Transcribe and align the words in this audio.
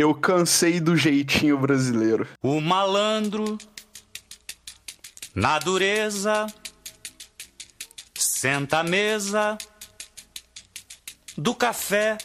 Eu 0.00 0.14
cansei 0.14 0.80
do 0.80 0.96
jeitinho 0.96 1.58
brasileiro. 1.58 2.26
O 2.42 2.58
malandro, 2.58 3.58
na 5.34 5.58
dureza, 5.58 6.46
senta 8.14 8.78
à 8.78 8.82
mesa 8.82 9.58
do 11.36 11.54
café, 11.54 12.16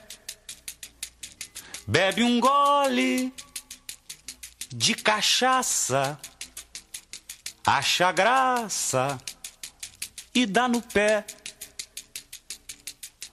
bebe 1.85 2.23
um 2.23 2.39
gole 2.39 3.33
de 4.73 4.95
cachaça, 4.95 6.17
acha 7.67 8.09
graça 8.13 9.19
e 10.33 10.45
dá 10.45 10.69
no 10.69 10.81
pé. 10.81 11.25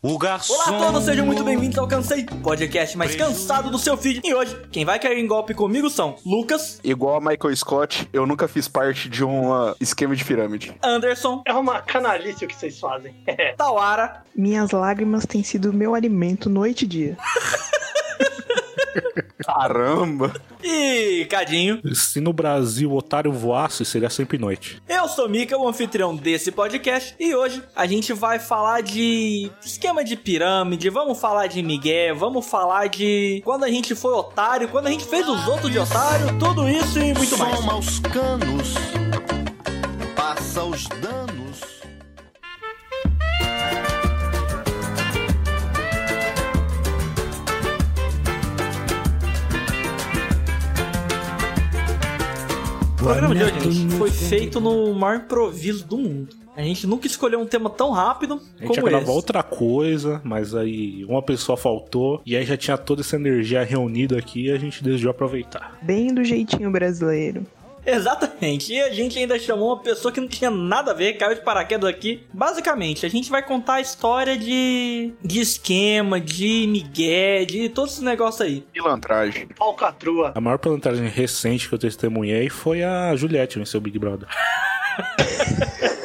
O 0.05 0.19
garçom. 0.19 0.55
Olá 0.55 0.65
a 0.65 0.81
todos, 0.87 1.05
sejam 1.05 1.25
muito 1.25 1.45
bem-vindos 1.45 1.79
ao 1.79 1.87
Cansei, 1.87 2.27
podcast 2.43 2.99
mais 2.99 3.15
cansado 3.15 3.71
do 3.71 3.79
seu 3.79 3.97
feed. 3.97 4.21
E 4.25 4.35
hoje, 4.35 4.61
quem 4.73 4.85
vai 4.85 4.99
cair 4.99 5.17
em 5.17 5.29
golpe 5.29 5.55
comigo 5.55 5.89
são 5.89 6.17
Lucas, 6.27 6.81
Igual 6.83 7.19
a 7.19 7.21
Michael 7.21 7.55
Scott, 7.55 8.09
eu 8.13 8.27
nunca 8.27 8.49
fiz 8.49 8.67
parte 8.67 9.09
de 9.09 9.25
um 9.25 9.55
ah, 9.55 9.77
esquema 9.81 10.17
de 10.17 10.25
pirâmide. 10.25 10.75
Anderson, 10.83 11.45
É 11.47 11.55
uma 11.55 11.81
canalice 11.83 12.45
o 12.45 12.49
que 12.49 12.57
vocês 12.57 12.81
fazem. 12.81 13.15
Tawara 13.57 14.25
Minhas 14.35 14.73
lágrimas 14.73 15.25
têm 15.25 15.45
sido 15.45 15.73
meu 15.73 15.95
alimento 15.95 16.51
noite 16.51 16.85
e 16.85 16.89
dia. 16.89 17.17
Caramba! 19.45 20.33
e 20.63 21.27
Cadinho. 21.27 21.81
Se 21.95 22.21
no 22.21 22.33
Brasil 22.33 22.91
o 22.91 22.97
otário 22.97 23.33
voasse, 23.33 23.85
seria 23.85 24.09
sempre 24.09 24.39
noite. 24.39 24.81
Eu 24.89 25.09
sou 25.09 25.29
Mika, 25.29 25.57
o 25.59 25.69
anfitrião 25.69 26.15
desse 26.15 26.53
podcast, 26.53 27.15
e 27.19 27.35
hoje 27.35 27.63
a 27.75 27.87
gente 27.87 28.13
vai 28.13 28.39
falar 28.39 28.83
de 28.83 29.51
esquema 29.65 30.05
de 30.05 30.17
pirâmide, 30.17 30.89
vamos 30.89 31.21
falar 31.21 31.47
de 31.49 31.63
Miguel, 31.63 32.17
vamos 32.17 32.47
falar 32.47 32.89
de 32.89 33.43
quando 33.45 33.65
a 33.65 33.71
gente 33.71 33.95
foi 33.95 34.13
otário, 34.13 34.69
quando 34.69 34.87
a 34.87 34.91
gente 34.91 35.05
fez 35.05 35.29
os 35.29 35.47
outros 35.49 35.71
de 35.71 35.79
otário, 35.79 36.39
tudo 36.39 36.69
isso 36.69 36.99
e 36.99 37.13
muito 37.15 37.37
mais. 37.37 37.57
Soma 37.57 37.77
os 37.79 37.99
canos, 38.01 38.75
passa 40.15 40.63
os 40.63 40.87
danos. 40.87 41.42
O 53.03 53.05
programa 53.05 53.35
de 53.35 53.43
hoje, 53.43 53.71
gente, 53.73 53.95
foi 53.97 54.11
feito 54.13 54.61
no 54.61 54.95
maior 54.95 55.17
improviso 55.17 55.85
do 55.85 55.99
mundo. 55.99 56.37
A 56.57 56.63
gente 56.63 56.87
nunca 56.87 57.05
escolheu 57.05 57.41
um 57.41 57.47
tema 57.47 57.69
tão 57.69 57.91
rápido 57.91 58.35
A 58.35 58.37
gente 58.37 58.61
ia 58.61 58.69
como 58.69 58.83
gravar 58.87 59.03
esse. 59.03 59.11
outra 59.11 59.43
coisa, 59.43 60.21
mas 60.23 60.55
aí 60.55 61.05
uma 61.07 61.21
pessoa 61.21 61.57
faltou 61.57 62.23
e 62.25 62.37
aí 62.37 62.45
já 62.45 62.57
tinha 62.57 62.79
toda 62.79 63.01
essa 63.01 63.17
energia 63.17 63.65
reunida 63.65 64.17
aqui 64.17 64.47
e 64.47 64.53
a 64.53 64.57
gente 64.57 64.85
decidiu 64.85 65.11
aproveitar. 65.11 65.77
Bem 65.83 66.15
do 66.15 66.23
jeitinho 66.23 66.71
brasileiro. 66.71 67.45
Exatamente. 67.85 68.73
E 68.73 68.81
a 68.81 68.93
gente 68.93 69.19
ainda 69.19 69.39
chamou 69.39 69.69
uma 69.69 69.79
pessoa 69.81 70.13
que 70.13 70.21
não 70.21 70.29
tinha 70.29 70.51
nada 70.51 70.93
a 70.93 70.95
ver, 70.95 71.15
caiu 71.15 71.35
de 71.35 71.41
paraquedas 71.41 71.89
aqui. 71.89 72.25
Basicamente, 72.33 73.05
a 73.05 73.09
gente 73.09 73.31
vai 73.31 73.43
contar 73.43 73.75
a 73.75 73.81
história 73.81 74.37
de, 74.37 75.13
de 75.23 75.41
esquema, 75.41 76.21
de 76.21 76.67
migué, 76.69 77.45
de 77.45 77.69
todos 77.69 77.93
esses 77.93 78.05
negócios 78.05 78.41
aí. 78.41 78.61
Pilantragem. 78.73 79.49
Falcatrua. 79.57 80.33
A 80.35 80.41
maior 80.41 80.59
plantagem 80.59 81.09
recente 81.09 81.69
que 81.69 81.75
eu 81.75 81.79
testemunhei 81.79 82.49
foi 82.49 82.83
a 82.83 83.15
Juliette 83.17 83.59
venceu 83.59 83.79
o 83.79 83.83
Big 83.83 83.99
Brother. 83.99 84.29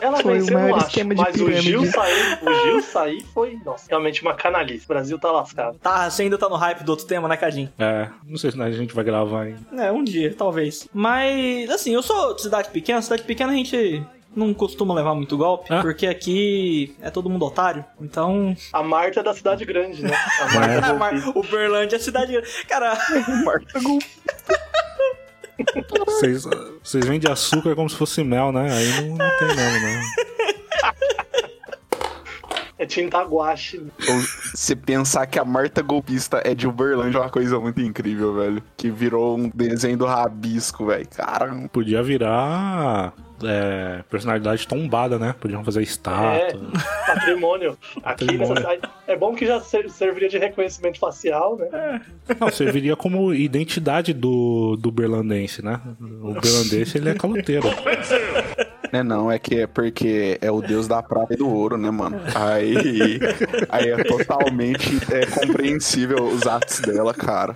Ela 0.00 0.18
Foi 0.18 0.32
o 0.36 0.40
venceu, 0.40 0.54
maior 0.54 0.68
não 0.70 0.76
acho, 0.76 0.86
esquema 0.88 1.14
de 1.14 1.20
mas 1.20 1.40
o. 1.40 1.52
Gil 1.52 1.86
sair, 1.86 2.38
o 2.42 2.54
Gil 2.62 2.82
sair 2.82 3.24
foi, 3.34 3.58
nossa, 3.64 3.86
realmente 3.88 4.22
uma 4.22 4.34
canalice. 4.34 4.84
O 4.84 4.88
Brasil 4.88 5.18
tá 5.18 5.30
lascado. 5.30 5.78
Tá, 5.78 6.08
você 6.10 6.22
ainda 6.22 6.38
tá 6.38 6.48
no 6.48 6.56
hype 6.56 6.82
do 6.84 6.90
outro 6.90 7.06
tema, 7.06 7.28
né, 7.28 7.36
Cadinho? 7.36 7.72
É, 7.78 8.08
não 8.26 8.36
sei 8.38 8.50
se 8.50 8.60
a 8.62 8.70
gente 8.70 8.94
vai 8.94 9.04
gravar 9.04 9.42
ainda. 9.42 9.60
É, 9.82 9.90
um 9.92 10.02
dia, 10.04 10.34
talvez. 10.36 10.88
Mas, 10.92 11.68
assim, 11.70 11.92
eu 11.94 12.02
sou 12.02 12.34
de 12.34 12.42
cidade 12.42 12.68
pequena, 12.70 13.00
cidade 13.02 13.22
pequena 13.22 13.52
a 13.52 13.56
gente 13.56 14.02
não 14.36 14.52
costuma 14.54 14.94
levar 14.94 15.14
muito 15.14 15.36
golpe, 15.36 15.72
Ah. 15.72 15.80
porque 15.80 16.06
aqui 16.06 16.94
é 17.02 17.10
todo 17.10 17.28
mundo 17.30 17.44
otário. 17.44 17.84
Então, 18.00 18.54
A 18.72 18.82
Marta 18.82 19.20
é 19.20 19.22
da 19.22 19.34
cidade 19.34 19.64
grande, 19.64 20.02
né? 20.02 20.10
A 20.40 20.44
Marta 20.54 20.86
É. 20.86 20.90
é 20.90 20.92
golpista. 20.98 21.38
o 21.38 21.42
Berlândia 21.42 21.96
é 21.96 21.98
cidade. 21.98 22.40
Cara, 22.68 22.96
Marta 23.44 23.80
Gol. 23.80 23.98
Vocês, 26.06 26.44
vocês 26.82 27.04
vendem 27.04 27.30
açúcar 27.30 27.74
como 27.74 27.88
se 27.88 27.96
fosse 27.96 28.22
mel, 28.22 28.52
né? 28.52 28.72
Aí 28.72 29.08
não, 29.08 29.16
não 29.16 29.38
tem 29.38 29.48
mesmo, 29.48 29.80
né? 29.80 30.02
é 32.78 32.86
tinta 32.86 33.22
guache. 33.22 33.84
Você 34.54 34.76
pensar 34.76 35.26
que 35.26 35.38
a 35.38 35.44
Marta 35.44 35.82
Golpista 35.82 36.40
é 36.44 36.54
de 36.54 36.66
Uberlândia 36.66 37.18
é 37.18 37.20
uma 37.20 37.30
coisa 37.30 37.58
muito 37.58 37.80
incrível, 37.80 38.34
velho. 38.34 38.62
Que 38.76 38.90
virou 38.90 39.36
um 39.36 39.50
desenho 39.52 39.98
do 39.98 40.06
rabisco, 40.06 40.86
velho. 40.86 41.08
Caramba. 41.08 41.68
Podia 41.68 42.02
virar 42.02 43.12
é, 43.44 44.02
personalidade 44.10 44.66
tombada, 44.66 45.18
né? 45.18 45.34
Podiam 45.40 45.64
fazer 45.64 45.80
É, 45.80 45.82
estátua. 45.82 46.60
patrimônio. 47.06 47.78
Aqui 48.02 48.24
Patrimônio. 48.26 48.38
nessa 48.54 48.60
cidade. 48.60 48.80
É 49.06 49.16
bom 49.16 49.34
que 49.34 49.46
já 49.46 49.60
ser- 49.60 49.88
serviria 49.90 50.28
de 50.28 50.38
reconhecimento 50.38 50.98
facial, 50.98 51.56
né? 51.56 52.00
Não, 52.38 52.50
serviria 52.50 52.94
como 52.96 53.32
identidade 53.32 54.12
do, 54.12 54.76
do 54.76 54.90
berlandense, 54.90 55.64
né? 55.64 55.80
O 56.00 56.32
berlandense, 56.40 56.98
ele 56.98 57.10
é 57.10 57.14
caloteiro. 57.14 57.66
É 58.90 59.02
não, 59.02 59.30
é 59.30 59.38
que 59.38 59.54
é 59.54 59.66
porque 59.66 60.38
é 60.40 60.50
o 60.50 60.62
deus 60.62 60.88
da 60.88 61.02
prata 61.02 61.34
e 61.34 61.36
do 61.36 61.46
ouro, 61.46 61.76
né, 61.76 61.90
mano? 61.90 62.18
Aí, 62.34 63.20
aí 63.68 63.90
é 63.90 64.02
totalmente 64.02 64.96
é, 65.12 65.26
compreensível 65.26 66.24
os 66.24 66.46
atos 66.46 66.80
dela, 66.80 67.12
cara. 67.12 67.54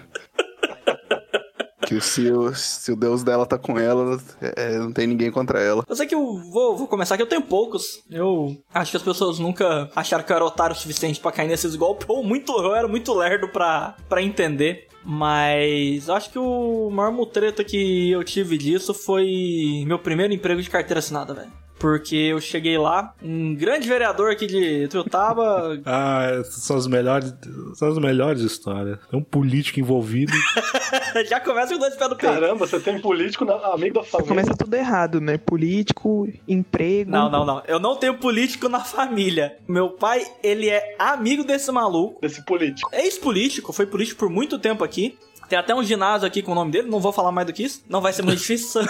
Que 1.93 2.01
se 2.01 2.31
o, 2.31 2.55
se 2.55 2.91
o 2.91 2.97
deus 2.97 3.23
dela 3.23 3.45
tá 3.45 3.59
com 3.59 3.79
ela, 3.79 4.19
é, 4.41 4.79
não 4.79 4.91
tem 4.91 5.07
ninguém 5.07 5.31
contra 5.31 5.61
ela. 5.61 5.85
eu 5.87 5.95
sei 5.95 6.07
que 6.07 6.15
eu 6.15 6.39
vou, 6.51 6.75
vou 6.75 6.89
começar 6.89 7.15
aqui, 7.17 7.23
eu 7.23 7.29
tenho 7.29 7.43
poucos. 7.43 8.03
Eu 8.11 8.57
acho 8.73 8.91
que 8.93 8.97
as 8.97 9.03
pessoas 9.03 9.39
nunca 9.39 9.91
acharam 9.95 10.25
que 10.25 10.33
eu 10.33 10.37
era 10.37 10.45
otário 10.45 10.75
o 10.75 10.79
suficiente 10.79 11.21
pra 11.21 11.31
cair 11.31 11.49
nesses 11.49 11.77
golpes, 11.77 12.07
ou 12.09 12.25
muito, 12.25 12.51
eu 12.53 12.75
era 12.75 12.89
muito 12.89 13.13
lerdo 13.13 13.47
pra, 13.49 13.95
entender. 14.23 14.89
Mas 15.05 16.09
acho 16.09 16.31
que 16.31 16.39
o 16.39 16.89
maior 16.91 17.13
mutreta 17.13 17.63
que 17.63 18.11
eu 18.11 18.25
tive 18.25 18.57
disso 18.57 18.95
foi 18.95 19.85
meu 19.87 19.99
primeiro 19.99 20.33
emprego 20.33 20.63
de 20.63 20.71
carteira 20.71 21.01
assinada, 21.01 21.35
velho. 21.35 21.53
Porque 21.83 22.15
eu 22.15 22.41
cheguei 22.41 22.79
lá, 22.79 23.13
um 23.21 23.57
grande 23.57 23.89
vereador 23.89 24.31
aqui 24.31 24.47
de 24.47 24.87
Tuiutaba 24.87 25.81
Ah, 25.85 26.41
são 26.45 26.77
as 26.77 26.87
melhores, 26.87 27.35
são 27.75 27.89
as 27.89 27.99
melhores 27.99 28.41
histórias. 28.41 29.01
Tem 29.11 29.19
um 29.19 29.23
político 29.23 29.81
envolvido. 29.81 30.33
já 31.29 31.41
começa 31.41 31.75
com 31.75 31.81
dois 31.81 31.97
pés 31.97 32.09
no 32.09 32.17
peito. 32.17 32.35
Caramba, 32.35 32.67
você 32.67 32.79
tem 32.79 33.01
político, 33.01 33.45
na- 33.45 33.57
amigo 33.75 33.95
da 33.97 34.05
família. 34.05 34.29
Começa 34.29 34.57
tudo 34.57 34.75
errado, 34.75 35.21
né? 35.21 35.37
Político, 35.39 36.29
emprego. 36.47 37.11
Não, 37.11 37.29
não, 37.29 37.45
não. 37.45 37.63
Eu 37.67 37.81
não 37.81 37.97
tenho 37.97 38.17
político 38.17 38.69
na 38.69 38.79
família. 38.85 39.57
Meu 39.67 39.91
pai, 39.91 40.25
ele 40.41 40.69
é 40.69 40.95
amigo 41.01 41.43
desse 41.43 41.73
maluco. 41.73 42.21
Desse 42.21 42.45
político. 42.45 42.89
É 42.93 43.05
ex-político, 43.05 43.73
foi 43.73 43.87
político 43.87 44.21
por 44.21 44.31
muito 44.31 44.57
tempo 44.57 44.85
aqui. 44.85 45.19
Tem 45.49 45.59
até 45.59 45.75
um 45.75 45.83
ginásio 45.83 46.29
aqui 46.29 46.41
com 46.43 46.53
o 46.53 46.55
nome 46.55 46.71
dele, 46.71 46.89
não 46.89 47.01
vou 47.01 47.13
falar 47.13 47.33
mais 47.33 47.47
do 47.47 47.53
que 47.53 47.65
isso. 47.65 47.83
Não 47.89 48.01
vai 48.01 48.13
ser 48.13 48.23
muito 48.23 48.39
difícil. 48.41 48.83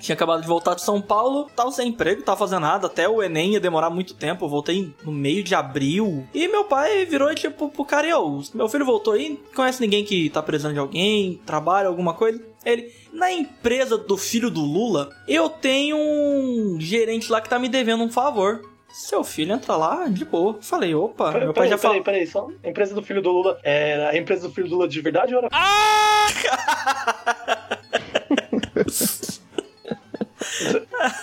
Tinha 0.00 0.14
acabado 0.14 0.40
de 0.40 0.48
voltar 0.48 0.74
de 0.74 0.82
São 0.82 1.00
Paulo, 1.00 1.50
tava 1.54 1.70
sem 1.72 1.88
emprego, 1.88 2.22
tava 2.22 2.38
fazendo 2.38 2.60
nada, 2.60 2.86
até 2.86 3.08
o 3.08 3.22
Enem 3.22 3.52
ia 3.52 3.60
demorar 3.60 3.90
muito 3.90 4.14
tempo, 4.14 4.44
eu 4.44 4.48
voltei 4.48 4.92
no 5.04 5.12
meio 5.12 5.42
de 5.42 5.54
abril. 5.54 6.26
E 6.32 6.48
meu 6.48 6.64
pai 6.64 7.04
virou 7.04 7.34
tipo 7.34 7.68
pro 7.68 7.84
cara, 7.84 8.06
e 8.06 8.10
eu, 8.10 8.42
meu 8.54 8.68
filho 8.68 8.84
voltou 8.84 9.14
aí, 9.14 9.40
conhece 9.54 9.80
ninguém 9.80 10.04
que 10.04 10.30
tá 10.30 10.42
precisando 10.42 10.74
de 10.74 10.78
alguém, 10.78 11.40
trabalha, 11.44 11.88
alguma 11.88 12.14
coisa? 12.14 12.40
Ele, 12.64 12.92
na 13.12 13.32
empresa 13.32 13.96
do 13.96 14.16
filho 14.16 14.50
do 14.50 14.60
Lula, 14.60 15.10
eu 15.26 15.48
tenho 15.48 15.96
um 15.96 16.76
gerente 16.80 17.30
lá 17.30 17.40
que 17.40 17.48
tá 17.48 17.58
me 17.58 17.68
devendo 17.68 18.02
um 18.02 18.10
favor. 18.10 18.62
Seu 18.92 19.22
filho 19.22 19.52
entra 19.52 19.76
lá, 19.76 20.08
de 20.08 20.24
boa. 20.24 20.58
Falei, 20.60 20.94
opa, 20.94 21.30
Peraí, 21.30 21.44
meu 21.44 21.54
pai 21.54 21.68
já 21.68 21.78
falou. 21.78 22.02
peraí, 22.02 22.22
peraí, 22.22 22.26
só. 22.26 22.48
A 22.64 22.68
empresa 22.68 22.94
do 22.94 23.02
filho 23.02 23.22
do 23.22 23.30
Lula 23.30 23.58
era 23.62 24.10
a 24.10 24.16
empresa 24.16 24.48
do 24.48 24.54
filho 24.54 24.66
do 24.66 24.74
Lula 24.74 24.88
de 24.88 25.00
verdade 25.00 25.34
ou 25.34 25.42
era. 25.42 25.48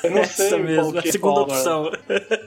Eu 0.03 0.11
não 0.11 0.23
sei 0.25 0.45
Essa 0.47 0.49
qual 0.57 0.59
mesmo, 0.63 0.91
que 1.01 1.09
a 1.09 1.11
segunda 1.11 1.19
qual 1.19 1.43
agora. 1.45 1.57
opção. 1.57 1.91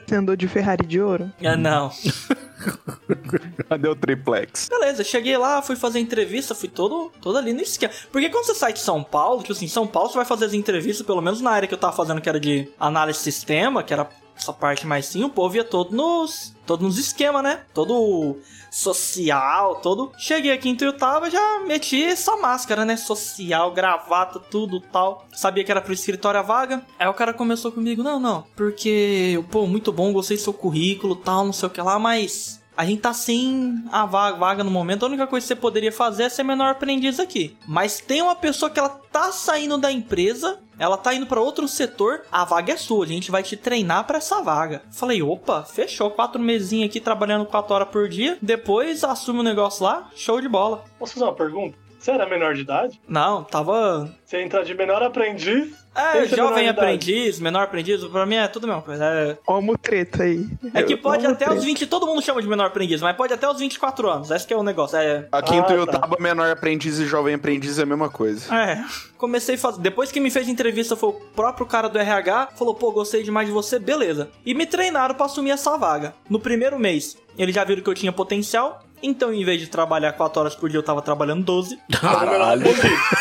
Você 0.07 0.15
andou 0.15 0.37
de 0.37 0.49
Ferrari 0.49 0.87
de 0.87 1.01
ouro? 1.01 1.31
Ah, 1.45 1.57
não. 1.57 1.91
Cadê 3.69 3.89
o 3.89 3.95
triplex? 3.95 4.69
Beleza, 4.69 5.05
cheguei 5.05 5.37
lá, 5.37 5.63
fui 5.63 5.77
fazer 5.77 5.99
entrevista, 6.01 6.55
fui 6.55 6.69
todo, 6.69 7.13
todo 7.21 7.39
ali 7.39 7.53
no 7.53 7.61
esquema. 7.63 7.93
Porque 8.11 8.29
quando 8.29 8.45
você 8.47 8.55
sai 8.55 8.73
de 8.73 8.81
São 8.81 9.03
Paulo, 9.03 9.41
tipo 9.41 9.53
assim, 9.53 9.69
São 9.69 9.87
Paulo 9.87 10.09
você 10.11 10.17
vai 10.17 10.25
fazer 10.25 10.47
as 10.47 10.55
entrevistas, 10.55 11.07
pelo 11.07 11.21
menos 11.21 11.41
na 11.41 11.51
área 11.51 11.69
que 11.69 11.75
eu 11.75 11.79
tava 11.79 11.95
fazendo, 11.95 12.21
que 12.21 12.29
era 12.29 12.41
de 12.41 12.69
análise 12.79 13.19
de 13.19 13.25
sistema, 13.25 13.83
que 13.83 13.93
era 13.93 14.09
essa 14.39 14.53
parte 14.53 14.87
mais 14.87 15.07
sim, 15.07 15.25
o 15.25 15.29
povo 15.29 15.57
ia 15.57 15.65
todo 15.65 15.95
nos. 15.95 16.55
todo 16.67 16.83
nos 16.85 16.99
esquemas, 16.99 17.43
né? 17.43 17.61
Todo 17.75 18.39
social, 18.71 19.77
todo. 19.77 20.13
Cheguei 20.19 20.53
aqui 20.53 20.69
em 20.69 20.75
Tuiutaba, 20.77 21.31
já 21.31 21.61
meti 21.67 22.03
essa 22.03 22.37
máscara, 22.37 22.85
né? 22.85 22.97
Social, 22.97 23.73
gravata, 23.73 24.39
tudo 24.39 24.81
tal. 24.81 25.27
Sabia 25.33 25.65
que 25.65 25.71
era 25.71 25.81
pro 25.81 25.93
escritório 25.93 26.41
a 26.41 26.43
vaga. 26.43 26.83
Aí 26.99 27.09
o 27.09 27.15
cara 27.15 27.33
começou 27.35 27.73
comigo, 27.73 28.03
não, 28.03 28.19
não, 28.21 28.45
porque, 28.57 29.43
pô, 29.51 29.67
muito 29.67 29.93
bom, 29.93 30.13
gostei 30.13 30.37
do 30.37 30.43
seu 30.43 30.53
currículo 30.53 31.17
tal, 31.17 31.45
não 31.45 31.53
sei 31.53 31.67
o 31.69 31.71
que 31.71 31.81
lá, 31.83 31.99
mas 31.99 32.61
a 32.77 32.85
gente 32.85 33.01
tá 33.01 33.13
sem 33.13 33.83
a 33.91 34.07
va- 34.07 34.33
vaga 34.33 34.63
no 34.63 34.71
momento, 34.71 35.05
a 35.05 35.09
única 35.09 35.27
coisa 35.27 35.45
que 35.45 35.49
você 35.49 35.57
poderia 35.57 35.91
fazer 35.91 36.25
é 36.25 36.29
ser 36.29 36.45
menor 36.45 36.71
aprendiz 36.71 37.19
aqui. 37.19 37.57
Mas 37.67 38.01
tem 38.01 38.23
uma 38.23 38.37
pessoa 38.37 38.71
que 38.71 38.79
ela 38.79 38.89
tá 38.89 39.33
saindo 39.33 39.77
da 39.79 39.91
empresa, 39.91 40.61
ela 40.79 40.97
tá 40.97 41.15
indo 41.15 41.27
pra 41.27 41.41
outro 41.41 41.67
setor, 41.67 42.23
a 42.31 42.45
vaga 42.45 42.73
é 42.73 42.77
sua, 42.77 43.05
a 43.05 43.09
gente 43.09 43.31
vai 43.31 43.43
te 43.43 43.57
treinar 43.57 44.05
pra 44.05 44.19
essa 44.19 44.43
vaga. 44.43 44.83
Falei, 44.91 45.23
opa, 45.23 45.63
fechou, 45.65 46.11
quatro 46.11 46.41
mesinhos 46.41 46.89
aqui 46.89 47.01
trabalhando 47.01 47.47
quatro 47.47 47.75
horas 47.75 47.89
por 47.89 48.09
dia, 48.09 48.39
depois 48.41 49.03
assume 49.05 49.41
o 49.41 49.45
negócio 49.45 49.85
lá, 49.85 50.11
show 50.15 50.41
de 50.41 50.49
bola. 50.49 50.85
Posso 50.99 51.15
fazer 51.15 51.25
uma 51.25 51.35
pergunta? 51.35 51.88
Você 51.99 52.11
era 52.13 52.27
menor 52.27 52.55
de 52.55 52.61
idade? 52.61 53.01
Não, 53.09 53.43
tava 53.43 54.09
Você 54.25 54.41
entra 54.43 54.65
de 54.65 54.75
menor 54.75 55.03
aprendiz? 55.03 55.77
É, 55.95 56.21
menor 56.21 56.29
jovem 56.29 56.65
idade. 56.69 56.69
aprendiz, 56.79 57.41
menor 57.41 57.63
aprendiz, 57.65 58.05
pra 58.05 58.25
mim 58.25 58.37
é 58.37 58.47
tudo 58.47 58.65
a 58.65 58.67
mesma 58.69 58.83
coisa. 58.83 59.05
É, 59.05 59.37
Ó, 59.49 59.59
o 59.59 59.77
treta 59.79 60.23
aí. 60.23 60.47
é 60.73 60.83
que 60.85 60.97
pode 60.97 61.27
até 61.27 61.47
treta. 61.47 61.55
os 61.55 61.65
20, 61.65 61.87
todo 61.89 62.07
mundo 62.07 62.23
chama 62.23 62.41
de 62.41 62.47
menor 62.47 62.67
aprendiz, 62.67 63.01
mas 63.03 63.17
pode 63.17 63.33
até 63.33 63.51
os 63.51 63.59
24 63.59 64.09
anos. 64.09 64.31
Esse 64.31 64.47
que 64.47 64.55
é 64.55 64.57
o 64.57 64.63
negócio. 64.63 64.97
É, 64.97 65.27
Aqui 65.33 65.57
em 65.57 65.59
Ah, 65.59 65.63
Tuiutaba, 65.65 66.17
menor 66.21 66.49
aprendiz 66.51 66.99
e 67.01 67.05
jovem 67.07 67.35
aprendiz 67.35 67.81
é 67.81 67.83
a 67.83 67.87
mesma 67.87 68.09
coisa. 68.09 68.55
é, 68.55 68.85
comecei 69.17 69.57
a 69.57 69.59
fazer. 69.59 69.81
Depois 69.81 70.13
que 70.13 70.21
me 70.21 70.31
fez 70.31 70.49
entrevista, 70.49 70.95
foi 70.95 71.09
o 71.09 71.15
próprio 71.15 71.67
cara 71.67 71.89
do 71.89 71.99
RH, 71.99 72.51
falou: 72.55 72.75
pô, 72.77 72.93
gostei 72.93 73.25
demais 73.25 73.49
de 73.49 73.53
você, 73.53 73.79
beleza. 73.81 74.31
E 74.47 74.55
me 74.55 74.67
treinaram 74.67 75.17
pra 75.17 75.27
assumir 75.27 75.51
essa 75.51 75.77
vaga. 75.77 76.15
No 76.31 76.39
primeiro 76.39 76.79
mês, 76.79 77.17
eles 77.37 77.53
já 77.55 77.65
viram 77.65 77.83
que 77.83 77.91
eu 77.91 77.95
tinha 77.95 78.13
potencial. 78.13 78.85
Então, 79.03 79.33
em 79.33 79.45
vez 79.45 79.61
de 79.61 79.67
trabalhar 79.69 80.13
4 80.13 80.41
horas 80.41 80.55
por 80.55 80.69
dia, 80.69 80.79
eu 80.79 80.83
tava 80.83 81.01
trabalhando 81.03 81.45
12. 81.45 81.79
Caralho. 82.01 82.65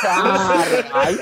Caralho. 0.02 1.20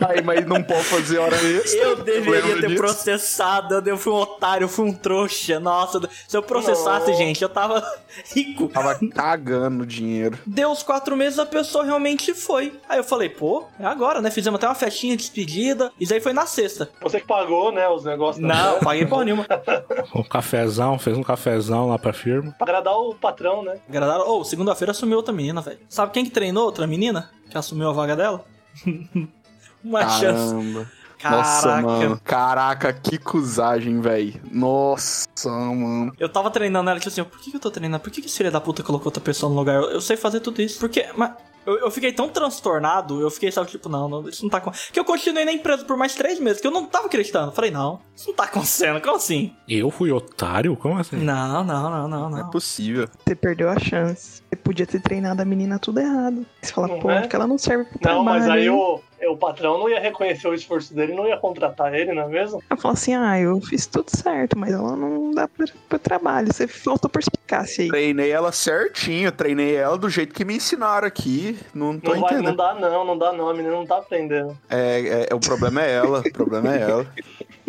Uai, 0.00 0.20
mas 0.24 0.46
não 0.46 0.62
pode 0.62 0.84
fazer 0.84 1.18
hora 1.18 1.36
extra. 1.36 1.80
Eu 1.80 1.96
deveria 1.96 2.40
Lembra 2.42 2.60
ter 2.60 2.66
disso? 2.68 2.80
processado, 2.82 3.82
eu- 3.88 3.96
fui 3.96 4.12
um 4.12 4.16
otário, 4.16 4.64
eu 4.64 4.68
fui 4.68 4.84
um 4.88 4.92
trouxa. 4.92 5.58
Nossa, 5.60 6.00
se 6.28 6.36
eu 6.36 6.42
processasse, 6.42 7.10
Não. 7.10 7.16
gente, 7.16 7.42
eu 7.42 7.48
tava 7.48 7.82
rico. 8.34 8.68
Tava 8.68 8.98
cagando 9.14 9.86
dinheiro. 9.86 10.38
Deu 10.46 10.70
os 10.70 10.82
quatro 10.82 11.16
meses, 11.16 11.38
a 11.38 11.46
pessoa 11.46 11.84
realmente 11.84 12.34
foi. 12.34 12.72
Aí 12.88 12.98
eu 12.98 13.04
falei, 13.04 13.28
pô, 13.28 13.64
é 13.78 13.86
agora, 13.86 14.20
né? 14.20 14.30
Fizemos 14.30 14.58
até 14.58 14.66
uma 14.66 14.74
festinha 14.74 15.16
de 15.16 15.22
despedida. 15.22 15.90
Isso 16.00 16.12
aí 16.12 16.20
foi 16.20 16.32
na 16.32 16.46
sexta. 16.46 16.88
você 17.00 17.20
que 17.20 17.26
pagou, 17.26 17.72
né, 17.72 17.88
os 17.88 18.04
negócios. 18.04 18.44
Não, 18.44 18.78
paguei 18.80 19.06
porra 19.06 19.24
nenhuma. 19.24 19.46
Um 20.14 20.22
cafezão, 20.22 20.98
fez 20.98 21.16
um 21.16 21.22
cafezão 21.22 21.88
lá 21.88 21.98
pra 21.98 22.12
firma. 22.12 22.52
Pra 22.58 22.64
agradar 22.66 22.94
o 22.94 23.14
patrão, 23.14 23.55
né? 23.62 23.78
Agradaram. 23.88 24.28
Ô, 24.28 24.44
segunda-feira 24.44 24.92
assumiu 24.92 25.16
outra 25.16 25.32
menina, 25.32 25.60
velho. 25.60 25.78
Sabe 25.88 26.12
quem 26.12 26.24
que 26.24 26.30
treinou 26.30 26.64
outra 26.64 26.86
menina? 26.86 27.30
Que 27.50 27.58
assumiu 27.58 27.88
a 27.88 27.92
vaga 27.92 28.16
dela? 28.16 28.44
uma 29.84 30.08
chance. 30.08 30.52
Caramba. 30.52 30.90
Caraca. 31.18 31.36
Nossa, 31.38 31.82
mano. 31.82 32.20
Caraca, 32.22 32.92
que 32.92 33.18
cusagem, 33.18 34.00
velho. 34.00 34.40
Nossa, 34.50 35.26
mano. 35.46 36.12
Eu 36.18 36.28
tava 36.28 36.50
treinando 36.50 36.90
ela, 36.90 37.00
tipo 37.00 37.08
assim, 37.08 37.24
por 37.24 37.40
que, 37.40 37.50
que 37.50 37.56
eu 37.56 37.60
tô 37.60 37.70
treinando? 37.70 38.02
Por 38.02 38.10
que, 38.10 38.20
que 38.20 38.28
esse 38.28 38.36
filho 38.36 38.52
da 38.52 38.60
puta 38.60 38.82
colocou 38.82 39.06
outra 39.06 39.22
pessoa 39.22 39.50
no 39.50 39.56
lugar? 39.56 39.76
Eu, 39.76 39.90
eu 39.92 40.00
sei 40.00 40.16
fazer 40.16 40.40
tudo 40.40 40.60
isso. 40.60 40.78
Porque. 40.78 41.06
Mas, 41.16 41.32
eu, 41.66 41.78
eu 41.80 41.90
fiquei 41.90 42.12
tão 42.12 42.28
transtornado, 42.28 43.20
eu 43.20 43.30
fiquei, 43.30 43.50
sabe, 43.50 43.68
tipo, 43.70 43.88
não, 43.88 44.08
não, 44.08 44.28
isso 44.28 44.42
não 44.42 44.50
tá 44.50 44.58
acontecendo. 44.58 44.92
Que 44.92 45.00
eu 45.00 45.04
continuei 45.04 45.44
na 45.44 45.52
empresa 45.52 45.84
por 45.84 45.96
mais 45.96 46.14
três 46.14 46.38
meses, 46.40 46.60
que 46.60 46.66
eu 46.66 46.70
não 46.70 46.86
tava 46.86 47.06
acreditando. 47.06 47.52
Falei, 47.52 47.70
não, 47.70 48.00
isso 48.14 48.28
não 48.28 48.34
tá 48.36 48.44
acontecendo, 48.44 49.00
como 49.00 49.16
assim? 49.16 49.52
Eu 49.68 49.90
fui 49.90 50.10
otário? 50.12 50.76
Como 50.76 50.98
assim? 50.98 51.16
Não, 51.16 51.64
não, 51.64 51.90
não, 51.90 52.08
não, 52.08 52.30
Não 52.30 52.38
é 52.38 52.42
não. 52.42 52.50
possível. 52.50 53.08
Você 53.26 53.34
perdeu 53.34 53.68
a 53.68 53.78
chance. 53.78 54.42
Você 54.48 54.56
podia 54.56 54.86
ter 54.86 55.00
treinado 55.00 55.42
a 55.42 55.44
menina 55.44 55.78
tudo 55.78 56.00
errado. 56.00 56.46
Você 56.62 56.72
fala, 56.72 56.88
Não 56.88 56.98
pô, 57.00 57.10
é? 57.10 57.26
que 57.26 57.34
ela 57.36 57.46
não 57.46 57.58
serve 57.58 57.84
pro 57.84 57.94
Não, 57.94 58.00
trabalho. 58.00 58.24
mas 58.24 58.48
aí 58.48 58.68
hein? 58.68 59.00
O, 59.22 59.32
o 59.32 59.36
patrão 59.36 59.78
não 59.78 59.88
ia 59.88 60.00
reconhecer 60.00 60.48
o 60.48 60.54
esforço 60.54 60.94
dele, 60.94 61.14
não 61.14 61.26
ia 61.26 61.36
contratar 61.36 61.94
ele, 61.94 62.12
não 62.12 62.22
é 62.24 62.28
mesmo? 62.28 62.62
Ela 62.68 62.80
fala 62.80 62.94
assim, 62.94 63.14
ah, 63.14 63.38
eu 63.38 63.60
fiz 63.60 63.86
tudo 63.86 64.10
certo, 64.10 64.58
mas 64.58 64.72
ela 64.72 64.96
não 64.96 65.32
dá 65.32 65.48
pro, 65.48 65.66
pro 65.88 65.98
trabalho. 65.98 66.52
Você 66.52 66.66
faltou 66.66 67.10
perspicácia 67.10 67.84
aí. 67.84 67.88
Treinei 67.88 68.30
ela 68.30 68.52
certinho, 68.52 69.32
treinei 69.32 69.76
ela 69.76 69.96
do 69.96 70.08
jeito 70.08 70.34
que 70.34 70.44
me 70.44 70.56
ensinaram 70.56 71.06
aqui. 71.06 71.58
Não 71.74 71.98
tô 71.98 72.14
Não, 72.14 72.20
vai, 72.20 72.32
não 72.32 72.38
entendendo. 72.40 72.56
dá 72.56 72.74
não, 72.74 73.04
não 73.04 73.18
dá 73.18 73.32
não, 73.32 73.48
a 73.48 73.54
menina 73.54 73.74
não 73.74 73.86
tá 73.86 73.98
aprendendo. 73.98 74.56
É, 74.68 75.26
é, 75.30 75.34
o 75.34 75.40
problema 75.40 75.82
é 75.82 75.92
ela, 75.92 76.20
o 76.20 76.32
problema 76.32 76.74
é 76.74 76.82
ela. 76.82 77.06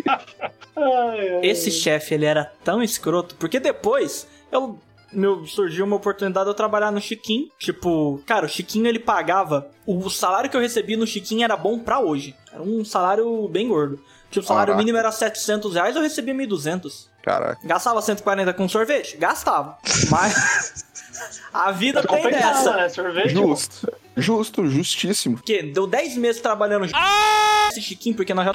Esse 1.42 1.70
chefe, 1.70 2.14
ele 2.14 2.24
era 2.24 2.52
tão 2.62 2.82
escroto, 2.82 3.34
porque 3.36 3.58
depois 3.58 4.26
eu. 4.52 4.78
Meu, 5.12 5.46
surgiu 5.46 5.84
uma 5.86 5.96
oportunidade 5.96 6.44
de 6.44 6.50
eu 6.50 6.54
trabalhar 6.54 6.90
no 6.90 7.00
Chiquinho. 7.00 7.48
Tipo, 7.58 8.20
cara, 8.26 8.44
o 8.46 8.48
Chiquinho 8.48 8.86
ele 8.86 8.98
pagava. 8.98 9.70
O 9.86 10.08
salário 10.10 10.50
que 10.50 10.56
eu 10.56 10.60
recebi 10.60 10.96
no 10.96 11.06
Chiquinho 11.06 11.44
era 11.44 11.56
bom 11.56 11.78
pra 11.78 11.98
hoje. 11.98 12.34
Era 12.52 12.62
um 12.62 12.84
salário 12.84 13.48
bem 13.48 13.68
gordo. 13.68 13.98
Tipo, 14.30 14.44
o 14.44 14.46
salário 14.48 14.72
Caraca. 14.72 14.78
mínimo 14.84 14.98
era 14.98 15.10
700 15.10 15.74
reais, 15.74 15.96
eu 15.96 16.02
recebia 16.02 16.34
1.200. 16.34 17.06
Caraca. 17.22 17.58
Gastava 17.66 18.02
140 18.02 18.52
com 18.52 18.68
sorvete? 18.68 19.16
Gastava. 19.16 19.78
Mas. 20.10 20.84
A 21.52 21.72
vida 21.72 22.00
tem 22.02 22.22
Compensava, 22.22 22.54
dessa. 22.54 22.76
né? 22.76 22.88
Sorvete. 22.90 23.30
Justo. 23.30 23.92
Justo, 24.20 24.66
justíssimo. 24.68 25.36
Porque 25.36 25.62
deu 25.62 25.86
10 25.86 26.16
meses 26.16 26.40
trabalhando 26.40 26.84
esse 26.86 27.80
chiquinho, 27.80 28.16
porque 28.16 28.34
nós 28.34 28.46
já 28.46 28.52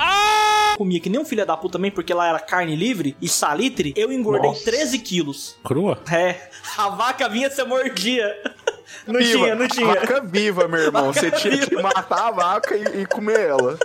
comia 0.77 0.99
que 0.99 1.09
nem 1.09 1.19
um 1.19 1.25
filho 1.25 1.45
da 1.45 1.55
puta 1.55 1.73
também, 1.73 1.91
porque 1.91 2.13
lá 2.13 2.27
era 2.29 2.39
carne 2.39 2.75
livre 2.75 3.15
e 3.21 3.27
salitre, 3.29 3.93
eu 3.95 4.11
engordei 4.11 4.49
Nossa. 4.49 4.63
13 4.65 4.99
quilos. 4.99 5.55
Crua? 5.63 6.01
É, 6.11 6.49
a 6.77 6.89
vaca 6.89 7.29
vinha, 7.29 7.49
você 7.49 7.63
mordia. 7.63 8.27
Não 9.07 9.19
Viva. 9.19 9.31
tinha, 9.39 9.55
não 9.55 9.67
tinha. 9.67 9.87
Vaca 9.87 10.21
viva, 10.21 10.67
meu 10.67 10.79
irmão. 10.79 11.11
Vaca 11.11 11.19
Você 11.19 11.31
tinha 11.31 11.57
que 11.57 11.69
viva. 11.75 11.81
matar 11.81 12.27
a 12.27 12.31
vaca 12.31 12.75
e, 12.75 13.01
e 13.01 13.05
comer 13.05 13.39
ela. 13.39 13.77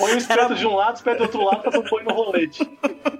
Põe 0.00 0.14
o 0.14 0.16
espeto 0.16 0.54
de 0.54 0.66
um 0.66 0.74
lado, 0.74 0.96
espeto 0.96 1.18
do 1.18 1.22
outro 1.24 1.44
lado, 1.44 1.60
pra 1.60 1.70
tu 1.70 1.82
pôr 1.84 2.02
no 2.02 2.12
rolete. 2.12 2.68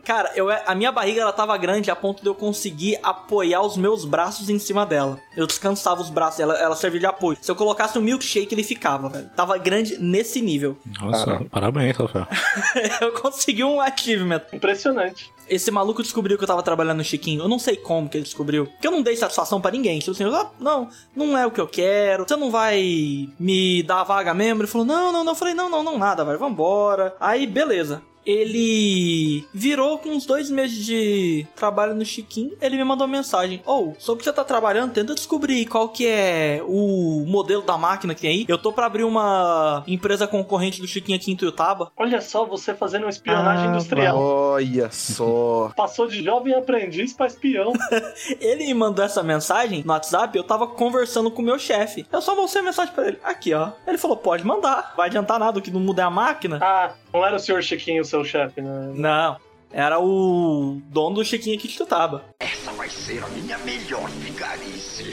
Cara, 0.05 0.33
eu, 0.35 0.49
a 0.51 0.75
minha 0.75 0.91
barriga 0.91 1.21
ela 1.21 1.33
tava 1.33 1.57
grande 1.59 1.91
a 1.91 1.97
ponto 1.97 2.23
de 2.23 2.29
eu 2.29 2.35
conseguir 2.35 2.99
apoiar 3.03 3.61
os 3.61 3.77
meus 3.77 4.05
braços 4.07 4.49
em 4.49 4.59
cima 4.59 4.87
dela. 4.87 5.19
Eu 5.37 5.47
descansava 5.47 6.01
os 6.01 6.09
braços, 6.09 6.41
ela, 6.41 6.59
ela 6.59 6.75
servia 6.75 7.01
de 7.01 7.07
apoio. 7.07 7.37
Se 7.41 7.51
eu 7.51 7.55
colocasse 7.55 7.99
um 7.99 8.03
milkshake, 8.03 8.55
ele 8.55 8.65
ficava, 8.65 9.09
velho. 9.11 9.29
Tava 9.37 9.59
grande 9.59 9.99
nesse 9.99 10.41
nível. 10.41 10.77
Nossa, 11.01 11.27
Caramba. 11.27 11.47
parabéns, 11.51 11.97
Rafael. 11.97 12.27
eu 13.03 13.13
consegui 13.13 13.63
um 13.63 13.81
achievement. 13.81 14.43
Impressionante. 14.53 15.31
Esse 15.51 15.71
maluco 15.73 16.01
descobriu 16.01 16.39
que 16.39 16.45
eu 16.45 16.49
tava 16.49 16.63
trabalhando 16.63 16.99
no 16.99 17.05
Chiquinho. 17.05 17.43
Eu 17.43 17.49
não 17.49 17.59
sei 17.59 17.77
como 17.77 18.09
que 18.09 18.17
ele 18.17 18.25
descobriu. 18.25 18.67
Porque 18.67 18.87
eu 18.87 18.93
não 18.93 19.03
dei 19.03 19.17
satisfação 19.17 19.61
pra 19.61 19.73
ninguém. 19.73 19.99
Tipo 19.99 20.13
assim, 20.13 20.23
eu, 20.23 20.35
ah, 20.35 20.53
não, 20.61 20.89
não 21.15 21.37
é 21.37 21.45
o 21.45 21.51
que 21.51 21.61
eu 21.61 21.67
quero. 21.67 22.25
Você 22.27 22.37
não 22.37 22.53
vai 22.53 23.29
me 23.39 23.83
dar 23.83 24.03
a 24.03 24.05
vaga 24.05 24.33
mesmo? 24.33 24.63
Ele 24.63 24.69
falou, 24.69 24.87
não, 24.87 25.13
não, 25.13 25.25
não. 25.25 25.33
Eu 25.33 25.37
falei, 25.37 25.53
não, 25.53 25.69
não, 25.69 25.83
não, 25.83 25.99
nada, 25.99 26.25
velho. 26.25 26.39
Vambora. 26.39 27.17
Aí, 27.19 27.49
beleza. 27.49 28.01
Ele 28.25 29.45
virou 29.53 29.99
com 29.99 30.11
uns 30.11 30.27
dois 30.27 30.51
meses 30.51 30.85
de 30.85 31.47
trabalho 31.57 31.95
no 31.95 32.05
Chiquinho. 32.05 32.53
Ele 32.61 32.77
me 32.77 32.85
mandou 32.85 33.07
uma 33.07 33.17
mensagem: 33.17 33.63
Ou, 33.67 33.91
oh, 33.97 34.01
sobre 34.01 34.17
o 34.17 34.19
que 34.19 34.25
você 34.25 34.33
tá 34.33 34.45
trabalhando, 34.45 34.93
tenta 34.93 35.15
descobrir 35.15 35.67
qual 35.67 35.89
que 35.89 36.07
é 36.07 36.63
o 36.67 37.25
modelo 37.27 37.63
da 37.63 37.77
máquina 37.79 38.15
que 38.15 38.21
tem 38.23 38.31
aí. 38.31 38.45
Eu 38.49 38.59
tô 38.59 38.73
pra 38.73 38.87
abrir 38.87 39.05
uma 39.05 39.83
empresa 39.87 40.27
concorrente 40.27 40.81
do 40.81 40.87
Chiquinho 40.87 41.17
aqui 41.19 41.33
em 41.33 41.37
Tuiutaba. 41.37 41.91
Olha 41.97 42.21
só, 42.21 42.45
você 42.45 42.75
fazendo 42.75 43.03
uma 43.05 43.11
espionagem 43.11 43.67
Ah, 43.67 43.71
industrial. 43.71 44.19
Olha 44.19 44.91
só. 44.91 45.73
Passou 45.77 46.07
de 46.07 46.23
jovem 46.23 46.55
aprendiz 46.55 47.13
pra 47.13 47.27
espião. 47.27 47.73
Ele 48.41 48.65
me 48.67 48.75
mandou 48.75 49.05
essa 49.05 49.23
mensagem 49.23 49.83
no 49.85 49.93
WhatsApp, 49.93 50.37
eu 50.37 50.45
tava 50.45 50.67
conversando 50.67 51.31
com 51.31 51.43
o 51.43 51.45
meu 51.45 51.59
chefe. 51.59 52.07
Eu 52.13 52.21
só 52.21 52.35
mostrei 52.35 52.63
a 52.63 52.65
mensagem 52.65 52.95
pra 52.95 53.07
ele. 53.09 53.19
Aqui, 53.23 53.53
ó. 53.55 53.71
Ele 53.87 53.99
falou, 53.99 54.17
pode 54.17 54.45
mandar. 54.45 54.95
Vai 54.97 55.09
adiantar 55.09 55.39
nada, 55.39 55.59
o 55.59 55.63
que 55.63 55.71
não 55.71 55.81
muda 55.81 56.03
é 56.03 56.05
a 56.05 56.11
máquina. 56.11 56.59
Ah, 56.63 56.93
não 57.13 57.25
era 57.25 57.37
o 57.37 57.39
senhor 57.39 57.63
Chiquinho 57.63 58.05
seu 58.11 58.25
chefe, 58.25 58.61
né? 58.61 58.93
Não. 58.95 59.37
Era 59.73 60.01
o 60.01 60.81
dono 60.87 61.17
do 61.17 61.25
Chiquinho 61.25 61.57
aqui 61.57 61.69
de 61.69 61.79
Tutaba. 61.79 62.25
Essa 62.41 62.73
vai 62.73 62.89
ser 62.89 63.23
a 63.23 63.29
minha 63.29 63.57
melhor 63.59 64.09
vigarice. 64.11 65.05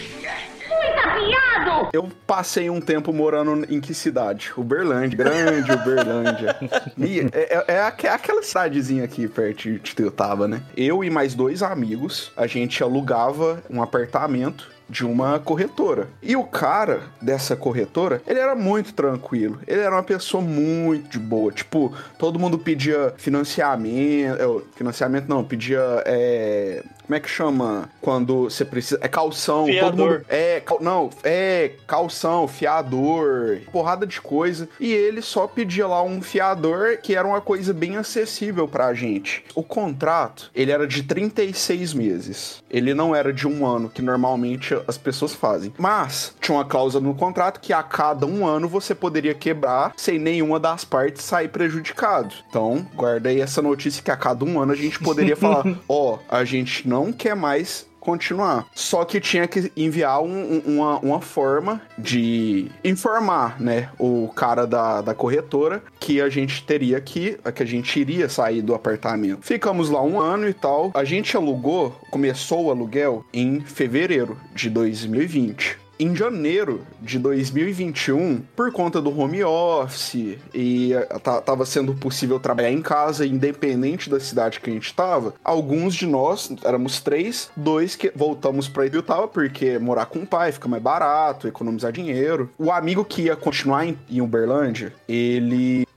Eu 1.94 2.10
passei 2.26 2.70
um 2.70 2.82
tempo 2.82 3.14
morando 3.14 3.72
em 3.74 3.80
que 3.80 3.94
cidade? 3.94 4.52
Uberlândia. 4.58 5.16
Grande 5.18 5.72
Uberlândia. 5.72 6.56
E 6.98 7.20
é, 7.20 7.28
é- 7.34 7.66
é 7.76 7.80
aque- 7.82 8.08
aquela 8.08 8.42
cidadezinha 8.42 9.04
aqui 9.04 9.28
perto 9.28 9.72
de 9.80 9.96
Tuiutaba, 9.96 10.48
né? 10.48 10.62
Eu 10.76 11.04
e 11.04 11.10
mais 11.10 11.34
dois 11.36 11.62
amigos, 11.62 12.32
a 12.36 12.48
gente 12.48 12.82
alugava 12.82 13.62
um 13.70 13.82
apartamento 13.82 14.70
de 14.90 15.06
uma 15.06 15.40
corretora. 15.40 16.08
E 16.22 16.36
o 16.36 16.44
cara 16.44 17.02
dessa 17.22 17.56
corretora, 17.56 18.22
ele 18.26 18.40
era 18.40 18.56
muito 18.56 18.94
tranquilo. 18.94 19.60
Ele 19.68 19.82
era 19.82 19.96
uma 19.96 20.04
pessoa 20.04 20.42
muito 20.44 21.10
de 21.10 21.20
boa. 21.20 21.52
Tipo, 21.52 21.94
todo 22.18 22.40
mundo 22.40 22.58
pedia 22.58 23.14
financiamento. 23.18 24.38
eh, 24.40 24.62
Financiamento 24.76 25.28
não, 25.28 25.44
pedia. 25.44 25.80
é, 26.06 26.84
como 27.08 27.16
é 27.16 27.20
que 27.20 27.30
chama? 27.30 27.90
Quando 28.02 28.44
você 28.44 28.64
precisa. 28.66 29.00
É 29.02 29.08
calção. 29.08 29.62
Todo 29.66 29.72
Fiador. 29.72 30.10
mundo, 30.12 30.26
é, 30.30 30.60
cal- 30.60 30.80
não, 30.82 31.10
é 31.24 31.72
calção, 31.88 32.48
fiador, 32.48 33.60
porrada 33.72 34.06
de 34.06 34.20
coisa. 34.22 34.68
E 34.80 34.92
ele 34.92 35.22
só 35.22 35.48
pedia 35.48 35.88
lá 35.88 36.04
um 36.04 36.22
fiador 36.22 36.98
que 37.02 37.16
era 37.16 37.28
uma 37.28 37.42
coisa 37.42 37.74
bem 37.74 37.96
acessível 37.98 38.68
pra 38.68 38.94
gente. 38.94 39.44
O 39.56 39.64
contrato, 39.64 40.52
ele 40.54 40.72
era 40.72 40.86
de 40.88 41.04
36 41.04 41.94
meses. 41.94 42.62
Ele 42.70 42.94
não 42.94 43.16
era 43.16 43.32
de 43.32 43.48
um 43.48 43.66
ano, 43.66 43.90
que 43.90 44.02
normalmente 44.02 44.78
as 44.88 44.98
pessoas 44.98 45.34
fazem. 45.34 45.74
Mas 45.78 46.34
tinha 46.42 46.58
uma 46.58 46.66
cláusula 46.66 47.04
no 47.04 47.16
contrato 47.16 47.60
que 47.62 47.72
a 47.72 47.82
cada 47.84 48.26
um 48.26 48.46
ano 48.46 48.68
você 48.68 48.94
poderia 48.94 49.34
quebrar 49.34 49.94
sem 49.96 50.20
nenhuma 50.20 50.60
das 50.60 50.84
partes 50.84 51.24
sair 51.24 51.48
prejudicado. 51.48 52.34
Então, 52.50 52.86
guarda 52.94 53.30
aí 53.30 53.40
essa 53.40 53.62
notícia 53.62 54.04
que 54.04 54.12
a 54.12 54.18
cada 54.18 54.44
um 54.44 54.60
ano 54.60 54.74
a 54.74 54.76
gente 54.76 55.00
poderia 55.00 55.36
falar: 55.38 55.64
ó, 55.88 56.20
a 56.28 56.44
gente 56.44 56.88
não 56.88 56.97
quer 57.12 57.36
mais 57.36 57.86
continuar. 58.00 58.66
Só 58.74 59.04
que 59.04 59.20
tinha 59.20 59.46
que 59.48 59.70
enviar 59.76 60.22
um- 60.22 60.60
uma, 60.66 60.98
uma 61.00 61.20
forma 61.22 61.82
de 61.98 62.72
informar, 62.82 63.60
né, 63.60 63.90
o 64.00 64.30
cara 64.34 64.66
da, 64.66 65.02
da 65.02 65.14
corretora 65.14 65.84
que 66.00 66.22
a 66.22 66.30
gente 66.30 66.64
teria 66.64 67.02
que, 67.02 67.38
que 67.54 67.64
a 67.64 67.66
gente 67.66 68.00
iria 68.00 68.30
sair 68.30 68.62
do 68.62 68.74
apartamento. 68.74 69.40
Ficamos 69.46 69.90
lá 69.90 70.02
um 70.02 70.22
ano 70.22 70.48
e 70.48 70.54
tal. 70.54 70.92
A 70.94 71.04
gente 71.04 71.36
alugou, 71.36 72.00
começou 72.10 72.66
o 72.66 72.72
aluguel 72.72 73.26
em 73.34 73.60
fevereiro 73.60 74.38
de 74.56 74.70
2020. 74.70 75.78
Em 76.00 76.16
janeiro 76.16 76.86
de 77.02 77.18
2021, 77.18 78.44
por 78.56 78.72
conta 78.72 79.02
do 79.02 79.18
home 79.20 79.44
office 79.44 80.38
e 80.54 80.94
eh, 80.94 81.00
tá- 81.24 81.42
tava 81.42 81.66
sendo 81.66 81.96
possível 81.96 82.40
trabalhar 82.40 82.72
em 82.72 82.84
casa, 82.84 83.26
independente 83.26 84.08
da 84.08 84.20
cidade 84.20 84.60
que 84.60 84.70
a 84.70 84.74
gente 84.74 84.94
tava, 84.94 85.34
alguns 85.44 85.96
de 85.96 86.06
nós, 86.06 86.52
éramos 86.64 87.00
três, 87.00 87.50
dois 87.56 87.96
que 87.96 88.12
voltamos 88.16 88.68
pra 88.68 88.86
Ituiutaba, 88.86 89.28
porque 89.28 89.80
morar 89.80 90.06
com 90.06 90.20
o 90.20 90.28
pai 90.28 90.52
fica 90.52 90.68
mais 90.68 90.84
barato, 90.84 91.48
economizar 91.48 91.92
dinheiro. 91.92 92.48
O 92.60 92.72
amigo 92.72 93.04
que 93.04 93.24
ia 93.24 93.36
continuar 93.36 93.88
em, 93.88 93.98
em 94.08 94.22
Uberlândia, 94.22 94.94
ele, 95.10 95.88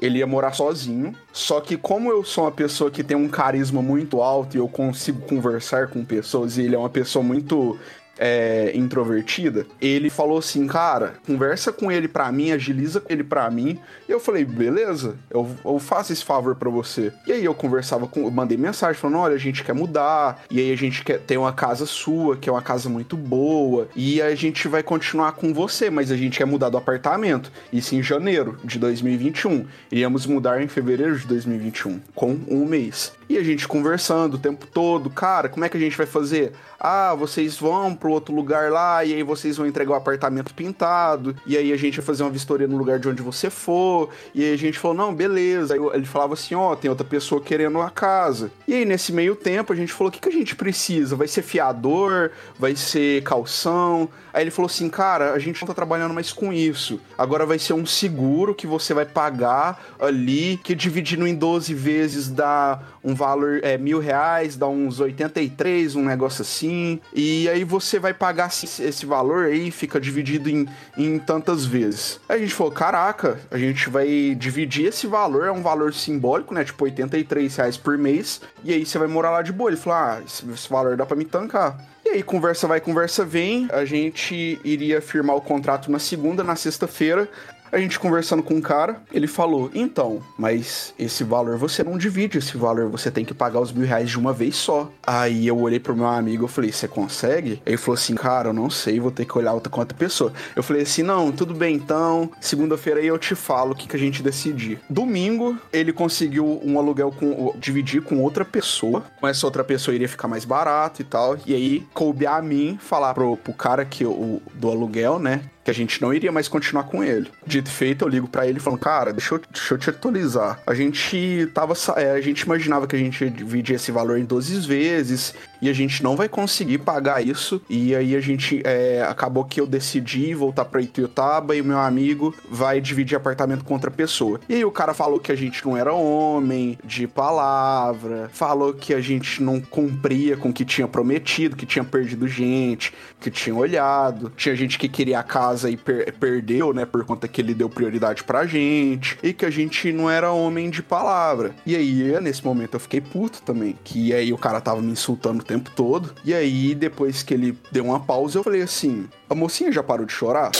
ele 0.00 0.18
ia 0.18 0.26
morar 0.26 0.52
sozinho, 0.52 1.14
só 1.32 1.60
que 1.60 1.76
como 1.76 2.10
eu 2.10 2.24
sou 2.24 2.42
uma 2.42 2.50
pessoa 2.50 2.90
que 2.90 3.04
tem 3.04 3.16
um 3.16 3.28
carisma 3.28 3.80
muito 3.80 4.20
alto 4.20 4.56
e 4.56 4.58
eu 4.58 4.66
consigo 4.66 5.20
conversar 5.28 5.86
com 5.86 6.04
pessoas, 6.04 6.58
e 6.58 6.62
ele 6.62 6.74
é 6.74 6.78
uma 6.78 6.90
pessoa 6.90 7.22
muito 7.22 7.78
é, 8.18 8.72
introvertida, 8.74 9.66
ele 9.80 10.10
falou 10.10 10.38
assim, 10.38 10.66
cara, 10.66 11.14
conversa 11.26 11.72
com 11.72 11.90
ele 11.90 12.08
pra 12.08 12.30
mim, 12.30 12.52
agiliza 12.52 13.02
ele 13.08 13.24
pra 13.24 13.50
mim. 13.50 13.78
E 14.08 14.12
eu 14.12 14.20
falei, 14.20 14.44
beleza, 14.44 15.16
eu, 15.30 15.48
eu 15.64 15.78
faço 15.78 16.12
esse 16.12 16.24
favor 16.24 16.54
pra 16.54 16.70
você. 16.70 17.12
E 17.26 17.32
aí 17.32 17.44
eu 17.44 17.54
conversava 17.54 18.06
com, 18.06 18.24
eu 18.24 18.30
mandei 18.30 18.56
mensagem 18.56 19.00
falando, 19.00 19.18
olha, 19.18 19.34
a 19.34 19.38
gente 19.38 19.64
quer 19.64 19.74
mudar, 19.74 20.42
e 20.50 20.60
aí 20.60 20.72
a 20.72 20.76
gente 20.76 21.02
quer 21.02 21.20
ter 21.20 21.36
uma 21.36 21.52
casa 21.52 21.86
sua, 21.86 22.36
que 22.36 22.48
é 22.48 22.52
uma 22.52 22.62
casa 22.62 22.88
muito 22.88 23.16
boa, 23.16 23.88
e 23.94 24.20
a 24.20 24.34
gente 24.34 24.68
vai 24.68 24.82
continuar 24.82 25.32
com 25.32 25.52
você, 25.52 25.90
mas 25.90 26.10
a 26.10 26.16
gente 26.16 26.38
quer 26.38 26.46
mudar 26.46 26.68
do 26.68 26.76
apartamento. 26.76 27.50
Isso 27.72 27.94
em 27.94 28.02
janeiro 28.02 28.58
de 28.64 28.78
2021. 28.78 29.66
Iríamos 29.90 30.26
mudar 30.26 30.62
em 30.62 30.68
fevereiro 30.68 31.18
de 31.18 31.26
2021, 31.26 32.00
com 32.14 32.38
um 32.48 32.64
mês. 32.64 33.12
E 33.28 33.38
a 33.38 33.42
gente 33.42 33.66
conversando 33.66 34.34
o 34.34 34.38
tempo 34.38 34.66
todo, 34.66 35.08
cara, 35.10 35.48
como 35.48 35.64
é 35.64 35.68
que 35.68 35.76
a 35.76 35.80
gente 35.80 35.96
vai 35.96 36.06
fazer? 36.06 36.52
Ah, 36.78 37.14
vocês 37.14 37.56
vão 37.56 37.94
pro 37.94 38.10
outro 38.10 38.34
lugar 38.34 38.70
lá 38.70 39.02
e 39.04 39.14
aí 39.14 39.22
vocês 39.22 39.56
vão 39.56 39.66
entregar 39.66 39.92
o 39.92 39.94
apartamento 39.94 40.52
pintado. 40.52 41.34
E 41.46 41.56
aí 41.56 41.72
a 41.72 41.76
gente 41.76 41.96
vai 41.96 42.04
fazer 42.04 42.22
uma 42.22 42.30
vistoria 42.30 42.68
no 42.68 42.76
lugar 42.76 42.98
de 42.98 43.08
onde 43.08 43.22
você 43.22 43.48
for. 43.48 44.10
E 44.34 44.44
aí 44.44 44.52
a 44.52 44.58
gente 44.58 44.78
falou, 44.78 44.96
não, 44.96 45.14
beleza. 45.14 45.74
Aí 45.74 45.80
ele 45.94 46.04
falava 46.04 46.34
assim, 46.34 46.54
ó, 46.54 46.76
tem 46.76 46.90
outra 46.90 47.06
pessoa 47.06 47.40
querendo 47.40 47.80
a 47.80 47.90
casa. 47.90 48.50
E 48.68 48.74
aí 48.74 48.84
nesse 48.84 49.12
meio 49.12 49.34
tempo 49.34 49.72
a 49.72 49.76
gente 49.76 49.92
falou, 49.92 50.10
o 50.10 50.12
que, 50.12 50.20
que 50.20 50.28
a 50.28 50.32
gente 50.32 50.54
precisa? 50.54 51.16
Vai 51.16 51.26
ser 51.26 51.40
fiador? 51.42 52.30
Vai 52.58 52.76
ser 52.76 53.22
calção? 53.22 54.08
Aí 54.32 54.42
ele 54.42 54.50
falou 54.50 54.66
assim, 54.66 54.90
cara, 54.90 55.32
a 55.32 55.38
gente 55.38 55.62
não 55.62 55.68
tá 55.68 55.74
trabalhando 55.74 56.12
mais 56.12 56.32
com 56.32 56.52
isso. 56.52 57.00
Agora 57.16 57.46
vai 57.46 57.58
ser 57.58 57.72
um 57.72 57.86
seguro 57.86 58.54
que 58.54 58.66
você 58.66 58.92
vai 58.92 59.06
pagar 59.06 59.82
ali, 59.98 60.60
que 60.62 60.74
dividindo 60.74 61.26
em 61.26 61.34
12 61.34 61.72
vezes 61.72 62.28
dá 62.28 62.82
um 63.02 63.13
valor, 63.14 63.60
é, 63.62 63.78
mil 63.78 63.98
reais, 63.98 64.56
dá 64.56 64.68
uns 64.68 65.00
83, 65.00 65.96
um 65.96 66.04
negócio 66.04 66.42
assim. 66.42 67.00
E 67.12 67.48
aí 67.48 67.64
você 67.64 67.98
vai 67.98 68.12
pagar 68.12 68.48
esse 68.48 68.82
esse 68.82 69.06
valor 69.06 69.46
aí, 69.46 69.70
fica 69.70 70.00
dividido 70.00 70.48
em, 70.48 70.68
em 70.96 71.18
tantas 71.18 71.64
vezes. 71.64 72.20
Aí 72.28 72.38
a 72.38 72.40
gente 72.40 72.54
falou, 72.54 72.72
caraca, 72.72 73.38
a 73.50 73.58
gente 73.58 73.88
vai 73.88 74.34
dividir 74.34 74.86
esse 74.86 75.06
valor, 75.06 75.46
é 75.46 75.52
um 75.52 75.62
valor 75.62 75.92
simbólico, 75.92 76.54
né? 76.54 76.64
Tipo 76.64 76.84
83 76.84 77.56
reais 77.56 77.76
por 77.76 77.96
mês. 77.98 78.40
E 78.62 78.72
aí 78.72 78.84
você 78.84 78.98
vai 78.98 79.08
morar 79.08 79.30
lá 79.30 79.42
de 79.42 79.52
boa. 79.52 79.70
Ele 79.70 79.76
falou, 79.76 79.98
ah, 79.98 80.22
esse, 80.24 80.48
esse 80.50 80.68
valor 80.68 80.96
dá 80.96 81.06
pra 81.06 81.16
me 81.16 81.24
tancar. 81.24 81.78
E 82.04 82.10
aí, 82.10 82.22
conversa 82.22 82.68
vai, 82.68 82.80
conversa 82.80 83.24
vem. 83.24 83.66
A 83.72 83.86
gente 83.86 84.60
iria 84.62 85.00
firmar 85.00 85.36
o 85.36 85.40
contrato 85.40 85.90
na 85.90 85.98
segunda, 85.98 86.44
na 86.44 86.54
sexta-feira. 86.54 87.26
A 87.74 87.78
gente 87.80 87.98
conversando 87.98 88.40
com 88.40 88.54
um 88.54 88.60
cara, 88.60 89.02
ele 89.12 89.26
falou: 89.26 89.68
Então, 89.74 90.22
mas 90.38 90.94
esse 90.96 91.24
valor 91.24 91.58
você 91.58 91.82
não 91.82 91.98
divide, 91.98 92.38
esse 92.38 92.56
valor 92.56 92.88
você 92.88 93.10
tem 93.10 93.24
que 93.24 93.34
pagar 93.34 93.58
os 93.58 93.72
mil 93.72 93.84
reais 93.84 94.08
de 94.08 94.16
uma 94.16 94.32
vez 94.32 94.54
só. 94.54 94.88
Aí 95.04 95.48
eu 95.48 95.58
olhei 95.58 95.80
pro 95.80 95.96
meu 95.96 96.06
amigo, 96.06 96.44
eu 96.44 96.48
falei: 96.48 96.70
Você 96.70 96.86
consegue? 96.86 97.60
Ele 97.66 97.76
falou 97.76 97.94
assim: 97.94 98.14
Cara, 98.14 98.50
eu 98.50 98.52
não 98.52 98.70
sei, 98.70 99.00
vou 99.00 99.10
ter 99.10 99.24
que 99.24 99.36
olhar 99.36 99.52
outra 99.54 99.68
com 99.68 99.80
outra 99.80 99.98
pessoa. 99.98 100.32
Eu 100.54 100.62
falei 100.62 100.82
assim: 100.82 101.02
Não, 101.02 101.32
tudo 101.32 101.52
bem 101.52 101.74
então. 101.74 102.30
Segunda-feira 102.40 103.00
aí 103.00 103.08
eu 103.08 103.18
te 103.18 103.34
falo 103.34 103.72
o 103.72 103.74
que, 103.74 103.88
que 103.88 103.96
a 103.96 103.98
gente 103.98 104.22
decidir. 104.22 104.78
Domingo, 104.88 105.58
ele 105.72 105.92
conseguiu 105.92 106.60
um 106.64 106.78
aluguel 106.78 107.10
com 107.10 107.56
dividir 107.58 108.02
com 108.02 108.22
outra 108.22 108.44
pessoa. 108.44 109.02
Com 109.18 109.26
essa 109.26 109.44
outra 109.44 109.64
pessoa 109.64 109.96
iria 109.96 110.08
ficar 110.08 110.28
mais 110.28 110.44
barato 110.44 111.02
e 111.02 111.04
tal. 111.04 111.36
E 111.44 111.52
aí 111.52 111.84
coube 111.92 112.24
a 112.24 112.40
mim 112.40 112.78
falar 112.80 113.14
pro, 113.14 113.36
pro 113.36 113.52
cara 113.52 113.84
que 113.84 114.04
o, 114.06 114.40
do 114.54 114.70
aluguel, 114.70 115.18
né? 115.18 115.42
Que 115.64 115.70
a 115.70 115.74
gente 115.74 116.00
não 116.02 116.12
iria 116.12 116.30
mais 116.30 116.46
continuar 116.46 116.84
com 116.84 117.02
ele. 117.02 117.30
Dito 117.46 117.70
feito, 117.70 118.04
eu 118.04 118.08
ligo 118.08 118.28
pra 118.28 118.46
ele 118.46 118.60
falando, 118.60 118.80
cara, 118.80 119.12
deixa 119.12 119.34
eu, 119.34 119.40
deixa 119.50 119.74
eu 119.74 119.78
te 119.78 119.90
atualizar. 119.90 120.60
A 120.66 120.74
gente 120.74 121.48
tava. 121.54 121.72
é, 121.96 122.10
a 122.10 122.20
gente 122.20 122.42
imaginava 122.42 122.86
que 122.86 122.94
a 122.94 122.98
gente 122.98 123.24
ia 123.24 123.30
dividir 123.30 123.76
esse 123.76 123.90
valor 123.90 124.18
em 124.18 124.24
12 124.24 124.60
vezes 124.60 125.34
e 125.62 125.68
a 125.70 125.72
gente 125.72 126.02
não 126.02 126.14
vai 126.14 126.28
conseguir 126.28 126.78
pagar 126.78 127.26
isso. 127.26 127.62
E 127.70 127.96
aí 127.96 128.14
a 128.14 128.20
gente 128.20 128.60
é, 128.64 129.02
acabou 129.08 129.44
que 129.44 129.60
eu 129.60 129.66
decidi 129.66 130.34
voltar 130.34 130.66
pra 130.66 130.82
Ituiutaba 130.82 131.56
e 131.56 131.62
o 131.62 131.64
meu 131.64 131.78
amigo 131.78 132.34
vai 132.50 132.80
dividir 132.80 133.16
apartamento 133.16 133.64
com 133.64 133.72
outra 133.72 133.90
pessoa. 133.90 134.38
E 134.48 134.54
aí 134.54 134.64
o 134.64 134.70
cara 134.70 134.92
falou 134.92 135.18
que 135.18 135.32
a 135.32 135.36
gente 135.36 135.64
não 135.64 135.76
era 135.76 135.94
homem, 135.94 136.78
de 136.84 137.06
palavra, 137.06 138.28
falou 138.34 138.74
que 138.74 138.92
a 138.92 139.00
gente 139.00 139.42
não 139.42 139.60
cumpria 139.60 140.36
com 140.36 140.50
o 140.50 140.52
que 140.52 140.64
tinha 140.64 140.86
prometido, 140.86 141.56
que 141.56 141.64
tinha 141.64 141.84
perdido 141.84 142.28
gente, 142.28 142.92
que 143.18 143.30
tinha 143.30 143.54
olhado, 143.54 144.30
tinha 144.36 144.54
gente 144.54 144.78
que 144.78 144.88
queria 144.88 145.20
a 145.20 145.22
casa 145.22 145.53
e 145.62 145.76
per- 145.76 146.12
perdeu, 146.18 146.72
né, 146.72 146.84
por 146.84 147.04
conta 147.04 147.28
que 147.28 147.40
ele 147.40 147.54
deu 147.54 147.68
prioridade 147.68 148.24
pra 148.24 148.46
gente, 148.46 149.16
e 149.22 149.32
que 149.32 149.44
a 149.46 149.50
gente 149.50 149.92
não 149.92 150.10
era 150.10 150.32
homem 150.32 150.70
de 150.70 150.82
palavra. 150.82 151.54
E 151.64 151.76
aí, 151.76 152.18
nesse 152.20 152.44
momento, 152.44 152.74
eu 152.74 152.80
fiquei 152.80 153.00
puto 153.00 153.42
também, 153.42 153.78
que 153.84 154.12
aí 154.12 154.32
o 154.32 154.38
cara 154.38 154.60
tava 154.60 154.80
me 154.82 154.90
insultando 154.92 155.40
o 155.40 155.44
tempo 155.44 155.70
todo, 155.76 156.12
e 156.24 156.34
aí, 156.34 156.74
depois 156.74 157.22
que 157.22 157.34
ele 157.34 157.56
deu 157.70 157.84
uma 157.84 158.00
pausa, 158.00 158.38
eu 158.38 158.42
falei 158.42 158.62
assim, 158.62 159.06
a 159.30 159.34
mocinha 159.34 159.70
já 159.70 159.82
parou 159.82 160.06
de 160.06 160.12
chorar? 160.12 160.50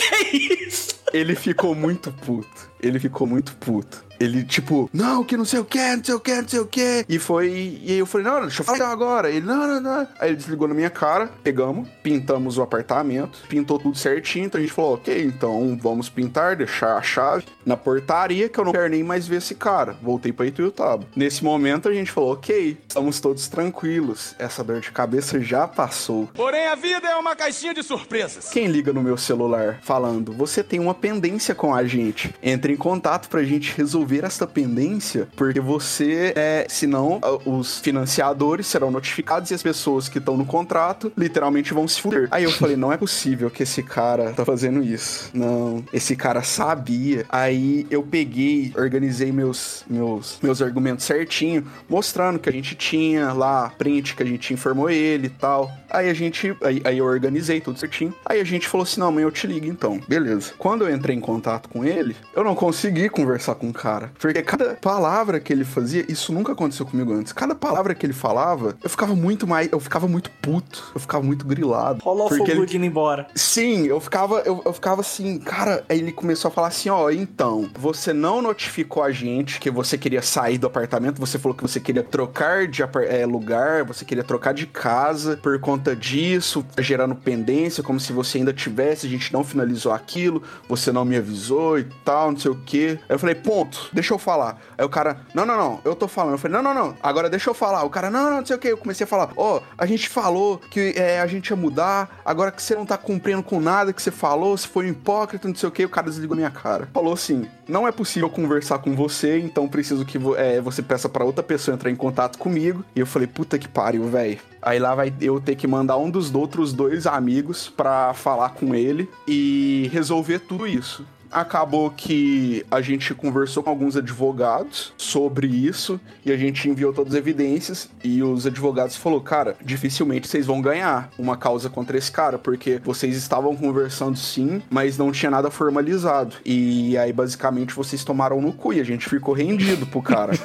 Ele 1.13 1.35
ficou 1.37 1.75
muito 1.75 2.11
puto. 2.11 2.73
Ele 2.81 2.99
ficou 2.99 3.27
muito 3.27 3.55
puto. 3.57 4.05
Ele, 4.21 4.45
tipo, 4.45 4.89
não, 4.93 5.25
que 5.25 5.37
não 5.37 5.45
sei 5.45 5.59
o 5.59 5.65
que, 5.65 5.97
não 5.97 6.05
sei 6.05 6.15
o 6.15 6.21
que, 6.21 6.35
não 6.35 6.49
sei 6.49 6.61
o 6.61 6.67
que. 6.67 7.05
E 7.09 7.19
foi. 7.19 7.81
E 7.83 7.93
aí 7.93 7.99
eu 7.99 8.07
falei, 8.07 8.27
não, 8.27 8.43
deixa 8.43 8.63
eu 8.63 8.65
falar 8.65 8.91
agora. 8.91 9.29
Ele, 9.31 9.45
não, 9.45 9.67
não, 9.67 9.81
não. 9.81 10.09
Aí 10.19 10.31
ele 10.31 10.37
desligou 10.37 10.69
na 10.69 10.75
minha 10.75 10.91
cara, 10.91 11.31
pegamos, 11.43 11.89
pintamos 12.03 12.57
o 12.57 12.63
apartamento, 12.63 13.41
pintou 13.49 13.79
tudo 13.79 13.99
certinho. 13.99 14.47
Então 14.47 14.59
a 14.59 14.63
gente 14.63 14.73
falou, 14.73 14.95
ok, 14.95 15.25
então 15.25 15.77
vamos 15.81 16.09
pintar, 16.09 16.57
deixar 16.57 16.97
a 16.97 17.03
chave 17.03 17.45
na 17.67 17.77
portaria, 17.77 18.49
que 18.49 18.59
eu 18.59 18.65
não 18.65 18.73
quero 18.73 18.89
nem 18.89 19.03
mais 19.03 19.27
ver 19.27 19.37
esse 19.37 19.55
cara. 19.55 19.97
Voltei 20.01 20.33
pra 20.33 20.47
Ituiutaba. 20.47 21.05
Nesse 21.17 21.43
momento 21.43 21.89
a 21.89 21.93
gente 21.93 22.11
falou, 22.11 22.33
ok, 22.33 22.79
estamos 22.87 23.21
todos 23.21 23.49
tranquilos. 23.49 24.35
Essa 24.39 24.63
dor 24.63 24.81
de 24.81 24.93
cabeça 24.93 25.41
já 25.41 25.67
passou. 25.67 26.29
Porém, 26.35 26.69
a 26.69 26.75
vida 26.75 27.09
é 27.09 27.17
uma 27.17 27.35
caixinha 27.35 27.75
de 27.75 27.83
surpresas. 27.83 28.51
Quem 28.51 28.69
liga 28.69 28.93
no 28.93 29.03
meu 29.03 29.17
celular 29.17 29.81
falando, 29.83 30.33
você 30.33 30.63
tem 30.63 30.79
uma 30.79 30.95
pendência 30.95 31.55
com 31.55 31.75
a 31.75 31.85
gente, 31.85 32.35
entre 32.43 32.64
em 32.71 32.77
contato 32.77 33.29
pra 33.29 33.43
gente 33.43 33.75
resolver 33.77 34.25
essa 34.25 34.47
pendência, 34.47 35.29
porque 35.37 35.61
você 35.61 36.33
é, 36.37 36.67
senão 36.69 37.21
os 37.45 37.79
financiadores 37.81 38.67
serão 38.67 38.91
notificados 38.91 39.51
e 39.51 39.55
as 39.55 39.63
pessoas 39.63 40.09
que 40.09 40.19
estão 40.19 40.37
no 40.37 40.45
contrato 40.45 41.13
literalmente 41.17 41.75
vão 41.75 41.87
se 41.87 42.01
fuder. 42.01 42.29
Aí 42.31 42.45
eu 42.45 42.51
falei, 42.51 42.77
não 42.77 42.93
é 42.93 42.97
possível 42.97 43.51
que 43.51 43.63
esse 43.63 43.83
cara 43.83 44.33
tá 44.33 44.45
fazendo 44.45 44.83
isso. 44.83 45.31
Não, 45.33 45.85
esse 45.93 46.17
cara 46.17 46.43
sabia. 46.43 47.25
Aí 47.29 47.87
eu 47.91 48.03
peguei, 48.03 48.73
organizei 48.77 49.33
meus 49.33 49.85
meus 49.89 50.39
meus 50.43 50.63
argumentos 50.63 51.05
certinho, 51.05 51.67
mostrando 51.89 52.39
que 52.39 52.49
a 52.49 52.53
gente 52.53 52.75
tinha 52.75 53.33
lá 53.33 53.71
print 53.79 54.15
que 54.15 54.23
a 54.23 54.27
gente 54.27 54.53
informou 54.53 54.91
ele 54.91 55.27
e 55.27 55.31
tal. 55.31 55.71
Aí 55.91 56.09
a 56.11 56.15
gente, 56.15 56.57
aí, 56.63 56.83
aí 56.85 56.99
eu 56.99 57.05
organizei 57.05 57.61
tudo 57.61 57.79
certinho. 57.79 58.15
Aí 58.25 58.41
a 58.41 58.45
gente 58.45 58.69
falou 58.69 58.85
assim: 58.85 59.01
não, 59.01 59.09
amanhã 59.09 59.27
eu 59.27 59.33
te 59.33 59.47
ligo 59.47 59.67
então. 59.67 60.01
Beleza. 60.09 60.53
Quando 60.59 60.85
eu 60.85 60.95
entrei 60.95 61.17
em 61.17 61.21
contato 61.21 61.69
com 61.69 61.85
ele, 61.85 62.17
eu 62.35 62.43
não 62.45 62.54
consegui 62.55 63.09
conversar 63.09 63.55
com 63.55 63.69
o 63.69 63.73
cara. 63.73 64.13
Porque 64.19 64.43
cada 64.43 64.75
palavra 64.75 65.41
que 65.41 65.53
ele 65.53 65.65
fazia, 65.65 66.05
isso 66.09 66.33
nunca 66.33 66.53
aconteceu 66.53 66.87
comigo 66.87 67.13
antes. 67.13 67.33
Cada 67.33 67.55
palavra 67.55 67.95
que 67.95 68.05
ele 68.05 68.13
falava, 68.13 68.77
eu 68.83 68.91
ficava 68.91 69.15
muito 69.15 69.47
mais. 69.47 69.69
Eu 69.71 69.81
ficava 69.81 70.07
muito 70.09 70.31
puto. 70.31 70.93
Eu 70.95 71.01
ficava 71.01 71.23
muito 71.25 71.47
grilado. 71.47 72.03
Rolou 72.03 72.27
o 72.27 72.29
porque 72.29 72.51
ele, 72.51 72.61
indo 72.61 72.85
embora. 72.85 73.27
Sim, 73.35 73.87
eu 73.87 74.01
ficava, 74.01 74.41
eu, 74.41 74.63
eu 74.65 74.73
ficava 74.73 75.01
assim, 75.01 75.39
cara. 75.39 75.85
Aí 75.89 75.99
ele 75.99 76.13
começou 76.13 76.49
a 76.49 76.53
falar 76.53 76.69
assim: 76.69 76.89
ó, 76.89 77.11
então, 77.11 77.71
você 77.79 78.13
não 78.13 78.43
notificou 78.43 79.03
a 79.03 79.11
gente 79.11 79.61
que 79.61 79.71
você 79.71 79.97
queria 79.97 80.23
sair 80.23 80.59
do 80.59 80.67
apartamento, 80.67 81.21
você 81.21 81.39
falou 81.39 81.57
que 81.57 81.63
você 81.63 81.81
queria 81.81 82.03
trocar 82.03 82.67
de 82.67 82.83
eh, 82.83 83.27
lugar, 83.27 83.85
você 83.85 84.05
queria 84.05 84.25
trocar 84.25 84.53
de 84.55 84.67
casa 84.67 85.39
por 85.43 85.59
conta 85.61 85.95
disso, 85.95 86.65
tá 86.75 86.83
gerando 86.83 87.15
pendência, 87.15 87.83
como 87.83 87.99
se 88.01 88.13
você 88.13 88.39
ainda 88.39 88.53
tivesse, 88.53 89.07
a 89.07 89.11
gente 89.11 89.33
não 89.33 89.45
finalizou 89.45 89.93
aquilo, 89.93 90.43
você 90.69 90.93
não 90.93 91.05
me 91.05 91.17
avisou 91.17 91.79
e 91.79 91.85
tal, 92.05 92.33
não 92.33 92.39
sei 92.39 92.44
o 92.51 92.61
quê. 92.65 92.99
Aí 93.09 93.15
eu 93.15 93.19
falei, 93.19 93.35
ponto. 93.35 93.89
Deixa 93.93 94.15
eu 94.15 94.19
falar. 94.19 94.61
Aí 94.77 94.85
o 94.85 94.89
cara, 94.89 95.19
não, 95.35 95.45
não, 95.45 95.57
não, 95.57 95.81
eu 95.85 95.95
tô 95.95 96.09
falando. 96.09 96.33
Eu 96.33 96.39
falei, 96.39 96.57
não, 96.57 96.63
não, 96.63 96.75
não, 96.75 96.97
agora 97.03 97.29
deixa 97.31 97.51
eu 97.51 97.55
falar. 97.55 97.85
O 97.85 97.91
cara, 97.91 98.11
não, 98.11 98.25
não, 98.25 98.37
não 98.39 98.47
sei 98.47 98.57
o 98.57 98.59
que. 98.59 98.69
Eu 98.69 98.77
comecei 98.77 99.05
a 99.05 99.07
falar, 99.07 99.31
ó, 99.37 99.61
a 99.77 99.87
gente 99.87 100.09
falou 100.09 100.59
que 100.71 100.95
é, 100.97 101.21
a 101.21 101.27
gente 101.27 101.49
ia 101.49 101.57
mudar, 101.57 102.21
agora 102.25 102.51
que 102.51 102.63
você 102.63 102.75
não 102.75 102.87
tá 102.87 102.97
cumprindo 102.97 103.43
com 103.43 103.61
nada 103.61 103.93
que 103.93 104.03
você 104.03 104.11
falou, 104.11 104.57
você 104.57 104.67
foi 104.67 104.87
um 104.87 104.91
hipócrita, 104.91 105.49
não 105.49 105.55
sei 105.55 105.69
o 105.69 105.73
que. 105.73 105.85
O 105.85 105.89
cara 105.89 106.09
desligou 106.09 106.37
minha 106.37 106.51
cara. 106.51 106.89
Falou 106.93 107.13
assim, 107.13 107.47
não 107.69 107.87
é 107.87 107.93
possível 107.93 108.29
conversar 108.29 108.79
com 108.79 108.95
você, 108.95 109.39
então 109.41 109.69
preciso 109.69 110.05
que 110.05 110.19
é, 110.37 110.61
você 110.61 110.83
peça 110.83 111.09
pra 111.09 111.25
outra 111.25 111.43
pessoa 111.43 111.75
entrar 111.75 111.91
em 111.91 111.97
contato 111.97 112.39
comigo. 112.39 112.85
E 112.95 113.01
eu 113.01 113.07
falei, 113.07 113.27
puta 113.27 113.59
que 113.59 113.69
pariu, 113.69 114.05
velho. 114.09 114.39
Aí 114.65 114.79
lá 114.79 114.95
vai 114.95 115.13
eu 115.21 115.39
ter 115.41 115.57
que 115.57 115.67
mandar 115.67 115.99
um 115.99 116.09
dos 116.09 116.35
outros 116.35 116.73
dois 116.73 117.07
amigos 117.07 117.69
pra 117.69 118.15
falar 118.15 118.51
com 118.51 118.75
ele 118.75 119.09
e 119.29 119.91
resolver 119.93 120.39
tudo 120.39 120.67
isso. 120.67 121.05
Acabou 121.35 121.91
que 121.91 122.65
a 122.71 122.81
gente 122.81 123.13
conversou 123.13 123.61
com 123.61 123.69
alguns 123.69 123.97
advogados 123.97 124.93
sobre 124.97 125.49
isso 125.49 126.01
e 126.25 126.31
a 126.31 126.37
gente 126.37 126.69
enviou 126.69 126.93
todas 126.93 127.13
as 127.13 127.19
evidências 127.19 127.89
e 128.05 128.23
os 128.23 128.47
advogados 128.47 128.95
falou, 128.97 129.21
cara, 129.21 129.57
dificilmente 129.61 130.29
vocês 130.29 130.47
vão 130.47 130.63
ganhar 130.63 131.11
uma 131.19 131.37
causa 131.37 131.69
contra 131.69 131.99
esse 131.99 132.13
cara, 132.13 132.39
porque 132.39 132.81
vocês 132.85 133.17
estavam 133.17 133.57
conversando 133.57 134.17
sim, 134.17 134.63
mas 134.71 134.97
não 134.97 135.11
tinha 135.11 135.29
nada 135.29 135.51
formalizado. 135.51 136.37
E 136.45 136.97
aí 136.97 137.13
basicamente 137.13 137.75
vocês 137.75 138.05
tomaram 138.05 138.41
no 138.41 138.53
cu 138.53 138.73
e 138.73 138.81
a 138.81 138.85
gente 138.85 139.09
ficou 139.09 139.35
rendido 139.35 139.87
pro 139.87 140.01
cara. 140.01 140.33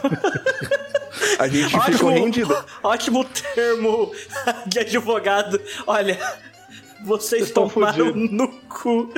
A 1.37 1.47
gente 1.47 1.79
ficou 1.81 2.09
rendido. 2.09 2.53
ótimo 2.83 3.23
termo 3.23 4.11
de 4.67 4.79
advogado. 4.79 5.59
Olha, 5.87 6.19
vocês 7.03 7.49
Vocês 7.49 7.51
tomaram 7.51 8.13
no 8.13 8.47
cu. 8.67 9.09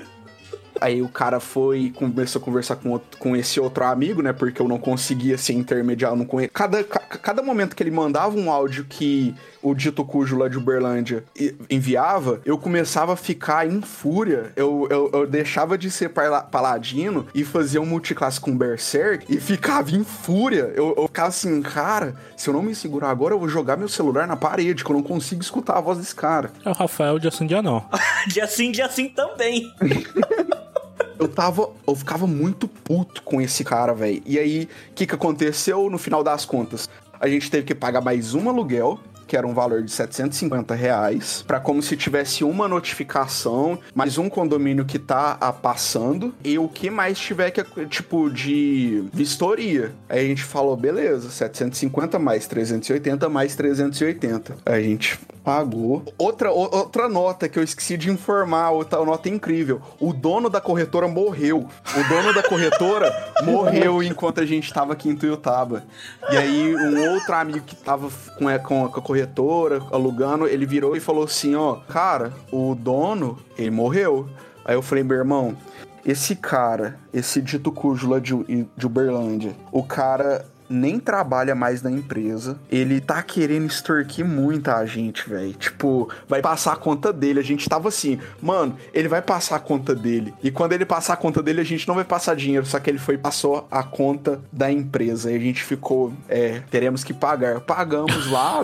Aí 0.82 1.02
o 1.02 1.08
cara 1.08 1.40
foi 1.40 1.78
e 1.80 1.90
começou 1.92 2.42
a 2.42 2.44
conversar 2.44 2.76
com, 2.76 2.90
outro- 2.90 3.18
com 3.20 3.36
esse 3.36 3.60
outro 3.60 3.84
amigo, 3.86 4.22
né? 4.22 4.34
Porque 4.34 4.62
eu 4.62 4.68
não 4.68 4.80
conseguia 4.80 5.38
ser 5.38 5.54
intermediário, 5.54 6.18
não 6.18 6.26
conhe... 6.26 6.48
cada, 6.48 6.84
ca- 6.84 7.00
cada 7.00 7.44
momento 7.44 7.76
que 7.76 7.84
ele 7.84 7.92
mandava 7.92 8.36
um 8.36 8.52
áudio 8.52 8.84
que 8.90 9.34
o 9.62 9.76
dito 9.76 10.04
cujo 10.04 10.36
lá 10.38 10.48
de 10.50 10.58
Uberlândia 10.58 11.24
enviava, 11.70 12.42
eu 12.44 12.58
começava 12.58 13.14
a 13.14 13.16
ficar 13.16 13.68
em 13.68 13.80
fúria. 13.82 14.52
Eu, 14.56 14.88
eu, 14.90 15.10
eu 15.14 15.28
deixava 15.28 15.78
de 15.78 15.92
ser 15.92 16.10
parla- 16.10 16.42
paladino 16.42 17.28
e 17.36 17.44
fazia 17.44 17.80
um 17.80 17.86
multiclasse 17.86 18.40
com 18.40 18.58
Berserk 18.58 19.26
e 19.30 19.40
ficava 19.40 19.92
em 19.92 20.04
fúria. 20.04 20.72
Eu, 20.76 20.96
eu 20.98 21.06
ficava 21.08 21.28
assim, 21.30 21.62
cara, 21.62 22.16
se 22.36 22.50
eu 22.50 22.54
não 22.56 22.64
me 22.64 22.74
segurar 22.74 23.12
agora, 23.12 23.36
eu 23.36 23.40
vou 23.40 23.48
jogar 23.48 23.78
meu 23.78 23.88
celular 23.88 24.26
na 24.28 24.36
parede, 24.36 24.84
que 24.84 24.90
eu 24.92 24.96
não 24.96 25.04
consigo 25.04 25.42
escutar 25.42 25.78
a 25.78 25.82
voz 25.82 26.00
desse 26.00 26.16
cara. 26.16 26.52
É 26.66 26.70
o 26.70 26.74
Rafael 26.74 27.20
de 27.20 27.28
assim 27.28 27.46
dia 27.46 27.62
não. 27.62 27.86
Dia 28.28 28.48
sim, 28.48 28.72
dia 28.72 28.90
sim 28.90 29.10
também. 29.10 29.72
Eu 31.20 31.28
tava. 31.28 31.70
Eu 31.88 31.96
ficava 31.96 32.26
muito 32.26 32.68
puto 32.68 33.22
com 33.24 33.42
esse 33.42 33.64
cara, 33.64 33.94
velho. 33.94 34.22
E 34.26 34.40
aí, 34.40 34.68
o 34.90 34.94
que, 34.94 35.06
que 35.06 35.16
aconteceu 35.16 35.90
no 35.90 35.98
final 35.98 36.24
das 36.24 36.46
contas? 36.46 36.90
A 37.20 37.28
gente 37.28 37.50
teve 37.52 37.66
que 37.66 37.76
pagar 37.76 38.02
mais 38.02 38.34
um 38.34 38.50
aluguel. 38.50 39.00
Que 39.28 39.38
era 39.38 39.48
um 39.48 39.54
valor 39.54 39.82
de 39.82 39.90
750 39.90 40.76
reais, 40.76 41.42
pra 41.48 41.58
como 41.58 41.82
se 41.82 41.96
tivesse 41.96 42.44
uma 42.44 42.68
notificação, 42.68 43.80
mais 43.96 44.18
um 44.18 44.28
condomínio 44.28 44.84
que 44.84 45.00
tá 45.00 45.38
a 45.40 45.54
passando, 45.54 46.36
e 46.44 46.60
o 46.60 46.68
que 46.68 46.90
mais 46.90 47.18
tiver 47.18 47.50
que, 47.50 47.64
tipo, 47.86 48.30
de 48.30 49.06
vistoria. 49.14 49.94
Aí 50.10 50.26
a 50.26 50.28
gente 50.28 50.44
falou, 50.44 50.76
beleza, 50.76 51.30
750 51.30 52.20
mais 52.20 52.46
380 52.46 53.30
mais 53.30 53.56
380. 53.56 54.58
Aí 54.66 54.84
a 54.84 54.86
gente 54.86 55.18
pagou. 55.44 56.04
Outra, 56.18 56.52
outra 56.52 57.08
nota 57.08 57.50
que 57.50 57.58
eu 57.58 57.64
esqueci 57.64 57.98
de 57.98 58.10
informar, 58.10 58.72
outra 58.72 59.04
nota 59.04 59.30
incrível. 59.30 59.82
O 60.00 60.14
dono 60.14 60.50
da 60.50 60.62
corretora 60.62 61.08
morreu. 61.08 61.68
O 61.96 62.10
dono 62.10 62.34
da 62.34 62.44
corretora 62.44 63.12
morreu 63.44 64.02
enquanto 64.04 64.40
a 64.40 64.46
gente 64.46 64.74
tava 64.74 64.94
aqui 64.94 65.10
em 65.10 65.16
Tuiutaba. 65.16 65.84
E 66.32 66.38
aí, 66.38 66.76
um 66.76 67.14
outro 67.14 67.34
amigo 67.34 67.62
que 67.62 67.76
tava 67.76 68.10
com 68.38 68.48
a, 68.48 68.60
com 68.60 68.86
a 68.86 68.90
corretora, 68.90 69.82
alugando, 69.92 70.48
ele 70.48 70.66
virou 70.66 70.96
e 70.96 71.00
falou 71.00 71.24
assim: 71.24 71.56
ó, 71.56 71.76
cara, 71.76 72.34
o 72.52 72.76
dono, 72.76 73.40
ele 73.58 73.72
morreu. 73.72 74.30
Aí 74.64 74.76
eu 74.76 74.82
falei, 74.82 75.04
meu 75.04 75.18
irmão, 75.18 75.58
esse 76.06 76.36
cara, 76.36 77.00
esse 77.14 77.42
dito 77.42 77.72
cujo 77.72 78.10
lá 78.10 78.20
de, 78.20 78.34
de 78.78 78.86
Uberlândia, 78.86 79.56
o 79.72 79.84
cara 79.84 80.46
nem 80.72 81.00
trabalha 81.00 81.54
mais 81.54 81.82
na 81.82 81.92
empresa. 81.92 82.58
Ele 82.72 83.00
tá 83.02 83.22
querendo 83.22 83.66
extorquir 83.68 84.26
muita 84.26 84.86
gente, 84.86 85.30
velho. 85.30 85.54
Tipo, 85.54 86.10
vai 86.28 86.42
passar 86.42 86.74
a 86.74 86.76
conta 86.76 87.12
dele. 87.14 87.40
A 87.40 87.44
gente 87.44 87.68
tava 87.70 87.90
assim, 87.90 88.18
mano, 88.42 88.76
ele 88.94 89.08
vai 89.08 89.22
passar 89.22 89.58
a 89.58 89.60
conta 89.60 89.94
dele. 89.94 90.34
E 90.42 90.50
quando 90.50 90.74
ele 90.74 90.86
passar 90.86 91.14
a 91.14 91.18
conta 91.18 91.44
dele, 91.44 91.62
a 91.62 91.66
gente 91.66 91.88
não 91.88 91.96
vai 91.96 92.04
passar 92.06 92.36
dinheiro. 92.36 92.66
Só 92.66 92.80
que 92.80 92.90
ele 92.90 92.98
foi 93.00 93.16
e 93.16 93.18
passou 93.18 93.68
a 93.70 93.84
conta 93.84 94.40
da 94.52 94.72
empresa. 94.72 95.32
E 95.32 95.36
a 95.36 95.40
gente 95.40 95.64
ficou, 95.64 96.14
é, 96.30 96.62
teremos 96.72 97.04
que 97.04 97.14
pagar. 97.14 97.60
Pagamos 97.62 98.30
lá. 98.32 98.62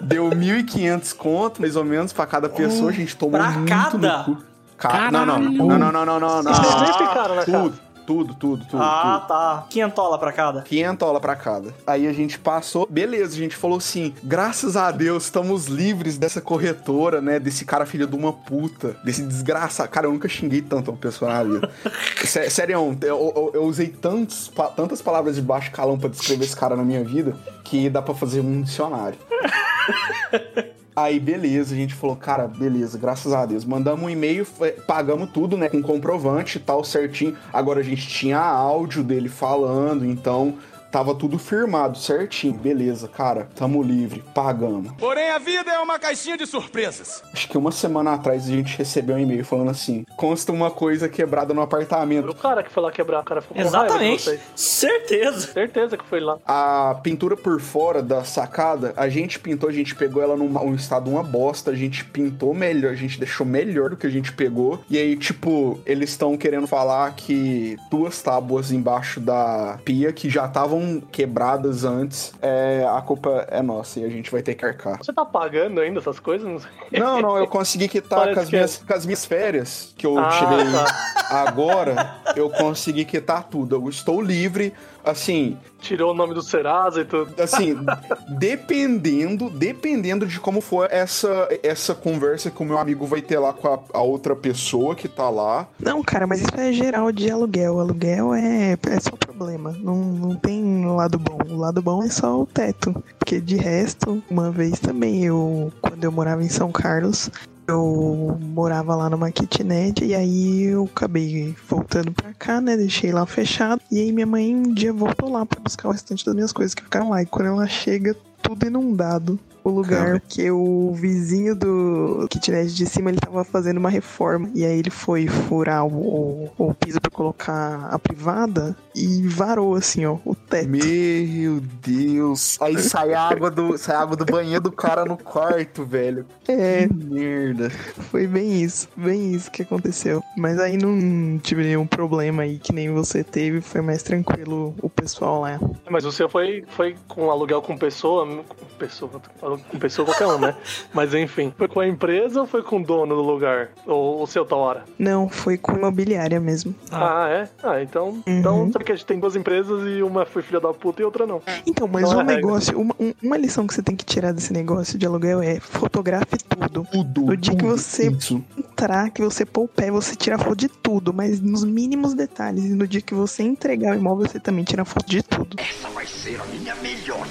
Deu 0.00 0.28
1.500 0.30 1.16
conto, 1.16 1.60
mais 1.60 1.76
ou 1.76 1.84
menos, 1.84 2.12
pra 2.12 2.26
cada 2.26 2.48
pessoa. 2.48 2.90
A 2.90 2.94
gente 2.94 3.16
tomou 3.16 3.38
Pra 3.40 3.50
muito 3.50 3.68
cada? 3.68 4.18
no 4.18 4.24
cu. 4.24 4.42
Ca- 4.76 5.10
Não, 5.10 5.26
não, 5.26 5.38
não, 5.40 5.50
não, 5.50 5.78
não, 5.92 6.06
não, 6.06 6.20
não, 6.20 6.42
não. 6.42 6.54
Ficaram 6.54 7.34
na 7.34 7.44
casa. 7.44 7.72
Tudo, 8.08 8.32
tudo, 8.32 8.64
tudo, 8.64 8.82
ah, 8.82 9.18
tudo. 9.18 9.28
tá. 9.28 9.66
Quinhentola 9.68 10.18
pra 10.18 10.32
cada. 10.32 10.62
500 10.62 11.18
pra 11.20 11.36
cada. 11.36 11.74
Aí 11.86 12.06
a 12.06 12.12
gente 12.14 12.38
passou, 12.38 12.86
beleza, 12.88 13.34
a 13.34 13.38
gente 13.38 13.54
falou 13.54 13.76
assim: 13.76 14.14
graças 14.24 14.78
a 14.78 14.90
Deus 14.90 15.24
estamos 15.24 15.66
livres 15.66 16.16
dessa 16.16 16.40
corretora, 16.40 17.20
né? 17.20 17.38
Desse 17.38 17.66
cara 17.66 17.84
filho 17.84 18.06
de 18.06 18.16
uma 18.16 18.32
puta, 18.32 18.96
desse 19.04 19.20
desgraçado. 19.22 19.90
Cara, 19.90 20.06
eu 20.06 20.12
nunca 20.12 20.26
xinguei 20.26 20.62
tanto 20.62 20.90
uma 20.90 20.96
pessoa 20.96 21.30
na 21.30 21.42
vida. 21.44 21.70
Sé- 22.24 22.48
Sério, 22.48 22.72
eu, 22.76 22.96
eu- 23.06 23.50
eu 23.52 23.64
usei 23.64 23.88
tantos, 23.88 24.48
pa- 24.48 24.68
tantas 24.68 25.02
palavras 25.02 25.34
de 25.34 25.42
baixo 25.42 25.70
calão 25.70 25.98
pra 25.98 26.08
descrever 26.08 26.46
esse 26.46 26.56
cara 26.56 26.74
na 26.74 26.82
minha 26.84 27.04
vida 27.04 27.36
que 27.62 27.90
dá 27.90 28.00
pra 28.00 28.14
fazer 28.14 28.40
um 28.40 28.62
dicionário. 28.62 29.18
Aí, 31.00 31.20
beleza, 31.20 31.76
a 31.76 31.78
gente 31.78 31.94
falou, 31.94 32.16
cara, 32.16 32.48
beleza, 32.48 32.98
graças 32.98 33.32
a 33.32 33.46
Deus. 33.46 33.64
Mandamos 33.64 34.04
um 34.04 34.10
e-mail, 34.10 34.44
pagamos 34.84 35.30
tudo, 35.30 35.56
né, 35.56 35.68
com 35.68 35.80
comprovante 35.80 36.58
e 36.58 36.60
tal, 36.60 36.82
certinho. 36.82 37.36
Agora 37.52 37.78
a 37.78 37.84
gente 37.84 38.08
tinha 38.08 38.40
áudio 38.40 39.04
dele 39.04 39.28
falando, 39.28 40.04
então 40.04 40.54
tava 40.90 41.14
tudo 41.14 41.38
firmado, 41.38 41.98
certinho. 41.98 42.54
Beleza, 42.54 43.08
cara, 43.08 43.48
tamo 43.54 43.82
livre, 43.82 44.22
pagamos. 44.34 44.92
Porém, 44.92 45.30
a 45.30 45.38
vida 45.38 45.70
é 45.70 45.78
uma 45.78 45.98
caixinha 45.98 46.36
de 46.36 46.46
surpresas. 46.46 47.22
Acho 47.32 47.48
que 47.48 47.58
uma 47.58 47.70
semana 47.70 48.14
atrás 48.14 48.44
a 48.44 48.50
gente 48.50 48.76
recebeu 48.76 49.16
um 49.16 49.18
e-mail 49.18 49.44
falando 49.44 49.70
assim: 49.70 50.04
consta 50.16 50.52
uma 50.52 50.70
coisa 50.70 51.08
quebrada 51.08 51.52
no 51.54 51.60
apartamento. 51.60 52.30
O 52.30 52.34
cara 52.34 52.62
que 52.62 52.70
foi 52.70 52.82
lá 52.82 52.90
quebrar, 52.90 53.20
o 53.20 53.24
cara 53.24 53.40
ficou 53.40 53.56
Exatamente. 53.56 54.40
Certeza. 54.54 55.40
Certeza 55.52 55.96
que 55.96 56.04
foi 56.04 56.20
lá. 56.20 56.38
A 56.46 56.98
pintura 57.02 57.36
por 57.36 57.60
fora 57.60 58.02
da 58.02 58.24
sacada, 58.24 58.92
a 58.96 59.08
gente 59.08 59.38
pintou, 59.38 59.68
a 59.68 59.72
gente 59.72 59.94
pegou 59.94 60.22
ela 60.22 60.36
num 60.36 60.58
um 60.58 60.74
estado 60.74 61.10
uma 61.10 61.22
bosta, 61.22 61.70
a 61.70 61.74
gente 61.74 62.04
pintou 62.04 62.54
melhor, 62.54 62.92
a 62.92 62.96
gente 62.96 63.18
deixou 63.18 63.46
melhor 63.46 63.90
do 63.90 63.96
que 63.96 64.06
a 64.06 64.10
gente 64.10 64.32
pegou. 64.32 64.80
E 64.90 64.98
aí, 64.98 65.16
tipo, 65.16 65.80
eles 65.86 66.10
estão 66.10 66.36
querendo 66.36 66.66
falar 66.66 67.14
que 67.14 67.76
duas 67.90 68.20
tábuas 68.20 68.72
embaixo 68.72 69.20
da 69.20 69.78
pia 69.84 70.12
que 70.12 70.28
já 70.28 70.46
estavam 70.46 70.77
quebradas 71.12 71.84
antes, 71.84 72.32
é, 72.40 72.86
a 72.88 73.00
culpa 73.00 73.46
é 73.50 73.60
nossa 73.62 74.00
e 74.00 74.04
a 74.04 74.08
gente 74.08 74.30
vai 74.30 74.42
ter 74.42 74.54
que 74.54 74.64
arcar. 74.64 74.98
Você 74.98 75.12
tá 75.12 75.24
pagando 75.24 75.80
ainda 75.80 76.00
essas 76.00 76.18
coisas? 76.20 76.66
Não. 76.92 77.20
Não, 77.22 77.36
eu 77.36 77.46
consegui 77.46 77.88
quitar 77.88 78.20
Parece 78.20 78.34
com 78.34 78.40
as, 78.40 78.48
que 78.48 78.54
é. 78.56 78.58
minhas, 78.58 78.76
com 78.86 78.94
as 78.94 79.06
minhas 79.06 79.24
férias 79.24 79.94
que 79.96 80.06
eu 80.06 80.18
Ah, 80.18 80.28
tirei 80.30 80.72
tá. 80.72 81.26
agora, 81.30 82.14
eu 82.36 82.48
consegui 82.50 83.04
quitar 83.04 83.44
tudo. 83.44 83.76
Eu 83.76 83.88
estou 83.88 84.20
livre, 84.20 84.72
assim, 85.10 85.56
Tirou 85.80 86.10
o 86.10 86.14
nome 86.14 86.34
do 86.34 86.42
Serasa 86.42 87.02
e 87.02 87.04
tudo. 87.04 87.40
assim, 87.40 87.76
dependendo, 88.36 89.48
dependendo 89.48 90.26
de 90.26 90.40
como 90.40 90.60
for 90.60 90.88
essa, 90.90 91.48
essa 91.62 91.94
conversa 91.94 92.50
que 92.50 92.60
o 92.60 92.64
meu 92.64 92.78
amigo 92.78 93.06
vai 93.06 93.22
ter 93.22 93.38
lá 93.38 93.52
com 93.52 93.68
a, 93.68 93.78
a 93.94 94.02
outra 94.02 94.34
pessoa 94.34 94.94
que 94.94 95.06
tá 95.06 95.30
lá. 95.30 95.68
Não, 95.78 96.02
cara, 96.02 96.26
mas 96.26 96.40
isso 96.40 96.54
é 96.56 96.72
geral 96.72 97.12
de 97.12 97.30
aluguel. 97.30 97.78
Aluguel 97.78 98.34
é, 98.34 98.72
é 98.72 99.00
só 99.00 99.12
problema. 99.12 99.70
Não, 99.78 99.94
não 99.96 100.34
tem 100.34 100.84
lado 100.84 101.18
bom. 101.18 101.38
O 101.48 101.56
lado 101.56 101.80
bom 101.80 102.02
é 102.02 102.08
só 102.08 102.40
o 102.40 102.46
teto. 102.46 102.92
Porque 103.18 103.40
de 103.40 103.56
resto, 103.56 104.22
uma 104.28 104.50
vez 104.50 104.80
também, 104.80 105.24
eu, 105.24 105.72
quando 105.80 106.02
eu 106.02 106.10
morava 106.10 106.42
em 106.42 106.48
São 106.48 106.72
Carlos, 106.72 107.30
eu 107.68 108.38
morava 108.40 108.96
lá 108.96 109.10
numa 109.10 109.30
kitnet 109.30 110.04
e 110.04 110.14
aí 110.14 110.64
eu 110.64 110.84
acabei 110.84 111.54
voltando 111.68 112.10
pra 112.12 112.32
cá, 112.32 112.60
né? 112.60 112.76
Deixei 112.76 113.12
lá 113.12 113.26
fechado. 113.26 113.80
E 113.90 114.00
aí 114.00 114.12
minha 114.12 114.26
mãe 114.26 114.56
um 114.56 114.72
dia 114.72 114.92
voltou 114.92 115.30
lá 115.30 115.44
pra 115.44 115.60
buscar 115.60 115.88
o 115.88 115.92
restante 115.92 116.24
das 116.24 116.34
minhas 116.34 116.52
coisas 116.52 116.74
que 116.74 116.82
ficaram 116.82 117.10
lá. 117.10 117.22
E 117.22 117.26
quando 117.26 117.48
ela 117.48 117.66
chega, 117.66 118.16
tudo 118.42 118.66
inundado. 118.66 119.38
O 119.64 119.70
lugar 119.70 120.04
Caramba. 120.04 120.22
que 120.28 120.50
o 120.50 120.92
vizinho 120.94 121.54
do 121.54 122.26
kitnet 122.30 122.74
de 122.74 122.86
cima 122.86 123.10
ele 123.10 123.18
tava 123.18 123.44
fazendo 123.44 123.78
uma 123.78 123.90
reforma. 123.90 124.48
E 124.54 124.64
aí 124.64 124.78
ele 124.78 124.90
foi 124.90 125.26
furar 125.26 125.84
o, 125.86 126.50
o 126.56 126.74
piso 126.74 127.00
pra 127.00 127.10
colocar 127.10 127.88
a 127.90 127.98
privada 127.98 128.76
e 128.94 129.26
varou 129.28 129.74
assim, 129.74 130.04
ó, 130.06 130.18
o 130.24 130.34
teto. 130.34 130.68
Meu 130.68 131.60
Deus. 131.84 132.58
Aí 132.60 132.78
sai 132.80 133.14
água 133.14 133.50
do, 133.50 133.76
sai 133.76 133.96
água 133.96 134.16
do 134.16 134.24
banheiro 134.24 134.62
do 134.62 134.72
cara 134.72 135.04
no 135.04 135.16
quarto, 135.16 135.84
velho. 135.84 136.24
É, 136.46 136.86
Que 136.88 136.94
merda. 136.94 137.70
foi 137.70 138.26
bem 138.26 138.62
isso, 138.62 138.88
bem 138.96 139.32
isso 139.34 139.50
que 139.50 139.62
aconteceu. 139.62 140.22
Mas 140.36 140.58
aí 140.58 140.76
não 140.76 141.38
tive 141.38 141.62
nenhum 141.62 141.86
problema 141.86 142.42
aí 142.42 142.58
que 142.58 142.72
nem 142.72 142.90
você 142.90 143.22
teve, 143.22 143.60
foi 143.60 143.80
mais 143.80 144.02
tranquilo 144.02 144.74
o 144.82 144.88
pessoal 144.88 145.42
lá. 145.42 145.60
Mas 145.90 146.04
o 146.04 146.12
seu 146.12 146.28
foi, 146.28 146.64
foi 146.68 146.96
com 147.06 147.30
aluguel 147.30 147.60
com 147.62 147.76
pessoa, 147.76 148.26
com 148.26 148.66
pessoa, 148.78 149.10
com 149.56 149.78
pessoa 149.78 150.04
qualquer 150.04 150.26
um, 150.26 150.38
né? 150.38 150.54
Mas 150.92 151.14
enfim, 151.14 151.52
foi 151.56 151.68
com 151.68 151.80
a 151.80 151.86
empresa 151.88 152.40
ou 152.40 152.46
foi 152.46 152.62
com 152.62 152.80
o 152.80 152.84
dono 152.84 153.14
do 153.14 153.22
lugar? 153.22 153.70
Ou 153.86 154.22
o 154.22 154.26
seu 154.26 154.44
da 154.44 154.56
hora? 154.56 154.84
Não, 154.98 155.28
foi 155.28 155.56
com 155.56 155.72
imobiliária 155.72 156.40
mesmo. 156.40 156.74
Ah, 156.90 157.28
é? 157.30 157.48
Ah, 157.62 157.82
então, 157.82 158.22
então 158.26 158.70
sabe 158.72 158.84
que 158.84 158.92
a 158.92 158.94
gente 158.96 159.06
tem 159.06 159.18
duas 159.18 159.36
empresas 159.36 159.82
e 159.86 160.02
uma 160.02 160.26
foi 160.26 160.42
filha 160.42 160.60
da 160.60 160.72
puta 160.74 161.00
e 161.02 161.04
outra 161.04 161.26
não. 161.26 161.40
Então, 161.66 161.88
mas 161.88 162.02
Não 162.02 162.18
um 162.18 162.20
é 162.20 162.24
negócio, 162.24 162.78
uma, 162.78 162.94
um- 162.98 163.14
uma 163.22 163.36
lição 163.36 163.66
que 163.66 163.74
você 163.74 163.82
tem 163.82 163.94
que 163.96 164.04
tirar 164.04 164.32
desse 164.32 164.52
negócio 164.52 164.98
de 164.98 165.06
aluguel 165.06 165.40
é 165.40 165.60
fotografe 165.60 166.36
tudo. 166.48 166.86
Tudo. 166.90 167.20
No 167.22 167.36
dia 167.36 167.54
que 167.56 167.64
você 167.64 168.10
Isso. 168.10 168.42
entrar, 168.56 169.10
que 169.10 169.22
você 169.22 169.44
pôr 169.44 169.62
o 169.64 169.68
pé, 169.68 169.90
você 169.90 170.16
tira 170.16 170.38
foto 170.38 170.56
de 170.56 170.68
tudo, 170.68 171.12
mas 171.12 171.40
nos 171.40 171.64
mínimos 171.64 172.14
detalhes. 172.14 172.64
E 172.64 172.70
no 172.74 172.86
dia 172.86 173.00
que 173.00 173.14
você 173.14 173.42
entregar 173.42 173.94
o 173.94 173.98
imóvel, 173.98 174.26
você 174.28 174.40
também 174.40 174.64
tira 174.64 174.84
foto 174.84 175.06
de 175.08 175.22
tudo. 175.22 175.56
Essa 175.58 175.88
vai 175.90 176.06
ser 176.06 176.40
a 176.40 176.44
minha 176.46 176.74
melhor 176.76 177.26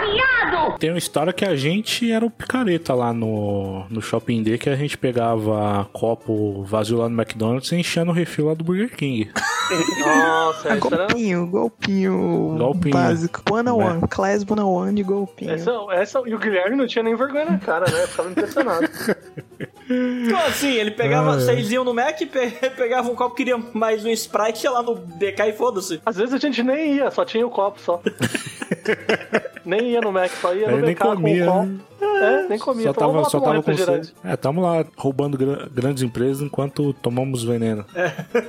día 0.00 0.23
Tem 0.78 0.90
uma 0.90 0.98
história 0.98 1.32
que 1.32 1.44
a 1.44 1.54
gente 1.56 2.10
era 2.10 2.24
o 2.24 2.30
picareta 2.30 2.94
lá 2.94 3.12
no, 3.12 3.84
no 3.88 4.00
Shopping 4.02 4.42
D, 4.42 4.58
que 4.58 4.68
a 4.68 4.76
gente 4.76 4.96
pegava 4.98 5.88
copo 5.92 6.62
vazio 6.64 6.98
lá 6.98 7.08
no 7.08 7.20
McDonald's 7.20 7.70
e 7.72 7.76
enchia 7.76 8.04
no 8.04 8.12
refil 8.12 8.46
lá 8.46 8.54
do 8.54 8.64
Burger 8.64 8.94
King. 8.96 9.30
Nossa, 9.34 10.04
Ah, 10.04 10.50
essa 10.54 10.68
era... 10.68 10.80
golpinho, 10.80 11.46
golpinho, 11.46 12.54
Golpinho. 12.58 12.92
básico. 12.94 13.42
One 13.50 13.68
on 13.70 13.80
É. 13.82 13.84
one, 13.86 14.08
class 14.08 14.44
one 14.48 14.60
on 14.60 14.66
one 14.72 14.94
de 14.94 15.02
golpinho. 15.02 15.52
Essa, 15.52 15.70
essa, 15.92 16.22
e 16.26 16.34
o 16.34 16.38
Guilherme 16.38 16.76
não 16.76 16.86
tinha 16.86 17.02
nem 17.02 17.14
vergonha 17.16 17.44
na 17.46 17.58
cara, 17.58 17.90
né? 17.90 18.02
Eu 18.02 18.08
ficava 18.08 18.30
impressionado. 18.30 18.88
Como 18.88 20.36
assim? 20.46 20.72
Ele 20.72 20.90
pegava, 20.90 21.34
vocês 21.38 21.70
iam 21.72 21.84
no 21.84 21.94
Mac, 21.94 22.18
pe- 22.18 22.50
pegava 22.76 23.10
um 23.10 23.14
copo, 23.14 23.34
queria 23.34 23.56
mais 23.72 24.04
um 24.04 24.10
Sprite, 24.10 24.64
ia 24.64 24.70
lá 24.70 24.82
no 24.82 24.94
BK 24.96 25.48
e 25.48 25.52
foda-se. 25.52 26.00
Às 26.04 26.16
vezes 26.16 26.34
a 26.34 26.38
gente 26.38 26.62
nem 26.62 26.94
ia, 26.96 27.10
só 27.10 27.24
tinha 27.24 27.46
o 27.46 27.50
copo 27.50 27.80
só. 27.80 28.00
nem 29.64 29.90
ia 29.92 30.00
no 30.00 30.12
Mac, 30.12 30.30
só 30.40 30.54
ia 30.54 30.70
no 30.70 30.78
nem 30.80 30.94
com 30.94 31.04
comia, 31.14 31.44
o 31.50 31.52
copo. 31.52 31.66
né? 31.66 31.78
É, 32.16 32.48
nem 32.48 32.58
comia. 32.58 32.84
Só 32.84 32.92
tava, 32.92 33.24
só 33.24 33.40
tava 33.40 33.62
com 33.62 33.76
sede. 33.76 34.12
É, 34.22 34.36
tamo 34.36 34.60
lá 34.60 34.84
roubando 34.96 35.36
gra- 35.38 35.68
grandes 35.72 36.02
empresas 36.02 36.42
enquanto 36.42 36.92
tomamos 36.94 37.42
veneno. 37.42 37.84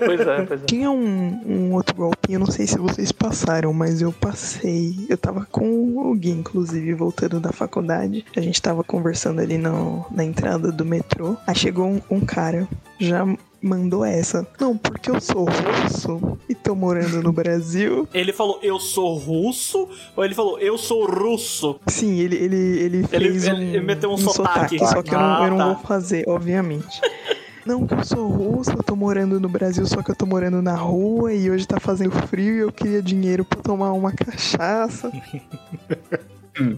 Pois 0.06 0.20
é, 0.20 0.42
pois 0.44 0.62
é. 0.62 0.66
Tinha 0.66 0.92
um, 0.92 1.42
um 1.46 1.74
outro 1.74 1.96
golpinho, 1.96 2.40
não 2.40 2.48
sei 2.48 2.68
se 2.68 2.78
vocês 2.78 3.12
passaram, 3.12 3.72
mas 3.74 4.02
eu 4.02 4.12
passei. 4.12 4.94
Eu 5.10 5.18
tava 5.18 5.48
com 5.52 5.66
o 5.98 6.14
Gui, 6.16 6.32
inclusive, 6.32 6.94
voltando 6.94 7.40
da 7.40 7.52
faculdade. 7.52 8.26
A 8.36 8.42
gente 8.42 8.62
tava 8.62 8.84
conversando 8.84 9.40
ali 9.42 9.58
no, 9.58 10.06
na 10.12 10.24
entrada 10.24 10.72
do 10.72 10.86
metrô. 10.86 11.36
Aí 11.48 11.56
chegou 11.56 11.86
um, 11.88 12.02
um 12.12 12.20
cara, 12.20 12.68
já 13.00 13.26
mandou 13.62 14.06
essa. 14.06 14.46
Não, 14.60 14.78
porque 14.78 15.10
eu 15.10 15.20
sou 15.20 15.46
russo 15.46 16.38
e 16.48 16.54
tô 16.54 16.76
morando 16.76 17.22
no 17.24 17.32
Brasil. 17.34 18.08
Ele 18.14 18.32
falou, 18.32 18.60
eu 18.62 18.80
sou 18.80 19.16
russo, 19.18 19.88
ou 20.16 20.24
ele 20.24 20.36
falou, 20.36 20.60
eu 20.60 20.78
sou 20.78 21.06
russo? 21.06 21.80
Sim, 21.88 22.20
ele, 22.20 22.36
ele, 22.36 22.56
ele 22.80 23.08
fez 23.08 23.48
ele- 23.48 23.56
um, 23.56 23.62
ele 23.62 23.82
meteu 23.82 24.12
um 24.12 24.18
sotaque. 24.18 24.78
Só 24.80 25.02
que 25.02 25.14
eu 25.14 25.20
não, 25.20 25.44
eu 25.44 25.50
não 25.50 25.60
Ah, 25.62 25.66
vou 25.68 25.76
tá. 25.76 25.88
fazer, 25.88 26.24
obviamente. 26.28 27.02
Não, 27.66 27.88
que 27.88 27.96
eu 27.96 28.04
sou 28.04 28.28
russo, 28.28 28.70
eu 28.74 28.84
tô 28.84 28.96
morando 28.96 29.40
no 29.40 29.50
Brasil, 29.50 29.88
só 29.88 30.04
que 30.04 30.12
eu 30.12 30.16
tô 30.16 30.28
morando 30.28 30.62
na 30.62 30.76
rua 30.76 31.34
e 31.34 31.50
hoje 31.50 31.66
tá 31.68 31.80
fazendo 31.80 32.12
frio 32.28 32.56
e 32.58 32.60
eu 32.60 32.72
queria 32.72 33.02
dinheiro 33.02 33.44
pra 33.44 33.60
tomar 33.60 33.92
uma 33.94 34.12
cachaça. 34.14 35.12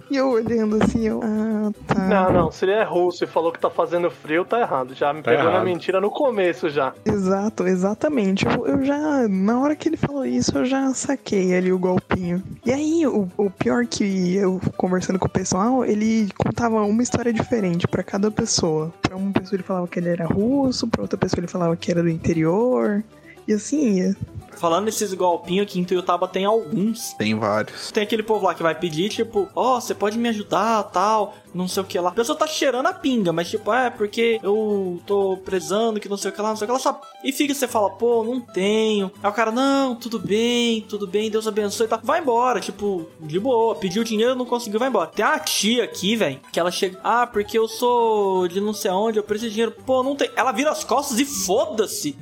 E 0.09 0.17
eu 0.17 0.29
olhando 0.29 0.81
assim, 0.83 1.07
eu. 1.07 1.19
Ah, 1.23 1.71
tá. 1.85 1.95
Não, 2.07 2.31
não, 2.33 2.51
se 2.51 2.65
ele 2.65 2.71
é 2.73 2.83
russo 2.83 3.23
e 3.23 3.27
falou 3.27 3.51
que 3.51 3.59
tá 3.59 3.69
fazendo 3.69 4.09
frio, 4.09 4.43
tá 4.45 4.59
errado. 4.59 4.93
Já 4.95 5.13
me 5.13 5.21
Tá 5.21 5.31
pegou 5.31 5.45
na 5.45 5.51
errado. 5.51 5.65
mentira 5.65 6.01
no 6.01 6.09
começo 6.09 6.69
já. 6.69 6.93
Exato, 7.05 7.67
exatamente. 7.67 8.45
Eu, 8.45 8.65
eu 8.67 8.83
já, 8.83 9.27
na 9.27 9.59
hora 9.59 9.75
que 9.75 9.87
ele 9.89 9.97
falou 9.97 10.25
isso, 10.25 10.57
eu 10.57 10.65
já 10.65 10.93
saquei 10.93 11.55
ali 11.55 11.71
o 11.71 11.79
golpinho. 11.79 12.41
E 12.65 12.71
aí, 12.71 13.05
o, 13.05 13.27
o 13.37 13.49
pior 13.49 13.85
que 13.85 14.35
eu 14.35 14.59
conversando 14.77 15.19
com 15.19 15.27
o 15.27 15.29
pessoal, 15.29 15.85
ele 15.85 16.29
contava 16.37 16.81
uma 16.83 17.03
história 17.03 17.31
diferente 17.33 17.87
pra 17.87 18.03
cada 18.03 18.31
pessoa. 18.31 18.91
Pra 19.01 19.15
uma 19.15 19.31
pessoa 19.31 19.55
ele 19.57 19.63
falava 19.63 19.87
que 19.87 19.99
ele 19.99 20.09
era 20.09 20.25
russo, 20.25 20.87
pra 20.87 21.01
outra 21.01 21.17
pessoa 21.17 21.39
ele 21.39 21.47
falava 21.47 21.75
que 21.75 21.91
era 21.91 22.01
do 22.01 22.09
interior. 22.09 23.03
E 23.47 23.53
assim 23.53 23.93
ia. 23.99 24.15
Falando 24.57 24.85
nesses 24.85 25.13
golpinhos 25.13 25.67
aqui 25.67 25.79
em 25.79 25.83
Tuiutaba 25.83 26.27
tem 26.27 26.45
alguns. 26.45 27.13
Tem 27.13 27.35
vários. 27.35 27.91
Tem 27.91 28.03
aquele 28.03 28.23
povo 28.23 28.45
lá 28.45 28.53
que 28.53 28.63
vai 28.63 28.75
pedir, 28.75 29.09
tipo, 29.09 29.47
ó, 29.55 29.79
você 29.79 29.93
pode 29.93 30.17
me 30.17 30.29
ajudar, 30.29 30.83
tal, 30.83 31.35
não 31.53 31.67
sei 31.67 31.83
o 31.83 31.85
que 31.85 31.99
lá. 31.99 32.09
A 32.09 32.13
pessoa 32.13 32.37
tá 32.37 32.47
cheirando 32.47 32.85
a 32.87 32.93
pinga, 32.93 33.31
mas 33.31 33.49
tipo, 33.49 33.73
é, 33.73 33.89
porque 33.89 34.39
eu 34.43 35.01
tô 35.05 35.37
prezando, 35.37 35.99
que 35.99 36.09
não 36.09 36.17
sei 36.17 36.31
o 36.31 36.33
que 36.33 36.41
lá, 36.41 36.49
não 36.49 36.55
sei 36.55 36.65
o 36.65 36.67
que 36.67 36.73
lá, 36.73 36.79
sabe? 36.79 36.99
E 37.23 37.31
fica, 37.31 37.53
você 37.53 37.67
fala, 37.67 37.89
pô, 37.89 38.23
não 38.23 38.39
tenho. 38.39 39.11
Aí 39.21 39.29
o 39.29 39.33
cara, 39.33 39.51
não, 39.51 39.95
tudo 39.95 40.19
bem, 40.19 40.81
tudo 40.81 41.07
bem, 41.07 41.29
Deus 41.29 41.47
abençoe 41.47 41.85
e 41.85 41.89
tal. 41.89 41.99
Vai 42.03 42.19
embora, 42.19 42.59
tipo, 42.59 43.07
de 43.19 43.39
boa, 43.39 43.75
pediu 43.75 44.03
dinheiro, 44.03 44.35
não 44.35 44.45
conseguiu, 44.45 44.79
vai 44.79 44.89
embora. 44.89 45.07
Tem 45.07 45.25
uma 45.25 45.39
tia 45.39 45.83
aqui, 45.83 46.15
velho, 46.15 46.39
que 46.51 46.59
ela 46.59 46.71
chega, 46.71 46.99
ah, 47.03 47.25
porque 47.27 47.57
eu 47.57 47.67
sou 47.67 48.47
de 48.47 48.61
não 48.61 48.73
sei 48.73 48.91
aonde, 48.91 49.17
eu 49.17 49.23
preciso 49.23 49.49
de 49.49 49.55
dinheiro. 49.55 49.75
Pô, 49.85 50.03
não 50.03 50.15
tem. 50.15 50.29
Ela 50.35 50.51
vira 50.51 50.71
as 50.71 50.83
costas 50.83 51.19
e 51.19 51.25
foda-se. 51.25 52.17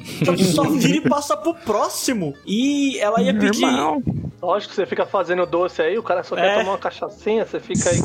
Só 0.53 0.63
vira 0.63 0.97
e 0.97 1.01
passa 1.01 1.35
pro 1.35 1.53
próximo. 1.53 2.24
E 2.45 2.97
ela 2.99 3.21
ia 3.21 3.33
pedir. 3.33 3.61
Normal. 3.61 4.01
Lógico 4.41 4.73
você 4.73 4.85
fica 4.85 5.05
fazendo 5.05 5.45
doce 5.45 5.81
aí, 5.81 5.97
o 5.97 6.03
cara 6.03 6.23
só 6.23 6.35
É. 6.37 6.41
quer 6.41 6.59
tomar 6.59 6.71
uma 6.73 6.77
cachaçinha, 6.77 7.45
você 7.45 7.59
fica 7.59 7.89
aí. 7.89 7.99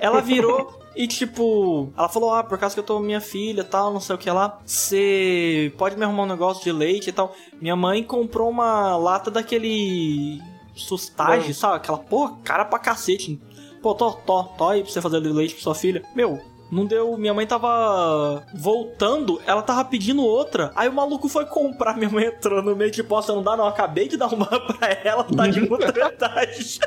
Ela 0.00 0.20
virou 0.20 0.80
e, 0.96 1.06
tipo, 1.06 1.92
ela 1.96 2.08
falou: 2.08 2.34
Ah, 2.34 2.42
por 2.42 2.58
causa 2.58 2.74
que 2.74 2.80
eu 2.80 2.84
tô 2.84 2.98
minha 2.98 3.20
filha 3.20 3.62
tal, 3.62 3.92
não 3.92 4.00
sei 4.00 4.14
o 4.14 4.18
que 4.18 4.30
lá, 4.30 4.58
você 4.66 5.72
pode 5.78 5.96
me 5.96 6.04
arrumar 6.04 6.24
um 6.24 6.26
negócio 6.26 6.64
de 6.64 6.72
leite 6.72 7.10
e 7.10 7.12
tal. 7.12 7.34
Minha 7.60 7.76
mãe 7.76 8.02
comprou 8.02 8.48
uma 8.50 8.96
lata 8.96 9.30
daquele 9.30 10.40
sustage, 10.74 11.48
Bom. 11.48 11.52
sabe? 11.54 11.76
Aquela 11.76 11.98
porra, 11.98 12.36
cara 12.42 12.64
pra 12.64 12.78
cacete. 12.78 13.40
Pô, 13.82 13.94
tô, 13.94 14.10
tô, 14.12 14.42
tô 14.44 14.68
aí 14.68 14.82
pra 14.82 14.90
você 14.90 15.00
fazer 15.00 15.18
leite 15.20 15.54
pra 15.54 15.62
sua 15.62 15.74
filha. 15.74 16.02
Meu. 16.14 16.40
Não 16.70 16.84
deu. 16.84 17.16
Minha 17.16 17.34
mãe 17.34 17.46
tava 17.46 18.44
voltando, 18.54 19.40
ela 19.46 19.62
tava 19.62 19.84
pedindo 19.84 20.22
outra. 20.22 20.70
Aí 20.74 20.88
o 20.88 20.92
maluco 20.92 21.28
foi 21.28 21.46
comprar. 21.46 21.96
Minha 21.96 22.10
mãe 22.10 22.26
entrou 22.26 22.62
no 22.62 22.76
meio, 22.76 22.90
tipo, 22.90 23.14
ó, 23.14 23.22
você 23.22 23.32
não 23.32 23.42
dá, 23.42 23.56
não. 23.56 23.66
Acabei 23.66 24.08
de 24.08 24.16
dar 24.16 24.28
uma 24.34 24.46
pra 24.46 24.88
ela, 25.04 25.24
tá 25.24 25.46
de 25.46 25.60
outra 25.70 25.92
metade. 25.92 26.78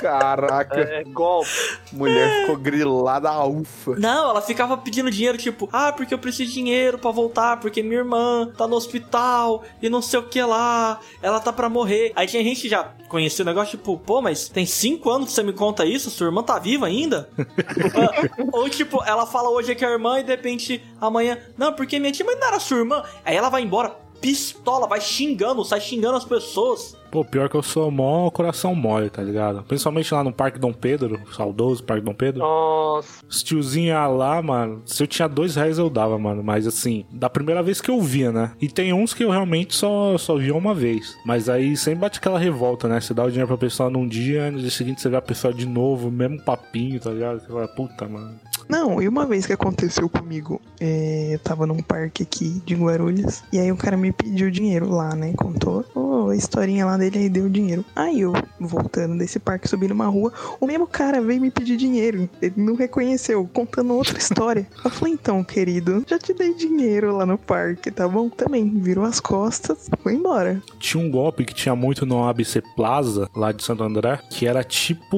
Caraca, 0.00 0.80
É, 0.80 1.00
é 1.00 1.04
golpe. 1.04 1.48
mulher 1.92 2.40
ficou 2.42 2.56
grilada 2.56 3.28
a 3.28 3.44
ufa. 3.44 3.96
Não, 3.96 4.30
ela 4.30 4.40
ficava 4.42 4.76
pedindo 4.76 5.10
dinheiro, 5.10 5.36
tipo, 5.38 5.68
ah, 5.72 5.92
porque 5.92 6.12
eu 6.14 6.18
preciso 6.18 6.48
de 6.48 6.54
dinheiro 6.54 6.98
pra 6.98 7.10
voltar, 7.10 7.58
porque 7.60 7.82
minha 7.82 7.98
irmã 7.98 8.50
tá 8.56 8.66
no 8.66 8.76
hospital 8.76 9.62
e 9.82 9.88
não 9.88 10.00
sei 10.02 10.18
o 10.20 10.22
que 10.28 10.42
lá, 10.42 10.98
ela 11.22 11.40
tá 11.40 11.52
pra 11.52 11.68
morrer. 11.68 12.12
Aí 12.16 12.26
tinha 12.26 12.42
gente 12.42 12.62
que 12.62 12.68
já 12.68 12.84
conhecia 13.08 13.42
o 13.42 13.46
negócio, 13.46 13.76
tipo, 13.76 13.98
pô, 13.98 14.22
mas 14.22 14.48
tem 14.48 14.64
cinco 14.64 15.10
anos 15.10 15.28
que 15.28 15.32
você 15.34 15.42
me 15.42 15.52
conta 15.52 15.84
isso? 15.84 16.10
Sua 16.10 16.26
irmã 16.26 16.42
tá 16.42 16.58
viva 16.58 16.86
ainda? 16.86 17.28
Ou 18.52 18.68
tipo, 18.68 19.02
ela 19.04 19.26
fala 19.26 19.50
hoje 19.50 19.74
que 19.74 19.84
é 19.84 19.88
a 19.88 19.92
irmã 19.92 20.20
e 20.20 20.22
de 20.22 20.30
repente 20.30 20.82
amanhã, 21.00 21.38
não, 21.56 21.72
porque 21.72 21.98
minha 21.98 22.12
tia 22.12 22.24
mas 22.24 22.38
não 22.38 22.46
era 22.48 22.60
sua 22.60 22.78
irmã. 22.78 23.02
Aí 23.24 23.36
ela 23.36 23.48
vai 23.48 23.62
embora, 23.62 23.94
pistola, 24.20 24.86
vai 24.86 25.00
xingando, 25.00 25.64
sai 25.64 25.80
xingando 25.80 26.16
as 26.16 26.24
pessoas. 26.24 26.96
Pô, 27.10 27.24
pior 27.24 27.48
que 27.48 27.56
eu 27.56 27.62
sou 27.62 27.90
mó 27.90 28.30
coração 28.30 28.74
mole, 28.74 29.10
tá 29.10 29.20
ligado? 29.20 29.64
Principalmente 29.64 30.14
lá 30.14 30.22
no 30.22 30.32
Parque 30.32 30.60
Dom 30.60 30.72
Pedro, 30.72 31.20
saudoso 31.34 31.82
Parque 31.82 32.04
Dom 32.04 32.14
Pedro. 32.14 32.40
Nossa. 32.40 33.24
Os 33.28 33.42
tiozinhos 33.42 34.16
lá, 34.16 34.40
mano, 34.40 34.82
se 34.86 35.02
eu 35.02 35.06
tinha 35.08 35.28
dois 35.28 35.56
reais 35.56 35.78
eu 35.78 35.90
dava, 35.90 36.16
mano. 36.18 36.42
Mas 36.42 36.66
assim, 36.66 37.04
da 37.10 37.28
primeira 37.28 37.62
vez 37.62 37.80
que 37.80 37.90
eu 37.90 38.00
via, 38.00 38.30
né? 38.30 38.52
E 38.60 38.68
tem 38.68 38.92
uns 38.92 39.12
que 39.12 39.24
eu 39.24 39.30
realmente 39.30 39.74
só, 39.74 40.16
só 40.18 40.36
via 40.36 40.54
uma 40.54 40.74
vez. 40.74 41.16
Mas 41.24 41.48
aí 41.48 41.76
sempre 41.76 42.00
bate 42.00 42.18
aquela 42.18 42.38
revolta, 42.38 42.86
né? 42.86 43.00
Você 43.00 43.12
dá 43.12 43.24
o 43.24 43.28
dinheiro 43.28 43.48
pra 43.48 43.58
pessoa 43.58 43.90
num 43.90 44.06
dia, 44.06 44.50
no 44.50 44.60
dia 44.60 44.70
seguinte 44.70 45.00
você 45.00 45.08
vê 45.08 45.16
a 45.16 45.22
pessoa 45.22 45.52
de 45.52 45.66
novo, 45.66 46.10
mesmo 46.10 46.40
papinho, 46.42 47.00
tá 47.00 47.10
ligado? 47.10 47.40
Você 47.40 47.46
fala, 47.48 47.66
puta, 47.66 48.06
mano. 48.06 48.38
Não, 48.70 49.02
e 49.02 49.08
uma 49.08 49.26
vez 49.26 49.46
que 49.46 49.52
aconteceu 49.52 50.08
comigo, 50.08 50.60
é, 50.80 51.30
eu 51.34 51.38
tava 51.40 51.66
num 51.66 51.82
parque 51.82 52.22
aqui 52.22 52.62
de 52.64 52.74
Guarulhos, 52.74 53.42
e 53.52 53.58
aí 53.58 53.70
o 53.72 53.76
cara 53.76 53.96
me 53.96 54.12
pediu 54.12 54.50
dinheiro 54.50 54.88
lá, 54.88 55.14
né? 55.14 55.32
Contou 55.36 55.84
ô, 55.94 56.28
a 56.30 56.36
historinha 56.36 56.86
lá 56.86 56.96
dele, 56.96 57.18
aí 57.18 57.28
deu 57.28 57.48
dinheiro. 57.48 57.84
Aí 57.96 58.20
eu, 58.20 58.32
voltando 58.58 59.18
desse 59.18 59.38
parque, 59.38 59.68
subi 59.68 59.88
numa 59.88 60.06
rua, 60.06 60.32
o 60.60 60.66
mesmo 60.66 60.86
cara 60.86 61.20
veio 61.20 61.40
me 61.40 61.50
pedir 61.50 61.76
dinheiro. 61.76 62.28
Ele 62.40 62.54
não 62.56 62.74
reconheceu, 62.76 63.48
contando 63.52 63.94
outra 63.94 64.16
história. 64.18 64.66
Eu 64.84 64.90
falei, 64.90 65.14
então, 65.14 65.42
querido, 65.42 66.04
já 66.06 66.18
te 66.18 66.32
dei 66.32 66.54
dinheiro 66.54 67.16
lá 67.16 67.26
no 67.26 67.36
parque, 67.36 67.90
tá 67.90 68.06
bom? 68.06 68.28
Também, 68.28 68.68
virou 68.68 69.04
as 69.04 69.18
costas, 69.20 69.88
foi 70.02 70.14
embora. 70.14 70.62
Tinha 70.78 71.02
um 71.02 71.10
golpe 71.10 71.44
que 71.44 71.54
tinha 71.54 71.74
muito 71.74 72.06
no 72.06 72.24
ABC 72.28 72.62
Plaza, 72.76 73.28
lá 73.34 73.50
de 73.52 73.62
Santo 73.64 73.82
André, 73.82 74.20
que 74.30 74.46
era 74.46 74.62
tipo 74.62 75.16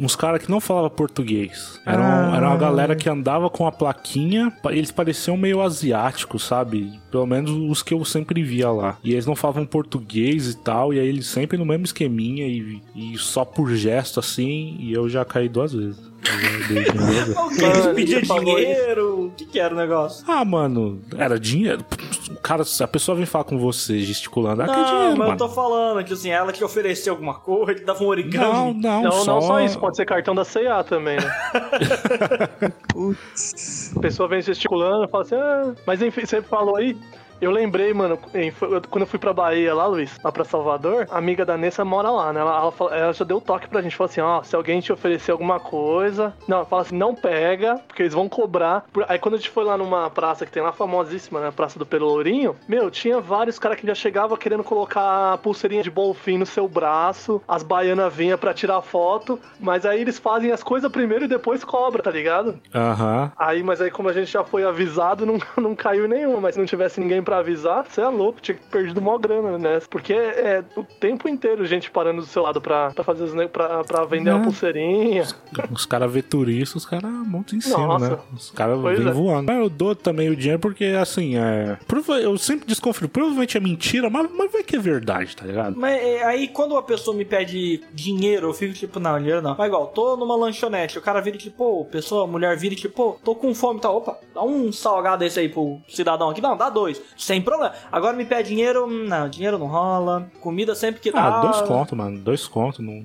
uns 0.00 0.16
caras 0.16 0.42
que 0.42 0.50
não 0.50 0.60
falavam 0.60 0.90
português. 0.90 1.78
Era, 1.84 2.00
um- 2.00 2.04
Ah. 2.32 2.36
era 2.36 2.53
uma 2.54 2.60
galera 2.60 2.96
que 2.96 3.08
andava 3.08 3.50
com 3.50 3.66
a 3.66 3.72
plaquinha, 3.72 4.52
eles 4.70 4.90
pareciam 4.90 5.36
meio 5.36 5.60
asiáticos, 5.60 6.44
sabe? 6.44 7.00
Pelo 7.10 7.26
menos 7.26 7.50
os 7.50 7.82
que 7.82 7.94
eu 7.94 8.04
sempre 8.04 8.42
via 8.42 8.70
lá. 8.70 8.98
E 9.02 9.12
eles 9.12 9.26
não 9.26 9.36
falavam 9.36 9.66
português 9.66 10.48
e 10.48 10.56
tal, 10.56 10.92
e 10.92 11.00
aí 11.00 11.06
eles 11.06 11.26
sempre 11.26 11.58
no 11.58 11.64
mesmo 11.64 11.84
esqueminha 11.84 12.46
e, 12.46 12.82
e 12.94 13.18
só 13.18 13.44
por 13.44 13.74
gesto 13.74 14.20
assim, 14.20 14.76
e 14.78 14.92
eu 14.92 15.08
já 15.08 15.24
caí 15.24 15.48
duas 15.48 15.72
vezes. 15.72 16.13
Eu 16.24 17.94
que? 17.94 18.26
Falou 18.26 18.56
dinheiro? 18.56 19.26
O 19.26 19.30
que, 19.30 19.44
que 19.44 19.60
era 19.60 19.74
o 19.74 19.76
negócio? 19.76 20.24
Ah, 20.26 20.44
mano, 20.44 21.00
era 21.16 21.38
dinheiro. 21.38 21.84
O 22.30 22.36
cara, 22.36 22.64
se 22.64 22.82
a 22.82 22.88
pessoa 22.88 23.16
vem 23.16 23.26
falar 23.26 23.44
com 23.44 23.58
você 23.58 23.98
gesticulando, 24.00 24.62
ah, 24.62 24.64
que 24.66 24.72
é 24.72 24.76
Não, 24.76 24.84
dinheiro, 24.84 25.08
mas 25.10 25.18
eu 25.18 25.26
mano. 25.26 25.36
tô 25.38 25.48
falando 25.48 26.04
que 26.04 26.12
assim, 26.12 26.30
ela 26.30 26.52
te 26.52 26.64
ofereceu 26.64 27.12
alguma 27.12 27.34
coisa, 27.34 27.74
te 27.74 27.84
dava 27.84 28.02
um 28.02 28.06
origami. 28.06 28.52
Não, 28.52 28.72
não, 28.74 29.02
Não, 29.02 29.12
só... 29.12 29.34
não 29.34 29.42
só 29.42 29.60
isso, 29.60 29.78
pode 29.78 29.96
ser 29.96 30.06
cartão 30.06 30.34
da 30.34 30.44
CA 30.44 30.82
também, 30.82 31.16
né? 31.16 31.30
Putz. 32.88 33.92
A 33.96 34.00
pessoa 34.00 34.28
vem 34.28 34.40
gesticulando 34.42 35.04
e 35.04 35.08
fala 35.08 35.24
assim, 35.24 35.34
ah, 35.36 35.74
mas 35.86 36.00
enfim, 36.02 36.24
você 36.24 36.40
falou 36.42 36.76
aí. 36.76 36.96
Eu 37.40 37.50
lembrei, 37.50 37.92
mano, 37.92 38.18
em- 38.34 38.52
quando 38.88 39.02
eu 39.02 39.06
fui 39.06 39.18
pra 39.18 39.32
Bahia 39.32 39.74
lá, 39.74 39.86
Luiz, 39.86 40.16
lá 40.22 40.32
pra 40.32 40.44
Salvador, 40.44 41.06
a 41.10 41.18
amiga 41.18 41.44
da 41.44 41.56
Nessa 41.56 41.84
mora 41.84 42.10
lá, 42.10 42.32
né? 42.32 42.40
Ela, 42.40 42.72
ela, 42.80 42.96
ela 42.96 43.12
já 43.12 43.24
deu 43.24 43.40
toque 43.40 43.68
pra 43.68 43.82
gente, 43.82 43.96
falou 43.96 44.10
assim, 44.10 44.20
ó, 44.20 44.42
se 44.42 44.54
alguém 44.56 44.80
te 44.80 44.92
oferecer 44.92 45.30
alguma 45.32 45.58
coisa, 45.60 46.32
não, 46.48 46.58
ela 46.58 46.66
fala 46.66 46.82
assim, 46.82 46.96
não 46.96 47.14
pega, 47.14 47.76
porque 47.86 48.02
eles 48.02 48.14
vão 48.14 48.28
cobrar. 48.28 48.84
Aí 49.08 49.18
quando 49.18 49.34
a 49.34 49.36
gente 49.38 49.50
foi 49.50 49.64
lá 49.64 49.76
numa 49.76 50.08
praça 50.10 50.46
que 50.46 50.52
tem 50.52 50.62
lá, 50.62 50.72
famosíssima, 50.72 51.40
né? 51.40 51.50
Praça 51.54 51.78
do 51.78 51.86
Pelourinho, 51.86 52.56
meu, 52.68 52.90
tinha 52.90 53.20
vários 53.20 53.58
caras 53.58 53.78
que 53.78 53.86
já 53.86 53.94
chegavam 53.94 54.36
querendo 54.36 54.64
colocar 54.64 55.32
a 55.34 55.38
pulseirinha 55.38 55.82
de 55.82 55.90
bolfim 55.90 56.38
no 56.38 56.46
seu 56.46 56.66
braço, 56.68 57.40
as 57.48 57.62
baianas 57.62 58.12
vinham 58.14 58.38
pra 58.38 58.54
tirar 58.54 58.80
foto, 58.82 59.38
mas 59.60 59.84
aí 59.84 60.00
eles 60.00 60.18
fazem 60.18 60.50
as 60.52 60.62
coisas 60.62 60.90
primeiro 60.90 61.24
e 61.24 61.28
depois 61.28 61.62
cobra, 61.64 62.02
tá 62.02 62.10
ligado? 62.10 62.58
Aham. 62.74 63.32
Aí, 63.36 63.62
mas 63.62 63.80
aí 63.80 63.90
como 63.90 64.08
a 64.08 64.12
gente 64.12 64.30
já 64.30 64.44
foi 64.44 64.64
avisado, 64.64 65.24
não, 65.26 65.38
não 65.56 65.74
caiu 65.74 66.06
nenhuma. 66.08 66.40
Mas 66.40 66.54
se 66.54 66.60
não 66.60 66.66
tivesse 66.66 67.00
ninguém 67.00 67.22
pra 67.22 67.33
avisar, 67.38 67.84
você 67.88 68.00
é 68.00 68.08
louco, 68.08 68.40
tinha 68.40 68.56
perdido 68.70 69.00
mó 69.00 69.16
grana, 69.18 69.58
né? 69.58 69.80
Porque 69.88 70.12
é 70.12 70.62
o 70.76 70.84
tempo 70.84 71.28
inteiro 71.28 71.64
gente 71.66 71.90
parando 71.90 72.20
do 72.20 72.26
seu 72.26 72.42
lado 72.42 72.60
pra, 72.60 72.90
pra 72.90 73.04
fazer 73.04 73.24
os 73.24 73.50
pra, 73.50 73.84
pra 73.84 74.04
vender 74.04 74.30
É. 74.30 74.34
uma 74.34 74.44
pulseirinha. 74.44 75.26
Os 75.70 75.86
caras 75.86 76.12
vê 76.12 76.22
turista, 76.22 76.78
os 76.78 76.86
caras 76.86 77.10
montam 77.10 77.58
em 77.58 77.60
cima, 77.60 77.86
Nossa. 77.86 78.10
né? 78.10 78.18
Os 78.34 78.50
caras 78.50 78.80
vêm 78.80 79.08
é. 79.08 79.12
voando. 79.12 79.46
Mas 79.46 79.58
eu 79.58 79.68
dou 79.68 79.94
também 79.94 80.28
o 80.30 80.36
dinheiro 80.36 80.60
porque, 80.60 80.84
assim, 81.00 81.36
é. 81.36 81.78
Eu 82.22 82.36
sempre 82.38 82.66
desconfio. 82.66 83.08
Provavelmente 83.08 83.56
é 83.56 83.60
mentira, 83.60 84.08
mas, 84.10 84.30
mas 84.32 84.52
vai 84.52 84.62
que 84.62 84.76
é 84.76 84.78
verdade, 84.78 85.36
tá 85.36 85.44
ligado? 85.46 85.76
Mas 85.76 86.00
é, 86.00 86.24
aí 86.24 86.48
quando 86.48 86.76
a 86.76 86.82
pessoa 86.82 87.16
me 87.16 87.24
pede 87.24 87.82
dinheiro, 87.92 88.48
eu 88.48 88.54
fico 88.54 88.72
tipo, 88.74 88.98
não, 89.00 89.18
dinheiro 89.18 89.42
não. 89.42 89.54
Mas 89.56 89.66
igual, 89.66 89.86
tô 89.88 90.16
numa 90.16 90.36
lanchonete, 90.36 90.98
o 90.98 91.02
cara 91.02 91.20
vira 91.20 91.36
e 91.36 91.38
tipo, 91.38 91.56
pô, 91.56 91.84
pessoa, 91.84 92.26
mulher 92.26 92.56
vira 92.56 92.74
e 92.74 92.76
tipo, 92.76 92.94
pô, 92.94 93.16
tô 93.24 93.34
com 93.34 93.54
fome 93.54 93.78
e 93.78 93.82
tal. 93.82 93.96
Opa, 93.96 94.18
dá 94.34 94.42
um 94.42 94.72
salgado 94.72 95.18
desse 95.18 95.40
aí 95.40 95.48
pro 95.48 95.80
cidadão 95.88 96.30
aqui. 96.30 96.40
Não, 96.40 96.56
dá 96.56 96.68
dois. 96.70 97.00
Sem 97.16 97.40
problema. 97.40 97.74
Agora 97.90 98.16
me 98.16 98.24
pede 98.24 98.48
dinheiro, 98.48 98.86
hum, 98.86 99.06
não, 99.06 99.28
dinheiro 99.28 99.58
não 99.58 99.66
rola. 99.66 100.30
Comida 100.40 100.74
sempre 100.74 101.00
que 101.00 101.10
dá. 101.10 101.38
Ah, 101.38 101.40
dois 101.40 101.62
contos, 101.62 101.96
mano. 101.96 102.18
Dois 102.18 102.46
contos. 102.46 102.80
Não... 102.80 103.04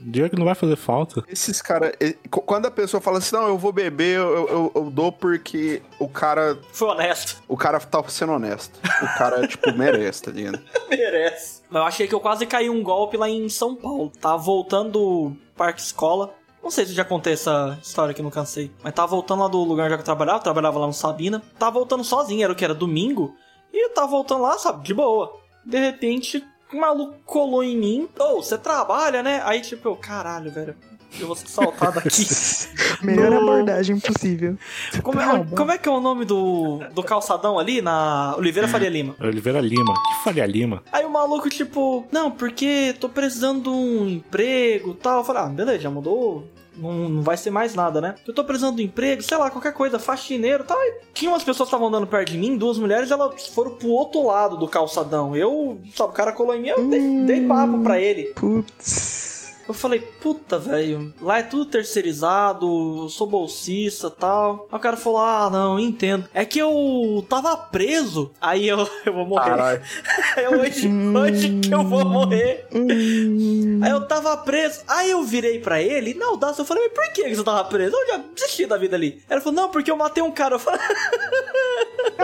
Dinheiro 0.00 0.30
que 0.30 0.38
não 0.38 0.44
vai 0.44 0.54
fazer 0.54 0.76
falta. 0.76 1.24
Esses 1.28 1.62
caras. 1.62 1.92
Quando 2.30 2.66
a 2.66 2.70
pessoa 2.70 3.00
fala 3.00 3.18
assim, 3.18 3.34
não, 3.34 3.48
eu 3.48 3.56
vou 3.56 3.72
beber, 3.72 4.18
eu, 4.18 4.48
eu, 4.48 4.72
eu 4.74 4.90
dou 4.90 5.10
porque 5.10 5.82
o 5.98 6.08
cara. 6.08 6.58
Foi 6.72 6.88
honesto. 6.88 7.42
O 7.48 7.56
cara 7.56 7.80
tá 7.80 8.02
sendo 8.08 8.32
honesto. 8.32 8.78
O 9.02 9.18
cara, 9.18 9.46
tipo, 9.46 9.72
merece, 9.76 10.22
tá 10.22 10.30
ligado? 10.30 10.60
Merece. 10.88 11.62
Eu 11.72 11.82
achei 11.82 12.06
que 12.06 12.14
eu 12.14 12.20
quase 12.20 12.46
caí 12.46 12.68
um 12.68 12.82
golpe 12.82 13.16
lá 13.16 13.28
em 13.28 13.48
São 13.48 13.74
Paulo. 13.74 14.12
Tava 14.20 14.36
voltando 14.36 14.92
do 14.92 15.32
parque 15.56 15.80
escola. 15.80 16.34
Não 16.62 16.70
sei 16.70 16.84
se 16.84 16.90
eu 16.90 16.96
já 16.96 17.04
contei 17.04 17.32
essa 17.32 17.78
história 17.80 18.10
aqui, 18.10 18.20
não 18.20 18.30
cansei. 18.30 18.72
Mas 18.82 18.92
tava 18.92 19.08
voltando 19.08 19.42
lá 19.42 19.48
do 19.48 19.58
lugar 19.58 19.86
onde 19.86 20.00
eu 20.00 20.04
trabalhava, 20.04 20.38
eu 20.38 20.42
trabalhava 20.42 20.80
lá 20.80 20.86
no 20.88 20.92
Sabina. 20.92 21.40
Tava 21.58 21.74
voltando 21.74 22.02
sozinho, 22.02 22.42
era 22.42 22.52
o 22.52 22.56
que? 22.56 22.64
Era 22.64 22.74
domingo. 22.74 23.36
E 23.76 23.84
eu 23.84 23.90
tava 23.90 24.06
voltando 24.08 24.40
lá, 24.42 24.56
sabe, 24.58 24.82
de 24.82 24.94
boa. 24.94 25.36
De 25.64 25.78
repente, 25.78 26.42
um 26.72 26.80
maluco 26.80 27.14
colou 27.26 27.62
em 27.62 27.76
mim. 27.76 28.08
Ô, 28.18 28.36
você 28.42 28.56
trabalha, 28.56 29.22
né? 29.22 29.42
Aí, 29.44 29.60
tipo, 29.60 29.86
eu, 29.88 29.96
caralho, 29.96 30.50
velho. 30.50 30.74
Eu 31.20 31.26
vou 31.26 31.36
ser 31.36 31.46
saltado 31.48 31.98
aqui. 31.98 32.26
Melhor 33.04 33.30
No- 33.30 33.38
abordagem 33.38 33.98
possível. 34.00 34.56
Como 35.02 35.20
é, 35.20 35.44
como 35.56 35.70
é 35.72 35.78
que 35.78 35.88
é 35.88 35.92
o 35.92 36.00
nome 36.00 36.24
do, 36.24 36.80
do 36.94 37.02
calçadão 37.02 37.58
ali 37.58 37.80
na 37.82 38.34
Oliveira 38.36 38.66
Faria 38.66 38.88
Lima? 38.88 39.14
Oliveira 39.20 39.60
Lima. 39.60 39.94
Que 39.94 40.24
Faria 40.24 40.44
Lima? 40.46 40.82
Aí 40.90 41.04
o 41.04 41.10
maluco, 41.10 41.48
tipo, 41.48 42.04
não, 42.10 42.30
porque 42.30 42.94
tô 42.98 43.08
precisando 43.08 43.62
de 43.64 43.68
um 43.68 44.08
emprego 44.08 44.90
e 44.92 44.94
tal. 44.94 45.18
Eu 45.18 45.24
falei, 45.24 45.42
ah, 45.42 45.46
beleza, 45.46 45.78
já 45.80 45.90
mudou. 45.90 46.46
Não, 46.76 47.08
não 47.08 47.22
vai 47.22 47.36
ser 47.36 47.50
mais 47.50 47.74
nada, 47.74 48.00
né? 48.00 48.14
Eu 48.26 48.34
tô 48.34 48.44
precisando 48.44 48.76
de 48.76 48.82
emprego, 48.82 49.22
sei 49.22 49.36
lá, 49.36 49.50
qualquer 49.50 49.72
coisa, 49.72 49.98
faxineiro 49.98 50.64
tal. 50.64 50.78
E 50.78 51.00
tinha 51.14 51.30
umas 51.30 51.42
pessoas 51.42 51.68
que 51.68 51.74
estavam 51.74 51.88
andando 51.88 52.06
perto 52.06 52.32
de 52.32 52.38
mim, 52.38 52.56
duas 52.56 52.78
mulheres, 52.78 53.10
elas 53.10 53.46
foram 53.48 53.72
pro 53.72 53.88
outro 53.88 54.24
lado 54.26 54.56
do 54.56 54.68
calçadão. 54.68 55.34
Eu, 55.36 55.78
sabe, 55.94 56.10
o 56.10 56.14
cara 56.14 56.32
colou 56.32 56.54
em 56.54 56.62
mim, 56.62 56.68
eu 56.68 56.88
dei, 56.88 57.24
dei 57.24 57.46
papo 57.46 57.82
pra 57.82 58.00
ele. 58.00 58.24
Putz. 58.34 59.35
Eu 59.68 59.74
falei, 59.74 59.98
puta, 59.98 60.58
velho, 60.58 61.12
lá 61.20 61.38
é 61.38 61.42
tudo 61.42 61.64
terceirizado, 61.66 62.66
eu 63.02 63.08
sou 63.08 63.26
bolsista 63.26 64.06
e 64.06 64.10
tal. 64.10 64.68
Aí 64.70 64.78
o 64.78 64.80
cara 64.80 64.96
falou, 64.96 65.18
ah, 65.18 65.50
não, 65.50 65.78
entendo. 65.78 66.28
É 66.32 66.44
que 66.44 66.58
eu 66.58 67.26
tava 67.28 67.56
preso, 67.56 68.30
aí 68.40 68.68
eu, 68.68 68.88
eu 69.04 69.12
vou 69.12 69.26
morrer. 69.26 69.50
Caralho. 69.50 69.82
É 70.36 70.50
hoje, 70.50 70.86
hoje 70.88 71.60
que 71.60 71.74
eu 71.74 71.82
vou 71.82 72.04
morrer. 72.04 72.66
Hum, 72.72 73.80
Aí 73.82 73.90
eu 73.90 74.06
tava 74.06 74.36
preso. 74.36 74.82
Aí 74.86 75.10
eu 75.10 75.22
virei 75.22 75.58
pra 75.60 75.80
ele, 75.80 76.12
na 76.14 76.26
audácia, 76.26 76.60
eu 76.60 76.66
falei, 76.66 76.84
mas 76.84 76.92
por 76.92 77.12
que 77.14 77.34
você 77.34 77.42
tava 77.42 77.64
preso? 77.64 77.96
Eu 77.96 78.06
já 78.08 78.20
desisti 78.34 78.66
da 78.66 78.76
vida 78.76 78.94
ali. 78.96 79.22
Ela 79.28 79.40
falou, 79.40 79.54
não, 79.62 79.70
porque 79.70 79.90
eu 79.90 79.96
matei 79.96 80.22
um 80.22 80.30
cara. 80.30 80.56
Eu 80.56 80.58
falei, 80.58 80.80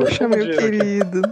Poxa, 0.00 0.28
meu 0.28 0.50
querido. 0.56 1.22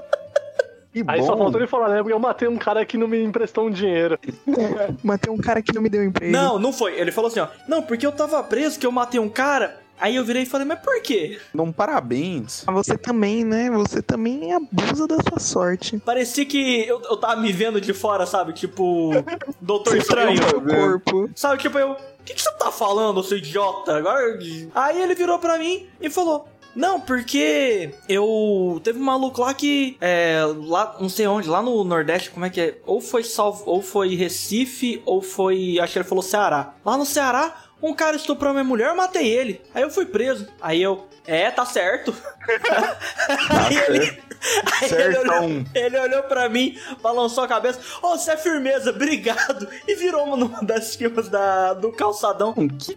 Que 1.05 1.11
Aí 1.11 1.23
só 1.23 1.33
bom. 1.35 1.45
faltou 1.45 1.61
ele 1.61 1.69
falar, 1.69 1.89
né? 1.89 1.99
Porque 1.99 2.13
eu 2.13 2.19
matei 2.19 2.49
um 2.49 2.57
cara 2.57 2.85
que 2.85 2.97
não 2.99 3.09
me 3.09 3.23
emprestou 3.23 3.67
um 3.67 3.71
dinheiro. 3.71 4.19
Matei 5.03 5.33
um 5.33 5.39
cara 5.39 5.63
que 5.63 5.73
não 5.75 5.83
me 5.83 5.89
deu 5.89 6.05
emprego. 6.05 6.33
não, 6.33 6.59
não 6.59 6.73
foi. 6.73 6.99
Ele 6.99 7.11
falou 7.13 7.31
assim, 7.31 7.41
ó, 7.41 7.49
não, 7.69 7.83
porque 7.83 8.07
eu 8.07 8.13
tava 8.13 8.43
preso, 8.43 8.79
que 8.79 8.87
eu 8.87 8.93
matei 8.93 9.21
um 9.21 9.29
cara. 9.29 9.81
Aí 10.01 10.15
eu 10.15 10.25
virei 10.25 10.43
e 10.45 10.47
falei, 10.47 10.65
mas 10.67 10.79
por 10.79 11.01
quê? 11.03 11.41
Não, 11.53 11.73
parabéns. 11.73 12.63
Mas 12.67 12.75
Você 12.87 12.97
também, 12.97 13.45
né? 13.45 13.69
Você 13.71 14.01
também 14.01 14.53
abusa 14.53 15.09
da 15.09 15.17
sua 15.29 15.41
sorte. 15.41 15.99
Parecia 15.99 16.45
que 16.47 16.87
eu, 16.87 17.03
eu 17.03 17.17
tava 17.17 17.41
me 17.41 17.53
vendo 17.53 17.81
de 17.81 17.93
fora, 17.93 18.25
sabe? 18.25 18.53
Tipo, 18.53 19.11
Doutor 19.61 19.97
Estranho. 19.97 20.39
Seu 20.49 20.61
corpo. 20.63 21.31
Sabe, 21.35 21.61
tipo, 21.61 21.79
eu. 21.79 21.93
O 21.93 21.97
que, 22.25 22.35
que 22.35 22.43
você 22.43 22.53
tá 22.53 22.71
falando, 22.71 23.23
seu 23.25 23.39
idiota? 23.39 23.97
Agora. 23.97 24.39
Aí 24.75 25.03
ele 25.03 25.15
virou 25.15 25.39
pra 25.39 25.59
mim 25.59 25.87
e 26.01 26.09
falou. 26.09 26.47
Não, 26.79 27.01
porque 27.01 27.93
eu. 28.09 28.81
Teve 28.85 29.01
um 29.01 29.05
maluco 29.05 29.41
lá 29.41 29.53
que. 29.53 29.97
É. 30.01 30.43
Lá, 30.59 30.97
não 31.01 31.09
sei 31.09 31.27
onde, 31.27 31.49
lá 31.49 31.61
no 31.61 31.83
Nordeste, 31.83 32.31
como 32.31 32.47
é 32.47 32.51
que 32.51 32.61
é? 32.61 32.79
Ou 32.87 33.01
foi 33.01 33.25
Salvo, 33.25 33.65
ou 33.67 33.83
foi 33.83 34.15
Recife, 34.15 35.03
ou 35.05 35.21
foi. 35.21 35.81
Acho 35.81 35.95
que 35.95 35.99
ele 35.99 36.09
falou 36.09 36.23
Ceará. 36.23 36.75
Lá 36.85 36.97
no 36.97 37.05
Ceará, 37.05 37.53
um 37.83 37.93
cara 37.93 38.15
estuprou 38.15 38.53
minha 38.53 38.63
mulher, 38.63 38.91
eu 38.91 38.97
matei 38.97 39.27
ele. 39.27 39.61
Aí 39.75 39.83
eu 39.83 39.91
fui 39.91 40.07
preso. 40.07 40.47
Aí 40.63 40.81
eu. 40.81 41.05
É, 41.27 41.51
tá 41.51 41.67
certo. 41.67 42.15
aí 42.47 43.77
ele. 43.89 44.23
Aí 44.81 44.93
ele 44.93 45.19
olhou, 45.19 45.65
ele 45.75 45.99
olhou 45.99 46.23
pra 46.23 46.49
mim, 46.49 46.79
balançou 47.03 47.43
a 47.43 47.49
cabeça. 47.49 47.81
Ô, 48.01 48.17
você 48.17 48.31
é 48.31 48.37
firmeza, 48.37 48.91
obrigado. 48.95 49.69
E 49.87 49.97
virou 49.97 50.25
uma 50.25 50.37
numa 50.37 50.63
das 50.63 50.95
filmas 50.95 51.29
da, 51.29 51.75
do 51.75 51.91
calçadão. 51.91 52.55
Que, 52.55 52.97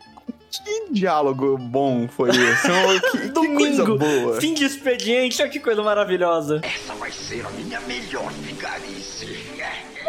que 0.52 0.92
diálogo 0.92 1.58
bom 1.58 2.08
foi 2.10 2.30
esse? 2.30 2.68
Que, 3.12 3.18
que 3.20 3.30
coisa 3.30 3.84
Domingo, 3.86 3.98
boa. 3.98 4.42
fim 4.42 4.54
de 4.54 4.66
expediente, 4.66 5.42
olha 5.42 5.50
que 5.50 5.60
coisa 5.60 5.82
maravilhosa. 5.82 6.60
Essa 6.62 6.94
vai 6.96 7.12
ser 7.12 7.46
a 7.46 7.50
minha 7.52 7.80
melhor 7.82 8.30
vigarice. 8.34 9.41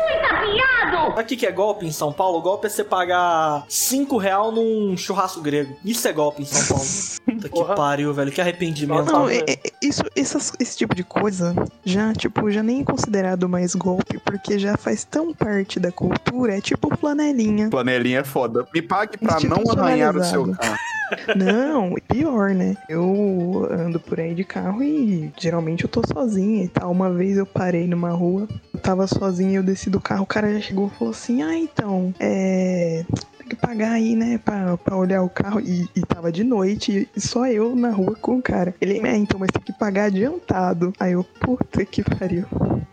Sabe 0.03 1.23
o 1.23 1.25
que 1.27 1.37
que 1.37 1.47
é 1.47 1.53
golpe 1.53 1.87
em 1.87 1.93
São 1.93 2.13
Paulo? 2.13 2.41
Golpe 2.41 2.67
é 2.67 2.71
você 2.71 2.83
pagar 2.83 3.65
5 3.69 4.17
real 4.17 4.51
num 4.51 4.97
churrasco 4.97 5.41
grego. 5.41 5.77
Isso 5.85 6.07
é 6.09 6.13
golpe 6.13 6.43
em 6.43 6.45
São 6.45 6.77
Paulo. 6.77 6.91
Puta 7.25 7.49
que 7.49 7.55
Porra. 7.55 7.75
pariu, 7.75 8.13
velho. 8.15 8.33
Que 8.33 8.41
arrependimento. 8.41 9.05
Não, 9.13 9.29
é- 9.29 9.39
é- 9.49 9.59
isso, 9.83 10.03
essas- 10.17 10.53
esse 10.59 10.77
tipo 10.77 10.95
de 10.95 11.05
coisa 11.05 11.55
já, 11.85 12.13
tipo, 12.13 12.51
já 12.51 12.63
nem 12.63 12.81
é 12.81 12.85
considerado 12.85 13.49
mais 13.49 13.75
golpe, 13.75 14.19
porque 14.25 14.59
já 14.59 14.77
faz 14.77 15.05
tão 15.05 15.33
parte 15.35 15.79
da 15.79 15.93
cultura, 15.93 16.57
é 16.57 16.61
tipo 16.61 16.95
flanelinha. 16.97 17.69
Planelinha 17.69 18.21
é 18.21 18.25
foda. 18.25 18.67
Me 18.75 18.81
pague 18.83 19.19
pra 19.19 19.39
não 19.41 19.63
arranhar 19.71 20.17
o 20.17 20.25
seu 20.25 20.51
carro. 20.55 20.77
Não, 21.37 21.95
pior, 22.09 22.55
né? 22.55 22.75
Eu 22.89 23.69
ando 23.71 24.01
por 24.01 24.19
aí 24.19 24.35
de 24.35 24.45
carro 24.45 24.83
e 24.83 25.31
geralmente 25.39 25.85
eu 25.85 25.91
tô 25.91 26.01
sozinha 26.11 26.65
e 26.65 26.69
tal. 26.69 26.91
Uma 26.91 27.11
vez 27.13 27.37
eu 27.37 27.45
parei 27.45 27.87
numa 27.87 28.09
rua, 28.13 28.49
eu 28.73 28.81
tava 28.81 29.07
sozinha, 29.07 29.59
eu 29.59 29.63
desci 29.63 29.91
do 29.93 30.01
carro, 30.01 30.23
o 30.23 30.27
cara 30.27 30.53
já 30.55 30.61
chegou 30.61 30.89
e 30.89 30.99
falou 30.99 31.13
assim: 31.13 31.43
Ah, 31.43 31.57
então, 31.57 32.13
é. 32.19 33.05
Tem 33.43 33.49
que 33.49 33.57
pagar 33.57 33.93
aí, 33.93 34.15
né, 34.15 34.39
pra, 34.45 34.77
pra 34.77 34.97
olhar 34.97 35.23
o 35.23 35.29
carro. 35.29 35.61
E, 35.61 35.89
e 35.97 36.01
tava 36.03 36.31
de 36.31 36.45
noite, 36.45 37.09
e 37.15 37.21
só 37.21 37.47
eu 37.47 37.75
na 37.75 37.91
rua 37.91 38.15
com 38.21 38.37
o 38.39 38.43
cara. 38.43 38.73
Ele, 38.81 38.99
é, 39.07 39.17
então, 39.17 39.39
mas 39.39 39.51
tem 39.51 39.61
que 39.63 39.73
pagar 39.73 40.05
adiantado. 40.05 40.93
Aí 41.01 41.13
eu, 41.13 41.25
puta 41.25 41.85
que 41.85 42.03
pariu. 42.03 42.45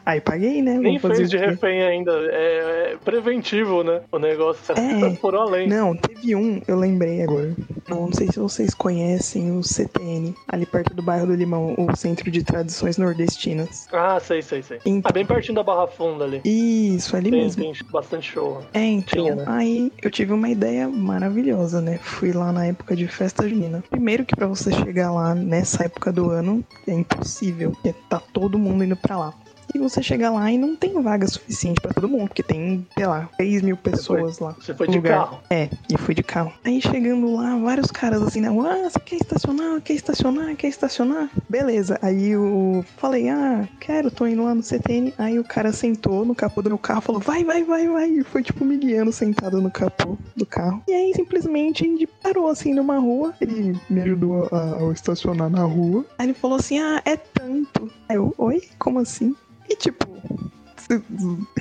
Aí 0.06 0.20
paguei, 0.20 0.62
né? 0.64 0.80
Nem 0.80 0.98
fez 0.98 1.30
de 1.30 1.38
refém 1.38 1.84
ainda. 1.84 2.12
É, 2.32 2.94
é 2.94 2.98
preventivo, 3.06 3.84
né? 3.84 4.02
O 4.12 4.18
negócio. 4.18 4.74
É. 4.74 5.16
Foram 5.18 5.42
além. 5.42 5.68
Não, 5.68 5.96
teve 5.96 6.36
um, 6.36 6.60
eu 6.68 6.76
lembrei 6.78 7.22
agora. 7.22 7.54
Não, 7.88 8.08
não 8.08 8.14
sei 8.14 8.28
se 8.28 8.40
vocês 8.40 8.74
conhecem 8.74 9.52
o 9.56 9.62
CTN, 9.64 10.34
ali 10.48 10.66
perto 10.66 10.96
do 10.96 11.02
bairro 11.04 11.28
do 11.28 11.36
Limão, 11.36 11.76
o 11.78 11.96
Centro 11.96 12.32
de 12.32 12.44
Tradições 12.44 12.98
Nordestinas. 12.98 13.88
Ah, 13.92 14.20
sei, 14.20 14.42
sei, 14.42 14.64
sei. 14.64 14.80
Então- 14.84 15.10
Ah, 15.10 15.14
bem 15.14 15.26
pertinho 15.26 15.56
da 15.56 15.64
Barra 15.64 15.86
Funda 15.88 16.24
ali. 16.26 16.42
Isso, 16.44 17.16
ali 17.16 17.30
Tem, 17.30 17.42
mesmo. 17.44 17.62
tem 17.64 17.74
bastante 17.92 18.32
show. 18.32 18.64
É, 18.74 18.84
então, 18.84 19.24
Tinha, 19.24 19.36
né? 19.36 19.44
aí 19.48 19.92
eu 20.02 20.10
tive 20.10 20.34
uma 20.34 20.49
ideia 20.52 20.88
maravilhosa, 20.88 21.82
né? 21.82 21.98
Fui 21.98 22.32
lá 22.32 22.52
na 22.52 22.66
época 22.66 22.96
de 22.96 23.08
festa 23.08 23.48
junina. 23.48 23.84
Primeiro 23.90 24.26
que 24.26 24.36
pra 24.36 24.48
você 24.48 24.72
chegar 24.72 25.12
lá 25.12 25.34
nessa 25.36 25.86
época 25.86 26.12
do 26.12 26.30
ano 26.30 26.64
é 26.88 26.94
impossível, 26.94 27.72
porque 27.72 27.94
tá 28.10 28.22
todo 28.34 28.60
mundo 28.60 28.84
indo 28.84 28.96
pra 28.96 29.18
lá. 29.18 29.34
E 29.74 29.78
você 29.80 30.02
chega 30.02 30.30
lá 30.30 30.52
e 30.52 30.58
não 30.58 30.76
tem 30.76 31.00
vaga 31.02 31.28
suficiente 31.28 31.80
pra 31.82 31.94
todo 31.94 32.08
mundo, 32.08 32.28
porque 32.28 32.44
tem, 32.44 32.86
sei 32.96 33.06
lá, 33.06 33.30
3 33.38 33.62
mil 33.62 33.78
pessoas 33.78 34.40
lá. 34.40 34.56
Você 34.60 34.74
foi 34.74 34.88
de 34.88 34.98
lugar. 34.98 35.26
carro. 35.26 35.40
É, 35.50 35.70
e 35.90 35.98
fui 35.98 36.16
de 36.16 36.24
carro. 36.24 36.52
Aí 36.64 36.82
chegando 36.82 37.34
lá, 37.36 37.56
vários 37.58 37.92
caras 37.92 38.22
assim 38.22 38.42
na 38.42 38.50
rua, 38.50 38.72
ah, 38.72 38.90
você 38.90 39.00
quer 39.00 39.16
estacionar? 39.18 39.82
Quer 39.82 39.94
estacionar? 39.94 40.56
Quer 40.56 40.68
estacionar? 40.68 41.30
Beleza. 41.48 42.00
Aí 42.02 42.30
eu 42.30 42.84
falei, 42.98 43.30
ah, 43.30 43.68
quero, 43.80 44.12
tô 44.12 44.26
indo 44.26 44.44
lá 44.44 44.56
no 44.56 44.64
CTN. 44.64 45.14
Aí 45.18 45.40
o 45.40 45.44
cara 45.44 45.72
sentou 45.72 46.26
no 46.26 46.36
capô 46.36 46.62
do 46.62 46.70
meu 46.70 46.78
carro, 46.78 47.02
falou, 47.02 47.22
vai, 47.22 47.44
vai, 47.44 47.64
vai, 47.64 47.88
vai. 47.88 48.10
E 48.10 48.24
foi 48.24 48.44
tipo 48.44 48.66
me 48.66 48.78
guiando 48.78 49.12
sentado 49.12 49.62
no 49.62 49.72
capô 49.72 50.18
do 50.36 50.46
carro. 50.46 50.82
E 50.88 50.94
aí 50.94 51.14
simplesmente 51.16 51.86
ele 51.86 52.08
parou 52.08 52.50
assim 52.50 52.74
numa 52.74 52.98
rua. 52.98 53.34
Ele 53.40 53.80
me 53.90 54.02
ajudou 54.02 54.48
a, 54.52 54.90
a 54.90 54.92
estacionar 54.94 55.50
na 55.50 55.64
rua. 55.64 56.06
Aí 56.18 56.28
ele 56.28 56.34
falou 56.34 56.58
assim, 56.58 56.80
ah, 56.80 57.02
é 57.06 57.16
tanto. 57.16 57.90
Aí 58.08 58.16
eu, 58.16 58.34
oi? 58.38 58.64
Como 58.78 59.00
assim? 59.00 59.36
E 59.70 59.76
tipo, 59.76 60.08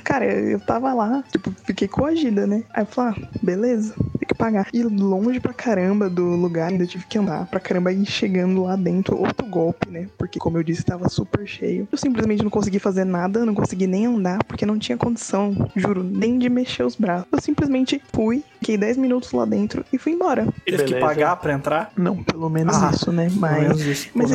Cara, 0.03 0.25
eu 0.25 0.59
tava 0.59 0.91
lá, 0.91 1.23
tipo, 1.31 1.51
fiquei 1.63 1.87
coagida, 1.87 2.47
né? 2.47 2.63
Aí 2.73 2.81
eu 2.81 2.87
falei, 2.87 3.13
ah, 3.21 3.27
beleza, 3.43 3.93
tem 4.17 4.27
que 4.27 4.33
pagar. 4.33 4.67
E 4.73 4.81
longe 4.81 5.39
pra 5.39 5.53
caramba 5.53 6.09
do 6.09 6.23
lugar, 6.23 6.71
ainda 6.71 6.85
tive 6.87 7.05
que 7.05 7.19
andar 7.19 7.45
pra 7.45 7.59
caramba 7.59 7.91
e 7.93 8.03
chegando 8.07 8.63
lá 8.63 8.75
dentro, 8.75 9.15
outro 9.19 9.45
golpe, 9.45 9.87
né? 9.87 10.07
Porque, 10.17 10.39
como 10.39 10.57
eu 10.57 10.63
disse, 10.63 10.83
tava 10.83 11.07
super 11.09 11.45
cheio. 11.47 11.87
Eu 11.91 11.97
simplesmente 11.97 12.41
não 12.41 12.49
consegui 12.49 12.79
fazer 12.79 13.05
nada, 13.05 13.45
não 13.45 13.53
consegui 13.53 13.85
nem 13.85 14.07
andar, 14.07 14.43
porque 14.45 14.65
não 14.65 14.79
tinha 14.79 14.97
condição, 14.97 15.55
juro, 15.75 16.03
nem 16.03 16.39
de 16.39 16.49
mexer 16.49 16.83
os 16.83 16.95
braços. 16.95 17.27
Eu 17.31 17.39
simplesmente 17.39 18.01
fui, 18.11 18.43
fiquei 18.59 18.77
10 18.77 18.97
minutos 18.97 19.31
lá 19.31 19.45
dentro 19.45 19.85
e 19.93 19.99
fui 19.99 20.13
embora. 20.13 20.47
Teve 20.65 20.85
que 20.85 20.95
pagar 20.99 21.35
pra 21.35 21.53
entrar? 21.53 21.91
Não, 21.95 22.23
pelo 22.23 22.49
menos 22.49 22.75
Ah, 22.81 22.89
isso, 22.91 23.11
né? 23.11 23.27
Pelo 23.27 23.41
Mas. 23.41 23.61
menos 23.61 23.81
isso, 23.85 24.09
mas. 24.15 24.31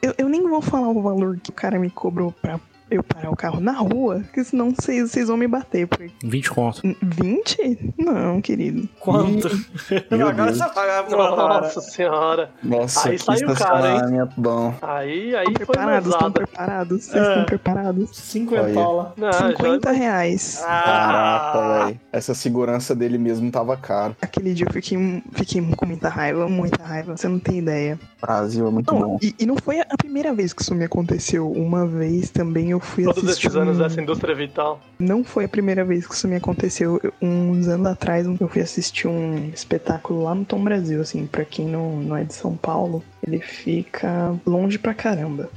Eu, 0.00 0.14
eu 0.16 0.28
nem 0.28 0.48
vou 0.48 0.62
falar 0.62 0.88
o 0.90 1.02
valor 1.02 1.40
que 1.42 1.50
o 1.50 1.52
cara 1.52 1.76
me 1.76 1.90
cobrou 1.90 2.30
pra 2.30 2.60
eu 2.90 3.02
parar 3.02 3.30
o 3.30 3.36
carro 3.36 3.60
na 3.60 3.72
rua, 3.72 4.20
porque 4.24 4.42
senão 4.44 4.70
vocês 4.74 5.10
vocês 5.10 5.28
vão 5.28 5.36
me 5.36 5.46
bater. 5.46 5.86
Porque 5.86 6.10
20 6.24 6.50
conto. 6.50 6.82
20? 7.02 7.94
Não, 7.98 8.40
querido. 8.40 8.88
Quanto? 9.00 9.48
Meu 10.10 10.28
Agora 10.28 10.46
Deus. 10.52 10.58
você 10.58 10.64
vai 10.64 10.74
pagar 10.74 11.04
pra 11.04 11.16
parar. 11.36 11.60
Nossa 11.62 11.80
senhora. 11.80 12.50
Nossa, 12.62 13.08
Aí 13.08 13.16
que 13.18 13.24
saiu 13.24 13.54
caro, 13.54 13.86
hein? 13.86 14.28
bom. 14.36 14.74
Aí, 14.82 15.34
aí 15.36 15.44
Estão 15.46 15.66
foi 15.66 15.66
preparados? 15.66 16.12
Estão 16.12 16.32
preparados? 16.32 17.04
Vocês 17.04 17.24
É. 17.24 17.28
estão 17.30 17.44
preparados? 17.44 18.10
50 18.16 18.72
Não, 19.16 19.32
já- 19.32 19.48
50 19.48 19.90
reais. 19.92 20.62
Caraca, 20.64 21.58
Ah, 21.58 21.84
velho. 21.86 22.00
Essa 22.12 22.34
segurança 22.34 22.94
dele 22.94 23.18
mesmo 23.18 23.50
tava 23.50 23.76
caro. 23.76 24.16
Aquele 24.20 24.54
dia 24.54 24.66
eu 24.66 24.72
fiquei, 24.72 25.22
fiquei 25.32 25.62
com 25.76 25.86
muita 25.86 26.08
raiva, 26.08 26.48
muita 26.48 26.82
raiva. 26.82 27.16
Você 27.16 27.28
não 27.28 27.38
tem 27.38 27.58
ideia. 27.58 27.98
Brasil 28.20 28.66
é 28.66 28.70
muito 28.70 28.92
Não, 28.92 29.00
bom. 29.00 29.18
e, 29.22 29.34
e 29.38 29.46
não 29.46 29.56
foi 29.56 29.80
a 29.80 29.96
primeira 29.96 30.32
vez 30.34 30.52
que 30.52 30.62
isso 30.62 30.74
me 30.74 30.84
aconteceu. 30.84 31.50
Uma 31.50 31.86
vez 31.86 32.30
também 32.30 32.70
eu 32.70 32.77
fui 32.80 33.04
Todos 33.04 33.24
assistir. 33.24 33.46
esses 33.46 33.56
anos 33.56 33.78
dessa 33.78 34.00
indústria 34.00 34.34
vital. 34.34 34.80
Não 34.98 35.22
foi 35.24 35.44
a 35.44 35.48
primeira 35.48 35.84
vez 35.84 36.06
que 36.06 36.14
isso 36.14 36.26
me 36.28 36.36
aconteceu. 36.36 37.00
Eu- 37.02 37.12
Uns 37.20 37.68
anos 37.68 37.86
atrás 37.86 38.26
eu 38.40 38.48
fui 38.48 38.62
assistir 38.62 39.06
um 39.08 39.50
espetáculo 39.52 40.22
lá 40.24 40.34
no 40.34 40.44
Tom 40.44 40.62
Brasil, 40.62 41.00
assim, 41.00 41.26
pra 41.26 41.44
quem 41.44 41.66
não, 41.66 41.96
não 41.96 42.16
é 42.16 42.24
de 42.24 42.34
São 42.34 42.56
Paulo, 42.56 43.02
ele 43.26 43.40
fica 43.40 44.34
longe 44.46 44.78
pra 44.78 44.94
caramba. 44.94 45.48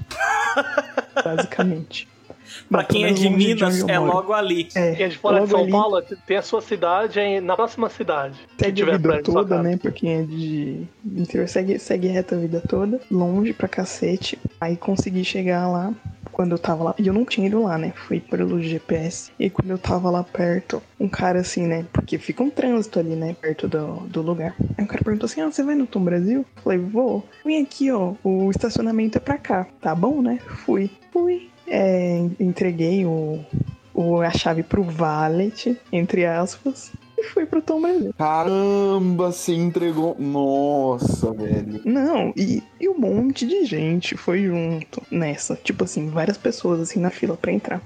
Basicamente. 1.23 2.07
Pra 2.69 2.83
quem 2.83 3.05
é 3.05 3.11
de 3.11 3.29
Minas, 3.29 3.87
é 3.87 3.99
logo 3.99 4.33
ali. 4.33 4.67
É, 4.75 4.95
Quem 4.95 5.05
é 5.05 5.09
de 5.09 5.17
fora 5.17 5.41
de 5.41 5.49
São 5.49 5.61
ali, 5.61 5.71
Paulo 5.71 6.01
tem 6.25 6.37
a 6.37 6.41
sua 6.41 6.61
cidade 6.61 7.19
é 7.19 7.41
na 7.41 7.55
próxima 7.55 7.89
cidade. 7.89 8.39
que 8.57 8.65
Segue 8.65 8.83
a 8.83 8.97
vida 8.97 9.23
toda, 9.23 9.61
né? 9.61 9.77
Pra 9.77 9.91
quem 9.91 10.13
é 10.13 10.23
de 10.23 10.87
interior, 11.05 11.47
segue, 11.47 11.79
segue 11.79 12.07
reta 12.07 12.35
a 12.35 12.39
vida 12.39 12.61
toda. 12.67 12.99
Longe 13.09 13.53
pra 13.53 13.67
cacete. 13.67 14.39
Aí 14.59 14.75
consegui 14.77 15.23
chegar 15.23 15.67
lá 15.67 15.93
quando 16.31 16.53
eu 16.53 16.59
tava 16.59 16.83
lá. 16.83 16.95
E 16.97 17.07
eu 17.07 17.13
não 17.13 17.25
tinha 17.25 17.47
ido 17.47 17.63
lá, 17.63 17.77
né? 17.77 17.93
Fui 17.95 18.19
pelo 18.19 18.61
GPS. 18.61 19.31
E 19.39 19.49
quando 19.49 19.69
eu 19.71 19.77
tava 19.77 20.09
lá 20.09 20.23
perto, 20.23 20.81
um 20.99 21.07
cara 21.07 21.39
assim, 21.39 21.67
né? 21.67 21.85
Porque 21.91 22.17
fica 22.17 22.43
um 22.43 22.49
trânsito 22.49 22.99
ali, 22.99 23.15
né? 23.15 23.35
Perto 23.39 23.67
do, 23.67 24.07
do 24.07 24.21
lugar. 24.21 24.55
Aí 24.77 24.85
o 24.85 24.87
cara 24.87 25.03
perguntou 25.03 25.25
assim: 25.25 25.41
Ah, 25.41 25.51
você 25.51 25.63
vai 25.63 25.75
no 25.75 25.85
Tom 25.85 26.03
Brasil? 26.03 26.39
Eu 26.39 26.63
falei, 26.63 26.79
vou. 26.79 27.25
Vem 27.45 27.61
aqui, 27.61 27.91
ó. 27.91 28.13
O 28.23 28.49
estacionamento 28.49 29.17
é 29.17 29.21
pra 29.21 29.37
cá. 29.37 29.67
Tá 29.81 29.93
bom, 29.93 30.21
né? 30.21 30.39
Fui. 30.65 30.89
Fui. 31.11 31.50
É, 31.73 32.17
entreguei 32.37 33.05
o, 33.05 33.39
o, 33.93 34.19
a 34.19 34.29
chave 34.31 34.61
pro 34.61 34.83
valet, 34.83 35.77
entre 35.89 36.25
aspas. 36.25 36.91
E 37.17 37.23
fui 37.23 37.45
pro 37.45 37.61
Tom 37.61 37.81
Brasil. 37.81 38.13
Caramba, 38.17 39.31
você 39.31 39.53
entregou. 39.53 40.15
Nossa, 40.19 41.31
velho. 41.31 41.79
Não, 41.85 42.33
e, 42.35 42.61
e 42.79 42.89
um 42.89 42.97
monte 42.97 43.47
de 43.47 43.63
gente 43.63 44.17
foi 44.17 44.43
junto 44.43 45.01
nessa. 45.09 45.55
Tipo 45.55 45.85
assim, 45.85 46.09
várias 46.09 46.37
pessoas 46.37 46.81
assim 46.81 46.99
na 46.99 47.09
fila 47.09 47.37
pra 47.37 47.51
entrar. 47.53 47.81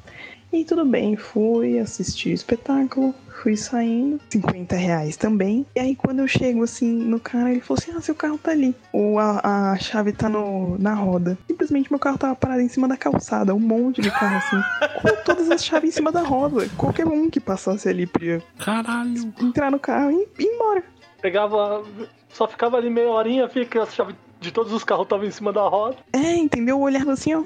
E 0.56 0.64
tudo 0.64 0.86
bem, 0.86 1.18
fui 1.18 1.78
assistir 1.80 2.30
o 2.30 2.34
espetáculo, 2.34 3.14
fui 3.44 3.58
saindo, 3.58 4.22
50 4.30 4.74
reais 4.74 5.18
também. 5.18 5.66
E 5.76 5.80
aí 5.82 5.98
quando 5.98 6.20
eu 6.20 6.28
chego 6.30 6.64
assim 6.64 6.90
no 6.90 7.20
cara, 7.20 7.52
ele 7.52 7.60
falou 7.60 7.78
assim: 7.78 7.92
Ah, 7.94 8.00
seu 8.00 8.16
carro 8.16 8.38
tá 8.38 8.52
ali. 8.52 8.74
Ou 8.94 9.20
a, 9.20 9.74
a 9.74 9.78
chave 9.78 10.14
tá 10.14 10.30
no, 10.30 10.78
na 10.80 10.94
roda. 10.94 11.38
Simplesmente 11.46 11.92
meu 11.92 12.00
carro 12.00 12.18
tava 12.18 12.36
parado 12.38 12.62
em 12.62 12.70
cima 12.70 12.88
da 12.88 12.96
calçada, 12.96 13.54
um 13.54 13.60
monte 13.60 14.00
de 14.00 14.10
carro 14.10 14.38
assim. 14.38 15.02
com 15.02 15.24
todas 15.26 15.52
as 15.52 15.66
chaves 15.66 15.90
em 15.90 15.94
cima 15.94 16.10
da 16.10 16.22
roda. 16.22 16.70
Qualquer 16.78 17.06
um 17.06 17.30
que 17.30 17.42
passasse 17.42 17.90
ali 17.90 18.08
podia 18.08 18.42
Caralho. 18.58 19.34
entrar 19.42 19.70
no 19.70 19.78
carro 19.78 20.12
e 20.12 20.42
ir 20.42 20.48
embora. 20.48 20.86
Pegava. 21.22 21.84
Só 22.30 22.48
ficava 22.48 22.78
ali 22.78 22.90
meia 22.90 23.10
horinha, 23.10 23.50
fica 23.50 23.84
a 23.84 23.86
chave 23.86 24.16
de 24.40 24.52
todos 24.52 24.72
os 24.72 24.84
carros 24.84 25.06
estavam 25.06 25.26
em 25.26 25.32
cima 25.32 25.52
da 25.52 25.68
roda. 25.68 25.98
É, 26.14 26.36
entendeu? 26.36 26.78
Eu 26.78 26.82
olhava 26.82 27.12
assim, 27.12 27.34
ó. 27.34 27.44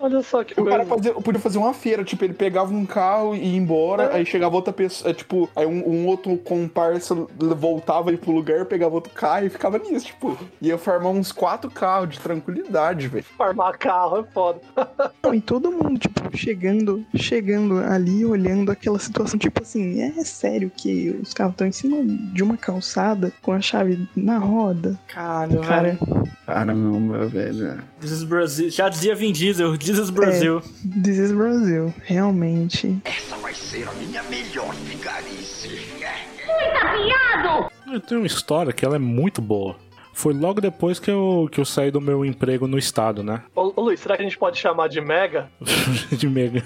Olha 0.00 0.22
só 0.22 0.42
que 0.44 0.58
O 0.60 0.64
cara 0.64 0.84
coisa. 0.84 0.94
fazia, 1.10 1.14
podia 1.22 1.40
fazer 1.40 1.58
uma 1.58 1.72
feira, 1.74 2.04
tipo, 2.04 2.24
ele 2.24 2.34
pegava 2.34 2.72
um 2.72 2.84
carro 2.86 3.34
e 3.34 3.38
ia 3.52 3.56
embora, 3.56 4.04
É. 4.04 4.16
aí 4.16 4.26
chegava 4.26 4.54
outra 4.54 4.72
pessoa, 4.72 5.10
é, 5.10 5.14
tipo, 5.14 5.48
aí 5.56 5.66
um, 5.66 5.88
um 5.88 6.06
outro 6.06 6.36
comparsa 6.38 7.14
voltava 7.56 8.10
aí 8.10 8.16
pro 8.16 8.32
lugar, 8.32 8.64
pegava 8.66 8.94
outro 8.94 9.12
carro 9.12 9.46
e 9.46 9.50
ficava 9.50 9.78
nisso, 9.78 10.06
tipo, 10.06 10.36
ia 10.60 10.76
formar 10.78 11.10
uns 11.10 11.32
quatro 11.32 11.70
carros 11.70 12.10
de 12.10 12.20
tranquilidade, 12.20 13.08
velho. 13.08 13.24
Farmar 13.36 13.78
carro 13.78 14.18
é 14.18 14.24
foda. 14.24 14.60
Não, 15.22 15.34
e 15.34 15.40
todo 15.40 15.70
mundo, 15.72 15.98
tipo, 15.98 16.36
chegando, 16.36 17.04
chegando 17.14 17.78
ali, 17.78 18.24
olhando 18.24 18.70
aquela 18.70 18.98
situação, 18.98 19.38
tipo 19.38 19.62
assim, 19.62 20.00
é 20.00 20.12
sério 20.24 20.70
que 20.74 21.10
os 21.22 21.32
carros 21.34 21.52
estão 21.54 21.66
em 21.66 21.72
cima 21.72 21.96
de 22.32 22.42
uma 22.42 22.56
calçada 22.56 23.32
com 23.42 23.52
a 23.52 23.60
chave 23.60 24.06
na 24.14 24.38
roda. 24.38 24.98
Cara, 25.08 25.56
Cara, 25.58 25.98
Caramba, 26.46 27.26
velho. 27.26 27.78
This 28.00 28.10
is 28.10 28.22
Brazil. 28.24 28.70
Já 28.70 28.88
dizia 28.88 29.14
Vin 29.14 29.32
Diesel, 29.32 29.76
This 29.86 29.98
is 29.98 30.10
Brasil. 30.10 30.60
this 30.84 31.16
is 31.16 31.30
Brasil. 31.30 31.94
Realmente. 32.02 32.98
Essa 33.04 33.36
vai 33.36 33.54
ser 33.54 33.88
a 33.88 33.92
minha 33.92 34.20
melhor 34.24 34.74
vigarice. 34.84 35.70
Eu 37.92 38.00
tenho 38.00 38.20
uma 38.20 38.26
história 38.26 38.72
que 38.72 38.84
ela 38.84 38.96
é 38.96 38.98
muito 38.98 39.40
boa. 39.40 39.76
Foi 40.12 40.34
logo 40.34 40.60
depois 40.60 40.98
que 40.98 41.08
eu, 41.08 41.48
que 41.52 41.60
eu 41.60 41.64
saí 41.64 41.92
do 41.92 42.00
meu 42.00 42.24
emprego 42.24 42.66
no 42.66 42.76
estado, 42.76 43.22
né? 43.22 43.44
Ô, 43.54 43.72
ô, 43.76 43.80
Luiz, 43.80 44.00
será 44.00 44.16
que 44.16 44.22
a 44.22 44.24
gente 44.24 44.36
pode 44.36 44.58
chamar 44.58 44.88
de 44.88 45.00
Mega? 45.00 45.48
de 46.10 46.28
mega. 46.28 46.64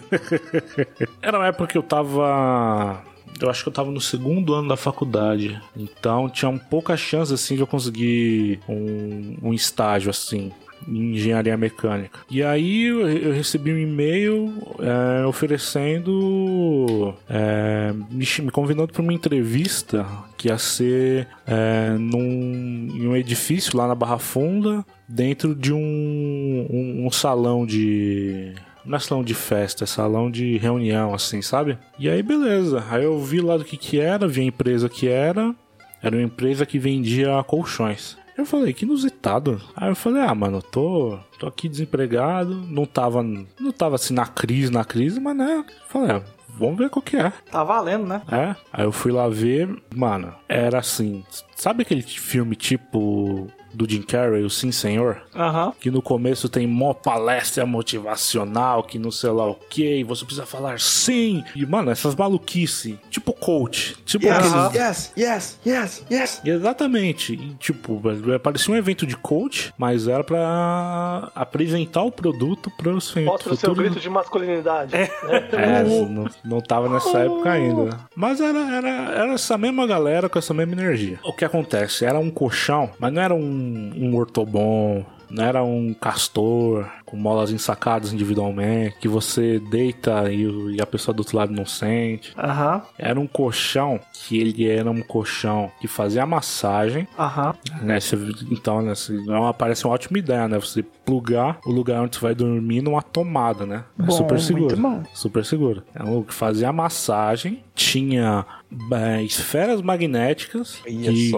Era 1.20 1.37
uma 1.38 1.48
época 1.48 1.66
que 1.66 1.76
eu 1.76 1.83
tava. 1.83 3.02
Eu 3.38 3.50
acho 3.50 3.62
que 3.62 3.68
eu 3.68 3.72
tava 3.72 3.90
no 3.90 4.00
segundo 4.00 4.54
ano 4.54 4.68
da 4.68 4.78
faculdade. 4.78 5.61
Então 5.76 6.26
tinha 6.30 6.50
pouca 6.70 6.96
chance 6.96 7.35
assim 7.35 7.54
de 7.54 7.61
eu 7.61 7.66
conseguir 7.66 8.61
um, 8.66 9.37
um 9.42 9.52
estágio 9.52 10.09
assim. 10.09 10.50
Em 10.88 11.14
engenharia 11.14 11.56
mecânica. 11.56 12.20
E 12.30 12.42
aí 12.42 12.86
eu, 12.86 13.32
recebi 13.32 13.72
um 13.72 13.78
e-mail 13.78 14.52
é, 14.78 15.26
oferecendo. 15.26 17.14
é, 17.28 17.92
me 18.10 18.50
convidando 18.50 18.92
para 18.92 19.02
uma 19.02 19.12
entrevista 19.12 20.06
que 20.36 20.48
ia 20.48 20.58
ser 20.58 21.28
é, 21.46 21.90
num, 21.98 22.88
em 22.94 23.06
um 23.06 23.14
edifício 23.14 23.76
lá 23.76 23.86
na 23.86 23.94
Barra 23.94 24.18
Funda, 24.18 24.84
dentro 25.06 25.54
de 25.54 25.72
um, 25.72 26.66
um, 26.70 27.06
um 27.06 27.10
salão 27.10 27.66
de. 27.66 28.54
Não 28.84 28.96
é 28.96 29.00
salão 29.00 29.22
de 29.22 29.34
festa, 29.34 29.84
é 29.84 29.86
salão 29.86 30.30
de 30.30 30.56
reunião, 30.56 31.12
assim, 31.12 31.42
sabe? 31.42 31.76
E 31.98 32.08
aí, 32.08 32.22
beleza. 32.22 32.82
Aí 32.90 33.04
eu 33.04 33.18
vi 33.20 33.40
lá 33.40 33.58
do 33.58 33.64
que 33.64 33.76
que 33.76 34.00
era, 34.00 34.26
vi 34.26 34.40
a 34.40 34.44
empresa 34.44 34.88
que 34.88 35.06
era. 35.08 35.54
Era 36.02 36.16
uma 36.16 36.22
empresa 36.22 36.64
que 36.64 36.78
vendia 36.78 37.42
colchões. 37.46 38.16
Eu 38.40 38.46
falei, 38.46 38.72
que 38.72 38.84
inusitado. 38.84 39.60
Aí 39.76 39.90
eu 39.90 39.94
falei, 39.94 40.22
ah, 40.22 40.34
mano, 40.34 40.62
tô, 40.62 41.18
tô 41.38 41.46
aqui 41.46 41.68
desempregado, 41.68 42.54
não 42.54 42.86
tava, 42.86 43.22
não 43.22 43.72
tava 43.72 43.96
assim 43.96 44.14
na 44.14 44.26
crise, 44.26 44.72
na 44.72 44.84
crise, 44.84 45.20
mas 45.20 45.36
né, 45.36 45.64
falei, 45.88 46.12
ah, 46.12 46.22
vamos 46.58 46.78
ver 46.78 46.90
qual 46.90 47.02
que 47.02 47.16
é. 47.16 47.30
Tá 47.50 47.62
valendo, 47.62 48.06
né? 48.06 48.22
É, 48.30 48.56
aí 48.72 48.84
eu 48.84 48.92
fui 48.92 49.12
lá 49.12 49.28
ver, 49.28 49.68
mano, 49.94 50.34
era 50.48 50.78
assim, 50.78 51.24
sabe 51.54 51.82
aquele 51.82 52.02
filme 52.02 52.56
tipo 52.56 53.46
do 53.73 53.88
Jim 53.88 54.02
Carrey, 54.02 54.42
o 54.44 54.50
Sim 54.50 54.73
Senhor? 54.73 55.23
Aham. 55.35 55.73
Que 55.81 55.90
no 55.90 56.02
começo 56.02 56.48
tem 56.48 56.66
mó 56.66 56.92
palestra 56.92 57.64
motivacional, 57.66 58.83
que 58.83 58.98
não 58.98 59.10
sei 59.10 59.31
lá 59.31 59.46
o 59.48 59.54
que, 59.54 60.02
você 60.04 60.25
precisa 60.25 60.46
falar 60.46 60.81
sim. 60.81 61.44
E, 61.54 61.64
mano, 61.66 61.90
essas 61.90 62.14
maluquice, 62.14 62.98
tipo 63.10 63.33
coach, 63.33 63.96
tipo 64.04 64.29
aqueles- 64.29 64.75
yes, 64.75 65.12
yes, 65.16 65.58
yes, 65.66 66.04
yes. 66.10 66.40
Exatamente. 66.44 67.35
E, 67.35 67.54
tipo, 67.54 68.00
parecia 68.42 68.73
um 68.75 68.77
evento 68.77 69.06
de 69.06 69.16
coach, 69.16 69.73
mas 69.79 70.08
era 70.08 70.25
pra 70.25 71.31
apresentar 71.35 72.02
o 72.02 72.10
produto 72.12 72.71
pros 72.77 73.14
Mostra 73.14 73.52
o 73.52 73.56
seu 73.56 73.75
grito 73.75 74.00
de 74.00 74.08
masculinidade. 74.10 74.92
né? 74.96 75.08
É, 75.52 75.83
não, 75.85 76.27
não 76.44 76.60
tava 76.60 76.88
nessa 76.88 77.18
época 77.21 77.50
ainda. 77.50 77.98
Mas 78.14 78.40
era, 78.40 78.58
era, 78.77 78.88
era 78.88 79.33
essa 79.35 79.56
mesma 79.58 79.87
galera 79.87 80.29
com 80.29 80.38
essa 80.38 80.52
mesma 80.54 80.73
energia. 80.73 81.18
O 81.25 81.33
que 81.33 81.44
acontece? 81.44 82.04
Era 82.04 82.18
um 82.18 82.31
colchão, 82.31 82.90
mas 82.98 83.12
não 83.12 83.23
era 83.23 83.35
um, 83.35 83.40
um 83.61 84.15
ortobon, 84.15 85.04
não 85.31 85.44
era 85.44 85.63
um 85.63 85.94
castor 85.94 86.88
com 87.11 87.17
molas 87.17 87.50
ensacadas 87.50 88.13
individualmente, 88.13 88.96
que 89.00 89.08
você 89.08 89.58
deita 89.71 90.31
e, 90.31 90.77
e 90.77 90.81
a 90.81 90.87
pessoa 90.87 91.15
do 91.15 91.21
outro 91.21 91.37
lado 91.37 91.52
não 91.52 91.67
sente. 91.67 92.33
Aham. 92.38 92.83
Era 92.98 93.19
um 93.19 93.27
colchão 93.27 93.98
que 94.13 94.38
ele 94.38 94.69
era 94.69 94.90
um 94.90 95.02
colchão 95.02 95.71
que 95.81 95.88
fazia 95.88 96.25
massagem, 96.25 97.06
Aham. 97.19 97.54
né? 97.83 97.98
Você- 98.00 98.17
então, 98.50 98.81
né, 98.83 98.94
se- 98.94 99.17
é 99.17 99.33
uma- 99.38 99.52
parece 99.54 99.85
uma 99.85 99.94
ótima 99.94 100.19
ideia, 100.19 100.46
né? 100.48 100.58
Você 100.58 100.83
plugar 100.83 101.58
o 101.67 101.71
lugar 101.73 102.02
onde 102.02 102.17
você 102.17 102.23
vai 102.23 102.35
dormir 102.35 102.83
numa 102.83 103.02
tomada, 103.02 103.67
né? 103.67 103.85
É 103.98 104.02
Bom, 104.04 104.13
super 104.13 104.38
seguro. 104.40 104.77
muito 104.79 104.81
bom. 104.81 105.02
Super 105.13 105.44
seguro. 105.44 105.83
É 105.94 106.02
um 106.04 106.23
que 106.23 106.33
fazia 106.33 106.69
a 106.69 106.73
massagem, 106.73 107.65
tinha 107.75 108.44
é, 108.92 109.23
esferas 109.25 109.83
magnéticas 109.83 110.77
que, 110.85 111.33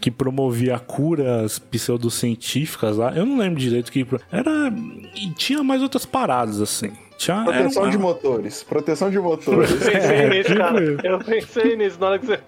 que 0.00 0.10
promovia 0.10 0.78
curas 0.78 1.58
pseudocientíficas 1.58 2.96
lá. 2.96 3.12
Eu 3.14 3.26
não 3.26 3.36
lembro 3.38 3.60
direito 3.60 3.92
que. 3.92 4.06
Era. 4.32 4.72
E 5.20 5.30
tinha 5.34 5.62
mais 5.62 5.82
outras 5.82 6.04
paradas, 6.06 6.60
assim. 6.60 6.92
Tinha, 7.16 7.42
Proteção 7.42 7.82
um- 7.82 7.90
de 7.90 7.98
motores. 7.98 8.62
Proteção 8.62 9.10
de 9.10 9.18
motores. 9.18 9.70
Eu 9.72 9.78
pensei 9.90 10.28
nisso, 10.30 10.54
cara. 10.56 10.86
tipo- 10.96 11.06
Eu 11.06 11.18
pensei 11.18 11.76
nisso 11.76 11.98
na 11.98 12.06
hora 12.06 12.18
que 12.20 12.26
você. 12.26 12.38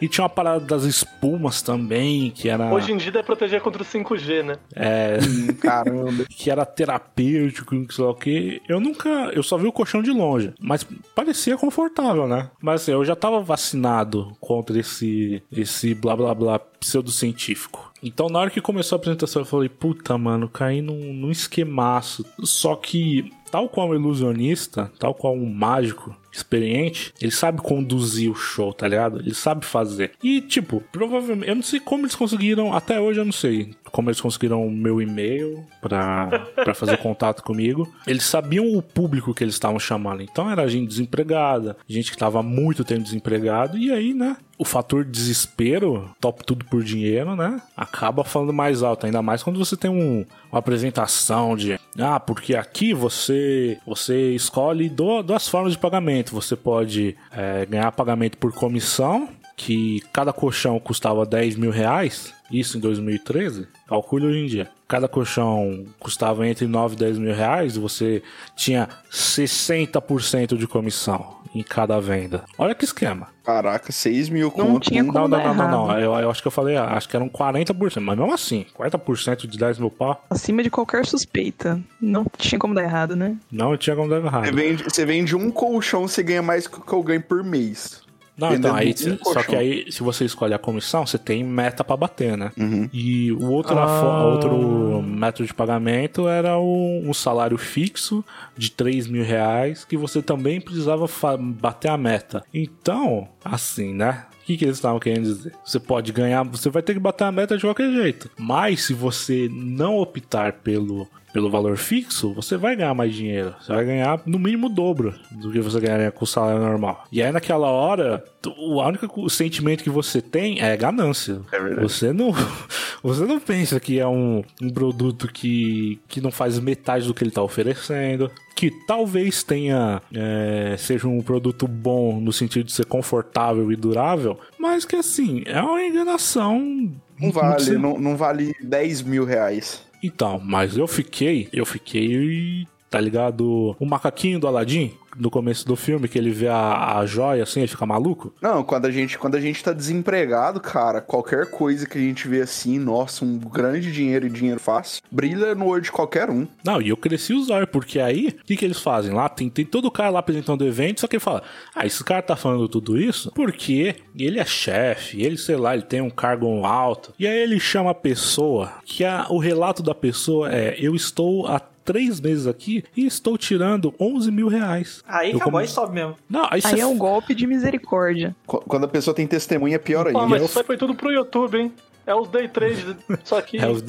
E 0.00 0.06
tinha 0.08 0.22
uma 0.22 0.28
parada 0.28 0.60
das 0.64 0.84
espumas 0.84 1.60
também, 1.60 2.30
que 2.30 2.48
era. 2.48 2.72
Hoje 2.72 2.92
em 2.92 2.96
dia 2.96 3.10
é 3.18 3.22
proteger 3.24 3.60
contra 3.60 3.82
o 3.82 3.84
5G, 3.84 4.44
né? 4.44 4.54
É, 4.76 5.18
Hum, 5.20 5.48
Caramba. 5.60 6.24
que 6.30 6.48
era 6.48 6.64
terapêutico, 6.64 7.74
sei 7.92 8.04
lá 8.04 8.10
o 8.12 8.14
que. 8.14 8.62
Eu 8.68 8.78
nunca. 8.78 9.08
Eu 9.34 9.42
só 9.42 9.56
vi 9.58 9.66
o 9.66 9.72
colchão 9.72 10.00
de 10.00 10.12
longe. 10.12 10.52
Mas 10.60 10.86
parecia 11.14 11.56
confortável, 11.56 12.28
né? 12.28 12.50
Mas 12.62 12.82
assim, 12.82 12.92
eu 12.92 13.04
já 13.04 13.16
tava 13.16 13.40
vacinado 13.40 14.32
contra 14.40 14.78
esse. 14.78 15.42
esse 15.50 15.92
blá 15.92 16.14
blá 16.14 16.32
blá 16.36 16.60
pseudocientífico. 16.78 17.89
Então, 18.02 18.28
na 18.28 18.38
hora 18.38 18.50
que 18.50 18.60
começou 18.60 18.96
a 18.96 18.98
apresentação, 18.98 19.42
eu 19.42 19.46
falei, 19.46 19.68
puta, 19.68 20.16
mano, 20.16 20.48
caí 20.48 20.80
num, 20.80 21.12
num 21.12 21.30
esquemaço. 21.30 22.24
Só 22.42 22.74
que, 22.74 23.30
tal 23.50 23.68
qual 23.68 23.90
um 23.90 23.94
ilusionista, 23.94 24.90
tal 24.98 25.14
qual 25.14 25.34
um 25.34 25.52
mágico 25.52 26.16
experiente, 26.32 27.12
ele 27.20 27.30
sabe 27.30 27.60
conduzir 27.60 28.30
o 28.30 28.34
show, 28.34 28.72
tá 28.72 28.86
ligado? 28.86 29.20
Ele 29.20 29.34
sabe 29.34 29.64
fazer. 29.64 30.12
E, 30.22 30.40
tipo, 30.40 30.82
provavelmente, 30.92 31.48
eu 31.48 31.54
não 31.54 31.62
sei 31.62 31.80
como 31.80 32.04
eles 32.04 32.14
conseguiram, 32.14 32.74
até 32.74 33.00
hoje 33.00 33.20
eu 33.20 33.24
não 33.24 33.32
sei 33.32 33.74
como 33.90 34.08
eles 34.08 34.20
conseguiram 34.20 34.66
o 34.66 34.70
meu 34.70 35.00
e-mail 35.02 35.64
pra, 35.80 36.46
pra 36.54 36.74
fazer 36.74 36.96
contato 36.98 37.42
comigo. 37.42 37.92
Eles 38.06 38.24
sabiam 38.24 38.76
o 38.76 38.82
público 38.82 39.34
que 39.34 39.44
eles 39.44 39.54
estavam 39.54 39.78
chamando. 39.78 40.22
Então 40.22 40.50
era 40.50 40.68
gente 40.68 40.88
desempregada, 40.88 41.76
gente 41.88 42.10
que 42.10 42.16
tava 42.16 42.42
muito 42.42 42.84
tempo 42.84 43.02
desempregado, 43.02 43.76
e 43.76 43.92
aí, 43.92 44.14
né? 44.14 44.36
O 44.58 44.64
fator 44.64 45.06
desespero, 45.06 46.10
top 46.20 46.44
tudo 46.44 46.66
por 46.66 46.84
dinheiro, 46.84 47.34
né? 47.34 47.62
Acaba 47.74 48.22
falando 48.22 48.52
mais 48.52 48.82
alto, 48.82 49.06
ainda 49.06 49.22
mais 49.22 49.42
quando 49.42 49.58
você 49.58 49.74
tem 49.74 49.90
um, 49.90 50.26
uma 50.52 50.58
apresentação 50.58 51.56
de 51.56 51.80
ah, 51.98 52.20
porque 52.20 52.54
aqui 52.54 52.92
você 52.92 53.78
você 53.86 54.34
escolhe 54.34 54.90
duas 54.90 55.48
formas 55.48 55.72
de 55.72 55.78
pagamento. 55.78 56.19
Você 56.28 56.54
pode 56.56 57.16
é, 57.32 57.64
ganhar 57.66 57.90
pagamento 57.92 58.36
por 58.36 58.52
comissão, 58.52 59.28
que 59.56 60.00
cada 60.12 60.32
colchão 60.32 60.78
custava 60.78 61.26
10 61.26 61.56
mil 61.56 61.70
reais, 61.70 62.32
isso 62.50 62.76
em 62.76 62.80
2013. 62.80 63.66
Calcule 63.86 64.26
hoje 64.26 64.38
em 64.38 64.46
dia. 64.46 64.70
Cada 64.88 65.08
colchão 65.08 65.84
custava 65.98 66.46
entre 66.46 66.66
9 66.66 66.94
e 66.94 66.98
10 66.98 67.18
mil 67.18 67.34
reais, 67.34 67.76
você 67.76 68.22
tinha 68.56 68.88
60% 69.10 70.56
de 70.56 70.66
comissão 70.66 71.39
em 71.54 71.62
cada 71.62 72.00
venda. 72.00 72.44
Olha 72.58 72.74
que 72.74 72.84
esquema. 72.84 73.28
Caraca, 73.44 73.90
6 73.90 74.28
mil 74.28 74.52
Não 74.56 74.66
conto. 74.66 74.88
tinha 74.88 75.00
hein? 75.00 75.06
como 75.06 75.18
Não, 75.18 75.26
não, 75.28 75.38
não, 75.38 75.54
não, 75.54 75.70
não. 75.70 75.84
errado. 75.86 76.00
Eu, 76.00 76.14
eu 76.14 76.30
acho 76.30 76.40
que 76.42 76.46
eu 76.46 76.52
falei, 76.52 76.76
acho 76.76 77.08
que 77.08 77.16
eram 77.16 77.28
40%, 77.28 78.00
mas 78.00 78.16
mesmo 78.18 78.32
assim, 78.32 78.64
40% 78.78 79.46
de 79.46 79.58
10 79.58 79.78
mil 79.78 79.90
pau, 79.90 80.24
Acima 80.30 80.62
de 80.62 80.70
qualquer 80.70 81.04
suspeita. 81.06 81.80
Não 82.00 82.24
tinha 82.36 82.58
como 82.58 82.74
dar 82.74 82.82
errado, 82.84 83.16
né? 83.16 83.36
não 83.50 83.76
tinha 83.76 83.96
como 83.96 84.08
dar 84.08 84.18
errado. 84.18 84.44
Você 84.44 84.52
vende, 84.52 84.84
você 84.84 85.04
vende 85.06 85.34
um 85.36 85.50
colchão, 85.50 86.06
você 86.06 86.22
ganha 86.22 86.42
mais 86.42 86.68
que 86.68 86.78
o 86.78 86.82
que 86.82 86.92
eu 86.92 87.02
ganho 87.02 87.22
por 87.22 87.42
mês. 87.42 87.99
Não, 88.40 88.54
então, 88.54 88.74
aí, 88.74 88.92
vendendo 88.92 89.14
um 89.14 89.18
só 89.18 89.24
colchão. 89.34 89.42
que 89.44 89.56
aí, 89.56 89.92
se 89.92 90.02
você 90.02 90.24
escolhe 90.24 90.54
a 90.54 90.58
comissão, 90.58 91.06
você 91.06 91.18
tem 91.18 91.44
meta 91.44 91.84
pra 91.84 91.96
bater, 91.96 92.36
né? 92.36 92.50
Uhum. 92.58 92.88
E 92.92 93.30
o 93.32 93.50
outro, 93.50 93.78
Ah. 93.78 94.00
fo- 94.00 94.30
outro 94.32 95.02
método 95.02 95.46
de 95.46 95.54
pagamento 95.54 96.26
era 96.28 96.56
o, 96.58 97.00
um 97.04 97.12
salário 97.14 97.58
fixo 97.58 98.24
de 98.56 98.70
3 98.70 99.06
mil 99.06 99.24
reais, 99.24 99.84
que 99.84 99.96
você 99.96 100.22
também 100.22 100.60
precisava 100.60 101.06
fa- 101.06 101.36
bater 101.36 101.88
a 101.90 101.96
meta. 101.98 102.42
Então, 102.52 103.28
assim, 103.44 103.94
né? 103.94 104.24
O 104.42 104.44
que, 104.50 104.56
que 104.56 104.64
eles 104.64 104.78
estavam 104.78 104.98
querendo 104.98 105.24
dizer? 105.24 105.52
Você 105.64 105.78
pode 105.78 106.10
ganhar, 106.12 106.42
você 106.42 106.68
vai 106.70 106.82
ter 106.82 106.94
que 106.94 106.98
bater 106.98 107.22
a 107.24 107.30
meta 107.30 107.56
de 107.56 107.62
qualquer 107.62 107.92
jeito. 107.92 108.28
Mas 108.36 108.82
se 108.84 108.92
você 108.94 109.48
não 109.52 109.96
optar 109.98 110.54
pelo, 110.54 111.06
pelo 111.32 111.50
valor 111.50 111.76
fixo, 111.76 112.32
você 112.34 112.56
vai 112.56 112.76
ganhar 112.76 112.94
mais 112.94 113.14
dinheiro. 113.14 113.54
Você 113.60 113.72
vai 113.72 113.84
ganhar 113.84 114.20
no 114.26 114.38
mínimo 114.38 114.66
o 114.66 114.70
dobro 114.70 115.14
do 115.30 115.50
que 115.50 115.60
você 115.60 115.80
ganharia 115.80 116.10
com 116.10 116.24
o 116.24 116.28
salário 116.28 116.60
normal. 116.60 117.04
E 117.10 117.22
aí 117.22 117.30
naquela 117.32 117.68
hora, 117.68 118.24
o 118.56 118.82
único 118.82 119.28
sentimento 119.30 119.82
que 119.82 119.90
você 119.90 120.20
tem 120.20 120.60
é 120.60 120.76
ganância. 120.76 121.40
É 121.52 121.58
verdade. 121.58 121.82
Você 121.82 122.12
não, 122.12 122.32
você 123.02 123.24
não 123.24 123.38
pensa 123.38 123.78
que 123.78 123.98
é 123.98 124.06
um, 124.06 124.42
um 124.60 124.70
produto 124.70 125.28
que, 125.28 126.00
que 126.08 126.20
não 126.20 126.30
faz 126.30 126.58
metade 126.58 127.06
do 127.06 127.14
que 127.14 127.22
ele 127.22 127.30
está 127.30 127.42
oferecendo. 127.42 128.30
Que 128.56 128.70
talvez 128.86 129.42
tenha 129.42 130.02
é, 130.14 130.74
seja 130.78 131.08
um 131.08 131.22
produto 131.22 131.66
bom 131.66 132.20
no 132.20 132.32
sentido 132.32 132.66
de 132.66 132.72
ser 132.72 132.84
confortável 132.84 133.72
e 133.72 133.76
durável, 133.76 134.38
mas 134.58 134.84
que 134.84 134.96
assim, 134.96 135.42
é 135.46 135.62
uma 135.62 135.82
enganação. 135.82 136.92
Não 137.18 137.32
vale, 137.32 137.78
não, 137.78 137.98
não 137.98 138.16
vale 138.16 138.54
10 138.62 139.02
mil 139.02 139.24
reais. 139.24 139.82
Então, 140.02 140.40
mas 140.42 140.76
eu 140.76 140.86
fiquei, 140.86 141.48
eu 141.52 141.66
fiquei, 141.66 142.66
tá 142.88 143.00
ligado? 143.00 143.76
O 143.78 143.84
macaquinho 143.84 144.40
do 144.40 144.46
Aladdin, 144.46 144.92
no 145.16 145.30
começo 145.30 145.66
do 145.66 145.76
filme, 145.76 146.08
que 146.08 146.18
ele 146.18 146.30
vê 146.30 146.48
a, 146.48 146.98
a 146.98 147.06
joia 147.06 147.42
assim, 147.42 147.60
ele 147.60 147.68
fica 147.68 147.86
maluco. 147.86 148.32
Não, 148.40 148.62
quando 148.62 148.86
a 148.86 148.90
gente, 148.90 149.18
quando 149.18 149.34
a 149.34 149.40
gente 149.40 149.62
tá 149.62 149.72
desempregado, 149.72 150.60
cara, 150.60 151.00
qualquer 151.00 151.50
coisa 151.50 151.86
que 151.86 151.98
a 151.98 152.00
gente 152.00 152.28
vê 152.28 152.42
assim, 152.42 152.78
nossa, 152.78 153.24
um 153.24 153.38
grande 153.38 153.92
dinheiro 153.92 154.26
e 154.26 154.30
dinheiro 154.30 154.60
fácil, 154.60 155.02
brilha 155.10 155.54
no 155.54 155.66
olho 155.66 155.82
de 155.82 155.92
qualquer 155.92 156.30
um. 156.30 156.46
Não, 156.64 156.80
e 156.80 156.88
eu 156.88 156.96
cresci 156.96 157.32
os 157.32 157.50
olhos, 157.50 157.68
porque 157.70 157.98
aí, 158.00 158.28
o 158.28 158.44
que, 158.44 158.56
que 158.56 158.64
eles 158.64 158.80
fazem 158.80 159.12
lá? 159.12 159.28
Tem, 159.28 159.48
tem 159.48 159.64
todo 159.64 159.90
cara 159.90 160.10
lá 160.10 160.20
apresentando 160.20 160.62
o 160.62 160.66
evento, 160.66 161.00
só 161.00 161.06
que 161.06 161.16
ele 161.16 161.20
fala, 161.20 161.42
ah, 161.74 161.86
esse 161.86 162.02
cara 162.04 162.22
tá 162.22 162.36
falando 162.36 162.68
tudo 162.68 162.98
isso 162.98 163.30
porque 163.34 163.96
ele 164.18 164.38
é 164.38 164.44
chefe, 164.44 165.22
ele, 165.22 165.36
sei 165.36 165.56
lá, 165.56 165.74
ele 165.74 165.82
tem 165.82 166.00
um 166.00 166.10
cargo 166.10 166.64
alto. 166.64 167.12
E 167.18 167.26
aí 167.26 167.38
ele 167.38 167.58
chama 167.58 167.90
a 167.90 167.94
pessoa, 167.94 168.72
que 168.84 169.04
a, 169.04 169.26
o 169.30 169.38
relato 169.38 169.82
da 169.82 169.94
pessoa 169.94 170.52
é, 170.52 170.76
eu 170.78 170.94
estou 170.94 171.46
há 171.46 171.60
três 171.90 172.20
meses 172.20 172.46
aqui 172.46 172.84
e 172.96 173.04
estou 173.06 173.36
tirando 173.36 173.92
11 173.98 174.30
mil 174.30 174.46
reais. 174.48 175.02
Aí 175.08 175.30
Eu 175.30 175.36
acabou, 175.36 175.52
come- 175.52 175.62
aí 175.64 175.68
sobe 175.68 175.94
mesmo. 175.94 176.16
Não, 176.28 176.44
aí, 176.44 176.50
Aí 176.52 176.60
você 176.62 176.80
é 176.80 176.86
um 176.86 176.96
golpe 176.96 177.34
de 177.34 177.46
misericórdia. 177.46 178.34
Qu- 178.46 178.60
Quando 178.66 178.84
a 178.84 178.88
pessoa 178.88 179.14
tem 179.14 179.26
testemunha, 179.26 179.74
é 179.76 179.78
pior 179.78 180.04
Pô, 180.04 180.18
ainda. 180.18 180.26
mas 180.28 180.40
eu- 180.40 180.46
isso 180.46 180.58
aí 180.58 180.64
foi 180.64 180.76
tudo 180.76 180.94
pro 180.94 181.10
YouTube, 181.10 181.58
hein? 181.58 181.72
É 182.10 182.14
os 182.14 182.28
day 182.28 182.48
trade, 182.48 182.96
só 183.22 183.40
que 183.40 183.56
É 183.62 183.68
os- 183.68 183.84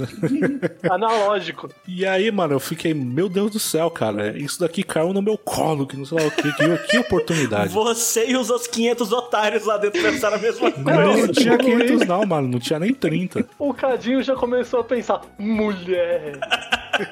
analógico. 0.90 1.70
E 1.88 2.06
aí, 2.06 2.30
mano, 2.32 2.54
eu 2.54 2.60
fiquei, 2.60 2.94
meu 2.94 3.28
Deus 3.28 3.52
do 3.52 3.60
céu, 3.60 3.90
cara, 3.90 4.38
isso 4.38 4.60
daqui 4.60 4.84
caiu 4.84 5.12
no 5.12 5.22
meu 5.22 5.38
colo, 5.38 5.88
que 5.88 5.98
não 5.98 6.06
sei 6.06 6.20
lá 6.20 6.28
o 6.28 6.32
que, 6.32 6.52
que, 6.54 6.78
que 6.90 6.98
oportunidade. 7.00 7.74
Você 7.74 8.28
e 8.30 8.36
os 8.38 8.50
outros 8.50 8.68
500 8.68 9.12
otários 9.12 9.66
lá 9.66 9.78
dentro 9.78 10.02
pensaram 10.02 10.38
a 10.38 10.40
mesma 10.40 10.70
Não, 10.70 10.84
coisa. 11.14 11.28
não 11.28 11.34
tinha 11.34 11.58
500 11.58 12.08
não, 12.08 12.26
mano, 12.26 12.48
não 12.48 12.60
tinha 12.60 12.80
nem 12.80 12.94
30. 12.94 13.48
O 13.58 13.74
Cadinho 13.74 14.22
já 14.22 14.36
começou 14.36 14.82
a 14.82 14.84
pensar: 14.84 15.22
mulher, 15.40 16.38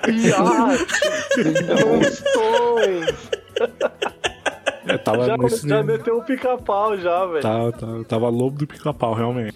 iate, 0.08 0.86
monstões. 1.86 3.30
Eu 4.90 5.00
tava 5.00 5.26
Já, 5.26 5.38
nesse 5.38 5.68
já 5.68 5.84
meteu 5.84 6.18
o 6.18 6.24
pica-pau 6.24 6.98
já, 6.98 7.26
velho. 7.26 7.42
Tava, 7.42 7.72
tava, 7.72 8.04
tava 8.06 8.30
lobo 8.30 8.58
do 8.58 8.68
pica-pau, 8.68 9.14
realmente. 9.14 9.56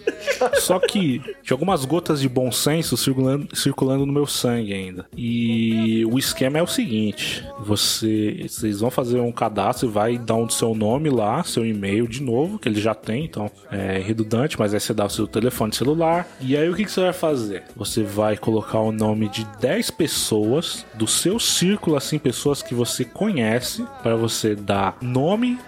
Só 0.54 0.78
que 0.78 1.18
tinha 1.42 1.54
algumas 1.54 1.84
gotas 1.84 2.20
de 2.20 2.28
bom 2.28 2.50
senso 2.52 2.96
circulando, 2.96 3.48
circulando 3.54 4.06
no 4.06 4.12
meu 4.12 4.26
sangue 4.26 4.72
ainda. 4.72 5.06
E 5.16 6.04
o 6.06 6.18
esquema 6.18 6.58
é 6.58 6.62
o 6.62 6.66
seguinte: 6.66 7.44
você, 7.60 8.46
vocês 8.48 8.80
vão 8.80 8.90
fazer 8.90 9.18
um 9.20 9.32
cadastro 9.32 9.88
e 9.88 9.90
vai 9.90 10.18
dar 10.18 10.36
um 10.36 10.46
do 10.46 10.52
seu 10.52 10.74
nome 10.74 11.10
lá, 11.10 11.42
seu 11.42 11.66
e-mail 11.66 12.06
de 12.06 12.22
novo, 12.22 12.58
que 12.58 12.68
ele 12.68 12.80
já 12.80 12.94
tem, 12.94 13.24
então 13.24 13.50
é 13.70 13.98
redundante, 13.98 14.58
mas 14.58 14.72
aí 14.72 14.80
você 14.80 14.94
dá 14.94 15.06
o 15.06 15.10
seu 15.10 15.26
telefone 15.26 15.74
celular. 15.74 16.26
E 16.40 16.56
aí 16.56 16.68
o 16.68 16.74
que, 16.74 16.84
que 16.84 16.90
você 16.90 17.00
vai 17.00 17.12
fazer? 17.12 17.64
Você 17.76 18.02
vai 18.02 18.36
colocar 18.36 18.78
o 18.78 18.92
nome 18.92 19.28
de 19.28 19.44
10 19.60 19.90
pessoas 19.90 20.86
do 20.94 21.06
seu 21.06 21.38
círculo, 21.38 21.96
assim, 21.96 22.18
pessoas 22.18 22.62
que 22.62 22.74
você 22.74 23.04
conhece, 23.04 23.84
para 24.02 24.16
você 24.16 24.54
dar 24.54 24.96
nome, 25.00 25.23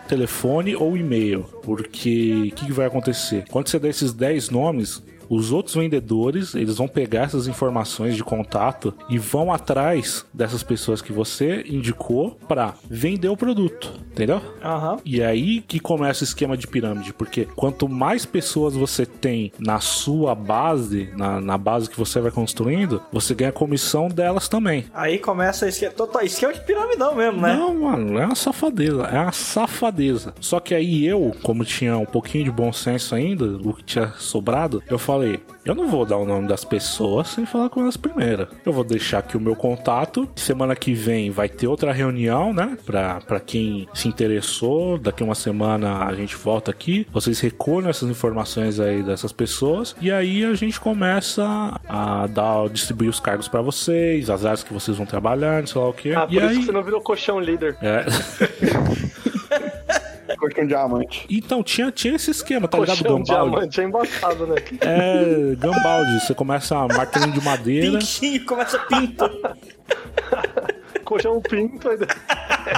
telefone 0.09 0.77
ou 0.77 0.97
e-mail. 0.97 1.45
Porque 1.63 2.51
o 2.53 2.55
que, 2.55 2.67
que 2.67 2.73
vai 2.73 2.87
acontecer? 2.87 3.45
Quando 3.51 3.69
você 3.69 3.79
der 3.79 3.91
esses 3.91 4.13
10 4.13 4.51
nomes, 4.51 5.03
os 5.29 5.53
outros 5.53 5.75
vendedores, 5.75 6.55
eles 6.55 6.77
vão 6.77 6.89
pegar 6.89 7.23
essas 7.23 7.47
informações 7.47 8.17
de 8.17 8.25
contato 8.25 8.95
e 9.09 9.19
vão 9.19 9.53
atrás 9.53 10.25
dessas 10.33 10.63
pessoas 10.63 11.03
que 11.03 11.13
você 11.13 11.65
indicou 11.69 12.39
para 12.49 12.75
vender 12.89 13.29
o 13.29 13.37
produto, 13.37 13.93
entendeu? 14.13 14.41
Aham. 14.63 14.99
E 15.05 15.23
aí 15.23 15.61
que 15.61 15.81
começa 15.81 16.23
o 16.23 16.25
esquema 16.25 16.57
de 16.57 16.67
pirâmide, 16.67 17.13
porque 17.13 17.47
quanto 17.57 17.89
mais 17.89 18.27
pessoas 18.27 18.75
você 18.75 19.07
tem 19.07 19.53
na 19.59 19.81
sua 19.81 20.35
base, 20.35 21.11
na, 21.17 21.41
na 21.41 21.59
base 21.59 21.89
que 21.89 21.99
você 21.99 22.21
vai 22.21 22.31
construindo, 22.31 23.03
você 23.13 23.35
ganha 23.35 23.53
comissão 23.53 24.09
delas 24.09 24.49
também. 24.49 24.87
Aí 24.95 25.19
começa 25.19 25.69
esse 25.69 25.89
total 25.91 26.23
esquema 26.23 26.53
de 26.53 26.61
piramidão 26.61 27.15
mesmo, 27.15 27.41
né? 27.41 27.55
Não, 27.55 27.75
mano, 27.75 28.19
é 28.19 28.27
uma 28.27 28.35
safadeza, 28.35 29.03
é 29.05 29.21
uma 29.21 29.33
safadeza. 29.33 30.35
Só 30.41 30.61
que 30.61 30.75
aí 30.75 31.07
eu, 31.07 31.35
como 31.43 31.65
tinha 31.65 31.97
um 31.97 32.07
pouquinho 32.07 32.45
de 32.45 32.51
bom 32.51 32.73
senso 32.73 33.15
ainda, 33.15 33.45
o 33.45 33.75
que 33.75 33.85
tinha 33.85 34.13
sobrado, 34.19 34.83
eu 34.89 34.99
falei, 35.17 35.41
eu 35.65 35.75
não 35.75 35.89
vou 35.89 36.05
dar 36.05 36.17
o 36.19 36.25
nome 36.25 36.47
das 36.47 36.65
pessoas 36.65 37.29
sem 37.29 37.47
falar 37.47 37.69
com 37.71 37.81
elas 37.81 37.97
primeiro. 37.97 38.47
Eu 38.65 38.73
vou 38.73 38.85
deixar 38.85 39.19
aqui 39.19 39.37
o 39.37 39.41
meu 39.41 39.57
contato. 39.57 40.29
Semana 40.37 40.77
que 40.77 40.93
vem 40.93 41.31
vai 41.31 41.49
ter 41.49 41.67
outra 41.67 41.93
reunião, 41.93 42.53
né? 42.53 42.77
Pra, 42.85 43.21
pra 43.21 43.41
quem 43.41 43.89
se 43.95 44.09
interessou. 44.09 44.99
Daqui 44.99 45.23
uma 45.23 45.35
semana 45.35 46.05
a 46.05 46.15
gente 46.15 46.37
volta 46.37 46.71
aqui. 46.71 47.07
Vocês 47.13 47.41
recolhem 47.41 47.89
essas 47.89 48.09
informações 48.09 48.79
aí 48.79 49.03
dessas 49.03 49.33
pessoas. 49.33 49.97
E 50.01 50.11
aí 50.11 50.45
a 50.45 50.55
gente 50.55 50.79
começa 50.79 51.81
a 51.89 52.27
dar, 52.27 52.69
distribuir 52.69 53.11
os 53.11 53.21
cargos 53.21 53.49
pra 53.49 53.63
vocês, 53.63 54.29
as 54.31 54.45
áreas 54.45 54.63
que 54.63 54.73
vocês 54.73 54.97
vão 54.97 55.07
trabalhar, 55.07 55.61
não 55.61 55.67
sei 55.67 55.81
lá 55.81 55.89
o 55.89 55.93
que. 55.93 56.15
Ah, 56.15 56.27
por 56.27 56.35
e 56.35 56.37
isso 56.37 56.47
aí. 56.47 56.59
que 56.59 56.65
você 56.67 56.73
não 56.73 56.83
virou 56.83 57.01
colchão 57.01 57.41
líder. 57.41 57.77
É. 57.81 58.05
Colchão 60.37 60.67
diamante. 60.67 61.27
Então, 61.31 61.63
tinha, 61.63 61.91
tinha 61.91 62.15
esse 62.15 62.31
esquema, 62.31 62.69
tá 62.69 62.79
ligado? 62.79 62.99
colchão 62.99 63.23
diamante 63.23 63.81
é 63.81 63.85
embaçado, 63.85 64.47
né? 64.47 64.57
É, 64.81 65.55
Gambaldi. 65.57 66.21
Você 66.21 66.35
começa 66.35 66.77
a 66.77 66.89
martelinho 66.89 67.33
de 67.33 67.45
madeira. 67.45 67.99
Pintinho, 67.99 68.45
começa 68.45 68.79
pinto. 71.15 71.23
colchão 71.23 71.41
pinto. 71.41 71.89
Ainda. 71.89 72.07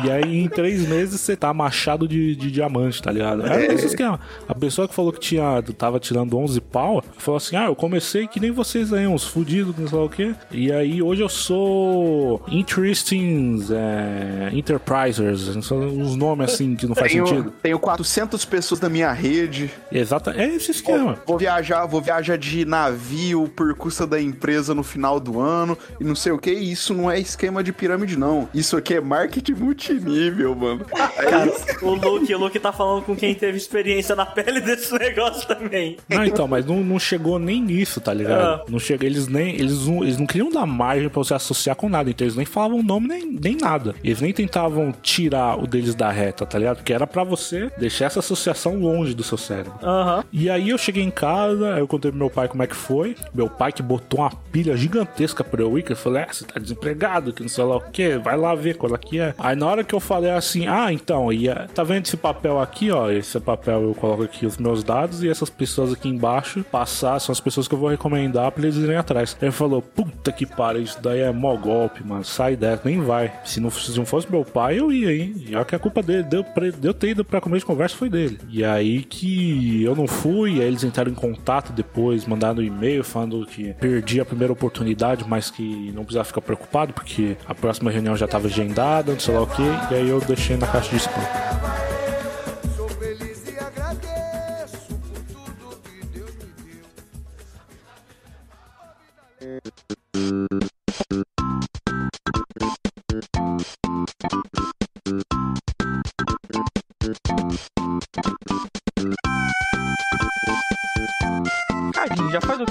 E 0.05 0.11
aí, 0.11 0.39
em 0.39 0.49
três 0.49 0.87
meses, 0.87 1.21
você 1.21 1.35
tá 1.37 1.53
machado 1.53 2.07
de, 2.07 2.37
de 2.37 2.51
diamante, 2.51 3.03
tá 3.03 3.11
ligado? 3.11 3.47
É 3.47 3.67
esse 3.73 3.87
esquema. 3.87 4.21
A 4.47 4.55
pessoa 4.55 4.87
que 4.87 4.95
falou 4.95 5.13
que 5.13 5.21
tinha, 5.21 5.63
tava 5.77 5.99
tirando 5.99 6.37
11 6.37 6.61
pau, 6.61 7.03
falou 7.17 7.39
assim: 7.39 7.57
Ah, 7.57 7.67
eu 7.67 7.75
comecei 7.75 8.27
que 8.27 8.39
nem 8.39 8.51
vocês 8.51 8.93
aí, 8.93 9.07
uns 9.07 9.25
fudidos, 9.25 9.77
não 9.77 9.89
sei 9.89 9.99
lá 9.99 10.05
o 10.05 10.09
quê. 10.11 10.35
E 10.51 10.71
aí, 10.73 11.03
hoje 11.03 11.23
eu 11.23 11.29
sou 11.29 12.43
Interesting 12.49 13.59
é, 13.71 14.51
Enterprisers, 14.53 15.65
são 15.65 15.79
uns 15.81 16.17
nomes 16.17 16.53
assim 16.53 16.77
que 16.77 16.87
não 16.87 16.95
faz 16.95 17.13
Tenho, 17.13 17.27
sentido. 17.27 17.53
tenho 17.63 17.79
400 17.79 18.45
pessoas 18.45 18.81
na 18.81 18.89
minha 18.89 19.13
rede. 19.13 19.71
Exata, 19.91 20.35
é 20.37 20.55
esse 20.55 20.71
esquema. 20.71 21.19
Vou 21.27 21.39
viajar, 21.39 21.87
vou 21.87 22.01
viajar 22.01 22.37
de 22.37 22.65
navio 22.65 23.51
por 23.55 23.75
custa 23.75 24.07
da 24.07 24.21
empresa 24.21 24.75
no 24.75 24.83
final 24.83 25.19
do 25.19 25.41
ano 25.41 25.77
e 26.01 26.05
não 26.05 26.15
sei 26.15 26.33
o 26.33 26.39
que. 26.39 26.51
Isso 26.51 26.93
não 26.95 27.11
é 27.11 27.19
esquema 27.19 27.63
de 27.63 27.73
pirâmide, 27.73 28.18
não. 28.19 28.49
Isso 28.53 28.77
aqui 28.77 28.95
é 28.95 29.01
marketing 29.01 29.55
multinível, 29.55 30.55
mano. 30.55 30.85
É 31.17 31.25
Cara, 31.25 31.53
o 31.83 31.95
Luke, 31.95 32.35
o 32.35 32.39
Luke 32.39 32.59
tá 32.59 32.73
falando 32.73 33.05
com 33.05 33.17
quem 33.17 33.35
teve 33.35 33.57
experiência 33.57 34.15
na 34.15 34.27
pele 34.27 34.61
desse 34.61 34.93
negócio 34.99 35.47
também. 35.47 35.97
Não, 36.09 36.25
então, 36.25 36.49
mas 36.49 36.67
não, 36.67 36.83
não 36.83 36.99
chegou 36.99 37.39
nem 37.39 37.63
nisso, 37.63 38.01
tá 38.01 38.13
ligado? 38.13 38.41
Ah. 38.41 38.65
Não 38.69 38.79
chegou, 38.79 39.07
eles 39.07 39.29
nem. 39.29 39.55
Eles 39.55 39.87
não, 39.87 40.03
eles 40.03 40.19
não 40.19 40.27
queriam 40.27 40.51
dar 40.51 40.67
margem 40.67 41.09
pra 41.09 41.19
você 41.19 41.35
associar 41.35 41.77
com 41.77 41.89
nada, 41.89 42.11
então 42.11 42.25
eles 42.25 42.37
nem 42.37 42.47
falavam 42.47 42.83
nome 42.83 43.09
nem, 43.09 43.27
nem 43.27 43.57
nada. 43.57 43.95
Eles 44.03 44.21
nem 44.21 44.33
tentavam 44.33 44.93
tirar 45.03 45.59
o 45.59 45.67
deles 45.67 45.95
da 45.95 46.11
reta, 46.11 46.45
tá 46.45 46.59
ligado? 46.59 46.77
Porque 46.79 46.93
era 46.93 47.07
pra 47.07 47.25
você 47.25 47.71
deixar 47.79 48.07
essa 48.07 48.21
associação 48.21 48.79
longe 48.79 49.15
do 49.15 49.23
seu 49.23 49.39
cérebro. 49.39 49.75
Aham. 49.83 50.25
E 50.33 50.51
aí 50.51 50.71
eu 50.71 50.79
cheguei 50.79 51.03
em 51.03 51.11
casa, 51.11 51.75
aí 51.75 51.81
eu 51.81 51.89
contei 51.89 52.11
pro 52.11 52.19
meu 52.19 52.31
pai 52.31 52.49
como 52.49 52.63
é 52.63 52.67
que 52.67 52.77
foi. 52.77 53.15
Meu 53.35 53.49
pai 53.49 53.73
que 53.73 53.83
botou 53.83 54.21
uma 54.21 54.31
pilha 54.31 54.77
gigantesca 54.77 55.45
pra 55.45 55.63
eu 55.63 55.79
ir, 55.79 55.83
que 55.83 55.93
eu 55.93 55.97
falei, 55.97 56.23
ah, 56.23 56.29
você 56.33 56.45
tá 56.45 56.59
desempregado, 56.59 57.33
que 57.33 57.43
não 57.43 57.49
sei 57.49 57.65
lá 57.65 57.77
o 57.77 57.81
vai 58.17 58.37
lá 58.37 58.55
ver 58.55 58.77
qual 58.77 58.95
é 58.95 58.99
que 58.99 59.19
é. 59.21 59.35
Aí 59.39 59.57
na 59.57 59.67
hora 59.67 59.85
que 59.85 59.95
eu 59.95 60.01
falei 60.01 60.31
assim, 60.31 60.67
ah, 60.67 60.93
então, 60.93 61.33
e, 61.33 61.49
eh, 61.49 61.67
tá 61.75 61.83
vendo 61.83 62.07
esse 62.07 62.17
papel 62.17 62.61
aqui, 62.61 62.91
ó, 62.91 63.11
esse 63.11 63.39
papel 63.41 63.83
eu 63.83 63.95
coloco 63.95 64.23
aqui 64.23 64.47
os 64.47 64.57
meus 64.57 64.83
dados 64.83 65.23
e 65.23 65.29
essas 65.29 65.51
pessoas 65.51 65.93
aqui 65.93 66.09
embaixo 66.09 66.65
passar, 66.71 67.19
são 67.21 67.33
as 67.33 67.41
pessoas 67.41 67.67
que 67.69 67.75
eu 67.75 67.79
vou 67.79 67.91
recomendar 67.91 68.51
pra 68.53 68.63
eles 68.63 68.77
irem 68.77 68.97
atrás. 68.97 69.37
Ele 69.41 69.51
falou, 69.51 69.83
puta 69.83 70.33
que 70.33 70.47
pariu, 70.47 70.83
isso 70.83 70.99
daí 71.03 71.21
é 71.21 71.33
mó 71.33 71.57
golpe, 71.57 72.07
mano, 72.07 72.25
sai 72.25 72.57
dessa, 72.57 72.83
nem 72.85 73.01
vai. 73.01 73.33
Se 73.45 73.61
não, 73.61 73.71
se 73.71 73.97
não 73.97 74.07
fosse 74.07 74.31
meu 74.31 74.45
pai, 74.45 74.79
eu 74.79 74.93
ia, 74.93 75.15
hein. 75.15 75.35
E 75.47 75.55
olha 75.55 75.65
que 75.65 75.75
a 75.75 75.79
culpa 75.79 76.03
dele, 76.03 76.23
deu 76.23 76.45
pra, 76.45 76.71
de 76.71 76.87
eu 76.87 76.95
ter 76.95 77.11
ido 77.11 77.25
pra 77.25 77.41
comer 77.41 77.59
de 77.59 77.65
conversa 77.65 77.97
foi 77.97 78.09
dele. 78.09 78.39
E 78.49 78.65
aí 78.65 79.03
que 79.03 79.83
eu 79.83 79.95
não 79.95 80.07
fui, 80.07 80.61
aí 80.61 80.67
eles 80.67 80.85
entraram 80.85 81.11
em 81.11 81.15
contato 81.15 81.73
depois, 81.73 82.27
mandaram 82.27 82.59
um 82.59 82.63
e-mail 82.63 83.03
falando 83.03 83.47
que 83.47 83.73
perdi 83.75 84.21
a 84.21 84.25
primeira 84.25 84.53
oportunidade, 84.53 85.25
mas 85.27 85.51
que 85.51 85.93
não 85.95 86.05
precisava 86.05 86.25
ficar 86.25 86.41
preocupado, 86.41 86.93
porque 86.93 87.37
a 87.47 87.55
próxima 87.55 87.91
reunião 87.99 88.17
já 88.17 88.29
tava 88.29 88.47
agendada, 88.47 89.13
não 89.13 89.21
sei 89.21 89.35
lá 89.35 89.43
o 89.43 89.47
que, 89.47 89.63
e 89.63 89.95
aí 89.95 90.09
eu 90.09 90.21
deixei 90.21 90.57
na 90.57 90.67
caixa 90.67 90.91
de 90.91 90.97
spam. 90.97 91.49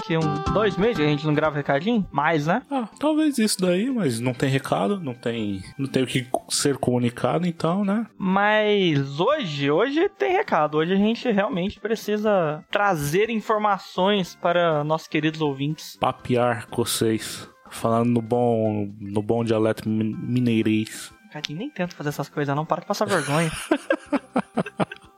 Quê? 0.07 0.17
Um, 0.17 0.53
dois 0.53 0.75
meses 0.77 0.97
que 0.97 1.03
a 1.03 1.07
gente 1.07 1.25
não 1.25 1.33
grava 1.33 1.55
recadinho? 1.55 2.07
Mais, 2.11 2.47
né? 2.47 2.61
Ah, 2.71 2.87
talvez 2.99 3.37
isso 3.37 3.59
daí, 3.61 3.89
mas 3.91 4.19
não 4.19 4.33
tem 4.33 4.49
recado, 4.49 4.99
não 4.99 5.13
tem, 5.13 5.61
não 5.77 5.87
tem 5.87 6.03
o 6.03 6.07
que 6.07 6.25
ser 6.49 6.77
comunicado, 6.77 7.45
então, 7.45 7.83
né? 7.85 8.07
Mas 8.17 9.19
hoje, 9.19 9.69
hoje 9.69 10.09
tem 10.09 10.31
recado. 10.33 10.77
Hoje 10.77 10.93
a 10.93 10.97
gente 10.97 11.29
realmente 11.31 11.79
precisa 11.79 12.63
trazer 12.71 13.29
informações 13.29 14.35
para 14.41 14.83
nossos 14.83 15.07
queridos 15.07 15.41
ouvintes. 15.41 15.97
Papear 15.99 16.67
com 16.67 16.83
vocês, 16.83 17.49
falando 17.69 18.09
no 18.11 18.21
bom, 18.21 18.89
no 18.99 19.21
bom 19.21 19.43
dialeto 19.43 19.87
mi- 19.89 20.15
mineirês. 20.17 21.11
Recadinho, 21.27 21.59
nem 21.59 21.69
tento 21.69 21.93
fazer 21.95 22.09
essas 22.09 22.29
coisas 22.29 22.55
não, 22.55 22.65
para 22.65 22.81
de 22.81 22.87
passar 22.87 23.05
vergonha. 23.05 23.51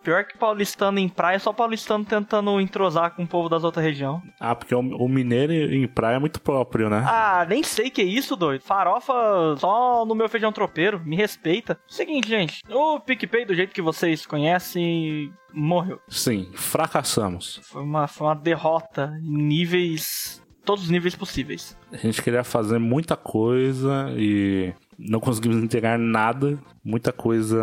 Pior 0.09 0.25
que 0.25 0.35
paulistano 0.39 0.97
em 0.97 1.07
praia, 1.07 1.37
só 1.37 1.53
paulistano 1.53 2.03
tentando 2.03 2.59
entrosar 2.59 3.11
com 3.11 3.21
o 3.21 3.27
povo 3.27 3.47
das 3.47 3.63
outras 3.63 3.85
regiões. 3.85 4.23
Ah, 4.39 4.55
porque 4.55 4.73
o, 4.73 4.79
o 4.79 5.07
mineiro 5.07 5.53
em 5.53 5.87
praia 5.87 6.15
é 6.15 6.19
muito 6.19 6.41
próprio, 6.41 6.89
né? 6.89 7.05
Ah, 7.07 7.45
nem 7.47 7.61
sei 7.61 7.91
que 7.91 8.01
é 8.01 8.05
isso, 8.05 8.35
doido. 8.35 8.63
Farofa 8.63 9.13
só 9.59 10.03
no 10.07 10.15
meu 10.15 10.27
feijão 10.27 10.51
tropeiro. 10.51 10.99
Me 11.05 11.15
respeita. 11.15 11.79
Seguinte, 11.87 12.27
gente. 12.27 12.63
O 12.71 12.99
PicPay, 12.99 13.45
do 13.45 13.53
jeito 13.53 13.71
que 13.71 13.83
vocês 13.83 14.25
conhecem, 14.25 15.31
morreu. 15.53 15.99
Sim, 16.07 16.49
fracassamos. 16.55 17.61
Foi 17.65 17.83
uma, 17.83 18.07
foi 18.07 18.25
uma 18.25 18.35
derrota 18.35 19.13
em 19.21 19.43
níveis. 19.43 20.43
Todos 20.65 20.85
os 20.85 20.89
níveis 20.89 21.13
possíveis. 21.13 21.77
A 21.91 21.97
gente 21.97 22.19
queria 22.19 22.43
fazer 22.43 22.79
muita 22.79 23.15
coisa 23.15 24.11
e 24.17 24.73
não 24.99 25.19
conseguimos 25.19 25.63
entregar 25.63 25.97
nada. 25.97 26.59
Muita 26.83 27.13
coisa 27.13 27.57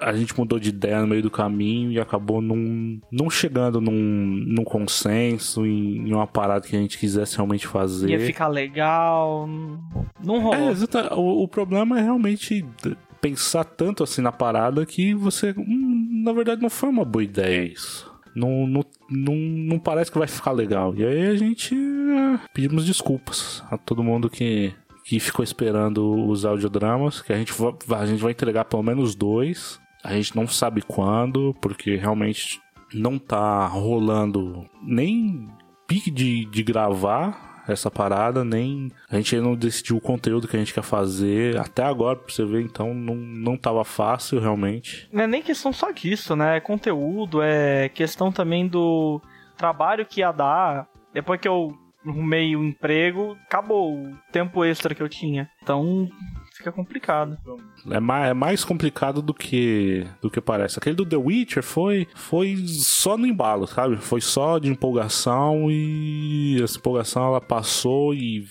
a 0.00 0.12
gente 0.12 0.38
mudou 0.38 0.58
de 0.58 0.68
ideia 0.68 1.00
no 1.00 1.06
meio 1.08 1.22
do 1.22 1.30
caminho 1.30 1.90
e 1.90 1.98
acabou 1.98 2.40
não, 2.40 3.00
não 3.10 3.28
chegando 3.28 3.80
num, 3.80 3.92
num 4.46 4.62
consenso, 4.64 5.66
em, 5.66 6.08
em 6.08 6.12
uma 6.12 6.26
parada 6.26 6.66
que 6.66 6.76
a 6.76 6.78
gente 6.78 6.96
quisesse 6.98 7.36
realmente 7.36 7.66
fazer. 7.66 8.08
Ia 8.10 8.20
ficar 8.20 8.48
legal. 8.48 9.48
Não 10.22 10.36
É, 10.36 10.40
rolou. 10.40 10.70
exata- 10.70 11.14
o, 11.16 11.42
o 11.42 11.48
problema 11.48 11.98
é 11.98 12.02
realmente 12.02 12.64
pensar 13.20 13.64
tanto 13.64 14.02
assim 14.04 14.22
na 14.22 14.32
parada 14.32 14.86
que 14.86 15.12
você. 15.14 15.54
hum, 15.56 16.22
na 16.24 16.32
verdade, 16.32 16.62
não 16.62 16.70
foi 16.70 16.88
uma 16.88 17.04
boa 17.04 17.24
ideia 17.24 17.64
isso. 17.64 18.08
Não, 18.34 18.64
não, 18.66 18.84
não, 19.10 19.34
não 19.34 19.78
parece 19.80 20.10
que 20.12 20.18
vai 20.18 20.28
ficar 20.28 20.52
legal. 20.52 20.94
E 20.96 21.04
aí 21.04 21.26
a 21.26 21.34
gente 21.36 21.74
é, 21.74 22.38
pedimos 22.54 22.86
desculpas 22.86 23.62
a 23.70 23.76
todo 23.76 24.04
mundo 24.04 24.30
que, 24.30 24.72
que 25.10 25.18
ficou 25.18 25.42
esperando 25.42 26.24
os 26.28 26.44
audiodramas, 26.44 27.20
que 27.20 27.32
a 27.32 27.36
gente, 27.36 27.52
a 27.92 28.06
gente 28.06 28.22
vai 28.22 28.30
entregar 28.30 28.64
pelo 28.66 28.84
menos 28.84 29.16
dois. 29.16 29.80
A 30.04 30.12
gente 30.12 30.36
não 30.36 30.46
sabe 30.46 30.82
quando, 30.82 31.52
porque 31.60 31.96
realmente 31.96 32.60
não 32.94 33.18
tá 33.18 33.66
rolando 33.66 34.64
nem 34.80 35.48
pique 35.88 36.12
de, 36.12 36.44
de 36.44 36.62
gravar 36.62 37.64
essa 37.66 37.90
parada, 37.90 38.44
nem 38.44 38.92
a 39.10 39.16
gente 39.16 39.34
ainda 39.34 39.48
não 39.48 39.56
decidiu 39.56 39.96
o 39.96 40.00
conteúdo 40.00 40.46
que 40.46 40.54
a 40.54 40.60
gente 40.60 40.72
quer 40.72 40.84
fazer. 40.84 41.58
Até 41.58 41.82
agora, 41.82 42.16
pra 42.16 42.32
você 42.32 42.44
ver, 42.44 42.62
então, 42.62 42.94
não, 42.94 43.16
não 43.16 43.56
tava 43.56 43.84
fácil 43.84 44.38
realmente. 44.38 45.08
Não 45.12 45.24
é 45.24 45.26
nem 45.26 45.42
questão 45.42 45.72
só 45.72 45.90
disso, 45.90 46.36
né? 46.36 46.58
É 46.58 46.60
conteúdo, 46.60 47.42
é 47.42 47.88
questão 47.88 48.30
também 48.30 48.68
do 48.68 49.20
trabalho 49.56 50.06
que 50.06 50.20
ia 50.20 50.30
dar. 50.30 50.86
Depois 51.12 51.40
que 51.40 51.48
eu 51.48 51.76
arrumei 52.06 52.56
o 52.56 52.64
emprego, 52.64 53.36
acabou 53.46 53.94
o 53.94 54.16
tempo 54.32 54.64
extra 54.64 54.94
que 54.94 55.02
eu 55.02 55.08
tinha. 55.08 55.50
Então, 55.62 56.08
fica 56.54 56.72
complicado. 56.72 57.36
É 57.90 58.00
mais, 58.00 58.30
é 58.30 58.34
mais 58.34 58.64
complicado 58.64 59.20
do 59.22 59.34
que 59.34 60.06
do 60.20 60.30
que 60.30 60.40
parece. 60.40 60.78
Aquele 60.78 60.96
do 60.96 61.06
The 61.06 61.16
Witcher 61.16 61.62
foi 61.62 62.06
foi 62.14 62.56
só 62.66 63.16
no 63.16 63.26
embalo, 63.26 63.66
sabe? 63.66 63.96
Foi 63.96 64.20
só 64.20 64.58
de 64.58 64.70
empolgação 64.70 65.70
e 65.70 66.60
essa 66.62 66.78
empolgação 66.78 67.26
ela 67.26 67.40
passou 67.40 68.14
e 68.14 68.46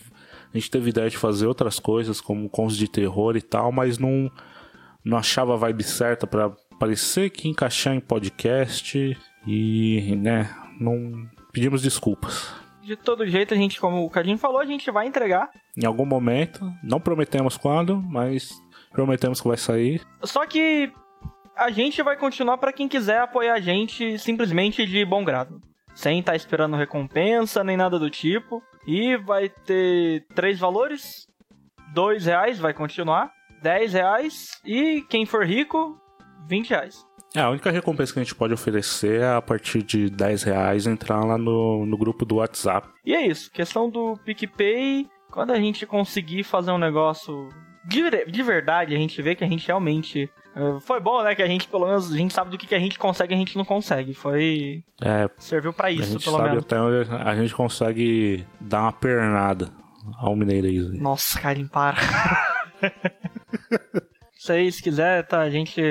a 0.53 0.57
gente 0.57 0.71
teve 0.71 0.89
ideia 0.89 1.09
de 1.09 1.17
fazer 1.17 1.45
outras 1.45 1.79
coisas 1.79 2.19
como 2.19 2.49
cons 2.49 2.75
de 2.75 2.87
terror 2.87 3.35
e 3.35 3.41
tal, 3.41 3.71
mas 3.71 3.97
não 3.97 4.31
não 5.03 5.17
achava 5.17 5.53
a 5.53 5.57
vibe 5.57 5.83
certa 5.83 6.27
pra 6.27 6.49
parecer 6.79 7.29
que 7.29 7.47
encaixar 7.47 7.93
em 7.93 7.99
podcast 7.99 9.17
e, 9.45 10.15
né, 10.17 10.49
não 10.79 11.27
pedimos 11.51 11.81
desculpas. 11.81 12.53
De 12.89 12.95
todo 12.95 13.23
jeito, 13.27 13.53
a 13.53 13.57
gente, 13.57 13.79
como 13.79 14.03
o 14.03 14.09
Cadinho 14.09 14.39
falou, 14.39 14.59
a 14.59 14.65
gente 14.65 14.89
vai 14.89 15.05
entregar. 15.05 15.51
Em 15.77 15.85
algum 15.85 16.07
momento, 16.07 16.73
não 16.81 16.99
prometemos 16.99 17.55
quando, 17.55 18.01
mas 18.01 18.49
prometemos 18.91 19.39
que 19.39 19.47
vai 19.47 19.57
sair. 19.57 20.01
Só 20.23 20.43
que 20.47 20.91
a 21.55 21.69
gente 21.69 22.01
vai 22.01 22.17
continuar 22.17 22.57
pra 22.57 22.73
quem 22.73 22.87
quiser 22.87 23.19
apoiar 23.19 23.53
a 23.53 23.59
gente 23.59 24.17
simplesmente 24.17 24.87
de 24.87 25.05
bom 25.05 25.23
grado. 25.23 25.61
Sem 25.93 26.17
estar 26.17 26.35
esperando 26.35 26.75
recompensa 26.75 27.63
nem 27.63 27.77
nada 27.77 27.99
do 27.99 28.09
tipo. 28.09 28.59
E 28.87 29.15
vai 29.17 29.49
ter 29.49 30.25
três 30.33 30.57
valores: 30.57 31.27
dois 31.93 32.25
reais 32.25 32.57
vai 32.57 32.73
continuar, 32.73 33.31
10 33.61 33.93
reais 33.93 34.59
e 34.65 35.05
quem 35.11 35.27
for 35.27 35.45
rico, 35.45 35.95
20 36.47 36.71
reais. 36.71 37.05
É, 37.35 37.41
a 37.41 37.49
única 37.49 37.69
recompensa 37.69 38.11
que 38.13 38.19
a 38.19 38.23
gente 38.23 38.33
pode 38.35 38.53
oferecer 38.53 39.21
é 39.21 39.35
a 39.35 39.41
partir 39.41 39.83
de 39.83 40.09
10 40.09 40.43
reais 40.43 40.87
entrar 40.87 41.23
lá 41.23 41.37
no, 41.37 41.85
no 41.85 41.97
grupo 41.97 42.25
do 42.25 42.35
WhatsApp. 42.37 42.87
E 43.05 43.13
é 43.13 43.25
isso, 43.27 43.51
questão 43.51 43.89
do 43.89 44.17
PicPay, 44.25 45.07
quando 45.31 45.51
a 45.51 45.59
gente 45.59 45.85
conseguir 45.85 46.43
fazer 46.43 46.71
um 46.71 46.77
negócio 46.79 47.49
de, 47.85 48.09
de 48.25 48.43
verdade, 48.43 48.95
a 48.95 48.97
gente 48.97 49.21
vê 49.21 49.35
que 49.35 49.43
a 49.43 49.47
gente 49.47 49.65
realmente. 49.67 50.29
eh, 50.55 50.79
Foi 50.81 50.99
bom, 50.99 51.23
né? 51.23 51.33
Que 51.35 51.41
a 51.43 51.47
gente, 51.47 51.67
pelo 51.67 51.85
menos, 51.87 52.11
a 52.11 52.17
gente 52.17 52.33
sabe 52.33 52.49
do 52.51 52.57
que, 52.57 52.67
que 52.67 52.75
a 52.75 52.79
gente 52.79 52.97
consegue 52.99 53.33
e 53.33 53.35
a 53.35 53.39
gente 53.39 53.55
não 53.57 53.63
consegue. 53.65 54.13
Foi. 54.13 54.83
É, 55.01 55.29
Serviu 55.37 55.71
pra 55.71 55.87
a 55.87 55.91
isso, 55.91 56.11
gente 56.13 56.23
pelo 56.23 56.37
sabe 56.37 56.49
menos. 56.49 56.63
até 56.65 56.79
onde 56.79 57.09
a 57.11 57.35
gente 57.35 57.53
consegue 57.55 58.45
dar 58.59 58.81
uma 58.81 58.93
pernada 58.93 59.69
ao 60.17 60.35
mineirês. 60.35 60.91
aí. 60.91 60.99
Nossa, 60.99 61.39
Karim, 61.39 61.67
para. 61.67 61.97
Se 64.39 64.81
quiserem, 64.81 65.23
tá? 65.25 65.41
A 65.41 65.49
gente 65.49 65.81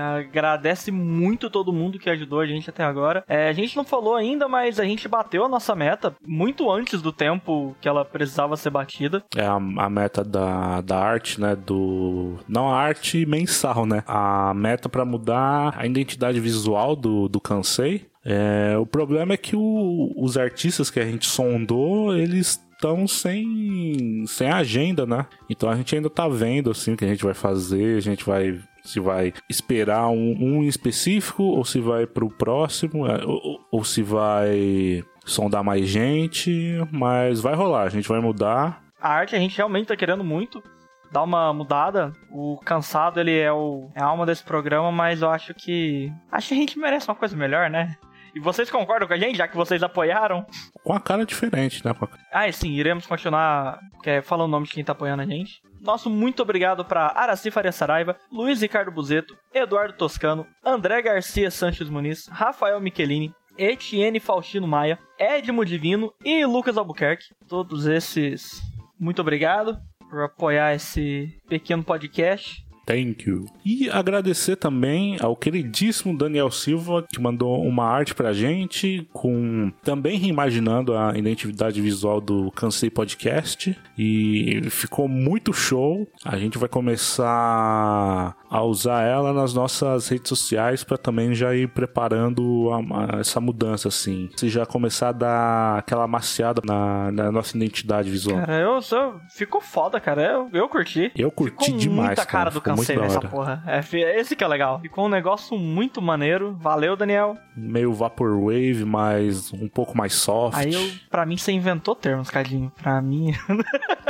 agradece 0.00 0.90
muito 0.92 1.50
todo 1.50 1.72
mundo 1.72 1.98
que 1.98 2.08
ajudou 2.08 2.38
a 2.40 2.46
gente 2.46 2.70
até 2.70 2.84
agora. 2.84 3.24
É, 3.28 3.48
a 3.48 3.52
gente 3.52 3.76
não 3.76 3.84
falou 3.84 4.14
ainda, 4.14 4.46
mas 4.46 4.78
a 4.78 4.84
gente 4.84 5.08
bateu 5.08 5.44
a 5.44 5.48
nossa 5.48 5.74
meta 5.74 6.14
muito 6.24 6.70
antes 6.70 7.02
do 7.02 7.12
tempo 7.12 7.74
que 7.80 7.88
ela 7.88 8.04
precisava 8.04 8.56
ser 8.56 8.70
batida. 8.70 9.24
É 9.36 9.44
a, 9.44 9.54
a 9.54 9.90
meta 9.90 10.22
da, 10.22 10.80
da 10.80 10.98
arte, 10.98 11.40
né? 11.40 11.56
Do. 11.56 12.36
Não 12.48 12.68
a 12.72 12.78
arte 12.78 13.26
mensal, 13.26 13.84
né? 13.84 14.04
A 14.06 14.54
meta 14.54 14.88
pra 14.88 15.04
mudar 15.04 15.74
a 15.76 15.84
identidade 15.84 16.38
visual 16.38 16.94
do, 16.94 17.28
do 17.28 17.40
Kansei. 17.40 18.06
É, 18.24 18.76
o 18.76 18.84
problema 18.86 19.34
é 19.34 19.36
que 19.36 19.54
o- 19.54 20.12
os 20.16 20.36
artistas 20.36 20.90
que 20.90 20.98
a 20.98 21.04
gente 21.04 21.26
sondou, 21.28 22.16
eles 22.16 22.60
estão 22.86 23.06
sem, 23.06 24.24
sem 24.26 24.48
agenda, 24.48 25.04
né? 25.04 25.26
Então 25.50 25.68
a 25.68 25.76
gente 25.76 25.94
ainda 25.94 26.08
tá 26.08 26.28
vendo 26.28 26.70
assim 26.70 26.92
o 26.92 26.96
que 26.96 27.04
a 27.04 27.08
gente 27.08 27.24
vai 27.24 27.34
fazer, 27.34 27.96
a 27.96 28.00
gente 28.00 28.24
vai 28.24 28.60
se 28.84 29.00
vai 29.00 29.32
esperar 29.50 30.08
um, 30.08 30.36
um 30.38 30.62
específico 30.62 31.42
ou 31.42 31.64
se 31.64 31.80
vai 31.80 32.06
pro 32.06 32.30
próximo, 32.30 33.06
é, 33.06 33.24
ou, 33.24 33.60
ou 33.72 33.84
se 33.84 34.00
vai 34.00 35.02
sondar 35.24 35.64
mais 35.64 35.88
gente, 35.88 36.52
mas 36.92 37.40
vai 37.40 37.54
rolar, 37.54 37.82
a 37.82 37.88
gente 37.88 38.08
vai 38.08 38.20
mudar. 38.20 38.80
A 39.00 39.08
arte 39.08 39.34
a 39.34 39.40
gente 39.40 39.56
realmente 39.56 39.88
tá 39.88 39.96
querendo 39.96 40.22
muito 40.22 40.62
dar 41.10 41.22
uma 41.22 41.52
mudada. 41.52 42.12
O 42.30 42.58
cansado, 42.64 43.18
ele 43.18 43.36
é, 43.36 43.52
o, 43.52 43.90
é 43.94 44.02
a 44.02 44.06
alma 44.06 44.24
desse 44.24 44.44
programa, 44.44 44.92
mas 44.92 45.22
eu 45.22 45.30
acho 45.30 45.52
que. 45.54 46.12
Acho 46.30 46.48
que 46.48 46.54
a 46.54 46.56
gente 46.56 46.78
merece 46.78 47.08
uma 47.08 47.14
coisa 47.14 47.36
melhor, 47.36 47.68
né? 47.68 47.96
E 48.36 48.38
vocês 48.38 48.70
concordam 48.70 49.08
com 49.08 49.14
a 49.14 49.18
gente, 49.18 49.38
já 49.38 49.48
que 49.48 49.56
vocês 49.56 49.82
apoiaram? 49.82 50.44
Com 50.84 50.92
a 50.92 51.00
cara 51.00 51.24
diferente, 51.24 51.82
né? 51.82 51.94
Ah, 52.30 52.52
sim, 52.52 52.68
iremos 52.68 53.06
continuar 53.06 53.80
é, 54.04 54.20
falando 54.20 54.48
o 54.48 54.50
nome 54.50 54.66
de 54.66 54.72
quem 54.72 54.84
tá 54.84 54.92
apoiando 54.92 55.22
a 55.22 55.26
gente. 55.26 55.62
Nosso 55.80 56.10
muito 56.10 56.42
obrigado 56.42 56.84
para 56.84 57.06
Araci 57.16 57.50
Faria 57.50 57.72
Saraiva, 57.72 58.14
Luiz 58.30 58.60
Ricardo 58.60 58.92
Buzeto, 58.92 59.34
Eduardo 59.54 59.94
Toscano, 59.94 60.46
André 60.62 61.00
Garcia 61.00 61.50
Sanches 61.50 61.88
Muniz, 61.88 62.26
Rafael 62.26 62.78
Michelini, 62.78 63.34
Etienne 63.56 64.20
Faustino 64.20 64.68
Maia, 64.68 64.98
Edmo 65.18 65.64
Divino 65.64 66.12
e 66.22 66.44
Lucas 66.44 66.76
Albuquerque. 66.76 67.34
Todos 67.48 67.86
esses, 67.86 68.60
muito 69.00 69.22
obrigado 69.22 69.78
por 70.10 70.22
apoiar 70.22 70.74
esse 70.74 71.40
pequeno 71.48 71.82
podcast. 71.82 72.65
Thank 72.86 73.28
you. 73.28 73.46
E 73.64 73.90
agradecer 73.90 74.54
também 74.54 75.16
ao 75.20 75.34
queridíssimo 75.34 76.16
Daniel 76.16 76.52
Silva, 76.52 77.04
que 77.12 77.20
mandou 77.20 77.60
uma 77.62 77.84
arte 77.84 78.14
pra 78.14 78.32
gente, 78.32 79.06
com 79.12 79.72
também 79.82 80.18
reimaginando 80.18 80.96
a 80.96 81.18
identidade 81.18 81.80
visual 81.80 82.20
do 82.20 82.50
Cansei 82.52 82.88
Podcast. 82.88 83.76
E 83.98 84.62
ficou 84.70 85.08
muito 85.08 85.52
show. 85.52 86.06
A 86.24 86.38
gente 86.38 86.58
vai 86.58 86.68
começar 86.68 88.36
a 88.50 88.62
usar 88.62 89.02
ela 89.02 89.32
nas 89.32 89.52
nossas 89.54 90.08
redes 90.08 90.28
sociais 90.28 90.84
para 90.84 90.96
também 90.98 91.34
já 91.34 91.54
ir 91.54 91.68
preparando 91.68 92.68
a- 92.72 93.16
a- 93.16 93.20
essa 93.20 93.40
mudança, 93.40 93.88
assim. 93.88 94.28
Se 94.36 94.48
já 94.48 94.64
começar 94.66 95.08
a 95.08 95.12
dar 95.12 95.78
aquela 95.78 96.04
amaciada 96.04 96.62
na, 96.64 97.10
na 97.12 97.32
nossa 97.32 97.56
identidade 97.56 98.10
visual. 98.10 98.38
Cara, 98.40 98.58
eu 98.60 98.80
sou. 98.82 99.14
Ficou 99.36 99.60
foda, 99.60 100.00
cara. 100.00 100.22
Eu, 100.22 100.48
eu 100.52 100.68
curti. 100.68 101.10
Eu 101.16 101.30
curti 101.30 101.64
Ficou 101.66 101.78
demais, 101.78 102.06
muita 102.08 102.26
cara, 102.26 102.50
do 102.50 102.54
Ficou 102.60 102.74
muito 102.74 102.80
Cansei 102.86 102.96
da 102.96 103.02
nessa 103.02 103.18
hora. 103.18 103.28
porra. 103.28 103.62
É, 103.66 103.82
fi- 103.82 104.00
esse 104.02 104.36
que 104.36 104.44
é 104.44 104.48
legal. 104.48 104.80
Ficou 104.80 105.06
um 105.06 105.08
negócio 105.08 105.58
muito 105.58 106.00
maneiro. 106.00 106.56
Valeu, 106.60 106.96
Daniel. 106.96 107.36
meio 107.56 107.92
vaporwave, 107.92 108.84
mas 108.84 109.52
um 109.52 109.68
pouco 109.68 109.96
mais 109.96 110.14
soft. 110.14 110.58
Aí 110.58 110.72
eu, 110.74 110.90
pra 111.10 111.24
mim, 111.26 111.36
você 111.36 111.52
inventou 111.52 111.94
termos, 111.94 112.30
Cadinho. 112.30 112.70
Pra 112.82 113.00
mim. 113.00 113.32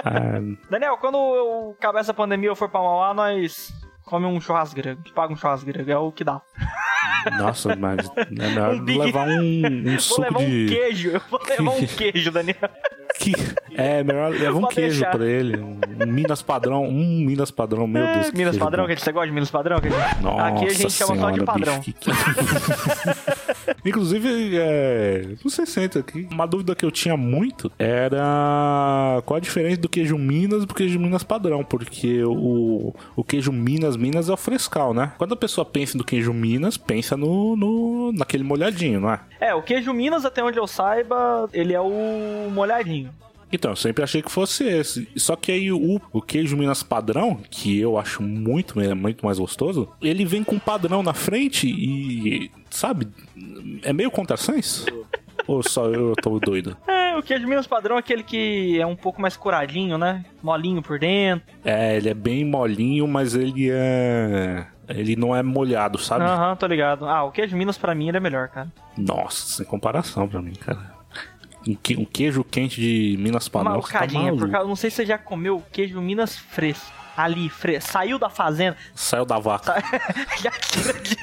Ah, 0.04 0.40
Daniel, 0.70 0.96
quando 0.98 1.16
eu 1.16 1.74
acabar 1.78 2.00
essa 2.00 2.12
pandemia 2.14 2.48
e 2.48 2.50
eu 2.50 2.56
for 2.56 2.68
pra 2.68 2.80
Mauá, 2.80 3.14
nós 3.14 3.72
come 4.06 4.24
um 4.24 4.40
churrasco 4.40 4.74
grego. 4.76 5.00
A 5.02 5.04
gente 5.06 5.12
paga 5.14 5.32
um 5.32 5.36
churrasco 5.36 5.66
grego, 5.66 5.90
é 5.90 5.98
o 5.98 6.10
que 6.10 6.24
dá. 6.24 6.40
nossa, 7.38 7.74
mas 7.76 8.08
é 8.16 8.24
melhor 8.30 8.74
Um 8.80 8.84
big- 8.84 8.98
levar 8.98 9.28
um, 9.28 9.66
um 9.94 9.98
suco 9.98 10.22
levar 10.22 10.38
um 10.40 10.44
de. 10.46 10.66
queijo. 10.68 11.10
Eu 11.10 11.20
vou 11.30 11.40
levar 11.46 11.70
um 11.72 11.86
queijo, 11.86 12.30
Daniel. 12.30 12.56
que... 13.18 13.32
É, 13.76 14.02
melhor 14.04 14.30
levar 14.30 14.58
um 14.58 14.66
queijo 14.68 15.00
deixar. 15.00 15.10
pra 15.10 15.26
ele. 15.26 15.56
Um 15.58 15.78
Minas 16.06 16.40
padrão. 16.40 16.84
Um 16.84 17.24
Minas 17.26 17.50
padrão, 17.50 17.86
meu 17.86 18.06
Deus. 18.06 18.30
que 18.30 18.36
Minas 18.36 18.56
padrão, 18.56 18.84
bom. 18.86 18.94
que 18.94 19.00
você 19.00 19.12
gosta 19.12 19.26
de 19.26 19.32
Minas 19.32 19.50
padrão? 19.50 19.80
Cadinho? 19.80 20.00
Nossa 20.22 20.46
Aqui 20.46 20.64
a 20.66 20.70
gente 20.70 20.92
chama 20.92 21.16
só 21.16 21.30
de 21.30 21.36
senhora, 21.40 21.44
padrão. 21.44 21.78
bicho, 21.80 21.92
que- 21.98 22.10
Inclusive, 23.88 24.56
é, 24.58 25.22
não 25.42 25.50
sei 25.50 25.66
se 25.66 25.80
entra 25.80 26.00
aqui. 26.00 26.26
Uma 26.30 26.46
dúvida 26.46 26.74
que 26.74 26.84
eu 26.84 26.90
tinha 26.90 27.16
muito 27.16 27.70
era 27.78 29.22
qual 29.24 29.36
a 29.36 29.40
diferença 29.40 29.80
do 29.80 29.88
queijo 29.88 30.18
Minas 30.18 30.64
pro 30.64 30.74
queijo 30.74 30.98
Minas 30.98 31.22
padrão, 31.22 31.64
porque 31.64 32.22
o, 32.24 32.94
o 33.14 33.24
queijo 33.24 33.52
Minas 33.52 33.96
Minas 33.96 34.28
é 34.28 34.32
o 34.32 34.36
frescal, 34.36 34.92
né? 34.92 35.12
Quando 35.18 35.34
a 35.34 35.36
pessoa 35.36 35.64
pensa 35.64 35.96
no 35.96 36.04
queijo 36.04 36.32
Minas, 36.32 36.76
pensa 36.76 37.16
no, 37.16 37.56
no 37.56 38.12
naquele 38.12 38.44
molhadinho, 38.44 39.00
não 39.00 39.12
é? 39.12 39.20
É, 39.40 39.54
o 39.54 39.62
queijo 39.62 39.92
Minas, 39.92 40.24
até 40.24 40.42
onde 40.42 40.58
eu 40.58 40.66
saiba, 40.66 41.48
ele 41.52 41.72
é 41.72 41.80
o 41.80 42.50
molhadinho. 42.50 43.10
Então, 43.52 43.72
eu 43.72 43.76
sempre 43.76 44.02
achei 44.02 44.22
que 44.22 44.30
fosse 44.30 44.64
esse. 44.64 45.08
Só 45.16 45.36
que 45.36 45.52
aí 45.52 45.70
o, 45.72 46.00
o 46.12 46.20
queijo 46.20 46.56
Minas 46.56 46.82
padrão, 46.82 47.38
que 47.50 47.78
eu 47.78 47.98
acho 47.98 48.22
muito, 48.22 48.74
muito 48.96 49.24
mais 49.24 49.38
gostoso, 49.38 49.88
ele 50.02 50.24
vem 50.24 50.42
com 50.42 50.58
padrão 50.58 51.02
na 51.02 51.14
frente 51.14 51.68
e, 51.68 52.50
sabe, 52.70 53.08
é 53.82 53.92
meio 53.92 54.10
contrassenso? 54.10 54.86
Ou 55.46 55.62
só 55.62 55.86
eu 55.86 56.12
tô 56.20 56.40
doido? 56.40 56.76
É, 56.88 57.16
o 57.16 57.22
queijo 57.22 57.46
Minas 57.46 57.68
padrão 57.68 57.96
é 57.96 58.00
aquele 58.00 58.24
que 58.24 58.80
é 58.80 58.86
um 58.86 58.96
pouco 58.96 59.22
mais 59.22 59.36
curadinho, 59.36 59.96
né? 59.96 60.24
Molinho 60.42 60.82
por 60.82 60.98
dentro. 60.98 61.46
É, 61.64 61.96
ele 61.96 62.08
é 62.08 62.14
bem 62.14 62.44
molinho, 62.44 63.06
mas 63.06 63.34
ele 63.36 63.68
é. 63.70 64.66
Ele 64.88 65.14
não 65.14 65.34
é 65.34 65.42
molhado, 65.42 65.98
sabe? 65.98 66.24
Aham, 66.24 66.56
tô 66.56 66.66
ligado. 66.66 67.06
Ah, 67.06 67.22
o 67.24 67.30
queijo 67.30 67.56
Minas 67.56 67.78
pra 67.78 67.94
mim 67.94 68.08
ele 68.08 68.16
é 68.16 68.20
melhor, 68.20 68.48
cara. 68.48 68.72
Nossa, 68.96 69.56
sem 69.56 69.66
comparação 69.66 70.26
pra 70.28 70.42
mim, 70.42 70.52
cara. 70.54 70.95
Um, 71.66 71.74
que- 71.74 72.06
queijo 72.06 72.44
quente 72.44 72.80
de 72.80 73.16
Minas. 73.18 73.48
Uma 73.48 73.74
você 73.74 73.92
tá 73.92 74.06
por 74.38 74.50
causa, 74.50 74.68
não 74.68 74.76
sei 74.76 74.90
se 74.90 74.96
você 74.96 75.06
já 75.06 75.18
comeu 75.18 75.62
queijo 75.72 76.00
Minas 76.00 76.36
fresco. 76.36 76.92
ali, 77.16 77.48
fre... 77.48 77.80
saiu 77.80 78.18
da 78.18 78.28
fazenda, 78.28 78.76
Saiu 78.94 79.24
da 79.24 79.38
vaca. 79.38 79.74
já 80.40 80.50
tira 80.50 80.92
de... 81.00 81.16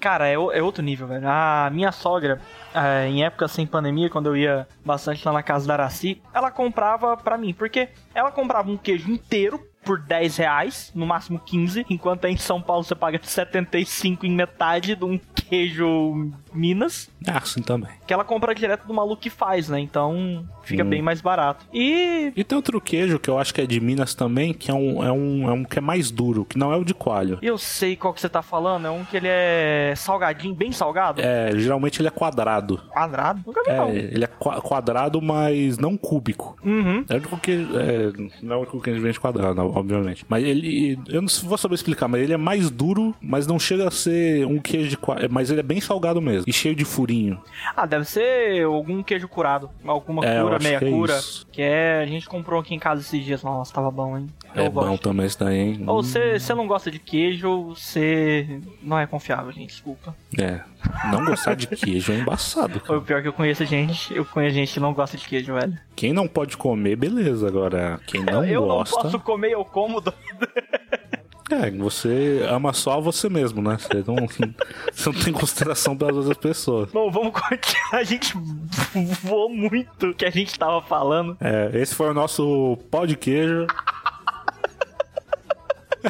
Cara, 0.00 0.28
é, 0.28 0.34
é 0.34 0.62
outro 0.62 0.82
nível, 0.82 1.08
velho. 1.08 1.28
A 1.28 1.68
minha 1.72 1.90
sogra, 1.90 2.40
é, 2.72 3.08
em 3.08 3.24
época 3.24 3.48
sem 3.48 3.66
pandemia, 3.66 4.08
quando 4.08 4.26
eu 4.26 4.36
ia 4.36 4.66
bastante 4.84 5.26
lá 5.26 5.32
na 5.32 5.42
casa 5.42 5.66
da 5.66 5.74
Araci, 5.74 6.22
ela 6.32 6.50
comprava 6.50 7.16
pra 7.16 7.36
mim, 7.36 7.52
porque 7.52 7.88
ela 8.14 8.30
comprava 8.30 8.70
um 8.70 8.76
queijo 8.76 9.10
inteiro 9.10 9.60
por 9.84 9.98
10 10.00 10.36
reais, 10.36 10.92
no 10.94 11.04
máximo 11.06 11.38
15, 11.40 11.84
enquanto 11.90 12.26
aí 12.26 12.34
em 12.34 12.36
São 12.36 12.60
Paulo 12.60 12.84
você 12.84 12.94
paga 12.94 13.18
75 13.22 14.24
em 14.26 14.30
metade 14.30 14.94
de 14.94 15.04
um 15.04 15.18
queijo 15.34 16.30
Minas, 16.52 17.08
Ah, 17.26 17.38
assim 17.38 17.62
também. 17.62 17.90
que 18.06 18.12
ela 18.12 18.24
compra 18.24 18.54
direto 18.54 18.86
do 18.86 18.94
maluco 18.94 19.20
que 19.22 19.30
faz, 19.30 19.68
né? 19.68 19.78
Então 19.80 20.44
fica 20.62 20.84
Hum. 20.84 20.88
bem 20.88 21.02
mais 21.02 21.20
barato. 21.20 21.66
E 21.72 22.32
E 22.36 22.44
tem 22.44 22.56
outro 22.56 22.80
queijo 22.80 23.18
que 23.18 23.28
eu 23.30 23.38
acho 23.38 23.52
que 23.54 23.60
é 23.60 23.66
de 23.66 23.80
Minas 23.80 24.14
também, 24.14 24.52
que 24.52 24.70
é 24.70 24.74
um, 24.74 25.02
é 25.04 25.12
um, 25.12 25.48
é 25.48 25.52
um 25.52 25.64
que 25.64 25.78
é 25.78 25.82
mais 25.82 26.10
duro, 26.10 26.44
que 26.44 26.58
não 26.58 26.72
é 26.72 26.76
o 26.76 26.84
de 26.84 26.94
coalho. 26.94 27.38
eu 27.42 27.56
sei 27.58 27.96
qual 27.96 28.12
que 28.14 28.20
você 28.20 28.28
tá 28.28 28.42
falando, 28.42 28.86
é 28.86 28.90
um 28.90 29.04
que 29.04 29.16
ele 29.16 29.28
é 29.28 29.94
salgadinho, 29.96 30.54
bem 30.54 30.72
salgado. 30.72 31.20
É, 31.20 31.52
geralmente 31.58 32.00
ele 32.00 32.08
é 32.08 32.10
quadrado. 32.10 32.78
Quadrado? 32.90 33.40
Nunca 33.46 33.62
vi, 33.64 33.70
É, 33.70 33.76
não. 33.76 33.88
ele 33.90 34.24
é 34.24 34.26
qua- 34.26 34.60
quadrado, 34.60 35.20
mas 35.22 35.78
não 35.78 35.96
cúbico. 35.96 36.56
Uhum. 36.64 37.04
É 37.08 37.14
o 37.14 37.16
único 37.18 37.38
que. 37.38 37.52
É, 37.52 38.12
não 38.42 38.54
é 38.54 38.56
o 38.56 38.60
único 38.60 38.80
que 38.80 38.90
a 38.90 38.92
gente 38.92 39.02
vende 39.02 39.18
quadrado, 39.20 39.60
obviamente. 39.60 40.24
Mas 40.28 40.44
ele. 40.44 40.98
Eu 41.08 41.20
não 41.22 41.28
vou 41.44 41.58
saber 41.58 41.74
explicar, 41.74 42.08
mas 42.08 42.22
ele 42.22 42.32
é 42.32 42.36
mais 42.36 42.70
duro, 42.70 43.14
mas 43.20 43.46
não 43.46 43.58
chega 43.58 43.88
a 43.88 43.90
ser 43.90 44.46
um 44.46 44.58
queijo 44.58 44.88
de 44.90 44.96
coalho. 44.96 45.28
Mas 45.30 45.50
ele 45.50 45.60
é 45.60 45.62
bem 45.62 45.80
salgado 45.80 46.20
mesmo. 46.20 46.37
E 46.46 46.52
cheio 46.52 46.74
de 46.74 46.84
furinho. 46.84 47.40
Ah, 47.76 47.86
deve 47.86 48.04
ser 48.04 48.64
algum 48.64 49.02
queijo 49.02 49.28
curado. 49.28 49.70
Alguma 49.84 50.24
É, 50.24 50.38
eu 50.40 50.44
cura, 50.44 50.58
meia 50.58 50.78
que 50.78 50.84
é 50.84 50.90
cura. 50.90 51.18
isso. 51.18 51.46
Que 51.50 51.62
é. 51.62 52.00
A 52.02 52.06
gente 52.06 52.28
comprou 52.28 52.60
aqui 52.60 52.74
em 52.74 52.78
casa 52.78 53.00
esses 53.00 53.24
dias. 53.24 53.42
Nossa, 53.42 53.72
tava 53.72 53.90
bom, 53.90 54.16
hein? 54.18 54.26
Eu 54.54 54.64
é 54.64 54.68
bom 54.70 54.80
gosto. 54.88 55.02
também 55.02 55.26
esse 55.26 55.38
daí, 55.38 55.58
hein? 55.58 55.84
Ou 55.86 56.02
você 56.02 56.38
você 56.38 56.54
não 56.54 56.66
gosta 56.66 56.90
de 56.90 56.98
queijo, 56.98 57.74
você 57.74 58.60
não 58.82 58.98
é 58.98 59.06
confiável, 59.06 59.52
gente. 59.52 59.68
Desculpa. 59.68 60.14
É. 60.38 60.60
Não 61.12 61.24
gostar 61.24 61.54
de 61.54 61.66
queijo 61.66 62.12
é 62.12 62.16
embaçado. 62.16 62.78
Foi 62.80 62.88
Cara. 62.88 62.98
o 62.98 63.02
pior 63.02 63.22
que 63.22 63.28
eu 63.28 63.32
conheço 63.32 63.64
gente. 63.64 64.14
Eu 64.14 64.24
conheço 64.24 64.54
gente 64.54 64.72
que 64.72 64.80
não 64.80 64.94
gosta 64.94 65.16
de 65.16 65.26
queijo, 65.28 65.54
velho. 65.54 65.76
Quem 65.96 66.12
não 66.12 66.26
pode 66.28 66.56
comer, 66.56 66.96
beleza. 66.96 67.46
Agora, 67.48 68.00
quem 68.06 68.22
não 68.22 68.44
eu 68.44 68.64
gosta. 68.66 68.94
não 68.96 69.02
posso 69.02 69.20
comer, 69.20 69.52
eu 69.52 69.64
como. 69.64 70.00
do- 70.00 70.14
É, 71.50 71.70
você 71.70 72.44
ama 72.48 72.72
só 72.72 73.00
você 73.00 73.28
mesmo, 73.28 73.62
né? 73.62 73.78
Você 73.78 74.04
não, 74.06 74.26
você 74.26 75.10
não 75.10 75.18
tem 75.18 75.32
consideração 75.32 75.96
pelas 75.96 76.16
outras 76.16 76.36
pessoas. 76.36 76.90
Bom, 76.92 77.10
vamos 77.10 77.32
continuar. 77.32 78.00
A 78.00 78.04
gente 78.04 78.34
voou 79.22 79.48
muito 79.48 80.08
o 80.08 80.14
que 80.14 80.24
a 80.24 80.30
gente 80.30 80.58
tava 80.58 80.82
falando. 80.82 81.36
É, 81.40 81.70
esse 81.74 81.94
foi 81.94 82.10
o 82.10 82.14
nosso 82.14 82.78
pó 82.90 83.06
de 83.06 83.16
queijo. 83.16 83.66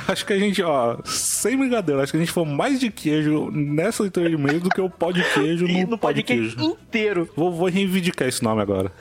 Acho 0.06 0.26
que 0.26 0.32
a 0.32 0.38
gente, 0.38 0.62
ó, 0.62 0.98
sem 1.04 1.56
brincadeira, 1.56 2.02
acho 2.02 2.12
que 2.12 2.18
a 2.18 2.20
gente 2.20 2.32
foi 2.32 2.44
mais 2.44 2.78
de 2.78 2.90
queijo 2.90 3.50
nessa 3.50 4.02
leitura 4.02 4.28
de 4.28 4.34
e-mail 4.34 4.60
do 4.60 4.68
que 4.68 4.80
o 4.80 4.90
pó 4.90 5.10
de 5.10 5.24
queijo 5.32 5.66
no, 5.66 5.86
no 5.86 5.98
pó 5.98 6.12
de 6.12 6.22
queijo. 6.22 6.60
inteiro. 6.60 7.28
Vou, 7.34 7.50
vou 7.50 7.68
reivindicar 7.68 8.28
esse 8.28 8.42
nome 8.42 8.60
agora. 8.60 8.92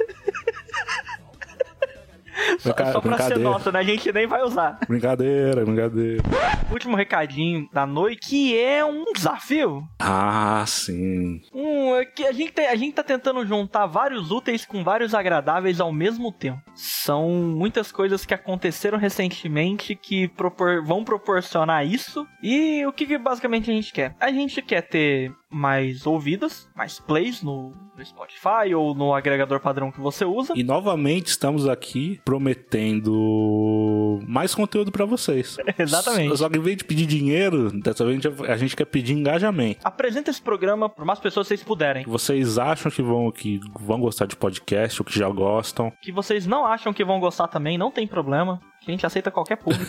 Só, 2.59 2.73
Brinca- 2.73 2.91
só 2.91 3.01
pra 3.01 3.17
ser 3.19 3.37
nosso, 3.39 3.71
né? 3.71 3.79
A 3.79 3.83
gente 3.83 4.11
nem 4.11 4.27
vai 4.27 4.41
usar. 4.43 4.77
Brincadeira, 4.87 5.65
brincadeira. 5.65 6.23
Último 6.71 6.95
recadinho 6.95 7.67
da 7.73 7.85
noite, 7.85 8.27
que 8.29 8.57
é 8.57 8.83
um 8.85 9.05
desafio. 9.13 9.83
Ah, 9.99 10.63
sim. 10.67 11.41
Um, 11.53 11.95
é 11.95 12.05
que 12.05 12.25
a 12.25 12.31
gente, 12.31 12.51
tem- 12.51 12.67
a 12.67 12.75
gente 12.75 12.93
tá 12.93 13.03
tentando 13.03 13.45
juntar 13.45 13.85
vários 13.87 14.31
úteis 14.31 14.65
com 14.65 14.83
vários 14.83 15.13
agradáveis 15.13 15.79
ao 15.79 15.91
mesmo 15.91 16.31
tempo. 16.31 16.61
São 16.75 17.29
muitas 17.29 17.91
coisas 17.91 18.25
que 18.25 18.33
aconteceram 18.33 18.97
recentemente 18.97 19.95
que 19.95 20.27
propor- 20.29 20.83
vão 20.85 21.03
proporcionar 21.03 21.85
isso. 21.85 22.27
E 22.43 22.85
o 22.85 22.91
que, 22.93 23.05
que 23.05 23.17
basicamente 23.17 23.69
a 23.69 23.73
gente 23.73 23.91
quer? 23.91 24.15
A 24.19 24.31
gente 24.31 24.61
quer 24.61 24.81
ter 24.81 25.31
mais 25.49 26.05
ouvidas, 26.05 26.67
mais 26.75 26.99
plays 26.99 27.41
no, 27.41 27.73
no 27.97 28.05
Spotify 28.05 28.73
ou 28.75 28.93
no 28.93 29.13
agregador 29.13 29.59
padrão 29.59 29.91
que 29.91 29.99
você 29.99 30.25
usa. 30.25 30.53
E 30.55 30.63
novamente 30.63 31.27
estamos 31.27 31.67
aqui 31.67 32.19
prometendo 32.25 34.19
mais 34.27 34.53
conteúdo 34.53 34.91
pra 34.91 35.05
vocês. 35.05 35.57
Exatamente. 35.77 36.37
Só 36.37 36.49
que 36.49 36.57
em 36.57 36.61
vez 36.61 36.77
de 36.77 36.83
pedir 36.85 37.05
dinheiro, 37.05 37.71
dessa 37.81 38.05
vez 38.05 38.17
a 38.25 38.29
gente- 38.29 38.45
a 38.51 38.57
gente 38.57 38.75
quer 38.75 38.85
pedir 38.85 39.13
engajamento. 39.13 39.79
Apresenta 39.83 40.29
esse 40.31 40.41
programa 40.41 40.89
para 40.89 41.05
mais 41.05 41.19
pessoas 41.19 41.47
que 41.47 41.55
vocês 41.55 41.63
puderem. 41.63 42.03
que 42.03 42.09
vocês 42.09 42.57
acham 42.57 42.91
que 42.91 43.01
vão, 43.01 43.31
que 43.31 43.59
vão 43.79 43.99
gostar 43.99 44.25
de 44.25 44.35
podcast 44.35 45.01
ou 45.01 45.05
que 45.05 45.17
já 45.17 45.29
gostam. 45.29 45.91
Que 46.01 46.11
vocês 46.11 46.45
não 46.45 46.65
acham 46.65 46.93
que 46.93 47.03
vão 47.03 47.19
gostar 47.19 47.47
também, 47.47 47.77
não 47.77 47.91
tem 47.91 48.07
problema. 48.07 48.59
A 48.87 48.91
gente 48.91 49.05
aceita 49.05 49.29
qualquer 49.29 49.57
público. 49.57 49.85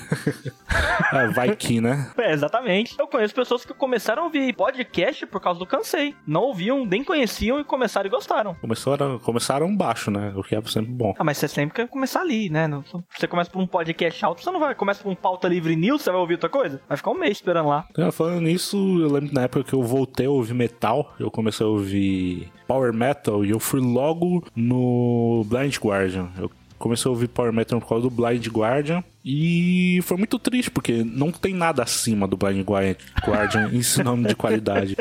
É, 1.13 1.29
vai 1.33 1.55
que, 1.55 1.81
né? 1.81 2.11
É, 2.19 2.33
exatamente. 2.33 2.97
Eu 2.99 3.07
conheço 3.07 3.35
pessoas 3.35 3.65
que 3.65 3.73
começaram 3.73 4.23
a 4.23 4.27
ouvir 4.27 4.55
podcast 4.55 5.27
por 5.27 5.41
causa 5.41 5.59
do 5.59 5.67
Cansei. 5.67 6.15
Não 6.27 6.43
ouviam, 6.43 6.85
nem 6.85 7.05
conheciam 7.05 7.61
e 7.61 7.65
começaram 7.65 8.07
e 8.07 8.11
gostaram. 8.11 8.55
Começaram, 8.57 9.19
começaram 9.19 9.77
baixo, 9.77 10.11
né? 10.11 10.33
O 10.37 10.43
que 10.43 10.57
é 10.57 10.63
sempre 10.63 10.91
bom. 10.91 11.15
Ah, 11.19 11.25
mas 11.25 11.39
você 11.39 11.49
sempre 11.49 11.75
quer 11.75 11.89
começar 11.89 12.21
ali, 12.21 12.51
né? 12.51 12.69
Você 13.17 13.27
começa 13.27 13.51
por 13.51 13.61
um 13.61 13.67
podcast 13.67 14.25
alto, 14.25 14.43
você 14.43 14.51
não 14.51 14.61
vai. 14.61 14.75
Começa 14.75 15.03
por 15.03 15.11
um 15.11 15.15
pauta 15.15 15.49
livre 15.49 15.77
news, 15.77 16.03
você 16.03 16.11
vai 16.11 16.21
ouvir 16.21 16.35
outra 16.35 16.49
coisa? 16.49 16.81
Vai 16.89 16.97
ficar 16.97 17.11
um 17.11 17.19
mês 17.19 17.39
esperando 17.39 17.69
lá. 17.69 17.87
Então, 17.91 18.11
falando 18.11 18.41
nisso, 18.41 18.77
eu 19.01 19.13
lembro 19.13 19.33
na 19.33 19.43
época 19.43 19.65
que 19.65 19.75
eu 19.75 19.83
voltei 19.83 20.27
a 20.27 20.31
ouvir 20.31 20.55
metal, 20.55 21.15
eu 21.19 21.31
comecei 21.31 21.65
a 21.65 21.69
ouvir 21.69 22.51
power 22.67 22.93
metal 22.93 23.45
e 23.45 23.51
eu 23.51 23.59
fui 23.59 23.81
logo 23.81 24.45
no 24.55 25.45
Blind 25.47 25.77
Guardian. 25.79 26.29
Eu 26.39 26.51
comecei 26.79 27.09
a 27.09 27.13
ouvir 27.13 27.29
power 27.29 27.53
metal 27.53 27.81
por 27.81 27.89
causa 27.89 28.09
do 28.09 28.11
Blind 28.11 28.47
Guardian 28.49 29.03
e 29.25 30.01
foi 30.05 30.17
muito 30.17 30.39
triste 30.39 30.71
porque 30.71 31.05
não 31.05 31.31
tem 31.31 31.55
nada 31.55 31.83
acima 31.83 32.27
do 32.27 32.37
Blind 32.37 32.65
Guardian, 32.65 33.71
em 33.73 33.83
sinônimo 33.83 34.29
de 34.29 34.35
qualidade. 34.35 34.97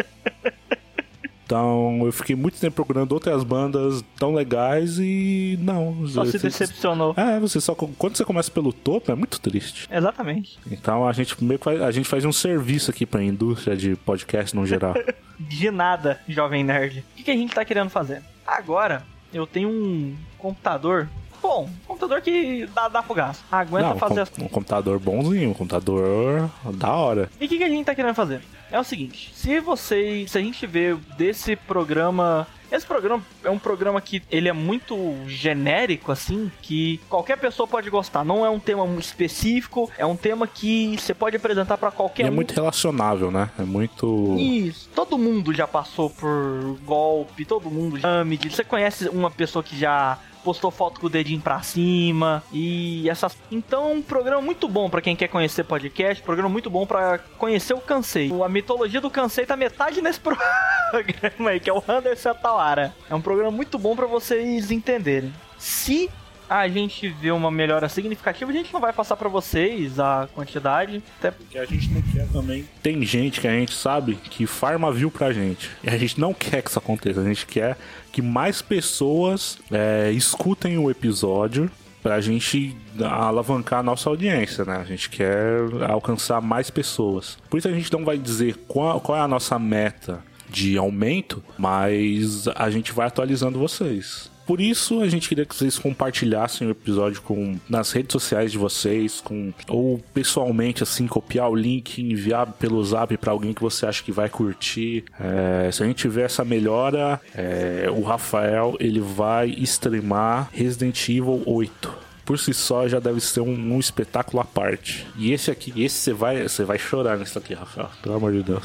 Então 1.48 2.06
eu 2.06 2.12
fiquei 2.12 2.36
muito 2.36 2.60
tempo 2.60 2.76
procurando 2.76 3.14
outras 3.14 3.42
bandas 3.42 4.04
tão 4.20 4.34
legais 4.34 5.00
e 5.00 5.58
não. 5.62 6.06
Só 6.06 6.26
se 6.26 6.38
decepcionou. 6.38 7.14
É, 7.16 7.40
você 7.40 7.62
só 7.62 7.74
quando 7.74 8.18
você 8.18 8.26
começa 8.26 8.52
pelo 8.52 8.74
topo 8.74 9.14
é 9.14 9.16
muito 9.16 9.40
triste. 9.40 9.88
Exatamente. 9.90 10.60
Então 10.70 11.08
a 11.08 11.14
gente 11.14 11.42
meio 11.42 11.58
faz, 11.58 11.82
a 11.82 11.90
gente 11.90 12.10
faz 12.10 12.26
um 12.26 12.34
serviço 12.34 12.92
aqui 12.92 13.06
pra 13.06 13.24
indústria 13.24 13.78
de 13.78 13.96
podcast 13.96 14.54
no 14.54 14.66
geral. 14.66 14.94
De 15.40 15.70
nada, 15.70 16.20
jovem 16.28 16.64
nerd. 16.64 17.00
O 17.00 17.16
que, 17.16 17.24
que 17.24 17.32
a 17.32 17.36
gente 17.36 17.54
tá 17.54 17.64
querendo 17.64 17.92
fazer? 17.92 18.24
Agora, 18.46 19.04
eu 19.32 19.46
tenho 19.46 19.70
um 19.70 20.16
computador. 20.38 21.08
Bom, 21.42 21.70
computador 21.88 22.22
que 22.22 22.68
dá, 22.74 22.88
dá 22.88 23.04
pro 23.04 23.16
gasto. 23.16 23.44
Aguenta 23.52 23.90
Não, 23.90 23.98
fazer 23.98 24.22
as 24.22 24.30
com- 24.30 24.44
um 24.46 24.48
computador 24.48 25.00
bonzinho, 25.00 25.50
um 25.52 25.54
computador 25.54 26.50
da 26.74 26.92
hora. 26.94 27.30
E 27.40 27.46
o 27.46 27.50
que, 27.50 27.58
que 27.58 27.64
a 27.64 27.70
gente 27.70 27.86
tá 27.86 27.96
querendo 27.96 28.16
fazer? 28.16 28.42
É 28.72 28.80
o 28.80 28.84
seguinte, 28.84 29.32
se 29.34 29.60
vocês. 29.62 30.32
Se 30.32 30.38
a 30.38 30.42
gente 30.42 30.66
vê 30.68 30.96
desse 31.18 31.56
programa. 31.56 32.46
Esse 32.70 32.86
programa 32.86 33.24
é 33.46 33.50
um 33.50 33.58
programa 33.58 34.02
que 34.02 34.22
ele 34.30 34.50
é 34.50 34.52
muito 34.52 34.98
genérico, 35.26 36.12
assim, 36.12 36.52
que 36.62 37.00
qualquer 37.08 37.38
pessoa 37.38 37.66
pode 37.66 37.90
gostar. 37.90 38.26
Não 38.26 38.46
é 38.46 38.50
um 38.50 38.60
tema 38.60 38.86
específico, 39.00 39.90
é 39.98 40.06
um 40.06 40.18
tema 40.18 40.46
que 40.46 40.98
você 41.00 41.14
pode 41.14 41.38
apresentar 41.38 41.78
pra 41.78 41.88
E 41.88 41.92
qualquer 41.94 42.26
é 42.26 42.30
um. 42.30 42.34
muito 42.34 42.54
relacionável, 42.54 43.32
né? 43.32 43.50
É 43.58 43.62
muito. 43.64 44.36
Isso, 44.38 44.90
todo 44.94 45.18
mundo 45.18 45.54
já 45.54 45.66
passou 45.66 46.10
por 46.10 46.78
golpe, 46.86 47.46
todo 47.46 47.72
mundo 47.72 47.98
já. 48.00 48.10
Você 48.50 48.66
conhece 48.66 49.08
uma 49.08 49.32
pessoa 49.32 49.64
que 49.64 49.78
já 49.80 50.18
postou 50.48 50.72
foto 50.72 51.02
com 51.02 51.08
o 51.08 51.10
dedinho 51.10 51.42
pra 51.42 51.62
cima 51.62 52.42
e 52.54 53.10
essas. 53.10 53.38
Então, 53.52 53.92
um 53.92 54.02
programa 54.02 54.42
muito 54.42 54.66
bom 54.70 54.90
pra 54.90 55.02
quem 55.02 55.14
quer 55.14 55.28
conhecer 55.28 55.66
podcast, 55.66 56.24
programa 56.24 56.48
muito 56.48 56.70
bom 56.70 56.86
pra 56.86 57.18
conhecer 57.38 57.74
o 57.74 57.82
Cansei. 57.82 58.32
A 58.42 58.48
mitologia 58.48 59.02
do 59.02 59.10
Cansei 59.10 59.46
tá 59.46 59.58
metade 59.58 60.02
nesse 60.02 60.22
programa 60.24 61.50
aí, 61.50 61.60
que 61.60 61.70
é 61.70 61.74
o 61.74 61.84
Anderson 61.86 62.34
Tawara. 62.34 62.96
É 63.10 63.14
um 63.14 63.20
programa 63.20 63.52
muito 63.52 63.78
bom 63.78 63.94
pra 63.94 64.06
vocês 64.06 64.72
entenderem. 64.72 65.34
Se 65.58 66.10
a 66.50 66.68
gente 66.68 67.10
vê 67.10 67.32
uma 67.32 67.52
melhora 67.52 67.90
significativa, 67.90 68.52
a 68.52 68.54
gente 68.54 68.74
não 68.74 68.80
vai 68.80 68.94
passar 68.94 69.16
pra 69.16 69.30
vocês 69.30 70.00
a 70.00 70.28
quantidade, 70.34 71.04
até 71.20 71.34
que 71.50 71.58
a 71.58 71.66
gente 71.66 71.90
não 71.90 72.02
quer 72.02 72.28
também. 72.28 72.66
Tem 72.82 73.04
gente 73.04 73.42
que 73.42 73.48
a 73.48 73.52
gente 73.52 73.74
sabe 73.74 74.16
que 74.16 74.46
farma 74.46 74.92
view 74.92 75.12
pra 75.12 75.32
gente. 75.32 75.70
E 75.84 75.90
a 75.90 75.98
gente 75.98 76.20
não 76.20 76.34
quer 76.34 76.62
que 76.62 76.70
isso 76.70 76.80
aconteça. 76.80 77.22
A 77.22 77.24
gente 77.24 77.46
quer 77.46 77.78
que 78.12 78.22
mais 78.22 78.62
pessoas 78.62 79.60
é, 79.72 80.12
escutem 80.12 80.78
o 80.78 80.90
episódio 80.90 81.70
pra 82.02 82.22
gente 82.22 82.76
alavancar 83.04 83.80
a 83.80 83.84
nossa 83.84 84.10
audiência, 84.10 84.64
né? 84.64 84.78
A 84.78 84.84
gente 84.84 85.10
quer 85.10 85.60
alcançar 85.90 86.42
mais 86.42 86.70
pessoas. 86.70 87.38
Por 87.50 87.58
isso 87.58 87.68
a 87.68 87.74
gente 87.74 87.92
não 87.92 88.06
vai 88.06 88.18
dizer 88.18 88.56
qual, 88.68 89.02
qual 89.02 89.18
é 89.18 89.22
a 89.22 89.28
nossa 89.28 89.60
meta 89.60 90.24
de 90.50 90.78
aumento, 90.78 91.44
mas 91.58 92.48
a 92.56 92.70
gente 92.70 92.94
vai 92.94 93.08
atualizando 93.08 93.60
vocês. 93.60 94.32
Por 94.48 94.62
isso, 94.62 95.02
a 95.02 95.10
gente 95.10 95.28
queria 95.28 95.46
que 95.46 95.54
vocês 95.54 95.78
compartilhassem 95.78 96.66
o 96.66 96.72
episódio 96.72 97.22
com, 97.22 97.58
nas 97.70 97.92
redes 97.92 98.14
sociais 98.14 98.50
de 98.50 98.58
vocês, 98.58 99.20
com 99.20 99.54
ou 99.68 100.00
pessoalmente, 100.14 100.82
assim, 100.82 101.06
copiar 101.06 101.50
o 101.52 101.56
link 101.56 101.98
e 101.98 102.14
enviar 102.14 102.48
pelo 102.54 102.82
zap 102.86 103.16
para 103.18 103.32
alguém 103.34 103.54
que 103.54 103.62
você 103.62 103.86
acha 103.86 104.02
que 104.02 104.12
vai 104.12 104.30
curtir. 104.30 105.04
É, 105.20 105.70
se 105.70 105.84
a 105.84 105.86
gente 105.86 105.98
tiver 105.98 106.24
essa 106.24 106.46
melhora, 106.46 107.20
é, 107.36 107.88
o 107.94 108.02
Rafael 108.04 108.78
ele 108.80 109.02
vai 109.02 109.50
streamar 109.60 110.50
Resident 110.54 111.10
Evil 111.10 111.44
8. 111.46 111.94
por 112.24 112.40
si 112.40 112.54
só 112.54 112.88
já 112.88 113.00
deve 113.00 113.20
ser 113.20 113.42
um, 113.42 113.52
um 113.76 113.80
espetáculo 113.80 114.40
à 114.42 114.46
parte. 114.46 115.06
E 115.18 115.32
esse 115.34 115.52
aqui, 115.52 115.74
esse 115.76 115.98
você 115.98 116.14
vai, 116.14 116.44
você 116.44 116.64
vai 116.64 116.80
chorar 116.80 117.18
nesse 117.18 117.38
aqui, 117.38 117.54
Rafael. 117.54 117.90
Pelo 118.02 118.16
amor 118.16 118.32
de 118.32 118.44
Deus. 118.44 118.64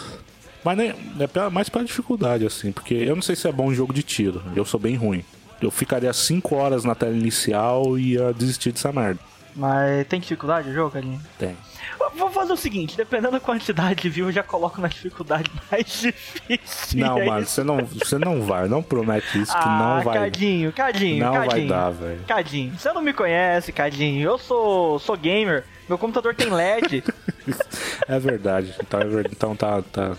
Mas 0.65 0.79
nem, 0.79 0.95
é 1.19 1.27
pela- 1.27 1.51
mais 1.51 1.69
pela 1.69 1.85
dificuldade, 1.85 2.47
assim, 2.47 2.71
porque 2.71 2.95
eu 2.95 3.17
não 3.17 3.23
sei 3.23 3.35
se 3.35 3.49
é 3.49 3.53
bom 3.53 3.67
um 3.67 3.75
jogo 3.75 3.93
de 3.93 4.05
tiro. 4.05 4.41
Eu 4.55 4.65
sou 4.65 4.79
bem 4.79 4.95
ruim. 4.95 5.25
Eu 5.63 5.71
ficaria 5.71 6.13
5 6.13 6.55
horas 6.55 6.85
na 6.85 6.95
tela 6.95 7.17
inicial 7.17 7.99
e 7.99 8.15
ia 8.15 8.33
desistir 8.33 8.73
dessa 8.73 8.93
merda. 8.93 9.21
Mas 9.55 10.07
tem 10.07 10.19
dificuldade 10.19 10.71
o 10.71 10.73
jogo, 10.73 10.93
Cadinho? 10.93 11.21
Tem. 11.39 11.55
Vou 12.17 12.31
fazer 12.31 12.53
o 12.53 12.57
seguinte, 12.57 12.97
dependendo 12.97 13.33
da 13.33 13.41
quantidade 13.41 14.03
de 14.03 14.09
view, 14.09 14.27
eu 14.27 14.33
já 14.33 14.43
coloco 14.43 14.81
na 14.81 14.89
dificuldade 14.89 15.51
mais 15.71 15.87
difícil. 16.01 17.01
Não, 17.01 17.19
é 17.19 17.27
mano, 17.27 17.47
você 17.47 17.63
não, 17.63 17.85
você 17.85 18.19
não 18.19 18.43
vai. 18.43 18.67
Não 18.69 18.83
promete 18.83 19.43
isso 19.43 19.53
que 19.53 19.59
ah, 19.63 19.97
não 19.97 20.05
vai. 20.05 20.19
Cadinho, 20.19 20.73
Cadinho, 20.73 21.25
Não 21.25 21.33
vai 21.35 21.49
Cadinho. 21.49 21.69
dar, 21.69 21.91
velho. 21.91 22.21
Cadinho, 22.27 22.79
você 22.79 22.93
não 22.93 23.03
me 23.03 23.13
conhece, 23.13 23.73
Cadinho. 23.73 24.23
Eu 24.23 24.39
sou, 24.39 24.99
sou 24.99 25.17
gamer. 25.17 25.65
Meu 25.89 25.99
computador 25.99 26.35
tem 26.35 26.51
LED. 26.51 27.05
É 28.09 28.19
verdade. 28.19 28.75
Então, 28.81 29.01
é 29.01 29.05
verdade. 29.05 29.29
então 29.33 29.57
tá, 29.57 29.81
tá. 29.83 30.17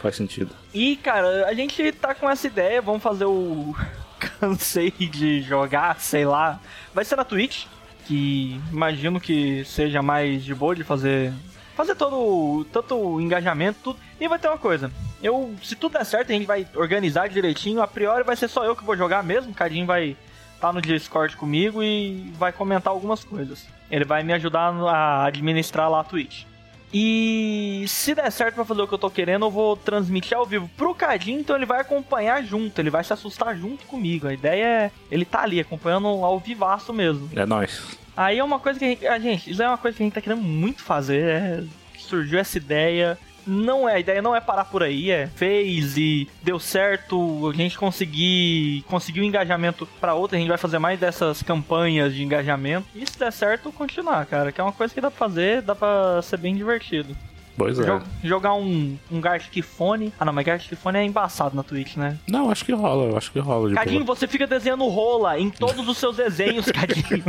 Faz 0.00 0.16
sentido. 0.16 0.50
e, 0.74 0.96
cara, 0.96 1.46
a 1.46 1.54
gente 1.54 1.92
tá 1.92 2.14
com 2.14 2.28
essa 2.28 2.46
ideia. 2.46 2.80
Vamos 2.82 3.02
fazer 3.02 3.24
o. 3.24 3.74
Cansei 4.20 4.90
de 4.90 5.42
jogar, 5.42 5.98
sei 6.00 6.24
lá. 6.24 6.60
Vai 6.94 7.04
ser 7.04 7.16
na 7.16 7.24
Twitch. 7.24 7.66
Que 8.06 8.60
imagino 8.72 9.20
que 9.20 9.64
seja 9.64 10.02
mais 10.02 10.44
de 10.44 10.54
boa 10.54 10.74
de 10.74 10.84
fazer. 10.84 11.32
Fazer 11.76 11.94
todo. 11.94 12.64
Tanto 12.72 12.96
o 12.96 13.20
engajamento, 13.20 13.78
tudo. 13.82 13.98
E 14.20 14.28
vai 14.28 14.38
ter 14.38 14.48
uma 14.48 14.58
coisa. 14.58 14.90
Eu, 15.22 15.54
se 15.62 15.74
tudo 15.74 15.92
der 15.92 16.04
certo, 16.04 16.30
a 16.30 16.34
gente 16.34 16.46
vai 16.46 16.66
organizar 16.74 17.28
direitinho. 17.28 17.82
A 17.82 17.86
priori 17.86 18.24
vai 18.24 18.36
ser 18.36 18.48
só 18.48 18.64
eu 18.64 18.76
que 18.76 18.84
vou 18.84 18.96
jogar 18.96 19.22
mesmo. 19.22 19.54
Cadinho 19.54 19.86
vai 19.86 20.16
tá 20.60 20.72
no 20.72 20.82
Discord 20.82 21.36
comigo 21.36 21.82
e 21.82 22.32
vai 22.36 22.52
comentar 22.52 22.92
algumas 22.92 23.24
coisas. 23.24 23.66
Ele 23.90 24.04
vai 24.04 24.22
me 24.22 24.32
ajudar 24.34 24.72
a 24.72 25.24
administrar 25.24 25.90
lá 25.90 26.00
a 26.00 26.04
Twitch. 26.04 26.44
E 26.92 27.84
se 27.86 28.14
der 28.14 28.30
certo 28.32 28.56
pra 28.56 28.64
fazer 28.64 28.82
o 28.82 28.88
que 28.88 28.94
eu 28.94 28.98
tô 28.98 29.10
querendo, 29.10 29.46
eu 29.46 29.50
vou 29.50 29.76
transmitir 29.76 30.36
ao 30.36 30.44
vivo 30.44 30.68
pro 30.76 30.94
Cadinho, 30.94 31.40
então 31.40 31.54
ele 31.54 31.66
vai 31.66 31.80
acompanhar 31.80 32.42
junto, 32.42 32.80
ele 32.80 32.90
vai 32.90 33.04
se 33.04 33.12
assustar 33.12 33.56
junto 33.56 33.86
comigo. 33.86 34.26
A 34.26 34.32
ideia 34.32 34.64
é 34.64 34.90
ele 35.10 35.24
tá 35.24 35.42
ali 35.42 35.60
acompanhando 35.60 36.08
ao 36.08 36.38
vivaço 36.38 36.92
mesmo. 36.92 37.30
É 37.34 37.46
nóis. 37.46 37.98
Aí 38.16 38.38
é 38.38 38.44
uma 38.44 38.58
coisa 38.58 38.78
que 38.78 38.84
a 38.84 38.88
gente, 38.88 39.06
a 39.06 39.18
gente, 39.18 39.50
isso 39.50 39.62
é 39.62 39.68
uma 39.68 39.78
coisa 39.78 39.96
que 39.96 40.02
a 40.02 40.06
gente 40.06 40.14
tá 40.14 40.20
querendo 40.20 40.42
muito 40.42 40.82
fazer, 40.82 41.22
é, 41.22 41.64
surgiu 41.96 42.38
essa 42.38 42.58
ideia. 42.58 43.16
Não 43.46 43.88
é, 43.88 43.94
a 43.94 43.98
ideia 44.00 44.20
não 44.22 44.34
é 44.36 44.40
parar 44.40 44.64
por 44.66 44.82
aí, 44.82 45.10
é 45.10 45.26
fez 45.28 45.96
e 45.96 46.28
deu 46.42 46.58
certo, 46.58 47.48
a 47.48 47.54
gente 47.56 47.76
conseguir, 47.78 48.84
conseguiu 48.88 49.24
engajamento 49.24 49.86
pra 50.00 50.14
outra, 50.14 50.36
a 50.36 50.40
gente 50.40 50.48
vai 50.48 50.58
fazer 50.58 50.78
mais 50.78 50.98
dessas 51.00 51.42
campanhas 51.42 52.14
de 52.14 52.22
engajamento. 52.22 52.86
E 52.94 53.06
se 53.06 53.18
der 53.18 53.32
certo, 53.32 53.72
continuar, 53.72 54.24
cara, 54.26 54.52
que 54.52 54.60
é 54.60 54.64
uma 54.64 54.72
coisa 54.72 54.92
que 54.94 55.00
dá 55.00 55.10
pra 55.10 55.18
fazer, 55.18 55.62
dá 55.62 55.74
pra 55.74 56.20
ser 56.22 56.36
bem 56.36 56.54
divertido. 56.54 57.16
Pois 57.56 57.78
é. 57.78 57.84
Jo- 57.84 58.02
jogar 58.24 58.54
um, 58.54 58.96
um 59.10 59.20
Gartic 59.20 59.62
Fone. 59.62 60.12
Ah 60.18 60.24
não, 60.24 60.32
mas 60.32 60.46
Gartic 60.46 60.78
Fone 60.78 60.98
é 60.98 61.04
embaçado 61.04 61.54
na 61.54 61.62
Twitch, 61.62 61.96
né? 61.96 62.16
Não, 62.26 62.50
acho 62.50 62.64
que 62.64 62.72
rola. 62.72 63.10
eu 63.10 63.16
Acho 63.18 63.30
que 63.32 63.38
rola 63.38 63.68
de 63.68 63.74
Cadinho, 63.74 64.04
boa. 64.04 64.16
você 64.16 64.26
fica 64.26 64.46
desenhando 64.46 64.86
rola 64.88 65.38
em 65.38 65.50
todos 65.50 65.86
os 65.86 65.98
seus 65.98 66.16
desenhos, 66.16 66.66
Cadinho. 66.72 67.22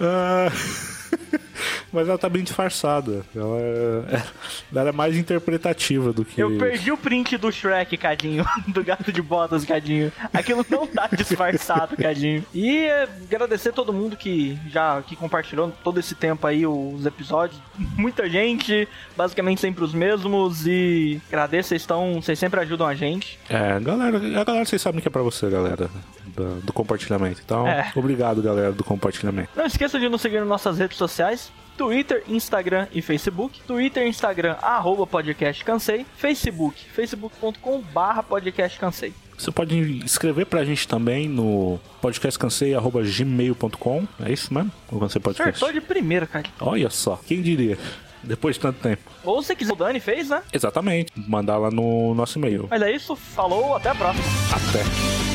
Ah, 0.00 0.48
Mas 1.94 2.08
ela 2.08 2.18
tá 2.18 2.28
bem 2.28 2.42
disfarçada. 2.42 3.24
Ela 3.34 3.56
é, 3.60 4.22
ela 4.74 4.88
é 4.88 4.92
mais 4.92 5.16
interpretativa 5.16 6.12
do 6.12 6.24
que. 6.24 6.40
Eu 6.40 6.58
perdi 6.58 6.90
o 6.90 6.96
print 6.96 7.36
do 7.38 7.50
Shrek, 7.52 7.96
Cadinho. 7.96 8.44
Do 8.68 8.82
gato 8.82 9.12
de 9.12 9.22
botas, 9.22 9.64
Cadinho. 9.64 10.12
Aquilo 10.32 10.66
não 10.68 10.86
tá 10.86 11.08
disfarçado, 11.16 11.96
Cadinho. 11.96 12.44
E 12.52 12.78
é, 12.86 13.08
agradecer 13.30 13.72
todo 13.72 13.92
mundo 13.92 14.16
que 14.16 14.58
já 14.68 15.00
que 15.02 15.14
compartilhou 15.14 15.72
todo 15.84 16.00
esse 16.00 16.14
tempo 16.14 16.46
aí 16.46 16.66
os 16.66 17.06
episódios. 17.06 17.60
Muita 17.96 18.28
gente, 18.28 18.88
basicamente 19.16 19.60
sempre 19.60 19.84
os 19.84 19.94
mesmos. 19.94 20.66
E 20.66 21.20
agradeço, 21.28 21.68
vocês 21.68 21.82
estão. 21.82 22.14
Vocês 22.20 22.38
sempre 22.38 22.58
ajudam 22.60 22.86
a 22.86 22.94
gente. 22.94 23.38
É, 23.48 23.78
galera, 23.78 24.16
a 24.40 24.44
galera 24.44 24.64
vocês 24.64 24.82
sabem 24.82 25.00
que 25.00 25.06
é 25.08 25.10
pra 25.10 25.22
você, 25.22 25.48
galera. 25.48 25.88
Do, 26.26 26.60
do 26.62 26.72
compartilhamento. 26.72 27.40
Então, 27.44 27.68
É. 27.68 27.92
obrigado, 27.94 28.42
galera, 28.42 28.72
do 28.72 28.82
compartilhamento. 28.82 29.50
Não 29.54 29.66
esqueça 29.66 30.00
de 30.00 30.08
nos 30.08 30.20
seguir 30.20 30.40
nas 30.40 30.48
nossas 30.48 30.78
redes 30.78 30.96
sociais. 30.98 31.52
Twitter, 31.76 32.22
Instagram 32.28 32.86
e 32.92 33.02
Facebook. 33.02 33.60
Twitter, 33.66 34.06
Instagram, 34.06 34.56
arroba 34.62 35.04
podcast 35.06 35.64
cansei. 35.64 36.06
Facebook, 36.16 36.84
facebook.com 36.92 37.80
barra 37.92 38.22
podcast 38.22 38.78
cansei. 38.78 39.12
Você 39.36 39.50
pode 39.50 40.04
escrever 40.04 40.46
pra 40.46 40.64
gente 40.64 40.86
também 40.86 41.28
no 41.28 41.80
podcastcansei.gmail.com. 42.00 44.06
É 44.24 44.32
isso 44.32 44.54
mesmo? 44.54 44.70
Ou 44.90 45.00
você 45.00 45.18
podcast? 45.18 45.50
Acertou 45.50 45.72
de 45.72 45.80
primeira, 45.80 46.24
cara. 46.26 46.46
Olha 46.60 46.88
só, 46.88 47.18
quem 47.26 47.42
diria? 47.42 47.76
Depois 48.22 48.54
de 48.56 48.62
tanto 48.62 48.80
tempo. 48.80 49.02
Ou 49.22 49.42
se 49.42 49.54
quiser, 49.54 49.72
o 49.72 49.76
Dani 49.76 50.00
fez, 50.00 50.30
né? 50.30 50.42
Exatamente. 50.52 51.12
Mandar 51.16 51.58
lá 51.58 51.70
no 51.70 52.14
nosso 52.14 52.38
e-mail. 52.38 52.66
Mas 52.70 52.80
é 52.80 52.90
isso, 52.90 53.14
falou, 53.14 53.76
até 53.76 53.90
a 53.90 53.94
próxima. 53.94 54.24
Até. 54.50 55.33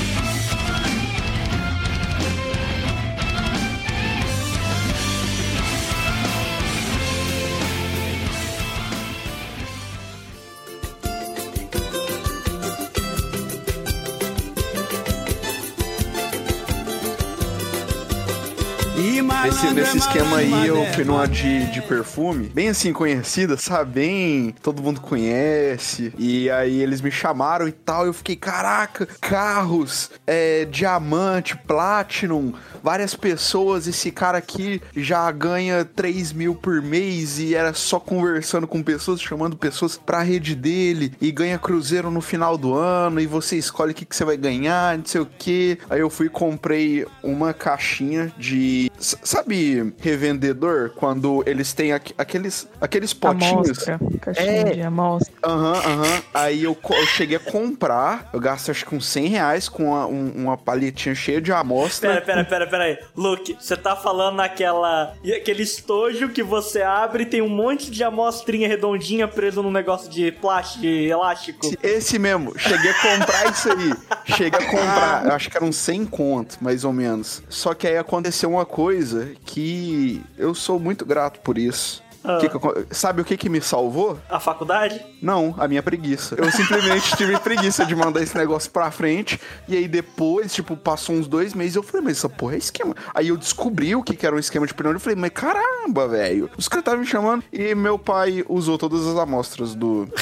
Nesse, 19.62 19.74
nesse 19.74 19.98
esquema 19.98 20.38
aí, 20.38 20.68
eu 20.68 20.86
fui 20.94 21.04
numa 21.04 21.28
de, 21.28 21.70
de 21.72 21.82
perfume, 21.82 22.48
bem 22.48 22.70
assim, 22.70 22.94
conhecida, 22.94 23.56
sabe? 23.60 23.92
Bem, 24.00 24.56
todo 24.64 24.82
mundo 24.82 25.02
conhece. 25.02 26.14
E 26.18 26.50
aí 26.50 26.80
eles 26.82 27.02
me 27.02 27.12
chamaram 27.12 27.68
e 27.68 27.72
tal. 27.74 28.06
Eu 28.06 28.14
fiquei, 28.14 28.38
caraca, 28.38 29.06
carros, 29.20 30.12
é, 30.26 30.64
diamante, 30.66 31.58
platinum, 31.58 32.54
várias 32.82 33.14
pessoas. 33.16 33.86
Esse 33.86 34.12
cara 34.12 34.38
aqui 34.38 34.82
já 34.96 35.30
ganha 35.32 35.84
3 35.84 36.32
mil 36.32 36.56
por 36.56 36.82
mês 36.82 37.38
e 37.40 37.54
era 37.54 37.74
só 37.74 38.00
conversando 38.00 38.66
com 38.68 38.82
pessoas, 38.82 39.22
chamando 39.22 39.58
pessoas 39.58 39.98
pra 39.98 40.22
rede 40.22 40.56
dele 40.56 41.12
e 41.20 41.32
ganha 41.32 41.60
cruzeiro 41.60 42.10
no 42.10 42.22
final 42.22 42.58
do 42.58 42.74
ano. 42.76 43.20
E 43.20 43.28
você 43.28 43.58
escolhe 43.58 43.92
o 43.92 43.96
que, 43.96 44.06
que 44.06 44.16
você 44.16 44.24
vai 44.24 44.38
ganhar, 44.38 44.98
não 44.98 45.06
sei 45.06 45.20
o 45.20 45.26
que. 45.38 45.78
Aí 45.90 46.00
eu 46.00 46.10
fui 46.10 46.28
e 46.28 46.30
comprei 46.30 47.06
uma 47.22 47.54
caixinha 47.54 48.32
de. 48.38 48.90
s- 48.98 49.18
Sabe, 49.54 49.94
revendedor? 50.00 50.92
Quando 50.96 51.44
eles 51.48 51.74
têm 51.74 51.92
aqu- 51.92 52.14
aqueles, 52.18 52.68
aqueles 52.80 53.14
potinhos. 53.16 53.52
Amostra. 53.90 54.00
Caixinha 54.22 54.48
É. 54.52 54.64
de 54.76 54.82
amostra. 54.84 55.34
Aham, 55.44 55.74
aham. 55.74 56.22
Aí 56.36 56.64
eu, 56.64 56.78
eu 56.88 57.06
cheguei 57.08 57.38
a 57.38 57.40
comprar. 57.40 58.30
Eu 58.32 58.40
gasto 58.40 58.70
acho 58.70 58.86
que 58.86 58.94
uns 58.96 59.08
100 59.08 59.28
reais 59.28 59.68
com 59.68 59.86
uma, 59.86 60.06
um- 60.06 60.32
uma 60.36 60.56
palhetinha 60.58 61.16
cheia 61.16 61.42
de 61.42 61.52
amostra. 61.52 62.10
Pera, 62.10 62.22
pera, 62.22 62.46
pera, 62.46 62.68
pera 62.68 62.84
aí. 62.84 63.00
Luke, 63.16 63.58
você 63.60 63.76
tá 63.76 63.96
falando 63.96 64.36
naquela. 64.36 65.14
aquele 65.36 65.64
estojo 65.64 66.30
que 66.30 66.44
você 66.44 66.84
abre 66.84 67.24
e 67.24 67.26
tem 67.26 67.42
um 67.42 67.50
monte 67.50 67.90
de 67.90 68.04
amostrinha 68.04 68.68
redondinha 68.68 69.28
preso 69.28 69.64
num 69.64 69.72
negócio 69.72 70.12
de 70.12 70.32
plástico, 70.32 70.82
de 70.82 71.08
elástico. 71.08 71.72
Esse 71.82 72.20
mesmo, 72.20 72.54
cheguei 72.58 72.92
a 72.92 72.94
comprar 72.94 73.52
isso 73.52 73.72
aí. 73.72 73.94
Cheguei 74.38 74.60
a 74.60 74.66
comprar, 74.70 75.26
eu 75.26 75.32
acho 75.34 75.50
que 75.50 75.58
eram 75.58 75.72
100 75.72 76.06
conto, 76.06 76.58
mais 76.62 76.84
ou 76.84 76.94
menos. 76.94 77.42
Só 77.50 77.74
que 77.74 77.88
aí 77.88 77.98
aconteceu 77.98 78.50
uma 78.52 78.66
coisa 78.66 79.32
que 79.46 80.22
eu 80.38 80.54
sou 80.54 80.78
muito 80.80 81.06
grato 81.06 81.40
por 81.40 81.58
isso. 81.58 82.04
Que 82.42 82.50
que 82.50 82.56
eu- 82.58 82.86
sabe 82.92 83.22
o 83.22 83.26
que 83.26 83.38
que 83.38 83.48
me 83.48 83.62
salvou? 83.62 84.20
A 84.30 84.42
faculdade? 84.42 85.00
Não, 85.22 85.56
a 85.58 85.70
minha 85.70 85.82
preguiça. 85.82 86.36
Eu 86.38 86.52
simplesmente 86.52 87.16
tive 87.16 87.36
preguiça 87.40 87.86
de 87.86 87.96
mandar 87.96 88.22
esse 88.22 88.38
negócio 88.38 88.70
pra 88.70 88.92
frente. 88.92 89.40
E 89.70 89.78
aí 89.78 89.88
depois, 89.88 90.54
tipo, 90.54 90.76
passou 90.76 91.16
uns 91.16 91.30
dois 91.30 91.54
meses. 91.54 91.78
Eu 91.78 91.82
falei, 91.82 92.06
mas 92.08 92.18
essa 92.18 92.28
porra 92.28 92.56
é 92.56 92.58
esquema. 92.58 92.94
Aí 93.16 93.30
eu 93.30 93.38
descobri 93.38 93.96
o 93.96 94.04
que 94.04 94.18
que 94.18 94.26
era 94.28 94.36
um 94.36 94.40
esquema 94.40 94.68
de 94.68 94.74
pirâmide. 94.74 94.98
Eu 94.98 95.02
falei, 95.02 95.16
mas 95.16 95.32
caramba, 95.32 96.10
velho. 96.10 96.50
Os 96.58 96.68
caras 96.68 96.82
estavam 96.82 97.00
me 97.00 97.06
chamando. 97.08 97.42
E 97.54 97.74
meu 97.74 97.98
pai 97.98 98.44
usou 98.50 98.78
todas 98.78 99.08
as 99.08 99.18
amostras 99.18 99.74
do. 99.74 100.06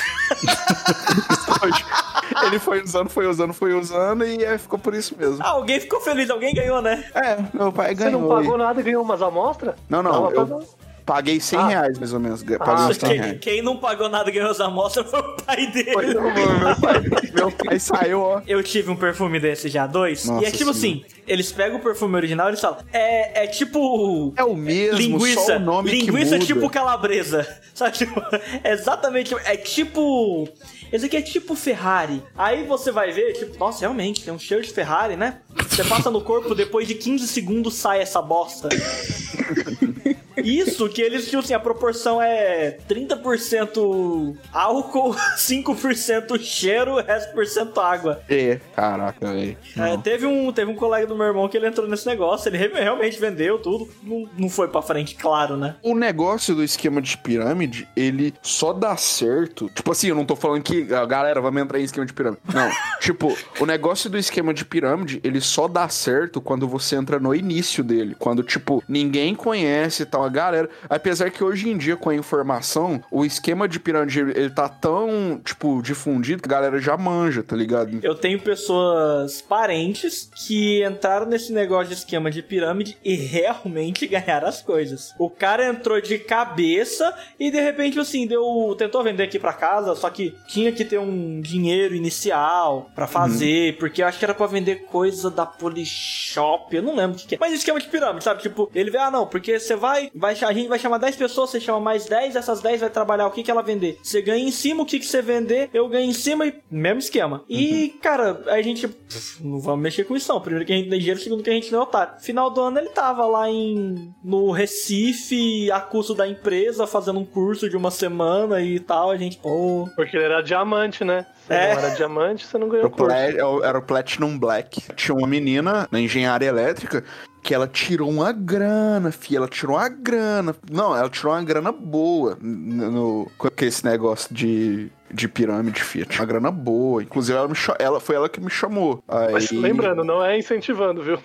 Ele 2.45 2.59
foi 2.59 2.81
usando, 2.83 3.09
foi 3.09 3.27
usando, 3.27 3.53
foi 3.53 3.73
usando. 3.73 4.25
E 4.25 4.45
aí 4.45 4.57
ficou 4.57 4.77
por 4.79 4.93
isso 4.93 5.15
mesmo. 5.17 5.37
Ah, 5.41 5.49
alguém 5.49 5.79
ficou 5.79 5.99
feliz, 6.01 6.29
alguém 6.29 6.53
ganhou, 6.53 6.81
né? 6.81 7.03
É, 7.15 7.37
meu 7.53 7.71
pai 7.71 7.89
Você 7.95 8.03
ganhou. 8.05 8.21
não 8.21 8.27
pagou 8.29 8.57
nada 8.57 8.79
e 8.79 8.83
ganhou 8.83 9.03
umas 9.03 9.21
amostras? 9.21 9.75
Não, 9.89 10.03
não, 10.03 10.31
Tava 10.31 10.35
eu-. 10.35 10.87
Paguei 11.07 11.39
100 11.39 11.57
Ah. 11.59 11.67
reais, 11.67 11.97
mais 11.97 12.11
ou 12.11 12.19
menos. 12.19 12.43
Paguei 12.43 12.57
Ah, 12.59 12.87
uns 12.89 12.97
100 12.97 13.07
Quem, 13.09 13.17
reais. 13.21 13.37
quem 13.39 13.61
não 13.61 13.77
pagou 13.77 14.09
nada 14.09 14.29
e 14.29 14.33
ganhou 14.33 14.51
as 14.51 14.59
amostras 14.59 15.09
foi 15.09 15.21
o 15.21 15.37
pai 15.37 15.67
dele. 15.71 15.93
Foi, 15.93 16.05
meu, 16.07 16.21
meu 16.21 16.75
pai, 16.81 17.01
meu 17.33 17.51
pai 17.51 17.79
saiu, 17.79 18.19
ó. 18.19 18.41
Eu 18.45 18.61
tive 18.61 18.91
um 18.91 18.95
perfume 18.97 19.39
desse 19.39 19.69
já, 19.69 19.87
dois. 19.87 20.25
Nossa 20.25 20.43
e 20.43 20.47
é 20.47 20.51
tipo 20.51 20.73
senhora. 20.73 20.99
assim: 21.05 21.05
eles 21.25 21.49
pegam 21.49 21.77
o 21.77 21.81
perfume 21.81 22.13
original 22.17 22.47
e 22.47 22.49
eles 22.49 22.59
falam, 22.59 22.79
é, 22.91 23.45
é 23.45 23.47
tipo. 23.47 24.33
É 24.35 24.43
o 24.43 24.53
mesmo, 24.53 24.97
linguiça, 24.97 25.39
só 25.45 25.55
o 25.55 25.59
nome 25.59 25.91
linguiça 25.91 26.31
que 26.39 26.39
muda. 26.39 26.45
tipo 26.45 26.69
calabresa. 26.69 27.47
Sabe? 27.73 27.93
Tipo, 27.93 28.21
é 28.61 28.73
exatamente. 28.73 29.33
É 29.45 29.55
tipo. 29.55 30.49
Esse 30.91 31.05
aqui 31.05 31.17
é 31.17 31.21
tipo 31.21 31.55
Ferrari. 31.55 32.23
Aí 32.37 32.65
você 32.65 32.91
vai 32.91 33.11
ver, 33.11 33.33
tipo, 33.33 33.57
nossa, 33.57 33.81
realmente, 33.81 34.23
tem 34.23 34.33
um 34.33 34.39
cheiro 34.39 34.63
de 34.63 34.71
Ferrari, 34.71 35.15
né? 35.15 35.39
Você 35.69 35.83
passa 35.83 36.09
no 36.09 36.21
corpo, 36.21 36.55
depois 36.55 36.87
de 36.87 36.95
15 36.95 37.27
segundos 37.27 37.75
sai 37.75 38.01
essa 38.01 38.21
bosta. 38.21 38.69
Isso 40.47 40.87
que 40.89 41.01
eles, 41.01 41.25
tipo 41.25 41.39
assim, 41.39 41.53
a 41.53 41.59
proporção 41.59 42.21
é 42.21 42.77
30% 42.89 44.35
álcool, 44.51 45.15
5% 45.37 46.39
cheiro, 46.39 46.95
resto 46.97 47.33
por 47.33 47.45
cento 47.45 47.79
água. 47.79 48.21
É, 48.29 48.59
caraca, 48.75 49.31
velho. 49.33 49.57
É, 49.77 49.97
teve, 49.97 50.25
um, 50.25 50.51
teve 50.51 50.71
um 50.71 50.75
colega 50.75 51.05
do 51.07 51.15
meu 51.15 51.25
irmão 51.27 51.47
que 51.49 51.57
ele 51.57 51.67
entrou 51.67 51.87
nesse 51.87 52.05
negócio, 52.07 52.47
ele 52.49 52.57
re- 52.57 52.71
realmente 52.73 53.19
vendeu 53.19 53.59
tudo, 53.59 53.89
não, 54.03 54.29
não 54.37 54.49
foi 54.49 54.67
pra 54.67 54.81
frente, 54.81 55.15
claro, 55.15 55.57
né? 55.57 55.75
O 55.83 55.95
negócio 55.95 56.55
do 56.55 56.63
esquema 56.63 57.01
de 57.01 57.17
pirâmide, 57.17 57.87
ele 57.95 58.33
só 58.41 58.73
dá 58.73 58.95
certo. 58.97 59.69
Tipo 59.73 59.91
assim, 59.91 60.07
eu 60.09 60.15
não 60.15 60.25
tô 60.25 60.35
falando 60.35 60.63
que 60.63 60.93
a 60.93 61.05
galera 61.05 61.41
vamos 61.41 61.61
entrar 61.61 61.79
em 61.79 61.83
esquema 61.83 62.05
de 62.05 62.13
pirâmide. 62.13 62.41
Não. 62.53 62.69
tipo, 62.99 63.35
o 63.59 63.65
negócio 63.65 64.09
do 64.09 64.17
esquema 64.17 64.53
de 64.53 64.63
pirâmide, 64.65 65.19
ele 65.23 65.41
só 65.41 65.67
dá 65.67 65.87
certo 65.89 66.39
quando 66.41 66.67
você 66.67 66.95
entra 66.95 67.19
no 67.19 67.33
início 67.33 67.83
dele. 67.83 68.15
Quando, 68.17 68.43
tipo, 68.43 68.83
ninguém 68.87 69.35
conhece 69.35 70.05
tal, 70.05 70.23
a 70.23 70.29
galera. 70.37 70.69
Apesar 70.89 71.31
que 71.31 71.43
hoje 71.43 71.69
em 71.69 71.77
dia, 71.77 71.95
com 71.95 72.09
a 72.09 72.15
informação, 72.15 73.03
o 73.11 73.25
esquema 73.25 73.67
de 73.67 73.79
pirâmide, 73.79 74.19
ele 74.19 74.49
tá 74.49 74.69
tão, 74.69 75.41
tipo, 75.43 75.81
difundido 75.81 76.41
que 76.41 76.47
a 76.47 76.51
galera 76.51 76.79
já 76.79 76.95
manja, 76.95 77.43
tá 77.43 77.55
ligado? 77.55 77.99
Eu 78.03 78.15
tenho 78.15 78.39
pessoas 78.39 79.41
parentes 79.41 80.29
que 80.35 80.85
entraram 80.85 81.25
nesse 81.25 81.51
negócio 81.51 81.87
de 81.87 81.93
esquema 81.93 82.29
de 82.29 82.41
pirâmide 82.41 82.97
e 83.03 83.15
realmente 83.15 84.05
ganharam 84.07 84.47
as 84.47 84.61
coisas. 84.61 85.13
O 85.17 85.29
cara 85.29 85.67
entrou 85.69 85.99
de 86.01 86.19
cabeça 86.19 87.13
e 87.39 87.49
de 87.49 87.59
repente 87.59 87.99
assim, 87.99 88.27
deu, 88.27 88.75
tentou 88.77 89.03
vender 89.03 89.23
aqui 89.23 89.39
pra 89.39 89.53
casa, 89.53 89.95
só 89.95 90.09
que 90.09 90.35
tinha 90.47 90.71
que 90.71 90.85
ter 90.85 90.99
um 90.99 91.41
dinheiro 91.41 91.95
inicial 91.95 92.89
pra 92.93 93.07
fazer, 93.07 93.77
porque 93.77 94.01
eu 94.01 94.07
acho 94.07 94.19
que 94.19 94.25
era 94.25 94.33
pra 94.33 94.47
vender 94.47 94.85
coisa 94.85 95.31
da 95.31 95.45
Polishop, 95.45 96.75
eu 96.75 96.83
não 96.83 96.95
lembro 96.95 97.17
o 97.17 97.19
que, 97.19 97.27
que 97.27 97.35
é. 97.35 97.37
Mas 97.39 97.53
esquema 97.53 97.79
de 97.79 97.87
pirâmide, 97.87 98.23
sabe? 98.23 98.41
Tipo, 98.41 98.69
ele 98.75 98.91
vê, 98.91 98.97
ah 98.97 99.09
não, 99.09 99.25
porque 99.25 99.59
você 99.59 99.75
vai, 99.75 100.11
vai, 100.13 100.26
a 100.27 100.53
gente 100.53 100.67
vai 100.67 100.79
chamar 100.79 100.97
10 100.97 101.15
pessoas, 101.15 101.49
você 101.49 101.59
chama 101.59 101.79
mais 101.79 102.05
10, 102.05 102.35
essas 102.35 102.61
10 102.61 102.81
vai 102.81 102.89
trabalhar 102.89 103.27
o 103.27 103.31
que 103.31 103.43
que 103.43 103.51
ela 103.51 103.61
vender. 103.61 103.99
Você 104.03 104.21
ganha 104.21 104.43
em 104.43 104.51
cima 104.51 104.83
o 104.83 104.85
que 104.85 104.99
que 104.99 105.05
você 105.05 105.21
vender, 105.21 105.69
eu 105.73 105.87
ganho 105.87 106.09
em 106.09 106.13
cima 106.13 106.45
e 106.45 106.55
mesmo 106.69 106.99
esquema. 106.99 107.43
E, 107.49 107.89
cara, 108.01 108.41
a 108.47 108.61
gente 108.61 108.87
pff, 108.87 109.43
não 109.43 109.59
vamos 109.59 109.81
mexer 109.81 110.03
com 110.03 110.15
isso 110.15 110.31
não. 110.31 110.41
Primeiro 110.41 110.65
que 110.65 110.73
a 110.73 110.75
gente 110.75 110.89
tem 110.89 110.99
dinheiro, 110.99 111.19
segundo 111.19 111.43
que 111.43 111.49
a 111.49 111.53
gente 111.53 111.71
não 111.71 111.79
é 111.79 111.83
otário. 111.83 112.13
Final 112.19 112.49
do 112.49 112.61
ano 112.61 112.79
ele 112.79 112.89
tava 112.89 113.25
lá 113.25 113.49
em 113.49 114.13
no 114.23 114.51
Recife, 114.51 115.71
a 115.71 115.79
custo 115.79 116.13
da 116.13 116.27
empresa, 116.27 116.87
fazendo 116.87 117.19
um 117.19 117.25
curso 117.25 117.69
de 117.69 117.75
uma 117.77 117.91
semana 117.91 118.61
e 118.61 118.79
tal. 118.79 119.11
A 119.11 119.17
gente, 119.17 119.37
pô, 119.37 119.89
Porque 119.95 120.15
ele 120.15 120.25
era 120.25 120.41
diamante, 120.41 121.03
né? 121.03 121.25
Se 121.45 121.53
É. 121.53 121.73
não 121.73 121.79
era 121.83 121.95
diamante, 121.95 122.45
você 122.45 122.57
não 122.57 122.67
Era 122.67 122.75
ganhou 122.75 122.87
o, 122.87 122.91
curso. 122.91 123.63
Era 123.63 123.77
o 123.77 123.81
Platinum 123.81 124.37
Black. 124.37 124.81
Tinha 124.95 125.15
uma 125.15 125.27
menina 125.27 125.87
na 125.91 125.99
engenharia 125.99 126.47
elétrica 126.49 127.03
que 127.47 127.53
ela 127.53 127.65
tirou 127.65 128.09
uma 128.09 128.33
grana, 128.33 129.09
fi. 129.09 129.37
Ela 129.37 129.47
tirou 129.47 129.77
uma 129.77 129.87
grana. 129.87 130.53
Não, 130.69 130.93
ela 130.93 131.09
tirou 131.09 131.31
uma 131.31 131.41
grana 131.41 131.71
boa 131.71 132.37
no, 132.41 132.91
no- 132.91 133.31
com 133.37 133.47
esse 133.61 133.85
negócio 133.85 134.35
de, 134.35 134.91
de 135.09 135.29
pirâmide, 135.29 135.81
fi. 135.81 136.05
Tinha 136.05 136.19
uma 136.19 136.25
grana 136.25 136.51
boa. 136.51 137.01
Inclusive, 137.01 137.37
ela, 137.37 137.47
me 137.47 137.55
ela 137.79 138.01
foi 138.01 138.15
ela 138.17 138.27
que 138.27 138.41
me 138.41 138.49
chamou. 138.49 139.01
Aí, 139.07 139.31
Mas 139.31 139.49
lembrando, 139.49 140.03
não 140.03 140.21
é 140.21 140.37
incentivando, 140.37 141.01
viu? 141.01 141.17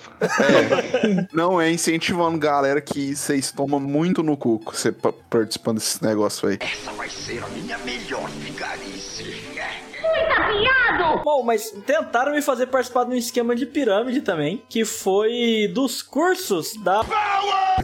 Não 1.33 1.61
é 1.61 1.73
incentivando 1.73 2.39
galera 2.39 2.81
que 2.81 3.17
vocês 3.17 3.51
tomam 3.51 3.81
muito 3.81 4.23
no 4.23 4.37
cu 4.37 4.61
você 4.65 4.93
pa- 4.93 5.13
participando 5.29 5.79
desse 5.79 6.03
negócio 6.05 6.49
aí. 6.49 6.59
Essa 6.61 6.93
vai 6.93 7.09
ser 7.09 7.43
a 7.43 7.49
minha 7.49 7.79
melhor 7.79 8.29
vigarice. 8.31 8.72
Bom, 11.25 11.43
mas 11.43 11.71
tentaram 11.87 12.33
me 12.33 12.43
fazer 12.43 12.67
participar 12.67 13.05
de 13.05 13.11
um 13.11 13.15
esquema 13.15 13.55
de 13.55 13.67
pirâmide 13.67 14.21
também, 14.21 14.63
que 14.69 14.85
foi 14.85 15.71
dos 15.73 16.03
cursos 16.03 16.75
da. 16.77 17.01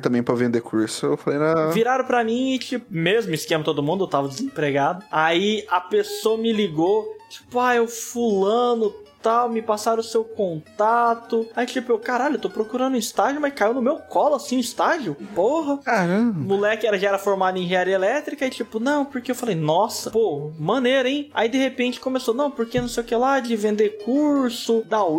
Também 0.03 0.23
pra 0.23 0.35
vender 0.35 0.61
curso, 0.61 1.07
eu 1.07 1.17
falei, 1.17 1.39
na... 1.39 1.69
Viraram 1.71 2.05
pra 2.05 2.23
mim 2.23 2.55
e, 2.55 2.59
tipo, 2.59 2.87
mesmo 2.91 3.35
esquema 3.35 3.65
todo 3.65 3.83
mundo, 3.83 4.05
eu 4.05 4.09
tava 4.09 4.29
desempregado. 4.29 5.05
Aí 5.11 5.65
a 5.69 5.81
pessoa 5.81 6.39
me 6.39 6.53
ligou, 6.53 7.05
tipo, 7.29 7.59
ah, 7.59 7.75
eu 7.75 7.89
fulano 7.89 8.93
tal, 9.23 9.49
me 9.49 9.63
passaram 9.63 10.01
o 10.01 10.05
seu 10.05 10.25
contato. 10.25 11.47
Aí, 11.55 11.67
tipo, 11.67 11.93
eu, 11.93 11.99
caralho, 11.99 12.37
eu 12.37 12.41
tô 12.41 12.51
procurando 12.51 12.95
um 12.95 12.99
estágio, 12.99 13.41
mas 13.41 13.53
caiu 13.55 13.75
no 13.75 13.83
meu 13.83 13.97
colo 13.97 14.35
assim 14.35 14.59
estágio? 14.59 15.17
Porra. 15.35 15.79
Caramba. 15.79 16.39
Moleque 16.39 16.87
era, 16.87 16.99
já 16.99 17.09
era 17.09 17.19
formado 17.19 17.59
em 17.59 17.65
engenharia 17.65 17.95
elétrica 17.95 18.47
e 18.47 18.51
tipo, 18.51 18.79
não, 18.81 19.05
porque 19.05 19.31
eu 19.31 19.35
falei, 19.35 19.55
nossa, 19.55 20.11
pô, 20.11 20.53
maneiro, 20.59 21.09
hein? 21.09 21.31
Aí 21.35 21.49
de 21.49 21.59
repente 21.59 22.01
começou, 22.01 22.35
não, 22.35 22.51
porque 22.51 22.81
não 22.81 22.89
sei 22.89 23.03
o 23.03 23.07
que 23.07 23.15
lá, 23.15 23.41
de 23.41 23.57
vender 23.57 24.03
curso, 24.05 24.83
da 24.87 25.05
U. 25.05 25.19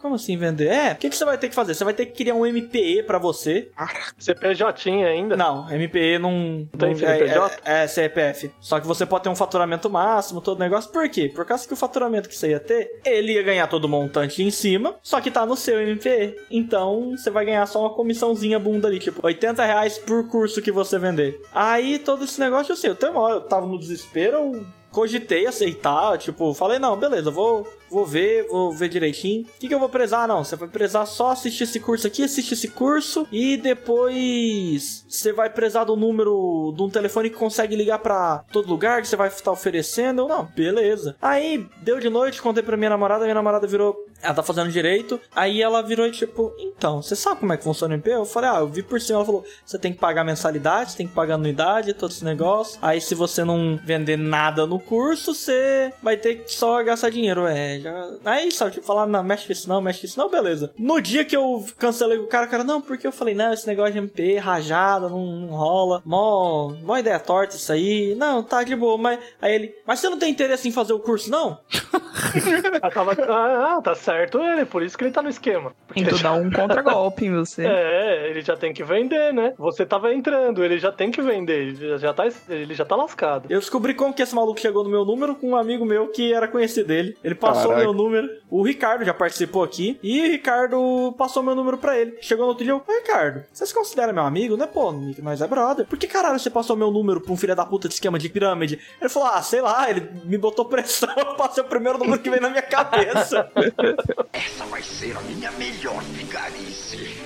Como 0.00 0.14
assim 0.14 0.36
vender? 0.36 0.68
É, 0.68 0.92
o 0.92 0.96
que, 0.96 1.10
que 1.10 1.16
você 1.16 1.24
vai 1.24 1.36
ter 1.36 1.48
que 1.48 1.54
fazer? 1.54 1.74
Você 1.74 1.84
vai 1.84 1.92
ter 1.94 2.06
que 2.06 2.12
criar 2.12 2.34
um 2.34 2.46
MPE 2.46 3.02
pra 3.02 3.18
você. 3.18 3.70
CPJ 4.16 4.90
ainda. 5.04 5.36
Não, 5.36 5.68
MPE 5.70 6.18
não. 6.18 6.68
Tem 6.78 6.90
não- 6.90 6.96
CNPJ? 6.98 7.56
É, 7.64 7.80
é, 7.80 7.84
é 7.84 7.86
CPF. 7.86 8.50
Só 8.60 8.78
que 8.80 8.86
você 8.86 9.04
pode 9.04 9.24
ter 9.24 9.28
um 9.30 9.36
faturamento 9.36 9.90
máximo, 9.90 10.40
todo 10.40 10.58
negócio. 10.58 10.90
Por 10.90 11.08
quê? 11.08 11.30
Por 11.34 11.44
causa 11.44 11.66
que 11.66 11.74
o 11.74 11.76
faturamento 11.76 12.28
que 12.28 12.36
você 12.36 12.50
ia 12.50 12.60
ter, 12.60 13.00
ele 13.18 13.32
ia 13.32 13.42
ganhar 13.42 13.66
todo 13.66 13.84
o 13.84 13.88
montante 13.88 14.42
em 14.42 14.50
cima, 14.50 14.96
só 15.02 15.20
que 15.20 15.30
tá 15.30 15.44
no 15.44 15.56
seu 15.56 15.80
MPE. 15.80 16.36
Então 16.50 17.16
você 17.16 17.30
vai 17.30 17.44
ganhar 17.44 17.66
só 17.66 17.80
uma 17.80 17.94
comissãozinha 17.94 18.58
bunda 18.58 18.88
ali, 18.88 18.98
tipo, 18.98 19.24
80 19.24 19.64
reais 19.64 19.98
por 19.98 20.28
curso 20.28 20.62
que 20.62 20.72
você 20.72 20.98
vender. 20.98 21.40
Aí 21.52 21.98
todo 21.98 22.24
esse 22.24 22.38
negócio, 22.40 22.72
assim, 22.72 22.88
eu, 22.88 22.94
tenho 22.94 23.12
uma 23.12 23.20
hora, 23.20 23.34
eu 23.34 23.40
tava 23.40 23.66
no 23.66 23.78
desespero, 23.78 24.36
eu 24.36 24.66
cogitei 24.90 25.46
aceitar, 25.46 26.16
tipo, 26.18 26.54
falei, 26.54 26.78
não, 26.78 26.96
beleza, 26.96 27.30
vou, 27.30 27.66
vou 27.90 28.06
ver, 28.06 28.46
vou 28.48 28.72
ver 28.72 28.88
direitinho. 28.88 29.42
O 29.42 29.58
que, 29.58 29.68
que 29.68 29.74
eu 29.74 29.78
vou 29.78 29.88
prezar? 29.88 30.28
Não, 30.28 30.44
você 30.44 30.56
vai 30.56 30.68
prezar 30.68 31.06
só 31.06 31.30
assistir 31.30 31.64
esse 31.64 31.80
curso 31.80 32.06
aqui, 32.06 32.22
assistir 32.22 32.54
esse 32.54 32.68
curso, 32.68 33.26
e 33.32 33.56
depois 33.56 35.04
você 35.08 35.32
vai 35.32 35.50
prezar 35.50 35.86
do 35.86 35.96
número 35.96 36.72
de 36.76 36.82
um 36.82 36.90
telefone 36.90 37.30
que 37.30 37.36
consegue 37.36 37.76
ligar 37.76 37.98
pra 37.98 38.44
todo 38.52 38.68
lugar 38.68 39.00
que 39.02 39.08
você 39.08 39.16
vai 39.16 39.28
estar 39.28 39.50
oferecendo. 39.50 40.26
Não, 40.28 40.44
beleza. 40.44 41.16
Aí, 41.20 41.66
deu 41.82 41.98
de 41.98 42.08
noite, 42.08 42.42
contei 42.42 42.62
pra 42.62 42.76
minha 42.76 42.90
namorada, 42.90 43.24
minha 43.24 43.34
namorada 43.34 43.66
virou, 43.66 43.96
ela 44.22 44.34
tá 44.34 44.42
fazendo 44.42 44.70
direito, 44.70 45.20
aí 45.34 45.62
ela 45.62 45.82
virou 45.82 46.06
e 46.06 46.10
tipo, 46.10 46.52
então, 46.58 47.02
você 47.02 47.14
sabe 47.16 47.40
como 47.40 47.52
é 47.52 47.56
que 47.56 47.64
funciona 47.64 47.94
o 47.94 47.96
MP? 47.96 48.10
Eu 48.10 48.24
falei, 48.24 48.50
ah, 48.50 48.58
eu 48.60 48.68
vi 48.68 48.82
por 48.82 49.00
cima, 49.00 49.18
ela 49.18 49.26
falou, 49.26 49.44
você 49.64 49.78
tem 49.78 49.92
que 49.92 49.98
pagar 49.98 50.24
mensalidade, 50.24 50.96
tem 50.96 51.06
que 51.06 51.14
pagar 51.14 51.34
anuidade, 51.34 51.94
todo 51.94 52.10
esse 52.10 52.24
negócio. 52.24 52.78
Aí 52.82 53.00
se 53.00 53.14
você 53.14 53.44
não 53.44 53.78
vender 53.84 54.16
nada 54.16 54.66
no 54.66 54.78
curso, 54.78 55.34
você 55.34 55.92
vai 56.02 56.16
ter 56.16 56.44
que 56.44 56.52
só 56.52 56.82
gastar 56.82 57.10
dinheiro. 57.10 57.46
É, 57.46 57.77
já. 57.80 58.10
Aí, 58.24 58.50
sabe, 58.52 58.72
tipo, 58.72 58.86
falar, 58.86 59.06
não, 59.06 59.22
mexe 59.22 59.46
com 59.46 59.52
isso 59.52 59.68
não, 59.68 59.80
mexe 59.80 60.00
com 60.00 60.06
isso 60.06 60.18
não, 60.18 60.28
beleza. 60.30 60.72
No 60.78 61.00
dia 61.00 61.24
que 61.24 61.36
eu 61.36 61.64
cancelei 61.78 62.18
o 62.18 62.26
cara, 62.26 62.46
o 62.46 62.50
cara, 62.50 62.64
não, 62.64 62.80
porque 62.80 63.06
eu 63.06 63.12
falei, 63.12 63.34
não, 63.34 63.52
esse 63.52 63.66
negócio 63.66 63.92
de 63.92 63.98
MP, 63.98 64.36
rajada, 64.38 65.08
não, 65.08 65.24
não 65.26 65.48
rola. 65.48 66.02
Mó, 66.04 66.72
mó 66.82 66.96
ideia 66.98 67.18
torta 67.18 67.56
isso 67.56 67.72
aí. 67.72 68.14
Não, 68.16 68.42
tá 68.42 68.62
de 68.62 68.74
boa, 68.76 68.96
mas. 68.98 69.18
Aí 69.40 69.54
ele, 69.54 69.74
mas 69.86 69.98
você 70.00 70.08
não 70.08 70.18
tem 70.18 70.30
interesse 70.30 70.68
em 70.68 70.72
fazer 70.72 70.92
o 70.92 70.98
curso, 71.00 71.30
não? 71.30 71.58
Ela 72.82 72.90
tava- 72.90 73.12
Ah, 73.28 73.80
tá 73.82 73.94
certo 73.94 74.38
ele, 74.40 74.64
por 74.64 74.82
isso 74.82 74.96
que 74.96 75.04
ele 75.04 75.12
tá 75.12 75.22
no 75.22 75.28
esquema. 75.28 75.72
Porque 75.86 76.02
Tentou 76.02 76.18
já- 76.18 76.30
dar 76.30 76.40
um 76.40 76.50
contragolpe 76.50 77.26
em 77.26 77.34
você. 77.34 77.66
É, 77.88 78.30
ele 78.30 78.40
já 78.42 78.56
tem 78.56 78.72
que 78.72 78.82
vender, 78.84 79.32
né? 79.32 79.54
Você 79.58 79.84
tava 79.86 80.12
entrando, 80.12 80.64
ele 80.64 80.78
já 80.78 80.90
tem 80.90 81.10
que 81.10 81.20
vender, 81.22 81.68
ele 81.68 81.74
já, 81.76 81.96
já 81.98 82.14
tá, 82.14 82.24
ele 82.48 82.74
já 82.74 82.84
tá 82.84 82.96
lascado. 82.96 83.46
Eu 83.50 83.60
descobri 83.60 83.94
como 83.94 84.12
que 84.12 84.22
esse 84.22 84.34
maluco 84.34 84.58
chegou 84.60 84.82
no 84.84 84.90
meu 84.90 85.04
número 85.04 85.34
com 85.34 85.50
um 85.50 85.56
amigo 85.56 85.84
meu 85.84 86.08
que 86.08 86.32
era 86.32 86.48
conhecido 86.48 86.88
dele. 86.88 87.16
Ele 87.22 87.34
passou 87.34 87.67
o 87.68 87.74
Caraca. 87.74 87.84
meu 87.84 87.92
número. 87.94 88.28
O 88.50 88.62
Ricardo 88.62 89.04
já 89.04 89.14
participou 89.14 89.62
aqui. 89.62 89.98
E 90.02 90.20
o 90.20 90.30
Ricardo 90.30 91.14
passou 91.18 91.42
meu 91.42 91.54
número 91.54 91.78
pra 91.78 91.98
ele. 91.98 92.16
Chegou 92.20 92.44
no 92.44 92.50
outro 92.50 92.64
dia, 92.64 92.72
eu, 92.72 92.76
"Ô, 92.86 92.92
Ricardo, 92.92 93.44
você 93.52 93.66
se 93.66 93.74
considera 93.74 94.12
meu 94.12 94.22
amigo, 94.22 94.56
né? 94.56 94.66
Pô, 94.66 94.92
nós 94.92 95.40
é 95.40 95.46
brother. 95.46 95.86
Por 95.86 95.98
que 95.98 96.06
caralho 96.06 96.38
você 96.38 96.50
passou 96.50 96.76
meu 96.76 96.90
número 96.90 97.20
pra 97.20 97.32
um 97.32 97.36
filho 97.36 97.54
da 97.54 97.64
puta 97.66 97.88
de 97.88 97.94
esquema 97.94 98.18
de 98.18 98.28
pirâmide? 98.28 98.80
Ele 99.00 99.08
falou, 99.10 99.28
ah, 99.28 99.42
sei 99.42 99.60
lá, 99.60 99.88
ele 99.90 100.08
me 100.24 100.38
botou 100.38 100.64
pressão, 100.64 101.08
eu 101.16 101.34
passei 101.36 101.62
o 101.62 101.66
primeiro 101.66 101.98
número 101.98 102.18
que 102.20 102.30
veio 102.30 102.42
na 102.42 102.50
minha 102.50 102.62
cabeça. 102.62 103.50
Essa 104.32 104.64
vai 104.66 104.82
ser 104.82 105.16
a 105.16 105.20
minha 105.22 105.50
melhor 105.52 106.02
vigarice. 106.02 107.18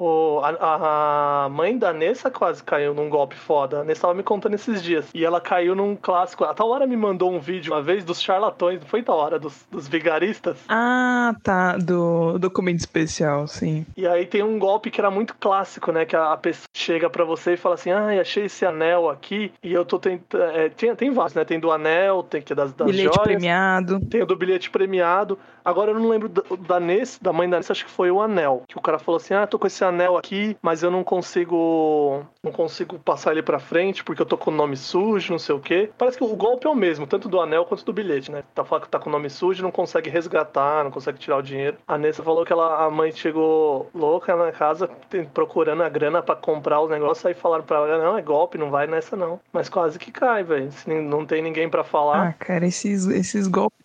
O, 0.00 0.40
a 0.42 1.44
a, 1.44 1.48
mãe 1.50 1.76
da 1.76 1.92
Nessa 1.92 2.30
quase 2.30 2.64
caiu 2.64 2.94
num 2.94 3.10
golpe 3.10 3.36
foda. 3.36 3.80
A 3.80 3.84
Nessa 3.84 4.00
tava 4.02 4.14
me 4.14 4.22
contando 4.22 4.54
esses 4.54 4.82
dias. 4.82 5.06
E 5.12 5.22
ela 5.22 5.42
caiu 5.42 5.74
num 5.74 5.94
clássico. 5.94 6.42
A 6.44 6.54
Taora 6.54 6.86
me 6.86 6.96
mandou 6.96 7.30
um 7.30 7.38
vídeo 7.38 7.74
uma 7.74 7.82
vez 7.82 8.02
dos 8.02 8.18
charlatões, 8.20 8.80
não 8.80 8.86
foi 8.86 9.02
Taora? 9.02 9.38
Dos, 9.38 9.66
dos 9.70 9.86
vigaristas. 9.86 10.56
Ah, 10.70 11.34
tá. 11.42 11.76
Do 11.76 12.38
documento 12.38 12.78
especial, 12.78 13.46
sim. 13.46 13.84
E 13.94 14.08
aí 14.08 14.24
tem 14.24 14.42
um 14.42 14.58
golpe 14.58 14.90
que 14.90 14.98
era 14.98 15.10
muito 15.10 15.34
clássico, 15.38 15.92
né? 15.92 16.06
Que 16.06 16.16
a, 16.16 16.32
a 16.32 16.36
pessoa 16.38 16.68
chega 16.72 17.10
pra 17.10 17.24
você 17.24 17.52
e 17.52 17.56
fala 17.58 17.74
assim: 17.74 17.90
Ah, 17.90 18.08
achei 18.18 18.46
esse 18.46 18.64
anel 18.64 19.10
aqui. 19.10 19.52
E 19.62 19.70
eu 19.70 19.84
tô 19.84 19.98
tentando. 19.98 20.42
É, 20.44 20.70
tem, 20.70 20.94
tem 20.96 21.10
vários, 21.10 21.34
né? 21.34 21.44
Tem 21.44 21.60
do 21.60 21.70
anel, 21.70 22.22
tem 22.22 22.40
que 22.40 22.54
é 22.54 22.56
das, 22.56 22.72
das 22.72 22.86
Bilhete 22.86 23.14
joias. 23.14 23.22
premiado. 23.22 24.00
Tem 24.06 24.22
o 24.22 24.26
do 24.26 24.34
bilhete 24.34 24.70
premiado. 24.70 25.38
Agora 25.62 25.90
eu 25.90 26.00
não 26.00 26.08
lembro 26.08 26.28
da, 26.28 26.42
da 26.58 26.80
Ness, 26.80 27.18
da 27.20 27.34
mãe 27.34 27.48
da 27.48 27.58
Ness, 27.58 27.70
acho 27.70 27.84
que 27.84 27.90
foi 27.90 28.10
o 28.10 28.22
anel. 28.22 28.62
Que 28.66 28.78
o 28.78 28.80
cara 28.80 28.98
falou 28.98 29.18
assim: 29.18 29.34
Ah, 29.34 29.46
tô 29.46 29.58
com 29.58 29.66
esse 29.66 29.84
anel 29.84 29.89
aqui, 30.18 30.56
mas 30.62 30.82
eu 30.82 30.90
não 30.90 31.02
consigo. 31.04 32.24
Não 32.42 32.52
consigo 32.52 32.98
passar 32.98 33.32
ele 33.32 33.42
pra 33.42 33.58
frente 33.58 34.02
porque 34.04 34.22
eu 34.22 34.26
tô 34.26 34.36
com 34.38 34.50
o 34.50 34.54
nome 34.54 34.76
sujo, 34.76 35.32
não 35.32 35.38
sei 35.38 35.54
o 35.54 35.60
quê. 35.60 35.90
Parece 35.98 36.16
que 36.18 36.24
o 36.24 36.34
golpe 36.36 36.66
é 36.66 36.70
o 36.70 36.74
mesmo, 36.74 37.06
tanto 37.06 37.28
do 37.28 37.40
anel 37.40 37.64
quanto 37.64 37.84
do 37.84 37.92
bilhete, 37.92 38.30
né? 38.30 38.42
Tá 38.54 38.64
falando 38.64 38.84
que 38.84 38.90
tá 38.90 38.98
com 38.98 39.08
o 39.08 39.12
nome 39.12 39.28
sujo, 39.28 39.62
não 39.62 39.70
consegue 39.70 40.08
resgatar, 40.10 40.84
não 40.84 40.90
consegue 40.90 41.18
tirar 41.18 41.36
o 41.38 41.42
dinheiro. 41.42 41.76
A 41.86 41.98
Nessa 41.98 42.22
falou 42.22 42.44
que 42.44 42.52
ela, 42.52 42.84
a 42.86 42.90
mãe 42.90 43.12
chegou 43.12 43.90
louca 43.94 44.34
na 44.36 44.52
casa 44.52 44.88
procurando 45.34 45.82
a 45.82 45.88
grana 45.88 46.22
pra 46.22 46.34
comprar 46.36 46.80
os 46.80 46.90
negócios, 46.90 47.24
aí 47.26 47.34
falaram 47.34 47.64
pra 47.64 47.78
ela: 47.78 47.98
Não, 47.98 48.16
é 48.16 48.22
golpe, 48.22 48.56
não 48.58 48.70
vai 48.70 48.86
nessa 48.86 49.16
não. 49.16 49.40
Mas 49.52 49.68
quase 49.68 49.98
que 49.98 50.10
cai, 50.10 50.42
velho. 50.42 50.70
Não 50.86 51.26
tem 51.26 51.42
ninguém 51.42 51.68
pra 51.68 51.84
falar. 51.84 52.28
Ah, 52.28 52.32
cara, 52.32 52.66
esses, 52.66 53.06
esses 53.06 53.46
golpes. 53.46 53.78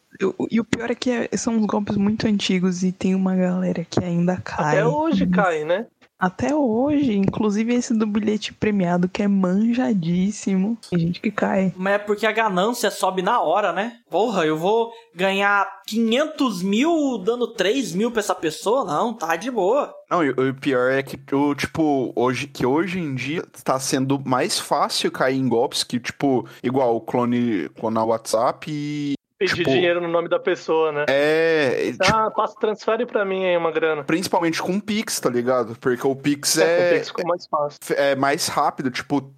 E 0.49 0.61
o 0.61 0.63
pior 0.63 0.89
é 0.89 0.95
que 0.95 1.11
é- 1.11 1.29
são 1.35 1.55
uns 1.55 1.65
golpes 1.65 1.97
muito 1.97 2.25
antigos 2.25 2.83
e 2.83 2.91
tem 2.93 3.13
uma 3.13 3.35
galera 3.35 3.83
que 3.83 4.01
ainda 4.01 4.37
cai. 4.37 4.77
Até 4.77 4.85
hoje 4.85 5.27
cai, 5.27 5.65
né? 5.65 5.87
Até 6.17 6.55
hoje, 6.55 7.17
inclusive 7.17 7.73
esse 7.73 7.93
do 7.93 8.07
bilhete 8.07 8.53
premiado, 8.53 9.09
que 9.09 9.21
é 9.21 9.27
manjadíssimo. 9.27 10.77
Tem 10.89 10.99
gente 10.99 11.19
que 11.19 11.29
cai. 11.29 11.73
Mas 11.75 11.93
é 11.95 11.97
porque 11.97 12.25
a 12.25 12.31
ganância 12.31 12.89
sobe 12.89 13.21
na 13.21 13.41
hora, 13.41 13.73
né? 13.73 13.97
Porra, 14.09 14.45
eu 14.45 14.57
vou 14.57 14.91
ganhar 15.13 15.67
500 15.87 16.63
mil 16.63 17.17
dando 17.17 17.53
3 17.53 17.93
mil 17.93 18.11
pra 18.11 18.21
essa 18.21 18.33
pessoa? 18.33 18.85
Não, 18.85 19.13
tá 19.13 19.35
de 19.35 19.51
boa. 19.51 19.93
Não, 20.09 20.23
e 20.23 20.29
o 20.29 20.53
pior 20.53 20.91
é 20.91 21.03
que, 21.03 21.19
o, 21.35 21.53
tipo, 21.53 22.13
hoje, 22.15 22.47
que 22.47 22.65
hoje 22.65 22.99
em 22.99 23.13
dia 23.13 23.43
tá 23.63 23.79
sendo 23.79 24.19
mais 24.23 24.57
fácil 24.57 25.11
cair 25.11 25.37
em 25.37 25.47
golpes 25.49 25.83
que, 25.83 25.99
tipo, 25.99 26.47
igual 26.63 26.95
o 26.95 27.01
clone, 27.01 27.69
clone 27.69 27.97
WhatsApp 27.97 28.71
e. 28.71 29.15
Pedir 29.37 29.55
Tipo- 29.55 29.69
dinheiro 29.69 29.99
no 29.99 30.07
nome 30.07 30.29
da 30.29 30.39
pessoa, 30.39 30.91
né? 30.93 31.05
É. 31.09 31.91
tipo, 31.91 32.03
Ah, 32.05 32.31
passa, 32.31 32.55
transfere 32.57 33.05
pra 33.05 33.25
mim 33.25 33.45
aí 33.45 33.57
uma 33.57 33.69
grana. 33.71 34.03
principalmente 34.05 34.61
com 34.61 34.73
o 34.77 34.81
Pix, 34.81 35.19
tá 35.19 35.29
ligado? 35.29 35.75
Porque 35.79 36.07
o 36.07 36.15
Pix 36.15 36.57
É, 36.57 36.61
com 36.63 36.67
o 36.81 36.85
é, 36.85 36.93
Pix 36.93 37.07
ficou 37.09 37.27
mais 37.27 37.45
fácil. 37.47 37.79
é 37.97 38.15
mais 38.15 38.47
rápido. 38.47 38.89
Tipo, 38.89 39.29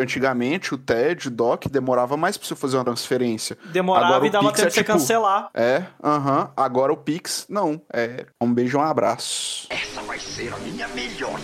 antigamente 0.00 0.74
o 0.74 0.78
TED, 0.78 1.28
o 1.28 1.30
DOC, 1.30 1.68
demorava 1.68 2.16
mais 2.16 2.36
pra 2.36 2.46
você 2.48 2.54
fazer 2.56 2.76
uma 2.76 2.84
transferência. 2.84 3.56
Demorava 3.66 4.06
Agora 4.06 4.26
e 4.26 4.30
dava 4.30 4.46
Pix 4.48 4.56
tempo 4.56 4.66
é 4.66 4.68
de 4.70 4.74
você 4.74 4.80
tipo- 4.80 4.92
cancelar. 4.92 5.50
É, 5.54 5.82
aham. 6.02 6.50
Agora 6.56 6.92
o 6.92 6.96
Pix, 6.96 7.46
não. 7.48 7.80
É 7.92 8.24
um 8.40 8.52
beijo, 8.52 8.78
um 8.78 8.82
abraço. 8.82 9.66
Essa 9.70 10.00
vai 10.02 10.18
ser 10.18 10.52
a 10.52 10.56
minha 10.58 10.88
melhor 10.88 11.38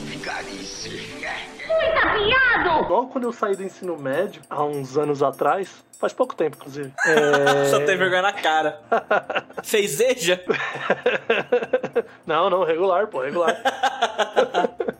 vigarice. 1.82 2.88
Logo 2.88 3.06
quando 3.08 3.24
eu 3.24 3.32
saí 3.32 3.56
do 3.56 3.62
ensino 3.62 3.96
médio, 3.96 4.42
há 4.48 4.62
uns 4.64 4.98
anos 4.98 5.22
atrás, 5.22 5.84
faz 5.98 6.12
pouco 6.12 6.34
tempo, 6.34 6.56
inclusive. 6.56 6.92
É... 7.06 7.64
Só 7.66 7.78
tem 7.78 7.96
vergonha 7.96 8.22
na 8.22 8.32
cara. 8.32 8.80
Feizeja? 9.62 10.42
não, 12.26 12.50
não, 12.50 12.64
regular, 12.64 13.06
pô, 13.06 13.22
regular. 13.22 13.56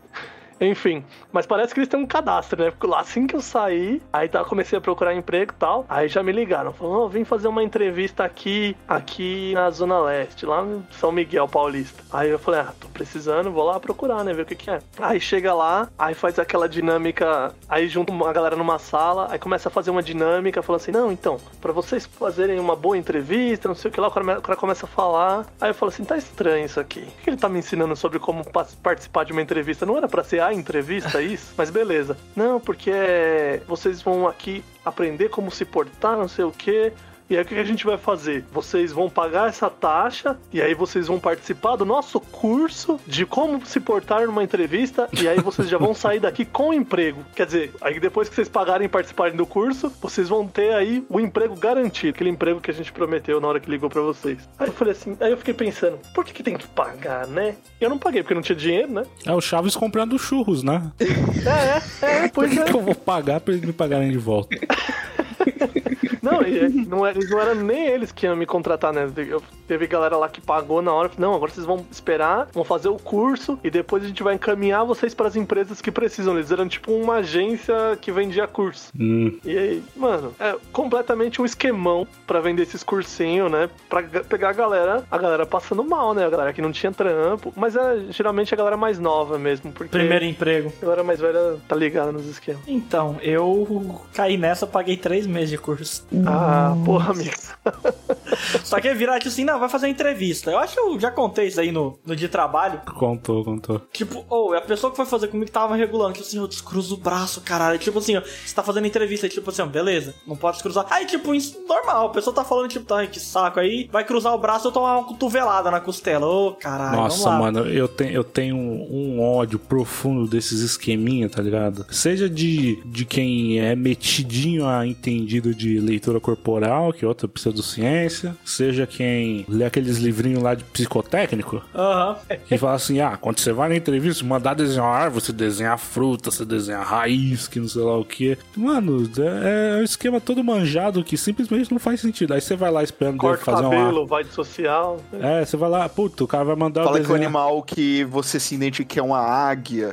Enfim, 0.63 1.05
mas 1.33 1.45
parece 1.45 1.75
que 1.75 1.81
eles 1.81 1.89
têm 1.89 1.99
um 2.01 2.07
cadastro, 2.07 2.63
né? 2.63 2.71
Porque 2.71 2.87
lá 2.87 3.01
assim 3.01 3.27
que 3.27 3.35
eu 3.35 3.41
saí, 3.43 4.01
aí 4.13 4.29
tá, 4.29 4.45
comecei 4.45 4.79
a 4.79 4.81
procurar 4.81 5.13
emprego 5.13 5.53
e 5.53 5.57
tal, 5.59 5.85
aí 5.89 6.09
já 6.09 6.23
me 6.23 6.31
ligaram, 6.31 6.73
falaram, 6.73 7.01
oh, 7.01 7.09
vim 7.09 7.25
fazer 7.25 7.49
uma 7.49 7.65
entrevista 7.65 8.23
aqui, 8.25 8.77
aqui 8.87 9.53
na 9.55 9.69
Zona 9.71 10.01
Leste, 10.01 10.47
lá 10.47 10.63
em 10.63 10.87
São 10.93 11.11
Miguel 11.11 11.49
Paulista. 11.49 12.05
Aí 12.13 12.31
eu 12.31 12.39
falei, 12.39 12.61
ah, 12.61 12.73
tô 12.79 12.89
precisando, 12.89 13.51
vou 13.51 13.65
lá 13.65 13.81
procurar, 13.81 14.23
né, 14.23 14.33
ver 14.33 14.43
o 14.43 14.47
que 14.47 14.55
que 14.55 14.71
é. 14.71 14.79
Aí 15.01 15.21
chega 15.21 15.53
lá, 15.53 15.89
aí 15.99 16.15
faz 16.15 16.39
aquela 16.39 16.69
dinâmica, 16.69 17.53
aí 17.69 17.89
junta 17.89 18.13
uma 18.13 18.33
galera 18.33 18.55
numa 18.55 18.79
sala, 18.79 19.27
aí 19.31 19.39
começa 19.41 19.69
a 19.69 19.73
fazer 19.73 19.91
uma 19.91 20.03
dinâmica, 20.03 20.63
falando 20.63 20.81
assim, 20.81 20.93
não, 20.93 21.11
então, 21.11 21.39
pra 21.61 21.73
vocês 21.73 22.07
fazerem 22.07 22.61
uma 22.61 22.77
boa 22.77 22.97
entrevista, 22.97 23.67
não 23.67 23.75
sei 23.75 23.91
o 23.91 23.93
que 23.93 24.01
lá, 24.01 24.07
o 24.07 24.11
cara, 24.13 24.39
o 24.39 24.43
cara 24.43 24.57
começa 24.57 24.87
a 24.87 24.89
falar, 24.89 25.45
aí 25.61 25.71
eu 25.71 25.75
falo 25.75 25.91
assim, 25.91 26.05
tá 26.05 26.17
estranho 26.17 26.65
isso 26.67 26.79
aqui. 26.79 27.01
O 27.01 27.23
que 27.25 27.31
ele 27.31 27.37
tá 27.37 27.49
me 27.49 27.59
ensinando 27.59 27.97
sobre 27.97 28.19
como 28.21 28.45
pa- 28.49 28.67
participar 28.83 29.25
de 29.25 29.33
uma 29.33 29.43
entrevista? 29.43 29.85
Não 29.85 29.97
era 29.97 30.07
pra 30.07 30.23
ser 30.23 30.41
a 30.53 30.55
entrevista 30.55 31.21
isso? 31.23 31.55
Mas 31.57 31.71
beleza. 31.71 32.17
Não, 32.37 32.61
porque 32.61 32.91
é, 32.91 33.61
vocês 33.67 34.03
vão 34.03 34.27
aqui 34.29 34.65
aprender 34.85 35.29
como 35.29 35.51
se 35.51 35.65
portar, 35.65 36.17
não 36.17 36.29
sei 36.29 36.45
o 36.45 36.53
que. 36.53 36.93
E 37.33 37.37
aí 37.37 37.43
o 37.43 37.47
que 37.47 37.55
a 37.55 37.65
gente 37.65 37.87
vai 37.87 37.97
fazer? 37.97 38.45
Vocês 38.53 38.93
vão 38.93 39.09
pagar 39.09 39.49
essa 39.49 39.71
taxa 39.71 40.37
e 40.53 40.61
aí 40.61 40.75
vocês 40.75 41.07
vão 41.07 41.19
participar 41.19 41.77
do 41.77 41.85
nosso 41.87 42.21
curso 42.21 43.01
de 43.07 43.25
como 43.25 43.65
se 43.65 43.81
portar 43.81 44.27
numa 44.27 44.45
entrevista 44.45 45.09
e 45.19 45.27
aí 45.27 45.41
vocês 45.41 45.67
já 45.67 45.79
vão 45.79 45.95
sair 45.95 46.21
daqui 46.21 46.45
com 46.45 46.75
emprego. 46.75 47.25
Quer 47.35 47.47
dizer, 47.47 47.73
aí 47.81 47.99
depois 47.99 48.29
que 48.29 48.35
vocês 48.35 48.51
pagarem 48.51 48.85
e 48.85 48.89
participarem 48.89 49.35
do 49.35 49.47
curso, 49.47 49.91
vocês 50.03 50.29
vão 50.29 50.47
ter 50.47 50.75
aí 50.75 51.03
o 51.09 51.19
emprego 51.19 51.57
garantido, 51.57 52.11
aquele 52.11 52.29
emprego 52.29 52.61
que 52.61 52.71
a 52.71 52.75
gente 52.75 52.93
prometeu 52.93 53.41
na 53.41 53.49
hora 53.49 53.59
que 53.59 53.71
ligou 53.71 53.89
pra 53.89 54.03
vocês. 54.03 54.47
Aí 54.59 54.67
eu 54.67 54.75
falei 54.75 54.93
assim, 54.93 55.17
aí 55.19 55.31
eu 55.31 55.39
fiquei 55.39 55.55
pensando, 55.55 55.99
por 56.15 56.27
que, 56.27 56.35
que 56.35 56.43
tem 56.43 56.59
que 56.59 56.67
pagar, 56.67 57.27
né? 57.27 57.57
Eu 57.81 57.89
não 57.89 57.97
paguei 57.97 58.23
porque 58.23 58.35
não 58.35 58.43
tinha 58.43 58.57
dinheiro, 58.57 58.93
né? 58.93 59.05
É 59.25 59.33
o 59.33 59.41
Chaves 59.41 59.75
comprando 59.75 60.19
churros, 60.19 60.63
né? 60.63 60.93
É, 61.01 62.05
é, 62.05 62.25
é, 62.25 62.29
pois 62.29 62.53
que, 62.53 62.61
é. 62.61 62.65
que 62.65 62.77
eu 62.77 62.83
vou 62.83 62.95
pagar 62.95 63.41
pra 63.41 63.55
eles 63.55 63.65
me 63.65 63.73
pagarem 63.73 64.11
de 64.11 64.19
volta? 64.19 64.55
Não, 66.23 66.41
e 66.43 66.87
não, 66.87 67.07
é- 67.07 67.13
não 67.15 67.41
eram 67.41 67.55
nem 67.57 67.87
eles 67.89 68.13
que 68.13 68.27
iam 68.27 68.37
me 68.37 68.47
contratar, 68.47 68.93
né? 68.93 69.11
Eu, 69.29 69.43
teve 69.67 69.87
galera 69.87 70.17
lá 70.17 70.29
que 70.29 70.41
pagou 70.41 70.81
na 70.81 70.93
hora. 70.93 71.11
Não, 71.19 71.35
agora 71.35 71.51
vocês 71.51 71.67
vão 71.67 71.85
esperar, 71.91 72.49
vão 72.53 72.63
fazer 72.65 72.89
o 72.89 72.97
curso 72.97 73.59
e 73.65 73.71
depois 73.71 74.05
a 74.05 74.07
gente 74.07 74.23
vai 74.23 74.35
encaminhar 74.35 74.85
vocês 74.85 75.15
para 75.15 75.27
as 75.29 75.37
empresas 75.37 75.81
que 75.81 75.91
precisam. 75.91 76.37
Eles 76.37 76.51
eram 76.51 76.69
tipo 76.69 76.93
uma 76.93 77.17
agência 77.17 77.75
que 78.01 78.13
vendia 78.13 78.47
curso. 78.47 78.91
Hum, 78.99 79.37
E 79.45 79.59
aí, 79.59 79.83
mano, 79.97 80.33
é 80.39 80.55
completamente 80.73 81.41
um 81.43 81.45
esquemão 81.45 82.07
pra 82.27 82.41
vender 82.41 82.63
esses 82.63 82.83
cursinhos, 82.83 83.51
né? 83.51 83.69
Pra 83.89 84.01
ga- 84.03 84.25
pegar 84.25 84.51
a 84.51 84.53
galera, 84.53 85.05
a 85.11 85.19
galera 85.19 85.45
passando 85.45 85.83
mal, 85.83 86.15
né? 86.15 86.25
A 86.25 86.31
galera 86.31 86.53
que 86.53 86.63
não 86.63 86.71
tinha 86.73 86.93
trampo. 86.93 87.53
Mas 87.57 87.75
é 87.77 88.05
geralmente 88.11 88.55
a 88.55 88.57
galera 88.57 88.77
mais 88.77 88.99
nova 88.99 89.39
mesmo, 89.39 89.73
porque 89.73 89.91
Primeiro 89.91 90.25
emprego. 90.25 90.73
a 90.79 90.83
galera 90.85 91.03
mais 91.03 91.19
velha 91.21 91.57
tá 91.67 91.75
ligada 91.75 92.13
nos 92.13 92.27
esquemas. 92.27 92.63
Então, 92.67 93.17
eu 93.23 94.01
caí 94.15 94.37
nessa, 94.37 94.67
paguei 94.67 94.97
3 94.97 95.27
meses 95.27 95.51
de 95.51 95.59
curso. 95.59 96.07
Ah, 96.27 96.77
porra, 96.85 97.13
amigo. 97.13 97.31
Só 98.65 98.81
que 98.81 98.93
virar 98.95 99.19
tipo 99.19 99.29
assim, 99.29 99.45
não, 99.45 99.59
vai 99.59 99.69
fazer 99.69 99.87
uma 99.87 99.93
entrevista. 99.93 100.51
Eu 100.51 100.59
acho 100.59 100.75
que 100.75 100.81
eu 100.81 100.99
já 101.01 101.11
contei 101.11 101.49
isso 101.49 101.61
aí 101.61 101.73
no, 101.73 101.99
no 102.05 102.17
dia 102.17 102.29
de 102.29 102.33
trabalho. 102.33 102.81
contou, 102.95 103.45
contou. 103.45 103.81
Tipo, 103.93 104.25
ou 104.29 104.55
a 104.55 104.61
pessoa 104.61 104.91
que 104.91 104.97
foi 104.97 105.07
fazer 105.07 105.29
comigo 105.29 105.51
tava 105.51 105.75
regulando, 105.75 106.13
tipo 106.15 106.27
assim, 106.27 106.39
eu 106.39 106.47
descruzo 106.47 106.95
o 106.95 106.99
braço, 106.99 107.41
caralho. 107.41 107.79
Tipo 107.79 107.99
assim, 107.99 108.17
ó, 108.17 108.21
você 108.23 108.55
tá 108.55 108.63
fazendo 108.63 108.87
entrevista, 108.87 109.29
tipo 109.29 109.51
assim, 109.51 109.63
ó, 109.63 109.67
beleza, 109.67 110.15
não 110.27 110.37
pode 110.37 110.57
descruzar. 110.57 110.87
Aí, 110.91 111.07
tipo, 111.07 111.35
isso 111.35 111.61
normal, 111.69 112.07
a 112.07 112.11
pessoa 112.11 112.35
tá 112.35 112.45
falando, 112.45 112.69
tipo, 112.69 112.85
tá, 112.87 113.07
que 113.07 113.21
saco 113.21 113.61
aí, 113.61 113.89
vai 113.91 114.05
cruzar 114.05 114.35
o 114.35 114.39
braço, 114.39 114.69
eu 114.69 114.73
tomar 114.73 114.99
uma 114.99 115.07
cotovelada 115.07 115.71
na 115.71 115.81
costela. 115.81 116.27
Ô, 116.27 116.53
caralho, 116.53 116.97
Nossa, 116.97 117.25
vamos 117.25 117.45
lá. 117.45 117.53
mano, 117.53 117.69
eu, 117.69 117.89
tenho 117.89 118.13
eu 118.13 118.25
tenho 118.25 118.57
um 118.57 119.21
ódio 119.21 119.59
profundo 119.59 120.27
desses 120.27 120.61
esqueminha, 120.61 121.29
tá 121.29 121.43
ligado? 121.43 121.87
Seja 121.91 122.29
de, 122.29 122.83
de 122.85 123.05
quem 123.05 123.61
é 123.61 123.75
metidinho 123.75 124.67
a 124.67 124.87
entendido 124.87 125.55
de 125.55 125.79
leitura 125.79 126.02
corporal, 126.21 126.93
que 126.93 127.05
é 127.05 127.09
outra 127.09 127.29
pseudociência, 127.29 128.37
seja 128.45 128.87
quem 128.87 129.45
lê 129.49 129.65
aqueles 129.65 129.99
livrinhos 129.99 130.43
lá 130.43 130.55
de 130.55 130.65
psicotécnico, 130.65 131.63
Aham. 131.75 132.17
que 132.47 132.59
fala 132.59 132.75
assim: 132.75 133.01
ah, 133.01 133.17
quando 133.21 133.39
você 133.39 133.53
vai 133.53 133.69
na 133.69 133.77
entrevista, 133.77 134.25
mandar 134.25 134.55
desenhar 134.55 134.87
uma 134.87 134.97
árvore, 134.97 135.25
você 135.25 135.33
desenha 135.33 135.73
a 135.73 135.79
fruta, 135.79 136.31
você 136.31 136.45
desenha 136.45 136.79
a 136.79 136.85
raiz, 136.85 137.49
que 137.49 137.61
não 137.61 137.69
sei 137.69 137.83
lá 137.83 137.99
o 137.99 138.05
que. 138.05 138.37
Mano, 138.57 139.09
é, 139.19 139.77
é 139.79 139.81
um 139.81 139.85
esquema 139.85 140.21
todo 140.21 140.43
manjado 140.43 141.03
que 141.05 141.17
simplesmente 141.17 141.71
não 141.71 141.79
faz 141.79 142.01
sentido. 142.01 142.35
Aí 142.35 142.41
você 142.41 142.57
vai 142.57 142.71
lá 142.71 142.83
esperando 142.83 143.19
dele 143.19 143.37
Corta 143.37 143.43
o 143.43 143.45
fazer 143.45 143.67
uma. 143.67 143.77
cabelo, 143.77 144.07
vai 144.07 144.25
de 144.25 144.33
social. 144.33 145.01
É, 145.13 145.45
você 145.45 145.57
vai 145.57 145.71
lá, 145.71 145.89
puto, 145.89 146.25
o 146.25 146.27
cara 146.29 146.45
vai 146.45 146.57
mandar 146.57 146.85
Fala 146.85 147.01
o 147.01 147.05
que 147.05 147.13
o 147.13 147.15
animal 147.15 147.63
que 147.63 148.05
você 148.05 148.39
se 148.41 148.55
identifica 148.55 149.01
é 149.01 149.03
uma 149.03 149.21
águia 149.21 149.93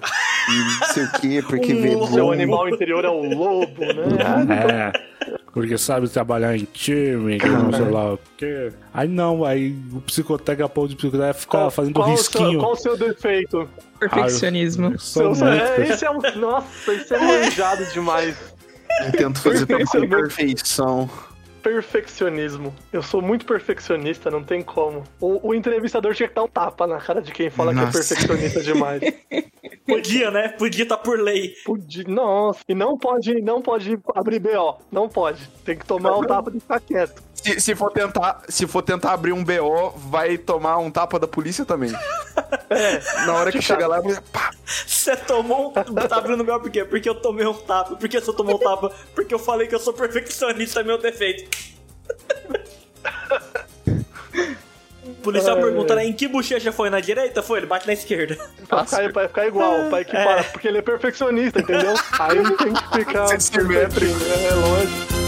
e 0.49 0.80
não 0.82 0.88
sei 0.93 1.03
o 1.03 1.12
quê, 1.14 1.43
porque 1.47 1.74
Um 1.74 1.82
vê. 1.82 2.14
Seu 2.14 2.32
animal 2.32 2.70
interior 2.70 3.05
é 3.05 3.10
um 3.10 3.38
lobo, 3.38 3.82
né? 3.82 4.91
É, 4.93 5.38
porque 5.54 5.78
sabe 5.78 6.08
trabalhar 6.10 6.56
em 6.56 6.66
time, 6.66 7.39
que 7.39 7.47
não 7.50 7.72
sei 7.72 7.89
lá 7.89 8.14
o 8.14 8.20
quê. 8.38 8.72
Aí 8.93 9.08
não, 9.08 9.43
aí 9.43 9.76
o 9.93 10.02
psicoteca, 10.02 10.66
a 10.66 10.70
porra 10.70 10.89
de 10.89 10.95
psicoteca 10.95 11.34
fica 11.34 11.70
fazendo 11.72 11.93
qual 11.93 12.06
o 12.14 12.18
seu- 12.18 12.41
risquinho. 12.41 12.60
qual 12.60 12.72
o 12.74 12.76
seu 12.76 12.97
defeito? 12.97 13.70
Perfeccionismo. 14.00 14.89
Muito 14.89 15.45
é, 15.45 15.88
esse 15.89 16.06
é 16.06 16.12
um. 16.12 16.20
Nossa, 16.38 16.93
isso 16.93 17.14
é 17.14 17.20
manjado 17.20 17.86
demais. 17.93 18.36
Eu 19.06 19.12
tento 19.12 19.39
fazer 19.39 19.60
tudo 19.60 19.68
com 19.68 19.76
Perfeccionismo. 19.78 20.16
perfeição. 20.18 21.10
Perfeccionismo. 21.62 22.74
Eu 22.91 23.01
sou 23.01 23.22
muito 23.22 23.45
perfeccionista, 23.45 24.30
não 24.32 24.43
tem 24.43 24.62
como. 24.62 25.03
O, 25.20 25.49
o 25.49 25.53
entrevistador 25.55 26.14
tinha 26.16 26.28
que 26.30 26.36
dar 26.36 26.43
um 26.43 26.47
tapa 26.47 26.86
na 26.88 26.97
cara 26.97 27.22
de 27.22 27.32
quem 27.32 27.49
fala 27.49 27.72
que 27.74 27.80
Nossa. 27.82 27.89
é 27.89 28.01
perfeccionista 28.01 28.62
demais. 28.62 29.01
Podia, 29.88 30.30
né? 30.30 30.49
Podia 30.49 30.84
estar 30.84 30.97
por 30.97 31.20
lei. 31.20 31.54
Podia- 31.66 32.05
Nossa, 32.08 32.59
e 32.70 32.75
não 32.75 32.97
pode, 32.97 33.42
não 33.42 33.62
pode 33.62 34.00
abrir 34.16 34.39
BO. 34.39 34.78
Não 34.92 35.09
pode. 35.09 35.47
Tem 35.66 35.75
que 35.75 35.86
tomar 35.86 36.16
o 36.16 36.25
tapa 36.25 36.51
de 36.51 36.59
ficar 36.59 36.79
quieto. 36.79 37.24
Se, 37.41 37.59
se 37.61 37.75
for 37.75 37.91
tentar, 37.91 38.41
se 38.49 38.67
for 38.67 38.82
tentar 38.82 39.13
abrir 39.13 39.32
um 39.32 39.43
BO, 39.43 39.91
vai 39.95 40.37
tomar 40.37 40.78
um 40.78 40.91
tapa 40.91 41.17
da 41.17 41.28
polícia 41.28 41.66
também. 41.66 41.91
É, 42.70 43.25
Na 43.25 43.33
hora 43.33 43.51
que 43.51 43.61
chega 43.61 43.86
lá, 43.87 43.99
pá, 44.32 44.51
Você 44.86 45.16
tomou 45.17 45.70
um. 45.70 45.74
Tá 45.74 46.17
abrindo 46.17 46.43
meu 46.45 46.59
por 46.59 46.70
quê? 46.70 46.86
Porque 46.86 47.09
eu 47.09 47.16
tomei 47.16 47.45
um 47.45 47.53
tapa. 47.53 47.95
Por 47.95 48.07
que 48.07 48.20
você 48.20 48.32
tomou 48.32 48.55
um 48.55 48.59
tapa? 48.59 48.91
Porque 49.16 49.33
eu 49.33 49.39
falei 49.39 49.67
que 49.67 49.74
eu 49.75 49.79
sou 49.79 49.91
perfeccionista, 49.91 50.79
é 50.79 50.83
meu 50.83 50.97
defeito. 50.99 51.49
O 55.03 55.13
policial 55.21 55.57
Ai, 55.57 55.63
pergunta, 55.63 55.95
né? 55.95 56.05
Em 56.05 56.13
que 56.13 56.28
bochecha 56.28 56.71
foi? 56.71 56.89
Na 56.89 56.99
direita? 56.99 57.41
Foi? 57.41 57.59
Ele 57.59 57.66
bate 57.66 57.87
na 57.87 57.93
esquerda. 57.93 58.37
pra 58.67 58.86
ficar, 58.86 59.11
pra 59.11 59.28
ficar 59.28 59.47
igual, 59.47 59.89
pra 59.89 60.01
equiparar, 60.01 60.51
porque 60.51 60.67
ele 60.67 60.78
é 60.78 60.82
perfeccionista, 60.82 61.59
entendeu? 61.59 61.93
Aí 62.20 62.57
tem 62.57 62.74
que 62.74 62.97
ficar 62.99 63.41
simétrico. 63.41 64.13
perfeitinho, 64.20 64.47
É, 64.47 64.53
lógico. 64.53 65.18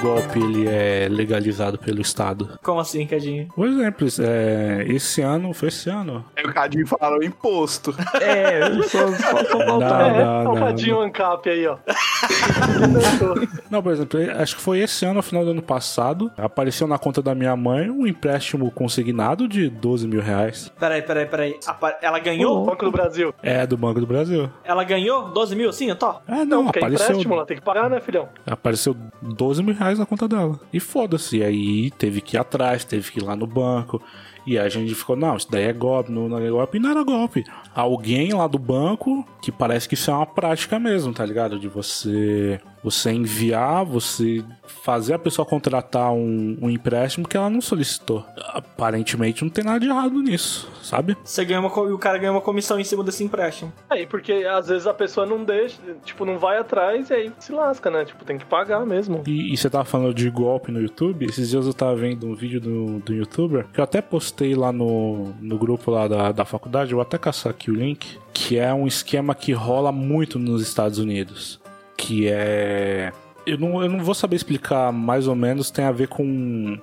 Golpe 0.00 0.38
ele 0.38 0.66
é 0.68 1.08
legalizado 1.10 1.78
pelo 1.78 2.00
Estado? 2.00 2.58
Como 2.62 2.80
assim, 2.80 3.06
Cadinho? 3.06 3.48
Por 3.54 3.68
exemplo, 3.68 4.06
é, 4.20 4.84
esse 4.88 5.20
ano, 5.22 5.52
foi 5.52 5.68
esse 5.68 5.88
ano. 5.90 6.24
aí 6.36 6.44
o 6.44 6.52
Cadinho 6.52 6.86
fala 6.86 7.18
o 7.18 7.22
imposto. 7.24 7.94
É, 8.20 8.60
só, 8.82 9.08
só, 9.08 9.58
Não. 9.58 9.82
É, 9.82 10.24
não, 10.24 10.44
não, 10.44 10.54
salvadinho 10.54 10.96
não. 10.96 11.02
ANCAP 11.02 11.48
aí, 11.48 11.66
ó. 11.66 11.76
Não, 13.70 13.82
por 13.82 13.92
exemplo, 13.92 14.20
acho 14.36 14.56
que 14.56 14.62
foi 14.62 14.80
esse 14.80 15.04
ano, 15.04 15.14
no 15.14 15.22
final 15.22 15.44
do 15.44 15.50
ano 15.50 15.62
passado, 15.62 16.30
apareceu 16.36 16.86
na 16.86 16.98
conta 16.98 17.22
da 17.22 17.34
minha 17.34 17.54
mãe 17.56 17.90
um 17.90 18.06
empréstimo 18.06 18.70
consignado 18.70 19.46
de 19.48 19.68
12 19.68 20.06
mil 20.06 20.20
reais. 20.20 20.72
Peraí, 20.78 21.02
peraí, 21.02 21.26
peraí. 21.26 21.58
Ela 22.02 22.18
ganhou? 22.18 22.64
Banco 22.64 22.84
do 22.84 22.90
Brasil. 22.90 23.34
É, 23.42 23.66
do 23.66 23.76
Banco 23.76 24.00
do 24.00 24.06
Brasil. 24.06 24.50
Ela 24.64 24.84
ganhou 24.84 25.30
12 25.30 25.56
mil, 25.56 25.72
sim, 25.72 25.94
Tó? 25.94 26.20
É, 26.26 26.44
não, 26.44 26.64
Porque 26.64 26.78
é 26.78 26.82
apareceu, 26.82 27.06
empréstimo, 27.06 27.34
ela 27.34 27.46
tem 27.46 27.56
que 27.56 27.62
pagar, 27.62 27.88
né, 27.90 28.00
filhão? 28.00 28.28
apareceu 28.46 28.96
12 29.22 29.62
mil 29.62 29.74
reais 29.74 29.89
na 29.98 30.06
conta 30.06 30.28
dela. 30.28 30.60
E 30.72 30.80
foda-se, 30.80 31.42
aí 31.42 31.90
teve 31.92 32.20
que 32.20 32.36
ir 32.36 32.38
atrás, 32.38 32.84
teve 32.84 33.10
que 33.10 33.18
ir 33.18 33.22
lá 33.22 33.34
no 33.34 33.46
banco. 33.46 34.02
E 34.46 34.58
aí 34.58 34.66
a 34.66 34.68
gente 34.68 34.94
ficou, 34.94 35.16
não, 35.16 35.36
isso 35.36 35.50
daí 35.50 35.64
é 35.64 35.72
golpe, 35.72 36.10
não, 36.10 36.28
não 36.28 36.38
é 36.38 36.50
golpe, 36.50 36.78
e 36.78 36.80
não 36.80 36.90
era 36.90 37.02
golpe. 37.02 37.44
Alguém 37.74 38.32
lá 38.32 38.46
do 38.46 38.58
banco, 38.58 39.26
que 39.40 39.52
parece 39.52 39.88
que 39.88 39.94
isso 39.94 40.10
é 40.10 40.14
uma 40.14 40.26
prática 40.26 40.78
mesmo, 40.78 41.12
tá 41.12 41.24
ligado? 41.24 41.58
De 41.58 41.68
você 41.68 42.60
você 42.82 43.10
enviar, 43.10 43.84
você 43.84 44.42
fazer 44.66 45.14
a 45.14 45.18
pessoa 45.18 45.44
contratar 45.44 46.12
um, 46.12 46.56
um 46.60 46.70
empréstimo 46.70 47.28
que 47.28 47.36
ela 47.36 47.50
não 47.50 47.60
solicitou. 47.60 48.24
Aparentemente 48.48 49.42
não 49.42 49.50
tem 49.50 49.64
nada 49.64 49.80
de 49.80 49.86
errado 49.86 50.20
nisso, 50.22 50.70
sabe? 50.82 51.16
Você 51.22 51.44
ganha 51.44 51.60
uma, 51.60 51.68
o 51.68 51.98
cara 51.98 52.18
ganha 52.18 52.32
uma 52.32 52.40
comissão 52.40 52.80
em 52.80 52.84
cima 52.84 53.04
desse 53.04 53.22
empréstimo. 53.22 53.72
Aí, 53.88 54.06
porque 54.06 54.32
às 54.32 54.68
vezes 54.68 54.86
a 54.86 54.94
pessoa 54.94 55.26
não 55.26 55.44
deixa, 55.44 55.78
tipo, 56.04 56.24
não 56.24 56.38
vai 56.38 56.58
atrás 56.58 57.10
e 57.10 57.14
aí 57.14 57.32
se 57.38 57.52
lasca, 57.52 57.90
né? 57.90 58.04
Tipo, 58.04 58.24
tem 58.24 58.38
que 58.38 58.46
pagar 58.46 58.84
mesmo. 58.86 59.22
E, 59.26 59.52
e 59.52 59.56
você 59.56 59.68
tava 59.68 59.84
falando 59.84 60.14
de 60.14 60.30
golpe 60.30 60.72
no 60.72 60.80
YouTube? 60.80 61.26
Esses 61.26 61.50
dias 61.50 61.66
eu 61.66 61.74
tava 61.74 61.94
vendo 61.96 62.26
um 62.26 62.34
vídeo 62.34 62.60
do, 62.60 63.00
do 63.00 63.12
youtuber 63.12 63.66
que 63.72 63.80
eu 63.80 63.84
até 63.84 64.00
postei 64.00 64.54
lá 64.54 64.72
no, 64.72 65.34
no 65.40 65.58
grupo 65.58 65.90
lá 65.90 66.08
da, 66.08 66.32
da 66.32 66.44
faculdade, 66.44 66.92
eu 66.92 66.96
vou 66.96 67.02
até 67.02 67.18
caçar 67.18 67.50
aqui 67.50 67.69
o 67.70 67.74
link, 67.74 68.18
que 68.32 68.58
é 68.58 68.72
um 68.72 68.86
esquema 68.86 69.34
que 69.34 69.52
rola 69.52 69.92
muito 69.92 70.38
nos 70.38 70.62
Estados 70.62 70.98
Unidos. 70.98 71.60
Que 71.96 72.28
é. 72.28 73.12
Eu 73.46 73.58
não, 73.58 73.82
eu 73.82 73.88
não 73.88 74.04
vou 74.04 74.14
saber 74.14 74.36
explicar 74.36 74.92
mais 74.92 75.26
ou 75.26 75.34
menos, 75.34 75.70
tem 75.70 75.84
a 75.84 75.92
ver 75.92 76.08
com. 76.08 76.78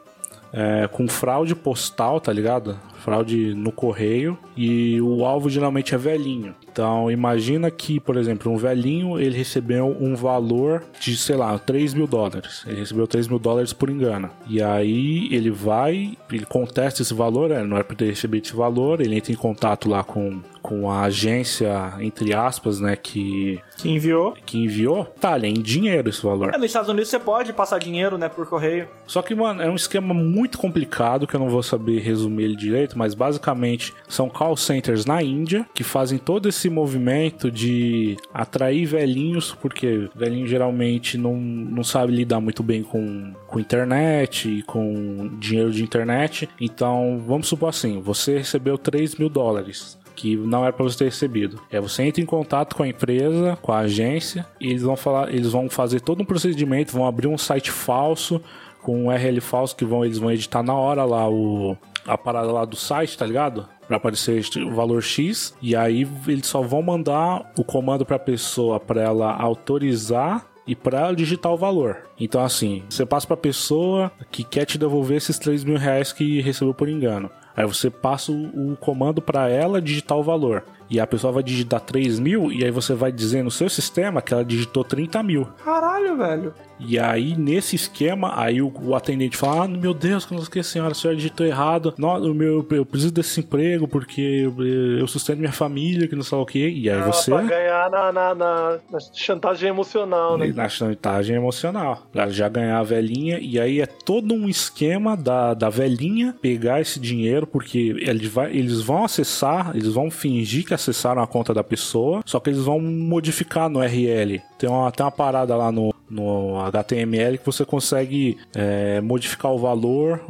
É, 0.54 0.88
com 0.88 1.08
fraude 1.08 1.56
postal, 1.56 2.20
tá 2.20 2.32
ligado? 2.32 2.78
Fraude 3.00 3.54
no 3.54 3.72
correio. 3.72 4.38
E 4.56 5.00
o 5.02 5.24
alvo 5.24 5.50
geralmente 5.50 5.94
é 5.94 5.98
velhinho. 5.98 6.54
Então 6.72 7.10
imagina 7.10 7.72
que, 7.72 8.00
por 8.00 8.18
exemplo, 8.18 8.52
um 8.52 8.58
velhinho 8.58 9.20
ele 9.20 9.38
recebeu 9.38 9.96
um 10.00 10.16
valor 10.16 10.84
de, 11.00 11.16
sei 11.16 11.36
lá, 11.36 11.58
3 11.58 11.94
mil 11.94 12.08
dólares. 12.08 12.64
Ele 12.68 12.80
recebeu 12.80 13.08
3 13.08 13.28
mil 13.28 13.40
dólares 13.40 13.72
por 13.72 13.90
engano. 13.90 14.30
E 14.48 14.62
aí 14.62 15.28
ele 15.32 15.50
vai, 15.50 16.18
ele 16.32 16.46
contesta 16.46 17.02
esse 17.02 17.14
valor, 17.14 17.50
né? 17.50 17.64
não 17.64 17.78
é 17.78 17.84
para 17.84 17.96
ter 17.96 18.06
recebido 18.06 18.46
esse 18.46 18.56
valor, 18.56 19.02
ele 19.02 19.16
entra 19.16 19.32
em 19.32 19.36
contato 19.36 19.90
lá 19.90 20.04
com, 20.04 20.40
com 20.62 20.92
a 20.92 21.04
agência, 21.04 21.94
entre 22.00 22.34
aspas, 22.34 22.80
né, 22.80 22.96
que, 22.96 23.60
Que 23.78 23.90
enviou. 23.90 24.34
que 24.46 24.58
enviou. 24.58 25.06
Tá, 25.20 25.38
é 25.38 25.48
em 25.48 25.54
dinheiro 25.62 26.10
esse 26.10 26.22
valor. 26.22 26.54
É, 26.54 26.58
nos 26.58 26.68
Estados 26.68 26.90
Unidos 26.90 27.10
você 27.10 27.20
pode 27.20 27.54
passar 27.54 27.80
dinheiro, 27.80 28.18
né, 28.18 28.28
por 28.28 28.48
correio. 28.48 28.88
Só 29.06 29.22
que, 29.22 29.34
mano, 29.34 29.62
é 29.62 29.70
um 29.70 29.76
esquema 29.76 30.14
muito 30.14 30.37
complicado 30.58 31.26
que 31.26 31.36
eu 31.36 31.40
não 31.40 31.50
vou 31.50 31.64
saber 31.64 32.00
resumir 32.00 32.44
ele 32.44 32.56
direito, 32.56 32.98
mas 32.98 33.14
basicamente 33.14 33.94
são 34.08 34.30
call 34.30 34.58
centers 34.58 35.06
na 35.06 35.24
Índia 35.24 35.66
que 35.74 35.84
fazem 35.84 36.18
todo 36.18 36.50
esse 36.50 36.70
movimento 36.70 37.50
de 37.50 38.18
atrair 38.34 38.86
velhinhos, 38.86 39.56
porque 39.62 40.10
velhinho 40.14 40.48
geralmente 40.48 41.18
não, 41.18 41.36
não 41.36 41.84
sabe 41.84 42.14
lidar 42.14 42.42
muito 42.42 42.62
bem 42.62 42.84
com, 42.84 43.34
com 43.48 43.60
internet 43.60 44.50
e 44.50 44.64
com 44.64 45.30
dinheiro 45.40 45.72
de 45.72 45.84
internet. 45.84 46.50
Então, 46.60 47.24
vamos 47.26 47.48
supor 47.48 47.70
assim: 47.70 48.02
você 48.02 48.38
recebeu 48.38 48.78
3 48.78 49.16
mil 49.16 49.30
dólares 49.30 49.98
que 50.18 50.36
não 50.36 50.64
era 50.64 50.74
para 50.74 50.84
você 50.84 50.98
ter 50.98 51.06
recebido. 51.06 51.62
É 51.70 51.80
você 51.80 52.02
entra 52.02 52.22
em 52.22 52.26
contato 52.26 52.76
com 52.76 52.82
a 52.82 52.88
empresa, 52.88 53.58
com 53.62 53.72
a 53.72 53.80
agência, 53.80 54.46
e 54.60 54.72
eles 54.72 54.82
vão 54.82 54.98
falar, 54.98 55.32
eles 55.32 55.52
vão 55.52 55.70
fazer 55.70 56.02
todo 56.02 56.22
um 56.22 56.26
procedimento, 56.26 56.92
vão 56.92 57.06
abrir 57.06 57.28
um 57.28 57.38
site 57.38 57.70
falso 57.70 58.42
com 58.88 59.04
um 59.04 59.08
URL 59.08 59.42
falso 59.42 59.76
que 59.76 59.84
vão 59.84 60.06
eles 60.06 60.18
vão 60.18 60.32
editar 60.32 60.64
na 60.64 60.74
hora 60.74 61.04
lá 61.04 61.30
o 61.30 61.76
a 62.08 62.18
parada 62.18 62.50
lá 62.54 62.64
do 62.64 62.78
site, 62.78 63.18
tá 63.18 63.26
ligado? 63.26 63.68
Pra 63.86 63.98
aparecer 63.98 64.42
o 64.66 64.74
valor 64.74 65.04
X 65.04 65.54
e 65.62 65.76
aí 65.76 66.08
eles 66.26 66.48
só 66.48 66.62
vão 66.62 66.82
mandar 66.82 67.52
o 67.58 67.66
comando 67.66 68.06
pra 68.06 68.18
pessoa 68.18 68.80
para 68.80 69.02
ela 69.02 69.36
autorizar 69.36 70.46
e 70.66 70.74
para 70.74 71.12
digitar 71.12 71.52
o 71.52 71.58
valor. 71.58 71.98
Então, 72.18 72.42
assim, 72.42 72.82
você 72.90 73.06
passa 73.06 73.28
pra 73.28 73.36
pessoa 73.36 74.10
que 74.32 74.42
quer 74.42 74.64
te 74.64 74.78
devolver 74.78 75.18
esses 75.18 75.38
3 75.38 75.66
mil 75.66 75.78
reais 75.78 76.14
que 76.14 76.40
recebeu 76.40 76.74
por 76.74 76.88
engano. 76.88 77.30
Aí 77.58 77.66
você 77.66 77.90
passa 77.90 78.32
o, 78.32 78.72
o 78.72 78.78
comando 78.78 79.22
para 79.22 79.50
ela 79.50 79.82
digitar 79.82 80.18
o 80.18 80.24
valor. 80.24 80.64
E 80.90 80.98
a 80.98 81.08
pessoa 81.08 81.34
vai 81.34 81.44
digitar 81.44 81.82
3 81.82 82.20
mil 82.20 82.54
e 82.54 82.64
aí 82.64 82.72
você 82.72 82.94
vai 82.94 83.12
dizer 83.12 83.44
no 83.44 83.52
seu 83.52 83.70
sistema 83.70 84.22
que 84.22 84.34
ela 84.34 84.46
digitou 84.46 84.86
30 84.86 85.22
mil. 85.24 85.46
Caralho, 85.66 86.16
velho. 86.16 86.54
E 86.80 87.00
aí, 87.00 87.36
nesse 87.36 87.76
esquema, 87.76 88.34
aí 88.40 88.62
o, 88.62 88.72
o 88.84 88.96
atendente 88.96 89.36
fala: 89.38 89.64
Ah, 89.66 89.68
meu 89.68 89.94
Deus, 89.94 90.26
que 90.26 90.34
não 90.34 90.40
sei 90.42 90.48
o 90.48 90.52
que, 90.52 90.64
senhora, 90.64 90.92
a 90.92 90.96
senhora 90.96 91.18
digitou 91.18 91.46
errado. 91.46 91.94
Não, 91.98 92.16
o 92.22 92.34
meu, 92.34 92.66
eu 92.72 92.86
preciso 92.86 93.12
desse 93.12 93.40
emprego 93.40 93.88
porque 93.88 94.22
eu, 94.22 94.66
eu 95.00 95.08
sustento 95.08 95.40
minha 95.40 95.52
família, 95.52 96.08
que 96.08 96.16
não 96.16 96.24
sei 96.24 96.38
o 96.38 96.46
que. 96.46 96.68
E 96.70 96.90
aí 96.90 97.02
você. 97.02 97.32
Pra 97.32 97.42
ganhar 97.44 97.90
na, 97.90 98.12
na, 98.12 98.36
na- 98.36 98.78
na 98.92 99.00
chantagem 99.14 99.70
emocional, 99.70 100.38
né? 100.38 100.48
Na 100.56 100.70
chantagem 100.70 101.36
emocional. 101.36 102.08
Pra 102.12 102.30
já 102.30 102.48
ganhar 102.48 102.80
a 102.80 102.84
velhinha. 102.84 103.40
E 103.40 103.60
aí 103.60 103.82
é 103.82 103.86
todo 103.86 104.34
um 104.34 104.48
esquema 104.48 105.16
da, 105.18 105.54
da 105.54 105.70
velhinha 105.70 106.36
pegar 106.42 106.80
esse 106.82 107.00
dinheiro, 107.00 107.48
porque 107.48 107.96
eles, 108.00 108.28
vai, 108.32 108.52
eles 108.56 108.82
vão 108.82 109.04
acessar, 109.04 109.72
eles 109.76 109.94
vão 109.94 110.12
fingir 110.12 110.66
que 110.66 110.74
acessaram 110.74 111.22
a 111.22 111.28
conta 111.28 111.54
da 111.54 111.64
pessoa, 111.64 112.22
só 112.26 112.40
que 112.40 112.50
eles 112.50 112.62
vão 112.64 112.80
modificar 112.80 113.70
no 113.70 113.80
URL. 113.80 114.42
Tem 114.58 114.70
uma, 114.70 114.92
tem 114.92 115.06
uma 115.06 115.12
parada 115.12 115.56
lá 115.56 115.72
no, 115.72 115.94
no 116.10 116.58
HTML 116.68 117.38
que 117.38 117.46
você 117.46 117.66
consegue 117.66 118.38
é, 118.56 119.02
modificar 119.02 119.52
o 119.52 119.58
valor, 119.58 120.22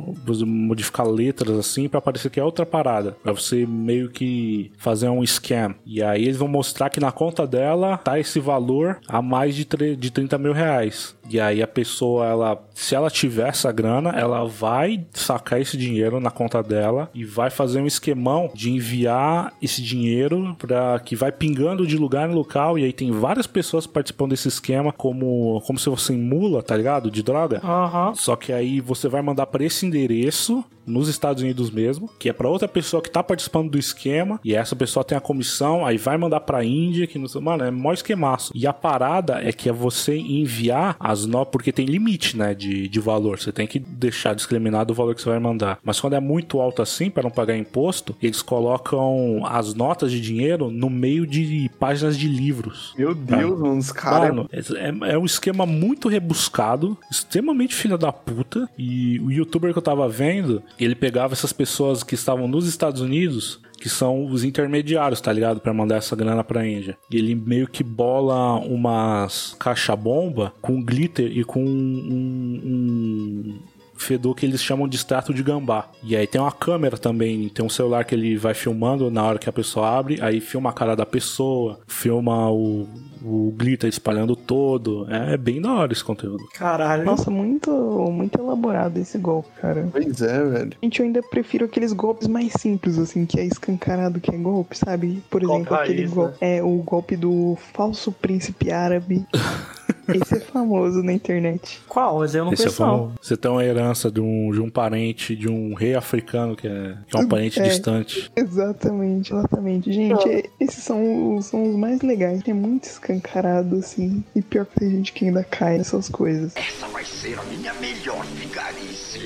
modificar 0.46 1.08
letras 1.08 1.58
assim, 1.58 1.88
pra 1.90 2.02
parecer 2.02 2.30
que 2.30 2.40
é 2.40 2.44
outra 2.44 2.66
parada. 2.66 3.18
Pra 3.24 3.32
você 3.32 3.66
meio 3.66 4.10
que 4.10 4.72
fazer 4.78 5.10
um 5.10 5.26
scam. 5.26 5.76
E 5.86 6.02
aí 6.02 6.24
eles 6.24 6.38
vão 6.38 6.48
mostrar 6.48 6.90
que 6.90 7.00
na 7.00 7.12
conta 7.12 7.46
dela 7.46 7.98
tá 7.98 8.20
esse 8.20 8.40
valor 8.40 9.00
a 9.08 9.22
mais 9.22 9.56
de, 9.56 9.66
de 9.96 10.12
30 10.12 10.38
mil 10.38 10.54
reais. 10.54 11.16
E 11.30 11.40
aí 11.40 11.62
a 11.62 11.68
pessoa, 11.68 12.26
ela, 12.26 12.68
se 12.74 12.96
ela 12.96 13.10
tiver 13.10 13.50
essa 13.50 13.72
grana, 13.72 14.12
ela 14.12 14.46
vai 14.46 15.06
sacar 15.14 15.60
esse 15.62 15.78
dinheiro 15.78 16.20
na 16.20 16.32
conta 16.32 16.62
dela 16.64 17.10
e 17.14 17.24
vai 17.24 17.50
fazer 17.50 17.80
um 17.82 17.88
esquemão 17.88 18.50
de 18.54 18.72
enviar 18.72 19.54
esse 19.62 19.82
dinheiro 19.82 20.56
para 20.58 21.00
que 21.00 21.16
vai 21.16 21.32
pingando 21.32 21.86
de 21.86 21.98
lugar 21.98 22.30
em 22.30 22.34
local. 22.34 22.78
E 22.78 22.86
aí 22.86 22.94
tem 22.94 23.12
várias 23.12 23.48
pessoas 23.48 23.86
participando 23.86 24.32
desse 24.32 24.48
esquema, 24.48 24.92
como, 24.92 25.62
como 25.66 25.78
se 25.78 25.86
fosse 25.86 26.14
mula, 26.14 26.64
tá 26.64 26.76
ligado? 26.76 27.12
De 27.12 27.22
droga. 27.22 27.62
Aham. 27.64 28.14
Só 28.16 28.36
que 28.36 28.54
aí 28.54 28.80
você 28.80 29.08
vai 29.08 29.22
mandar 29.22 29.48
para 29.48 29.64
esse 29.64 29.86
endereço 29.86 30.64
nos 30.88 31.08
Estados 31.08 31.44
Unidos 31.44 31.70
mesmo, 31.70 32.10
que 32.18 32.30
é 32.30 32.34
pra 32.34 32.50
outra 32.50 32.68
pessoa 32.68 33.02
que 33.02 33.12
tá 33.12 33.22
participando 33.22 33.70
do 33.70 33.78
esquema, 33.78 34.40
e 34.44 34.56
essa 34.56 34.76
pessoa 34.76 35.04
tem 35.04 35.18
a 35.18 35.22
comissão, 35.22 35.86
aí 35.86 35.98
vai 35.98 36.18
mandar 36.18 36.40
pra 36.42 36.64
Índia, 36.64 37.06
que 37.06 37.20
não 37.20 37.28
sei, 37.28 37.42
mano, 37.42 37.64
é 37.64 37.72
mó 37.72 37.94
esquemaço. 37.94 38.52
E 38.56 38.66
a 38.66 38.74
parada 38.74 39.42
é 39.42 39.52
que 39.52 39.70
é 39.70 39.74
você 39.74 40.16
enviar 40.18 40.96
as 41.00 41.26
notas, 41.26 41.52
porque 41.52 41.72
tem 41.72 41.86
limite, 41.86 42.38
né, 42.38 42.54
de, 42.54 42.88
de 42.88 43.00
valor, 43.00 43.40
você 43.40 43.52
tem 43.52 43.68
que 43.68 43.80
deixar 43.80 44.34
discriminado 44.34 44.94
o 44.94 44.96
valor 44.96 45.14
que 45.14 45.22
você 45.22 45.30
vai 45.30 45.40
mandar. 45.40 45.80
Mas 45.84 46.00
quando 46.00 46.14
é 46.14 46.20
muito 46.20 46.60
alto 46.60 46.82
assim, 46.82 47.10
para 47.10 47.24
não 47.24 47.32
pagar 47.32 47.58
imposto, 47.58 48.16
eles 48.22 48.42
colocam 48.42 49.42
as 49.46 49.74
notas 49.74 50.12
de 50.12 50.22
dinheiro 50.22 50.72
no 50.72 50.90
meio 50.90 51.28
de 51.28 51.70
páginas 51.80 52.18
de 52.18 52.28
livros. 52.28 52.94
Meu 52.98 53.14
Deus, 53.14 53.60
mano, 53.60 53.78
os 53.78 53.92
caras. 53.92 54.30
Mano, 54.30 54.50
é, 54.52 55.14
é 55.14 55.18
um 55.18 55.26
esquema 55.26 55.66
muito 55.66 56.08
rebuscado, 56.08 56.98
extremamente 57.12 57.76
filha 57.76 57.98
da 57.98 58.12
puta. 58.12 58.70
E 58.78 59.20
o 59.20 59.32
youtuber 59.32 59.72
que 59.72 59.78
eu 59.78 59.84
tava 59.84 60.08
vendo, 60.08 60.62
ele 60.80 60.96
pegava 60.96 61.34
essas 61.34 61.54
pessoas 61.54 62.04
que 62.04 62.16
estavam 62.16 62.48
nos 62.48 62.68
Estados 62.68 63.02
Unidos, 63.02 63.60
que 63.80 63.90
são 63.90 64.26
os 64.26 64.44
intermediários, 64.44 65.22
tá 65.22 65.32
ligado? 65.32 65.60
Pra 65.60 65.74
mandar 65.74 65.98
essa 65.98 66.16
grana 66.16 66.44
pra 66.44 66.68
Índia. 66.68 66.98
E 67.12 67.16
ele 67.18 67.36
meio 67.36 67.68
que 67.68 67.84
bola 67.84 68.56
umas 68.60 69.56
caixa-bomba 69.60 70.54
com 70.62 70.82
glitter 70.82 71.32
e 71.38 71.44
com 71.44 71.64
um- 71.64 72.62
um 72.66 73.60
fedor 73.98 74.36
que 74.36 74.46
eles 74.46 74.62
chamam 74.64 74.88
de 74.88 74.96
extrato 74.96 75.34
de 75.34 75.44
gambá. 75.44 75.88
E 76.04 76.16
aí 76.16 76.26
tem 76.28 76.40
uma 76.40 76.52
câmera 76.52 76.98
também, 76.98 77.50
tem 77.50 77.66
um 77.66 77.70
celular 77.70 78.04
que 78.06 78.16
ele 78.16 78.38
vai 78.38 78.54
filmando 78.54 79.10
na 79.12 79.24
hora 79.24 79.40
que 79.40 79.50
a 79.50 79.54
pessoa 79.54 79.90
abre, 79.98 80.20
aí 80.22 80.40
filma 80.40 80.70
a 80.70 80.74
cara 80.74 80.96
da 80.96 81.06
pessoa, 81.06 81.80
filma 81.88 82.50
o, 82.52 82.88
o 83.24 83.52
glitter 83.58 83.90
espalhando 83.90 84.36
todo. 84.36 85.08
É, 85.10 85.34
é 85.34 85.38
bem 85.38 85.62
da 85.62 85.74
hora 85.74 85.92
esse 85.92 86.04
conteúdo. 86.04 86.44
Caralho. 86.54 87.04
Nossa, 87.06 87.30
muito, 87.32 87.72
muito 88.12 88.40
elaborado 88.40 88.98
esse 88.98 89.18
golpe, 89.18 89.50
cara. 89.62 89.88
Pois 89.92 90.22
é, 90.22 90.44
velho. 90.46 90.72
Gente, 90.82 91.00
eu 91.00 91.06
ainda 91.06 91.22
prefiro 91.22 91.66
aqueles 91.66 91.94
golpes 91.94 92.28
mais 92.28 92.54
simples, 92.54 92.98
assim, 93.00 93.26
que 93.26 93.40
é 93.40 93.46
escancarado 93.46 94.20
que 94.20 94.34
é 94.34 94.38
golpe, 94.38 94.78
sabe? 94.78 95.22
Por 95.30 95.42
Golpe 95.42 95.62
exemplo, 95.62 95.76
aquele 95.78 96.00
raiz, 96.02 96.14
golpe. 96.14 96.38
É 96.42 96.64
o 96.64 96.78
golpe 96.84 97.16
do 97.16 97.58
falso 97.74 98.12
príncipe 98.12 98.72
árabe. 98.72 99.26
Esse 100.14 100.36
é 100.38 100.40
famoso 100.40 101.04
na 101.04 101.12
internet. 101.12 101.82
Qual? 101.88 102.24
Esse 102.24 102.38
eu 102.38 102.46
não 102.46 102.54
Esse 102.54 102.64
é 102.64 102.66
conheço, 102.68 102.82
não. 102.86 102.90
famo- 102.98 103.12
Você 103.22 103.36
tem 103.36 103.52
uma 103.52 103.64
herança 103.64 103.87
de 104.12 104.20
um, 104.22 104.52
de 104.52 104.60
um 104.62 104.70
parente, 104.70 105.36
de 105.36 105.50
um 105.50 105.74
rei 105.74 105.96
africano 105.96 106.56
que 106.56 106.68
é, 106.68 106.96
que 107.08 107.16
é 107.18 107.20
um 107.20 107.28
parente 107.28 107.60
É. 107.60 107.64
distante. 107.64 108.32
Exatamente, 108.36 109.34
exatamente. 109.34 109.92
Gente, 109.92 110.50
esses 110.60 110.84
são, 110.84 111.36
os- 111.36 111.46
são 111.48 111.64
os 111.70 111.76
mais 111.76 112.02
legais. 112.02 112.42
É 112.48 112.54
muito 112.54 112.84
escancarado, 112.86 113.76
assim. 113.78 114.24
E 114.36 114.42
pior 114.42 114.66
que 114.66 114.80
tem 114.80 114.90
gente 114.92 115.14
que 115.14 115.26
ainda 115.26 115.44
cai 115.44 115.78
nessas 115.78 116.10
coisas. 116.10 116.56
Essa 116.56 116.88
vai 116.88 117.04
ser 117.06 117.38
a 117.40 117.44
minha 117.44 117.74
melhor 117.76 118.24
vigarice. 118.36 119.20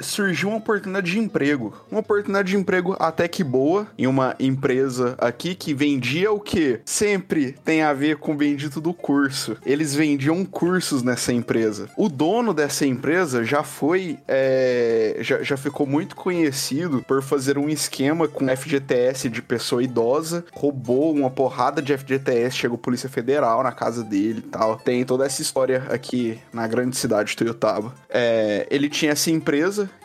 Surgiu 0.00 0.48
uma 0.48 0.58
oportunidade 0.58 1.10
de 1.10 1.18
emprego. 1.18 1.74
Uma 1.90 2.00
oportunidade 2.00 2.48
de 2.48 2.56
emprego 2.56 2.96
até 2.98 3.28
que 3.28 3.42
boa 3.42 3.86
em 3.98 4.06
uma 4.06 4.34
empresa 4.38 5.14
aqui 5.18 5.54
que 5.54 5.74
vendia 5.74 6.32
o 6.32 6.40
que? 6.40 6.80
Sempre 6.84 7.52
tem 7.64 7.82
a 7.82 7.92
ver 7.92 8.16
com 8.16 8.32
o 8.32 8.36
bendito 8.36 8.80
do 8.80 8.92
curso. 8.92 9.56
Eles 9.64 9.94
vendiam 9.94 10.44
cursos 10.44 11.02
nessa 11.02 11.32
empresa. 11.32 11.88
O 11.96 12.08
dono 12.08 12.52
dessa 12.54 12.86
empresa 12.86 13.44
já 13.44 13.62
foi. 13.62 14.18
é, 14.28 15.16
já, 15.20 15.42
já 15.42 15.56
ficou 15.56 15.86
muito 15.86 16.16
conhecido 16.16 17.02
por 17.06 17.22
fazer 17.22 17.58
um 17.58 17.68
esquema 17.68 18.28
com 18.28 18.46
FGTS 18.48 19.28
de 19.28 19.42
pessoa 19.42 19.82
idosa. 19.82 20.44
Roubou 20.52 21.12
uma 21.12 21.30
porrada 21.30 21.82
de 21.82 21.96
FGTS, 21.96 22.56
chegou 22.56 22.78
Polícia 22.78 23.08
Federal 23.08 23.62
na 23.62 23.72
casa 23.72 24.02
dele 24.02 24.38
e 24.38 24.48
tal. 24.48 24.76
Tem 24.76 25.04
toda 25.04 25.24
essa 25.24 25.42
história 25.42 25.84
aqui 25.88 26.38
na 26.52 26.66
grande 26.66 26.96
cidade 26.96 27.30
de 27.30 27.36
Toyotaba. 27.36 27.94
É, 28.08 28.66
ele 28.70 28.88
tinha 28.88 29.12
essa 29.12 29.30
empresa 29.30 29.55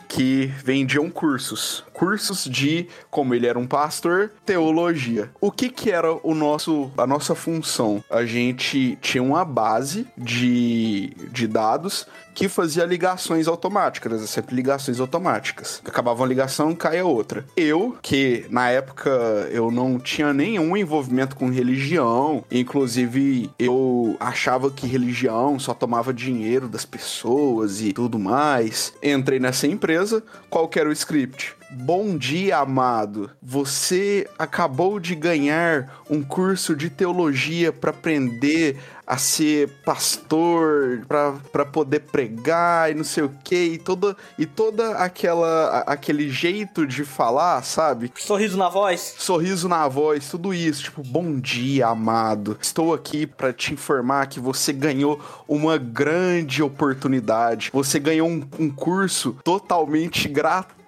que 0.08 0.52
vendiam 0.64 1.10
cursos. 1.10 1.84
Cursos 2.02 2.46
de, 2.46 2.88
como 3.12 3.32
ele 3.32 3.46
era 3.46 3.56
um 3.56 3.64
pastor, 3.64 4.32
teologia. 4.44 5.30
O 5.40 5.52
que 5.52 5.68
que 5.68 5.88
era 5.88 6.12
o 6.12 6.34
nosso, 6.34 6.90
a 6.98 7.06
nossa 7.06 7.32
função? 7.32 8.02
A 8.10 8.24
gente 8.24 8.98
tinha 9.00 9.22
uma 9.22 9.44
base 9.44 10.04
de, 10.18 11.12
de 11.30 11.46
dados 11.46 12.04
que 12.34 12.48
fazia 12.48 12.84
ligações 12.84 13.46
automáticas, 13.46 14.12
era 14.12 14.26
sempre 14.26 14.56
ligações 14.56 14.98
automáticas. 14.98 15.80
Acabava 15.84 16.22
uma 16.22 16.26
ligação, 16.26 16.74
caía 16.74 17.04
outra. 17.04 17.44
Eu, 17.56 17.96
que 18.02 18.46
na 18.50 18.68
época 18.68 19.10
eu 19.52 19.70
não 19.70 20.00
tinha 20.00 20.32
nenhum 20.32 20.76
envolvimento 20.76 21.36
com 21.36 21.50
religião, 21.50 22.42
inclusive 22.50 23.48
eu 23.60 24.16
achava 24.18 24.72
que 24.72 24.88
religião 24.88 25.56
só 25.60 25.72
tomava 25.72 26.12
dinheiro 26.12 26.68
das 26.68 26.84
pessoas 26.84 27.80
e 27.80 27.92
tudo 27.92 28.18
mais. 28.18 28.92
Entrei 29.00 29.38
nessa 29.38 29.68
empresa, 29.68 30.20
qual 30.50 30.66
que 30.66 30.80
era 30.80 30.88
o 30.88 30.92
script? 30.92 31.54
Bom 31.74 32.18
dia, 32.18 32.58
amado. 32.58 33.30
Você 33.42 34.28
acabou 34.38 35.00
de 35.00 35.14
ganhar 35.14 36.02
um 36.08 36.22
curso 36.22 36.76
de 36.76 36.90
teologia 36.90 37.72
para 37.72 37.90
aprender 37.90 38.78
a 39.06 39.16
ser 39.16 39.68
pastor, 39.84 41.04
para 41.08 41.64
poder 41.64 42.00
pregar 42.00 42.90
e 42.90 42.94
não 42.94 43.04
sei 43.04 43.24
o 43.24 43.34
que, 43.42 43.56
e 43.56 43.78
toda 43.78 44.16
e 44.38 44.46
toda 44.46 44.96
aquela 44.96 45.80
aquele 45.80 46.30
jeito 46.30 46.86
de 46.86 47.04
falar, 47.04 47.62
sabe? 47.62 48.12
Sorriso 48.16 48.56
na 48.56 48.68
voz. 48.68 49.14
sorriso 49.18 49.68
na 49.68 49.88
voz, 49.88 50.28
tudo 50.28 50.54
isso, 50.54 50.84
tipo, 50.84 51.02
bom 51.02 51.38
dia, 51.38 51.88
amado. 51.88 52.56
Estou 52.60 52.94
aqui 52.94 53.26
para 53.26 53.52
te 53.52 53.72
informar 53.74 54.26
que 54.26 54.38
você 54.38 54.72
ganhou 54.72 55.20
uma 55.48 55.78
grande 55.78 56.62
oportunidade. 56.62 57.70
Você 57.72 57.98
ganhou 57.98 58.28
um, 58.28 58.46
um 58.58 58.70
curso 58.70 59.36
totalmente 59.42 60.28
gratuito. 60.28 60.81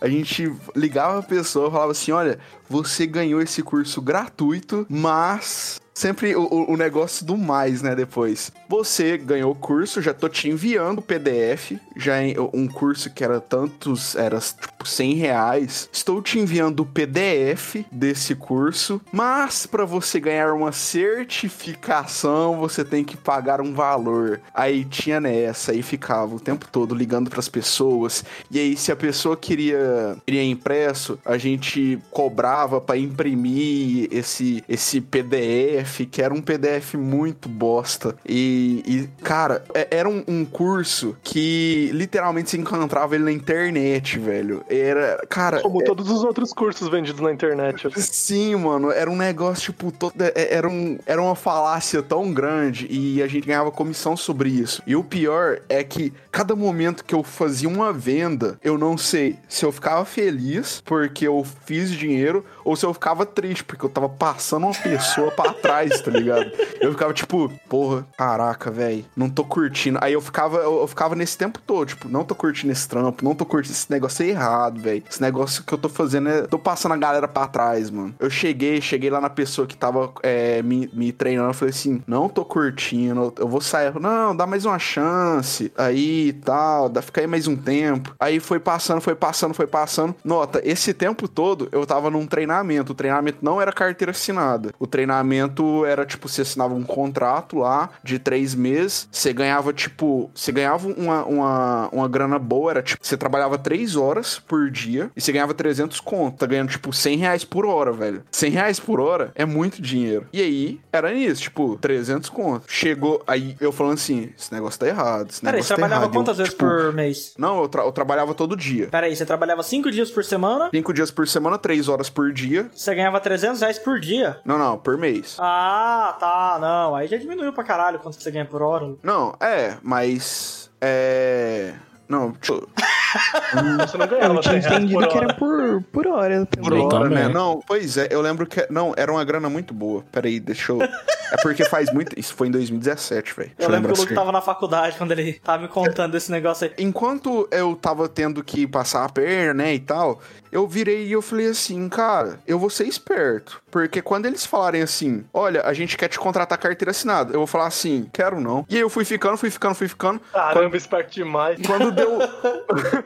A 0.00 0.08
gente 0.08 0.52
ligava 0.76 1.18
a 1.18 1.22
pessoa 1.22 1.68
e 1.68 1.72
falava 1.72 1.92
assim: 1.92 2.12
olha, 2.12 2.38
você 2.68 3.06
ganhou 3.06 3.40
esse 3.42 3.62
curso 3.62 4.00
gratuito, 4.00 4.86
mas. 4.88 5.80
Sempre 5.92 6.34
o, 6.34 6.70
o- 6.72 6.76
negócio 6.78 7.26
do 7.26 7.36
mais, 7.36 7.82
né? 7.82 7.94
Depois. 7.94 8.50
Você 8.70 9.18
ganhou 9.18 9.52
o 9.52 9.54
curso, 9.54 10.00
já 10.00 10.14
tô 10.14 10.30
te 10.30 10.48
enviando 10.48 11.00
o 11.00 11.02
PDF. 11.02 11.72
Já 11.94 12.22
em- 12.22 12.36
um 12.54 12.66
curso 12.66 13.10
que 13.10 13.22
era 13.22 13.38
tantos, 13.38 14.14
era 14.14 14.38
tipo 14.40 14.86
100 14.88 15.14
reais. 15.16 15.90
Estou 15.92 16.22
te 16.22 16.38
enviando 16.38 16.80
o 16.80 16.86
PDF 16.86 17.84
desse 17.92 18.34
curso. 18.34 18.98
Mas 19.12 19.66
para 19.66 19.84
você 19.84 20.18
ganhar 20.18 20.54
uma 20.54 20.72
certificação, 20.72 22.58
você 22.58 22.82
tem 22.82 23.04
que 23.04 23.16
pagar 23.16 23.60
um 23.60 23.74
valor. 23.74 24.40
Aí 24.54 24.84
tinha 24.86 25.20
nessa, 25.20 25.72
aí 25.72 25.82
ficava 25.82 26.34
o 26.34 26.40
tempo 26.40 26.66
todo 26.70 26.94
ligando 26.94 27.28
pras 27.28 27.48
pessoas. 27.48 28.24
E 28.50 28.58
aí, 28.58 28.76
se 28.76 28.89
a 28.92 28.96
pessoa 28.96 29.36
queria, 29.36 30.16
queria 30.26 30.42
impresso, 30.44 31.18
a 31.24 31.36
gente 31.38 31.98
cobrava 32.10 32.80
para 32.80 32.96
imprimir 32.96 34.08
esse, 34.10 34.62
esse 34.68 35.00
PDF, 35.00 36.06
que 36.10 36.22
era 36.22 36.32
um 36.32 36.40
PDF 36.40 36.94
muito 36.94 37.48
bosta. 37.48 38.16
E, 38.26 38.82
e, 38.86 39.22
cara, 39.22 39.64
é- 39.74 39.88
era 39.90 40.08
um, 40.08 40.22
um 40.26 40.44
curso 40.44 41.16
que 41.22 41.90
literalmente 41.92 42.50
se 42.50 42.58
encontrava 42.58 43.14
ele 43.14 43.24
na 43.24 43.32
internet, 43.32 44.18
velho. 44.18 44.64
Era, 44.68 45.24
cara. 45.28 45.60
Como 45.60 45.82
é- 45.82 45.84
todos 45.84 46.10
os 46.10 46.22
outros 46.24 46.52
cursos 46.52 46.88
vendidos 46.88 47.20
na 47.20 47.32
internet. 47.32 47.88
Sim, 48.00 48.56
mano, 48.56 48.90
era 48.90 49.10
um 49.10 49.16
negócio, 49.16 49.72
tipo, 49.72 49.90
todo, 49.92 50.14
é- 50.22 50.54
era, 50.54 50.68
um, 50.68 50.98
era 51.06 51.20
uma 51.20 51.34
falácia 51.34 52.02
tão 52.02 52.32
grande 52.32 52.86
e 52.90 53.22
a 53.22 53.26
gente 53.26 53.46
ganhava 53.46 53.70
comissão 53.70 54.16
sobre 54.16 54.48
isso. 54.50 54.82
E 54.86 54.94
o 54.96 55.04
pior 55.04 55.60
é 55.68 55.82
que 55.84 56.12
cada 56.30 56.54
momento 56.56 57.04
que 57.04 57.14
eu 57.14 57.22
fazia 57.22 57.68
uma 57.68 57.92
venda, 57.92 58.58
eu 58.62 58.78
não 58.80 58.96
sei 58.96 59.38
se 59.46 59.64
eu 59.64 59.70
ficava 59.70 60.06
feliz 60.06 60.80
porque 60.80 61.28
eu 61.28 61.46
fiz 61.66 61.92
dinheiro 61.92 62.44
ou 62.70 62.76
se 62.76 62.86
eu 62.86 62.94
ficava 62.94 63.26
triste 63.26 63.64
porque 63.64 63.84
eu 63.84 63.88
tava 63.88 64.08
passando 64.08 64.64
uma 64.64 64.74
pessoa 64.74 65.32
pra 65.32 65.52
trás, 65.52 66.00
tá 66.00 66.10
ligado? 66.10 66.52
Eu 66.80 66.92
ficava 66.92 67.12
tipo, 67.12 67.52
porra, 67.68 68.06
caraca, 68.16 68.70
velho, 68.70 69.04
não 69.16 69.28
tô 69.28 69.44
curtindo. 69.44 69.98
Aí 70.00 70.12
eu 70.12 70.20
ficava, 70.20 70.58
eu, 70.58 70.82
eu 70.82 70.86
ficava 70.86 71.16
nesse 71.16 71.36
tempo 71.36 71.58
todo, 71.58 71.88
tipo, 71.88 72.08
não 72.08 72.22
tô 72.22 72.32
curtindo 72.32 72.72
esse 72.72 72.88
trampo, 72.88 73.24
não 73.24 73.34
tô 73.34 73.44
curtindo 73.44 73.74
esse 73.74 73.90
negócio 73.90 74.24
é 74.24 74.28
errado, 74.28 74.80
velho. 74.80 75.02
Esse 75.10 75.20
negócio 75.20 75.64
que 75.64 75.74
eu 75.74 75.78
tô 75.78 75.88
fazendo 75.88 76.28
é. 76.28 76.42
Tô 76.42 76.60
passando 76.60 76.92
a 76.92 76.96
galera 76.96 77.26
pra 77.26 77.48
trás, 77.48 77.90
mano. 77.90 78.14
Eu 78.20 78.30
cheguei, 78.30 78.80
cheguei 78.80 79.10
lá 79.10 79.20
na 79.20 79.30
pessoa 79.30 79.66
que 79.66 79.76
tava 79.76 80.12
é, 80.22 80.62
me, 80.62 80.88
me 80.92 81.10
treinando. 81.10 81.50
Eu 81.50 81.54
falei 81.54 81.74
assim: 81.74 82.00
não 82.06 82.28
tô 82.28 82.44
curtindo, 82.44 83.34
eu 83.36 83.48
vou 83.48 83.60
sair. 83.60 83.98
Não, 83.98 84.34
dá 84.36 84.46
mais 84.46 84.64
uma 84.64 84.78
chance. 84.78 85.72
Aí 85.76 86.28
e 86.28 86.32
tal, 86.32 86.88
dá, 86.88 87.02
fica 87.02 87.20
aí 87.20 87.26
mais 87.26 87.48
um 87.48 87.56
tempo. 87.56 88.14
Aí 88.20 88.38
foi 88.38 88.60
passando, 88.60 89.00
foi 89.00 89.16
passando, 89.16 89.54
foi 89.54 89.66
passando. 89.66 90.14
Nota, 90.24 90.60
esse 90.64 90.94
tempo 90.94 91.26
todo 91.26 91.68
eu 91.72 91.84
tava 91.84 92.10
num 92.10 92.26
treinamento. 92.26 92.59
Treinamento. 92.60 92.92
O 92.92 92.94
treinamento 92.94 93.38
não 93.42 93.60
era 93.60 93.72
carteira 93.72 94.10
assinada. 94.10 94.70
O 94.78 94.86
treinamento 94.86 95.84
era 95.84 96.04
tipo, 96.04 96.28
você 96.28 96.42
assinava 96.42 96.74
um 96.74 96.82
contrato 96.82 97.58
lá 97.58 97.90
de 98.02 98.18
três 98.18 98.54
meses, 98.54 99.08
você 99.10 99.32
ganhava, 99.32 99.72
tipo, 99.72 100.30
você 100.34 100.52
ganhava 100.52 100.88
uma, 100.88 101.24
uma, 101.24 101.88
uma 101.92 102.08
grana 102.08 102.38
boa, 102.38 102.70
era 102.70 102.82
tipo, 102.82 103.04
você 103.04 103.16
trabalhava 103.16 103.58
três 103.58 103.96
horas 103.96 104.38
por 104.38 104.70
dia 104.70 105.10
e 105.16 105.20
você 105.20 105.32
ganhava 105.32 105.54
300 105.54 106.00
conto. 106.00 106.38
Tá 106.38 106.46
ganhando, 106.46 106.70
tipo, 106.70 106.92
100 106.92 107.16
reais 107.18 107.44
por 107.44 107.66
hora, 107.66 107.92
velho. 107.92 108.22
100 108.30 108.50
reais 108.50 108.80
por 108.80 109.00
hora 109.00 109.32
é 109.34 109.44
muito 109.44 109.80
dinheiro. 109.82 110.26
E 110.32 110.40
aí, 110.40 110.80
era 110.92 111.12
nisso, 111.12 111.42
tipo, 111.42 111.76
300 111.80 112.28
conto. 112.30 112.64
Chegou, 112.68 113.22
aí 113.26 113.56
eu 113.60 113.72
falando 113.72 113.94
assim, 113.94 114.30
esse 114.38 114.52
negócio 114.52 114.78
tá 114.80 114.86
errado, 114.86 115.30
esse 115.30 115.40
Peraí, 115.42 115.62
você 115.62 115.68
tá 115.68 115.74
trabalhava 115.76 116.04
errado. 116.04 116.14
Eu, 116.14 116.20
quantas 116.20 116.36
vezes 116.38 116.52
tipo, 116.52 116.64
por 116.66 116.92
mês? 116.92 117.34
Não, 117.38 117.62
eu, 117.62 117.68
tra- 117.68 117.84
eu 117.84 117.92
trabalhava 117.92 118.34
todo 118.34 118.56
dia. 118.56 118.88
Peraí, 118.88 119.14
você 119.14 119.24
trabalhava 119.26 119.62
cinco 119.62 119.90
dias 119.90 120.10
por 120.10 120.24
semana, 120.24 120.70
Cinco 120.74 120.92
dias 120.92 121.10
por 121.10 121.26
semana, 121.26 121.58
três 121.58 121.88
horas 121.88 122.08
por 122.10 122.32
dia. 122.32 122.39
Você 122.74 122.94
ganhava 122.94 123.20
300 123.20 123.60
reais 123.60 123.78
por 123.78 123.98
dia. 124.00 124.40
Não, 124.44 124.58
não, 124.58 124.78
por 124.78 124.96
mês. 124.96 125.36
Ah, 125.38 126.16
tá, 126.18 126.58
não. 126.60 126.94
Aí 126.94 127.06
já 127.08 127.16
diminuiu 127.16 127.52
pra 127.52 127.64
caralho 127.64 127.98
quanto 127.98 128.20
você 128.22 128.30
ganha 128.30 128.44
por 128.44 128.62
hora. 128.62 128.94
Não, 129.02 129.34
é, 129.40 129.76
mas. 129.82 130.70
É. 130.80 131.74
Não, 132.08 132.30
deixa 132.32 132.52
eu- 132.52 132.68
Você 133.86 133.96
não 133.96 134.06
ganhava 134.06 134.34
Eu 134.34 134.40
tinha 134.40 134.60
100 134.60 134.60
reais 134.60 134.84
entendido 134.84 135.08
que 135.08 135.18
era 135.18 135.34
por, 135.34 135.82
por 135.92 136.06
hora 136.06 136.46
por 136.46 136.72
hora, 136.72 137.04
também. 137.04 137.24
né? 137.24 137.28
Não, 137.28 137.60
pois 137.66 137.96
é, 137.96 138.08
eu 138.10 138.20
lembro 138.20 138.46
que. 138.46 138.66
Não, 138.70 138.94
era 138.96 139.10
uma 139.10 139.24
grana 139.24 139.48
muito 139.48 139.74
boa. 139.74 140.04
Peraí, 140.12 140.38
deixa 140.38 140.72
eu. 140.72 140.82
É 140.82 141.36
porque 141.42 141.64
faz 141.64 141.92
muito. 141.92 142.18
Isso 142.18 142.34
foi 142.34 142.48
em 142.48 142.50
2017, 142.50 143.34
velho. 143.34 143.52
Eu 143.58 143.68
lembro 143.68 143.92
que 143.92 143.98
o 143.98 144.02
Luke 144.02 144.14
tava 144.14 144.32
na 144.32 144.40
faculdade 144.40 144.96
quando 144.96 145.12
ele 145.12 145.34
tava 145.34 145.62
me 145.62 145.68
contando 145.68 146.12
desse 146.12 146.30
negócio 146.30 146.66
aí. 146.66 146.84
Enquanto 146.84 147.48
eu 147.50 147.76
tava 147.76 148.08
tendo 148.08 148.42
que 148.42 148.66
passar 148.66 149.04
a 149.04 149.08
perna, 149.08 149.54
né, 149.54 149.74
e 149.74 149.80
tal, 149.80 150.20
eu 150.50 150.66
virei 150.66 151.06
e 151.06 151.12
eu 151.12 151.22
falei 151.22 151.48
assim, 151.48 151.88
cara, 151.88 152.40
eu 152.46 152.58
vou 152.58 152.70
ser 152.70 152.86
esperto. 152.86 153.62
Porque 153.70 154.02
quando 154.02 154.26
eles 154.26 154.44
falarem 154.44 154.82
assim, 154.82 155.24
olha, 155.32 155.62
a 155.62 155.72
gente 155.72 155.96
quer 155.96 156.08
te 156.08 156.18
contratar 156.18 156.58
carteira 156.58 156.90
assinada, 156.90 157.32
eu 157.32 157.38
vou 157.38 157.46
falar 157.46 157.66
assim, 157.66 158.08
quero 158.12 158.40
não. 158.40 158.66
E 158.68 158.76
aí 158.76 158.80
eu 158.80 158.90
fui 158.90 159.04
ficando, 159.04 159.36
fui 159.36 159.50
ficando, 159.50 159.74
fui 159.74 159.88
ficando. 159.88 160.20
Caramba, 160.32 160.76
esperto 160.76 161.12
demais. 161.12 161.58
Quando 161.64 161.92
deu. 161.92 162.18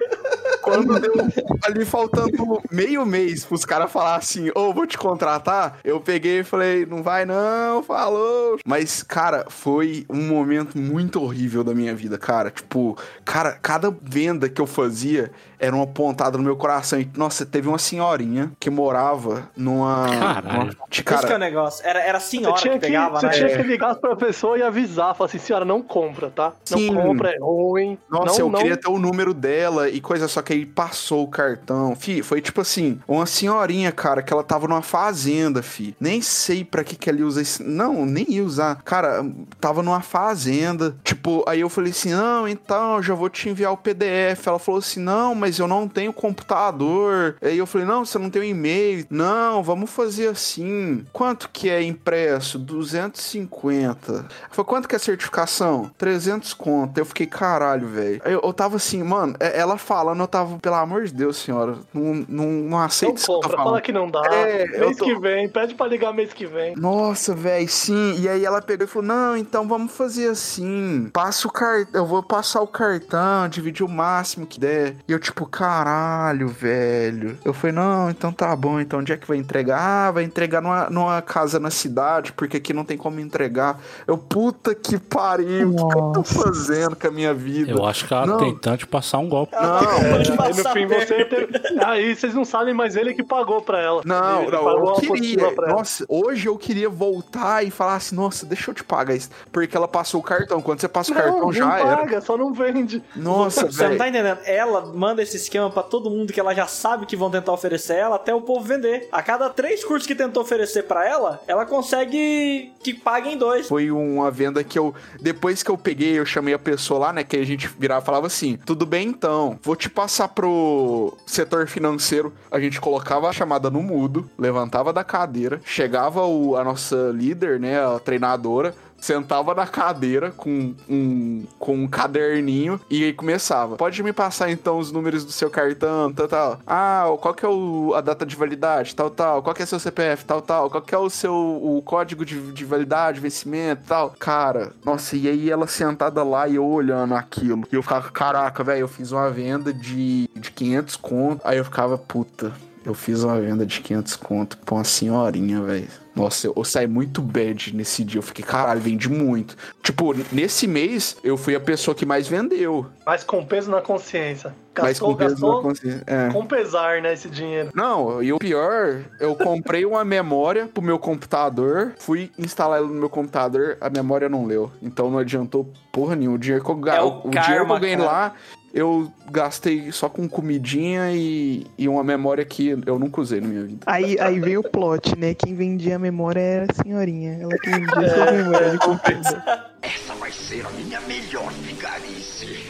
quando 0.62 0.98
deu 0.98 1.14
ali 1.62 1.84
faltando 1.84 2.62
meio 2.70 3.04
mês 3.04 3.44
pros 3.44 3.64
caras 3.64 3.92
falar 3.92 4.16
assim, 4.16 4.50
ô, 4.54 4.72
vou 4.72 4.86
te 4.86 4.96
contratar, 4.96 5.78
eu 5.84 6.00
peguei 6.00 6.40
e 6.40 6.44
falei, 6.44 6.86
não 6.86 7.02
vai 7.02 7.26
não, 7.26 7.82
falou. 7.82 8.58
Mas, 8.64 9.02
cara, 9.02 9.44
foi 9.48 10.06
um 10.08 10.26
momento 10.26 10.78
muito 10.78 11.22
horrível 11.22 11.62
da 11.62 11.74
minha 11.74 11.94
vida, 11.94 12.16
cara. 12.16 12.50
Tipo, 12.50 12.96
cara, 13.24 13.58
cada 13.60 13.94
venda 14.02 14.48
que 14.48 14.60
eu 14.60 14.66
fazia 14.66 15.30
era 15.64 15.74
uma 15.74 15.86
pontada 15.86 16.36
no 16.36 16.44
meu 16.44 16.56
coração. 16.56 17.00
E, 17.00 17.08
nossa, 17.16 17.46
teve 17.46 17.68
uma 17.68 17.78
senhorinha 17.78 18.52
que 18.60 18.68
morava 18.70 19.48
numa. 19.56 20.06
Caralho. 20.08 20.70
de 20.88 21.00
Esse 21.00 21.02
que 21.02 21.12
é 21.12 21.16
o 21.16 21.20
cara. 21.20 21.38
negócio. 21.38 21.86
Era, 21.86 22.00
era 22.00 22.18
a 22.18 22.20
Você 22.20 22.36
senhora 22.36 22.60
que 22.60 22.68
que, 22.68 22.78
pegava, 22.78 23.20
você 23.20 23.26
né? 23.26 23.32
tinha 23.32 23.48
que 23.56 23.62
ligar 23.62 23.94
pra 23.96 24.16
pessoa 24.16 24.58
e 24.58 24.62
avisar, 24.62 25.14
falar 25.14 25.28
assim, 25.28 25.38
senhora, 25.38 25.64
não 25.64 25.82
compra, 25.82 26.30
tá? 26.30 26.52
Não 26.70 26.78
Sim. 26.78 26.94
compra, 26.94 27.30
é 27.30 27.38
ruim. 27.38 27.98
Nossa, 28.10 28.38
não, 28.38 28.46
eu 28.46 28.50
não... 28.50 28.58
queria 28.60 28.76
ter 28.76 28.90
o 28.90 28.98
número 28.98 29.32
dela 29.32 29.88
e 29.88 30.00
coisa, 30.00 30.28
só 30.28 30.42
que 30.42 30.52
aí 30.52 30.66
passou 30.66 31.24
o 31.24 31.28
cartão. 31.28 31.96
Fi, 31.96 32.22
foi 32.22 32.40
tipo 32.40 32.60
assim, 32.60 33.00
uma 33.08 33.26
senhorinha, 33.26 33.90
cara, 33.92 34.22
que 34.22 34.32
ela 34.32 34.42
tava 34.42 34.68
numa 34.68 34.82
fazenda, 34.82 35.62
fi. 35.62 35.96
Nem 36.00 36.20
sei 36.20 36.64
pra 36.64 36.84
que 36.84 36.96
que 36.96 37.08
ela 37.08 37.18
ia 37.18 37.26
usar 37.26 37.42
isso. 37.42 37.62
Não, 37.62 38.04
nem 38.04 38.26
ia 38.28 38.44
usar. 38.44 38.82
Cara, 38.84 39.24
tava 39.60 39.82
numa 39.82 40.00
fazenda. 40.00 40.96
Tipo, 41.02 41.44
aí 41.48 41.60
eu 41.60 41.68
falei 41.68 41.90
assim, 41.90 42.10
não, 42.10 42.46
então, 42.48 42.96
eu 42.96 43.02
já 43.02 43.14
vou 43.14 43.28
te 43.28 43.48
enviar 43.48 43.72
o 43.72 43.76
PDF. 43.76 44.46
Ela 44.46 44.58
falou 44.58 44.78
assim, 44.78 45.00
não, 45.00 45.34
mas 45.34 45.53
eu 45.62 45.68
não 45.68 45.88
tenho 45.88 46.12
computador. 46.12 47.36
Aí 47.42 47.58
eu 47.58 47.66
falei, 47.66 47.86
não, 47.86 48.04
você 48.04 48.18
não 48.18 48.30
tem 48.30 48.42
um 48.42 48.44
e-mail. 48.44 49.06
Não, 49.10 49.62
vamos 49.62 49.90
fazer 49.90 50.28
assim. 50.28 51.04
Quanto 51.12 51.48
que 51.50 51.68
é 51.68 51.82
impresso? 51.82 52.58
250. 52.58 54.12
Ela 54.12 54.26
falou, 54.50 54.66
quanto 54.66 54.88
que 54.88 54.94
é 54.94 54.96
a 54.96 55.00
certificação? 55.00 55.90
300 55.98 56.52
conto. 56.54 56.98
Eu 56.98 57.04
fiquei, 57.04 57.26
caralho, 57.26 57.88
velho. 57.88 58.20
Eu, 58.24 58.40
eu 58.42 58.52
tava 58.52 58.76
assim, 58.76 59.02
mano, 59.02 59.34
é- 59.40 59.58
ela 59.58 59.76
falando, 59.78 60.20
eu 60.20 60.26
tava, 60.28 60.58
pelo 60.58 60.76
amor 60.76 61.04
de 61.04 61.12
Deus, 61.14 61.36
senhora, 61.36 61.76
não, 61.92 62.24
não, 62.28 62.46
não 62.46 62.78
aceito 62.80 63.18
isso 63.18 63.26
compra, 63.26 63.56
fala 63.56 63.80
que 63.80 63.92
não 63.92 64.10
dá. 64.10 64.22
É, 64.32 64.66
mês 64.66 64.96
tô- 64.96 65.04
que 65.04 65.14
vem, 65.18 65.48
pede 65.48 65.74
pra 65.74 65.86
ligar 65.86 66.12
mês 66.12 66.32
que 66.32 66.46
vem. 66.46 66.74
Nossa, 66.76 67.34
velho, 67.34 67.68
sim. 67.68 68.14
E 68.18 68.28
aí 68.28 68.44
ela 68.44 68.60
pegou 68.60 68.84
e 68.86 68.88
falou: 68.88 69.06
Não, 69.08 69.36
então 69.36 69.66
vamos 69.66 69.92
fazer 69.92 70.28
assim. 70.28 71.08
Passa 71.12 71.46
o 71.48 71.50
cartão, 71.50 72.00
eu 72.00 72.06
vou 72.06 72.22
passar 72.22 72.60
o 72.60 72.66
cartão, 72.66 73.48
dividir 73.48 73.84
o 73.84 73.88
máximo 73.88 74.46
que 74.46 74.58
der. 74.60 74.96
E 75.08 75.12
eu, 75.12 75.18
tipo, 75.34 75.46
caralho, 75.46 76.46
velho. 76.48 77.36
Eu 77.44 77.52
falei, 77.52 77.74
não, 77.74 78.08
então 78.08 78.32
tá 78.32 78.54
bom. 78.54 78.78
Então 78.78 79.00
onde 79.00 79.12
é 79.12 79.16
que 79.16 79.26
vai 79.26 79.36
entregar? 79.36 79.80
Ah, 79.80 80.10
vai 80.12 80.22
entregar 80.22 80.62
numa, 80.62 80.88
numa 80.88 81.20
casa 81.20 81.58
na 81.58 81.70
cidade, 81.70 82.32
porque 82.32 82.58
aqui 82.58 82.72
não 82.72 82.84
tem 82.84 82.96
como 82.96 83.18
entregar. 83.18 83.80
Eu, 84.06 84.16
puta 84.16 84.74
que 84.74 84.96
pariu, 84.98 85.70
o 85.72 85.76
que 85.76 85.92
que 85.92 85.98
eu 85.98 86.12
tô 86.12 86.22
fazendo 86.22 86.94
com 86.94 87.08
a 87.08 87.10
minha 87.10 87.34
vida? 87.34 87.72
Eu 87.72 87.84
acho 87.84 88.06
que 88.06 88.14
ela 88.14 88.26
Não. 88.26 88.38
tentando 88.38 88.78
te 88.78 88.86
passar 88.86 89.18
um 89.18 89.28
golpe. 89.28 89.54
Não, 89.54 89.60
Pode 89.84 90.30
Aí 90.30 90.30
no 90.30 90.36
passar 90.36 90.72
fim 90.72 90.86
você 90.86 91.24
teve... 91.24 91.48
Aí 91.84 92.14
vocês 92.14 92.32
não 92.34 92.44
sabem, 92.44 92.72
mas 92.72 92.94
ele 92.94 93.12
que 93.12 93.24
pagou 93.24 93.60
pra 93.60 93.80
ela. 93.80 94.02
Não, 94.04 94.42
ele 94.42 94.52
não, 94.52 94.64
pagou 94.64 94.88
eu 94.90 94.94
queria. 94.94 95.08
apostila 95.10 95.52
pra 95.52 95.68
ela. 95.68 95.78
Nossa, 95.78 96.04
hoje 96.08 96.46
eu 96.46 96.56
queria 96.56 96.88
voltar 96.88 97.64
e 97.66 97.70
falar 97.70 97.96
assim, 97.96 98.14
nossa, 98.14 98.46
deixa 98.46 98.70
eu 98.70 98.74
te 98.74 98.84
pagar 98.84 99.14
isso. 99.16 99.30
Porque 99.50 99.76
ela 99.76 99.88
passou 99.88 100.20
o 100.20 100.22
cartão. 100.22 100.62
Quando 100.62 100.80
você 100.80 100.88
passa 100.88 101.10
o 101.10 101.14
cartão, 101.14 101.40
não, 101.40 101.52
já 101.52 101.66
não 101.66 101.72
era. 101.76 101.96
paga, 101.96 102.20
só 102.20 102.36
não 102.36 102.52
vende. 102.52 103.02
Nossa, 103.16 103.62
Você 103.66 103.82
não 103.82 103.88
velho. 103.88 103.98
tá 103.98 104.08
entendendo? 104.08 104.38
Ela 104.44 104.86
manda 104.86 105.23
esse 105.24 105.36
esquema 105.36 105.70
pra 105.70 105.82
todo 105.82 106.10
mundo 106.10 106.32
que 106.32 106.40
ela 106.40 106.54
já 106.54 106.66
sabe 106.66 107.06
que 107.06 107.16
vão 107.16 107.30
tentar 107.30 107.52
oferecer 107.52 107.94
ela 107.96 108.16
até 108.16 108.34
o 108.34 108.40
povo 108.40 108.64
vender. 108.64 109.08
A 109.10 109.22
cada 109.22 109.50
três 109.50 109.84
cursos 109.84 110.06
que 110.06 110.14
tentou 110.14 110.42
oferecer 110.42 110.84
pra 110.84 111.06
ela, 111.06 111.42
ela 111.46 111.66
consegue 111.66 112.72
que 112.82 112.94
paguem 112.94 113.36
dois. 113.36 113.68
Foi 113.68 113.90
uma 113.90 114.30
venda 114.30 114.62
que 114.62 114.78
eu. 114.78 114.94
Depois 115.20 115.62
que 115.62 115.70
eu 115.70 115.78
peguei, 115.78 116.18
eu 116.18 116.26
chamei 116.26 116.54
a 116.54 116.58
pessoa 116.58 117.00
lá, 117.00 117.12
né? 117.12 117.24
Que 117.24 117.36
a 117.36 117.44
gente 117.44 117.68
virava 117.78 118.02
e 118.02 118.06
falava 118.06 118.26
assim: 118.26 118.58
tudo 118.64 118.86
bem 118.86 119.08
então, 119.08 119.58
vou 119.62 119.76
te 119.76 119.90
passar 119.90 120.28
pro 120.28 121.16
setor 121.26 121.66
financeiro. 121.66 122.32
A 122.50 122.60
gente 122.60 122.80
colocava 122.80 123.28
a 123.28 123.32
chamada 123.32 123.70
no 123.70 123.82
mudo, 123.82 124.28
levantava 124.38 124.92
da 124.92 125.04
cadeira, 125.04 125.60
chegava 125.64 126.24
o, 126.24 126.56
a 126.56 126.64
nossa 126.64 127.10
líder, 127.14 127.58
né? 127.58 127.84
A 127.84 127.98
treinadora. 127.98 128.74
Sentava 129.04 129.54
na 129.54 129.66
cadeira 129.66 130.30
com 130.30 130.74
um, 130.88 131.44
com 131.58 131.74
um 131.74 131.86
caderninho 131.86 132.80
e 132.88 133.04
aí 133.04 133.12
começava. 133.12 133.76
Pode 133.76 134.02
me 134.02 134.14
passar 134.14 134.50
então 134.50 134.78
os 134.78 134.90
números 134.90 135.26
do 135.26 135.30
seu 135.30 135.50
cartão, 135.50 136.10
tal, 136.10 136.26
tal. 136.26 136.58
Ah, 136.66 137.04
qual 137.20 137.34
que 137.34 137.44
é 137.44 137.48
o, 137.48 137.92
a 137.94 138.00
data 138.00 138.24
de 138.24 138.34
validade, 138.34 138.96
tal, 138.96 139.10
tal. 139.10 139.42
Qual 139.42 139.54
que 139.54 139.62
é 139.62 139.66
seu 139.66 139.78
CPF, 139.78 140.24
tal, 140.24 140.40
tal. 140.40 140.70
Qual 140.70 140.82
que 140.82 140.94
é 140.94 140.98
o 140.98 141.10
seu 141.10 141.34
o 141.34 141.82
código 141.82 142.24
de, 142.24 142.50
de 142.50 142.64
validade, 142.64 143.20
vencimento, 143.20 143.82
tal. 143.86 144.14
Cara, 144.18 144.72
nossa, 144.82 145.14
e 145.16 145.28
aí 145.28 145.50
ela 145.50 145.66
sentada 145.66 146.22
lá 146.22 146.48
e 146.48 146.54
eu 146.54 146.64
olhando 146.64 147.14
aquilo. 147.14 147.64
E 147.70 147.76
eu 147.76 147.82
ficava, 147.82 148.10
caraca, 148.10 148.64
velho, 148.64 148.80
eu 148.80 148.88
fiz 148.88 149.12
uma 149.12 149.28
venda 149.28 149.70
de, 149.70 150.30
de 150.34 150.50
500 150.50 150.96
conto. 150.96 151.42
Aí 151.44 151.58
eu 151.58 151.64
ficava, 151.66 151.98
puta, 151.98 152.54
eu 152.84 152.94
fiz 152.94 153.22
uma 153.24 153.40
venda 153.40 153.64
de 153.64 153.80
500 153.80 154.16
conto 154.16 154.58
pra 154.58 154.74
uma 154.74 154.84
senhorinha, 154.84 155.60
velho. 155.62 155.88
Nossa, 156.14 156.46
eu, 156.46 156.52
eu 156.56 156.62
saí 156.64 156.86
muito 156.86 157.20
bad 157.20 157.74
nesse 157.74 158.04
dia. 158.04 158.18
Eu 158.18 158.22
fiquei, 158.22 158.44
caralho, 158.44 158.80
vendi 158.80 159.08
muito. 159.08 159.56
Tipo, 159.82 160.14
nesse 160.30 160.64
mês, 160.68 161.16
eu 161.24 161.36
fui 161.36 161.56
a 161.56 161.60
pessoa 161.60 161.92
que 161.92 162.06
mais 162.06 162.28
vendeu. 162.28 162.86
Mas 163.04 163.24
com 163.24 163.44
peso 163.44 163.68
na 163.68 163.80
consciência. 163.80 164.54
Mas 164.76 164.84
Gastou, 164.98 165.08
com 165.10 165.16
peso 165.16 165.34
na 165.34 165.40
gastou 165.40 165.62
consciência. 165.62 166.04
É. 166.06 166.28
com 166.32 166.46
pesar, 166.46 167.02
né, 167.02 167.14
esse 167.14 167.28
dinheiro. 167.28 167.70
Não, 167.74 168.22
e 168.22 168.32
o 168.32 168.38
pior, 168.38 169.04
eu 169.18 169.34
comprei 169.34 169.84
uma 169.84 170.04
memória 170.04 170.68
pro 170.72 170.82
meu 170.82 171.00
computador, 171.00 171.94
fui 171.98 172.30
instalar 172.38 172.78
ela 172.78 172.86
no 172.86 172.94
meu 172.94 173.10
computador, 173.10 173.76
a 173.80 173.90
memória 173.90 174.28
não 174.28 174.46
leu. 174.46 174.70
Então 174.80 175.10
não 175.10 175.18
adiantou 175.18 175.68
porra 175.90 176.14
nenhuma. 176.14 176.36
O 176.36 176.38
dinheiro 176.38 176.64
que 176.64 176.70
eu, 176.70 176.88
É 176.92 177.02
o 177.02 177.08
o 177.08 177.30
dinheiro 177.30 177.32
que 177.32 177.40
karma, 177.40 177.74
eu 177.74 177.80
ganhei 177.80 177.96
cara. 177.96 178.08
lá, 178.08 178.34
eu 178.74 179.10
gastei 179.30 179.92
só 179.92 180.08
com 180.08 180.28
comidinha 180.28 181.12
e, 181.12 181.64
e 181.78 181.88
uma 181.88 182.02
memória 182.02 182.44
que 182.44 182.76
eu 182.84 182.98
nunca 182.98 183.20
usei 183.20 183.40
na 183.40 183.46
minha 183.46 183.62
vida. 183.62 183.84
Aí, 183.86 184.18
aí 184.18 184.40
vem 184.40 184.56
o 184.56 184.64
plot, 184.64 185.16
né? 185.16 185.32
Quem 185.32 185.54
vendia 185.54 185.94
a 185.94 185.98
memória 185.98 186.40
era 186.40 186.66
a 186.68 186.82
senhorinha. 186.82 187.38
Ela 187.40 187.56
que 187.56 187.70
vendia 187.70 188.02
É, 188.02 188.08
sua 188.08 188.32
memória 188.32 188.70
de 188.72 188.78
computador. 188.78 189.42
Essa 189.80 190.14
vai 190.14 190.32
ser 190.32 190.66
a 190.66 190.70
minha 190.70 191.00
melhor 191.02 191.52
vigarice. 191.52 192.64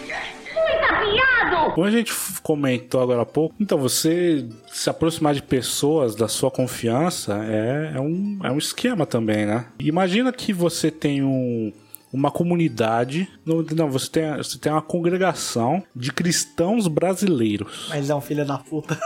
Como 1.75 1.87
a 1.87 1.91
gente 1.91 2.13
comentou 2.43 3.01
agora 3.01 3.23
há 3.23 3.27
pouco, 3.27 3.55
então 3.59 3.79
você 3.79 4.47
se 4.73 4.89
aproximar 4.89 5.35
de 5.35 5.43
pessoas 5.43 6.15
da 6.15 6.29
sua 6.29 6.51
confiança 6.51 7.45
é, 7.45 7.93
é, 7.97 8.01
um, 8.01 8.39
é 8.45 8.51
um 8.51 8.59
esquema 8.59 9.05
também, 9.07 9.47
né? 9.47 9.67
Imagina 9.79 10.33
que 10.33 10.53
você 10.53 10.91
tem 10.91 11.23
um, 11.23 11.73
uma 12.15 12.31
comunidade, 12.31 13.29
não, 13.45 13.61
não 13.61 13.91
você, 13.91 14.09
tem, 14.09 14.37
você 14.37 14.57
tem 14.57 14.71
uma 14.71 14.81
congregação 14.81 15.83
de 15.97 16.13
cristãos 16.13 16.87
brasileiros. 16.87 17.89
Mas 17.89 18.09
é 18.09 18.15
um 18.15 18.21
filho 18.21 18.47
da 18.47 18.57
puta. 18.57 18.97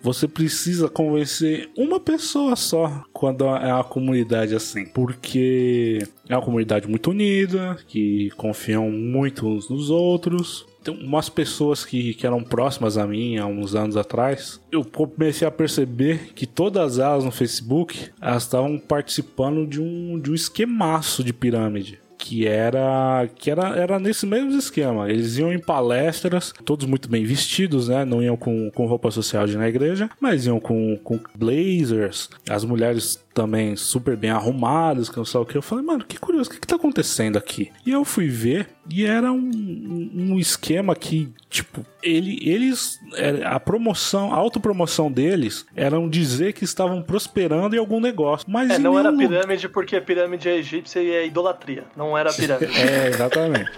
você 0.00 0.28
precisa 0.28 0.88
convencer 0.88 1.68
uma 1.76 1.98
pessoa 1.98 2.54
só 2.54 3.02
quando 3.12 3.44
é 3.44 3.74
uma 3.74 3.82
comunidade 3.82 4.54
assim. 4.54 4.86
Porque 4.86 5.98
é 6.28 6.36
uma 6.36 6.44
comunidade 6.44 6.86
muito 6.86 7.10
unida, 7.10 7.76
que 7.88 8.30
confiam 8.36 8.88
muito 8.88 9.48
uns 9.48 9.68
nos 9.68 9.90
outros. 9.90 10.64
Tem 10.82 10.94
umas 10.94 11.28
pessoas 11.28 11.84
que, 11.84 12.14
que 12.14 12.26
eram 12.26 12.42
próximas 12.42 12.98
a 12.98 13.06
mim 13.06 13.36
há 13.38 13.46
uns 13.46 13.74
anos 13.74 13.96
atrás, 13.96 14.60
eu 14.70 14.84
comecei 14.84 15.46
a 15.46 15.50
perceber 15.50 16.32
que 16.34 16.46
todas 16.46 16.98
elas 16.98 17.24
no 17.24 17.30
Facebook, 17.30 18.10
elas 18.20 18.44
estavam 18.44 18.78
participando 18.78 19.66
de 19.66 19.80
um, 19.80 20.18
de 20.18 20.30
um 20.30 20.34
esquemaço 20.34 21.22
de 21.22 21.32
pirâmide 21.32 22.02
que 22.22 22.46
era 22.46 23.28
que 23.34 23.50
era, 23.50 23.76
era 23.76 23.98
nesse 23.98 24.24
mesmo 24.24 24.56
esquema. 24.56 25.10
Eles 25.10 25.36
iam 25.38 25.52
em 25.52 25.58
palestras, 25.58 26.54
todos 26.64 26.86
muito 26.86 27.08
bem 27.08 27.24
vestidos, 27.24 27.88
né? 27.88 28.04
Não 28.04 28.22
iam 28.22 28.36
com, 28.36 28.70
com 28.70 28.86
roupa 28.86 29.10
social 29.10 29.44
de 29.44 29.54
ir 29.54 29.58
na 29.58 29.68
igreja, 29.68 30.08
mas 30.20 30.46
iam 30.46 30.60
com, 30.60 30.96
com 31.02 31.18
blazers. 31.34 32.30
As 32.48 32.64
mulheres 32.64 33.22
também 33.32 33.76
super 33.76 34.16
bem 34.16 34.30
arrumadas, 34.30 35.08
que 35.08 35.16
não 35.16 35.24
sei 35.24 35.40
o 35.40 35.44
que. 35.44 35.56
Eu 35.56 35.62
falei, 35.62 35.84
mano, 35.84 36.04
que 36.04 36.18
curioso, 36.18 36.50
o 36.50 36.52
que, 36.52 36.60
que 36.60 36.66
tá 36.66 36.76
acontecendo 36.76 37.36
aqui? 37.36 37.70
E 37.86 37.90
eu 37.90 38.04
fui 38.04 38.28
ver, 38.28 38.68
e 38.88 39.04
era 39.04 39.32
um, 39.32 40.10
um 40.14 40.38
esquema 40.38 40.94
que, 40.94 41.32
tipo, 41.48 41.84
ele, 42.02 42.38
eles. 42.42 42.98
é, 43.14 43.44
A 43.44 43.58
promoção, 43.60 44.32
a 44.32 44.36
autopromoção 44.36 45.10
deles 45.10 45.64
eram 45.74 46.08
dizer 46.08 46.52
que 46.52 46.64
estavam 46.64 47.02
prosperando 47.02 47.74
em 47.74 47.78
algum 47.78 48.00
negócio. 48.00 48.46
Mas 48.50 48.70
É, 48.70 48.78
não 48.78 48.98
era 48.98 49.12
pirâmide 49.12 49.68
porque 49.68 50.00
pirâmide 50.00 50.48
é 50.48 50.56
egípcia 50.58 51.00
e 51.00 51.10
é 51.10 51.26
idolatria. 51.26 51.84
Não 51.96 52.16
era 52.16 52.32
pirâmide. 52.34 52.72
É, 52.78 53.08
exatamente. 53.08 53.70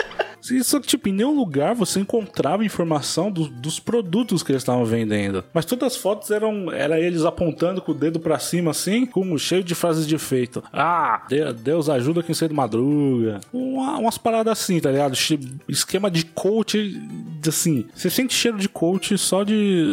Que, 0.46 0.80
tipo, 0.80 1.08
em 1.08 1.12
nenhum 1.12 1.34
lugar 1.34 1.74
você 1.74 2.00
encontrava 2.00 2.64
informação 2.64 3.30
do- 3.30 3.48
dos 3.48 3.78
produtos 3.80 4.42
que 4.42 4.52
eles 4.52 4.62
estavam 4.62 4.84
vendendo. 4.84 5.42
Mas 5.52 5.64
todas 5.64 5.92
as 5.94 5.96
fotos 5.96 6.30
eram 6.30 6.70
era 6.72 7.00
eles 7.00 7.24
apontando 7.24 7.80
com 7.80 7.92
o 7.92 7.94
dedo 7.94 8.20
pra 8.20 8.38
cima, 8.38 8.70
assim, 8.72 9.06
com 9.06 9.36
cheio 9.38 9.64
de 9.64 9.74
frases 9.74 10.06
de 10.06 10.14
efeito. 10.14 10.62
Ah, 10.72 11.24
De- 11.28 11.52
Deus 11.54 11.88
ajuda 11.88 12.22
quem 12.22 12.34
cedo 12.34 12.54
madruga. 12.54 13.40
Uma- 13.52 13.98
umas 13.98 14.18
paradas 14.18 14.52
assim, 14.58 14.80
tá 14.80 14.90
ligado? 14.90 15.14
Esquema 15.68 16.10
de 16.10 16.24
coach, 16.26 17.00
assim. 17.46 17.86
Você 17.94 18.10
sente 18.10 18.34
cheiro 18.34 18.58
de 18.58 18.68
coach 18.68 19.16
só 19.18 19.44
de, 19.44 19.86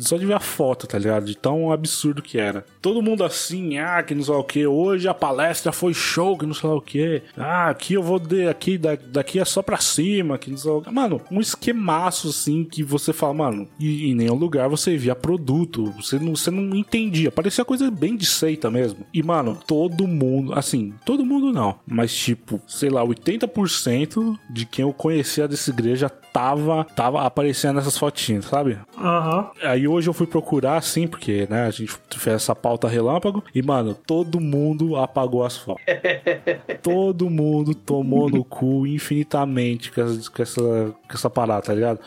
só 0.00 0.16
de 0.16 0.26
ver 0.26 0.34
a 0.34 0.40
foto, 0.40 0.86
tá 0.86 0.98
ligado? 0.98 1.24
De 1.26 1.36
tão 1.36 1.72
absurdo 1.72 2.22
que 2.22 2.38
era. 2.38 2.64
Todo 2.82 3.02
mundo 3.02 3.24
assim, 3.24 3.78
ah, 3.78 4.02
que 4.02 4.14
não 4.14 4.22
sei 4.22 4.34
o 4.34 4.44
que. 4.44 4.66
Hoje 4.66 5.08
a 5.08 5.14
palestra 5.14 5.72
foi 5.72 5.94
show, 5.94 6.36
que 6.36 6.46
não 6.46 6.54
sei 6.54 6.68
o 6.70 6.80
que. 6.80 7.22
Ah, 7.36 7.70
aqui 7.70 7.94
eu 7.94 8.02
vou 8.02 8.18
de, 8.18 8.46
aqui, 8.48 8.76
da- 8.78 8.96
daqui 9.06 9.38
é 9.40 9.44
só 9.44 9.62
pra 9.62 9.78
cima, 9.94 10.38
que 10.38 10.50
que. 10.50 10.90
Mano, 10.90 11.20
um 11.30 11.40
esquemaço 11.40 12.28
assim 12.28 12.64
que 12.64 12.82
você 12.82 13.12
fala, 13.12 13.34
mano, 13.34 13.68
e 13.78 14.10
em 14.10 14.14
nenhum 14.14 14.34
lugar 14.34 14.68
você 14.68 14.96
via 14.96 15.14
produto. 15.14 15.92
Você 15.92 16.18
não, 16.18 16.34
você 16.36 16.50
não 16.50 16.74
entendia. 16.76 17.30
Parecia 17.30 17.64
coisa 17.64 17.90
bem 17.90 18.16
de 18.16 18.26
seita 18.26 18.70
mesmo. 18.70 19.06
E, 19.12 19.22
mano, 19.22 19.58
todo 19.66 20.06
mundo, 20.06 20.52
assim, 20.54 20.92
todo 21.04 21.24
mundo 21.24 21.52
não. 21.52 21.78
Mas, 21.86 22.14
tipo, 22.14 22.60
sei 22.66 22.90
lá, 22.90 23.04
80% 23.04 24.38
de 24.50 24.66
quem 24.66 24.82
eu 24.82 24.92
conhecia 24.92 25.48
dessa 25.48 25.70
igreja 25.70 26.10
tava, 26.34 26.84
tava 26.96 27.22
aparecendo 27.22 27.76
nessas 27.76 27.96
fotinhas, 27.96 28.46
sabe? 28.46 28.76
Aham. 28.98 29.50
Aí 29.62 29.86
hoje 29.86 30.10
eu 30.10 30.12
fui 30.12 30.26
procurar, 30.26 30.76
assim, 30.76 31.06
porque, 31.06 31.46
né, 31.48 31.64
a 31.64 31.70
gente 31.70 31.96
fez 32.16 32.34
essa 32.34 32.56
pauta 32.56 32.88
relâmpago. 32.88 33.44
E, 33.54 33.62
mano, 33.62 33.94
todo 33.94 34.40
mundo 34.40 34.96
apagou 34.96 35.44
as 35.44 35.56
fotos. 35.56 35.84
todo 36.82 37.30
mundo 37.30 37.72
tomou 37.72 38.28
no 38.28 38.44
cu 38.44 38.84
infinitamente 38.84 39.92
com 39.92 40.00
essa, 40.00 40.30
com 40.30 40.42
essa, 40.42 40.60
com 40.60 41.14
essa 41.14 41.30
parada, 41.30 41.62
tá 41.62 41.72
ligado? 41.72 42.00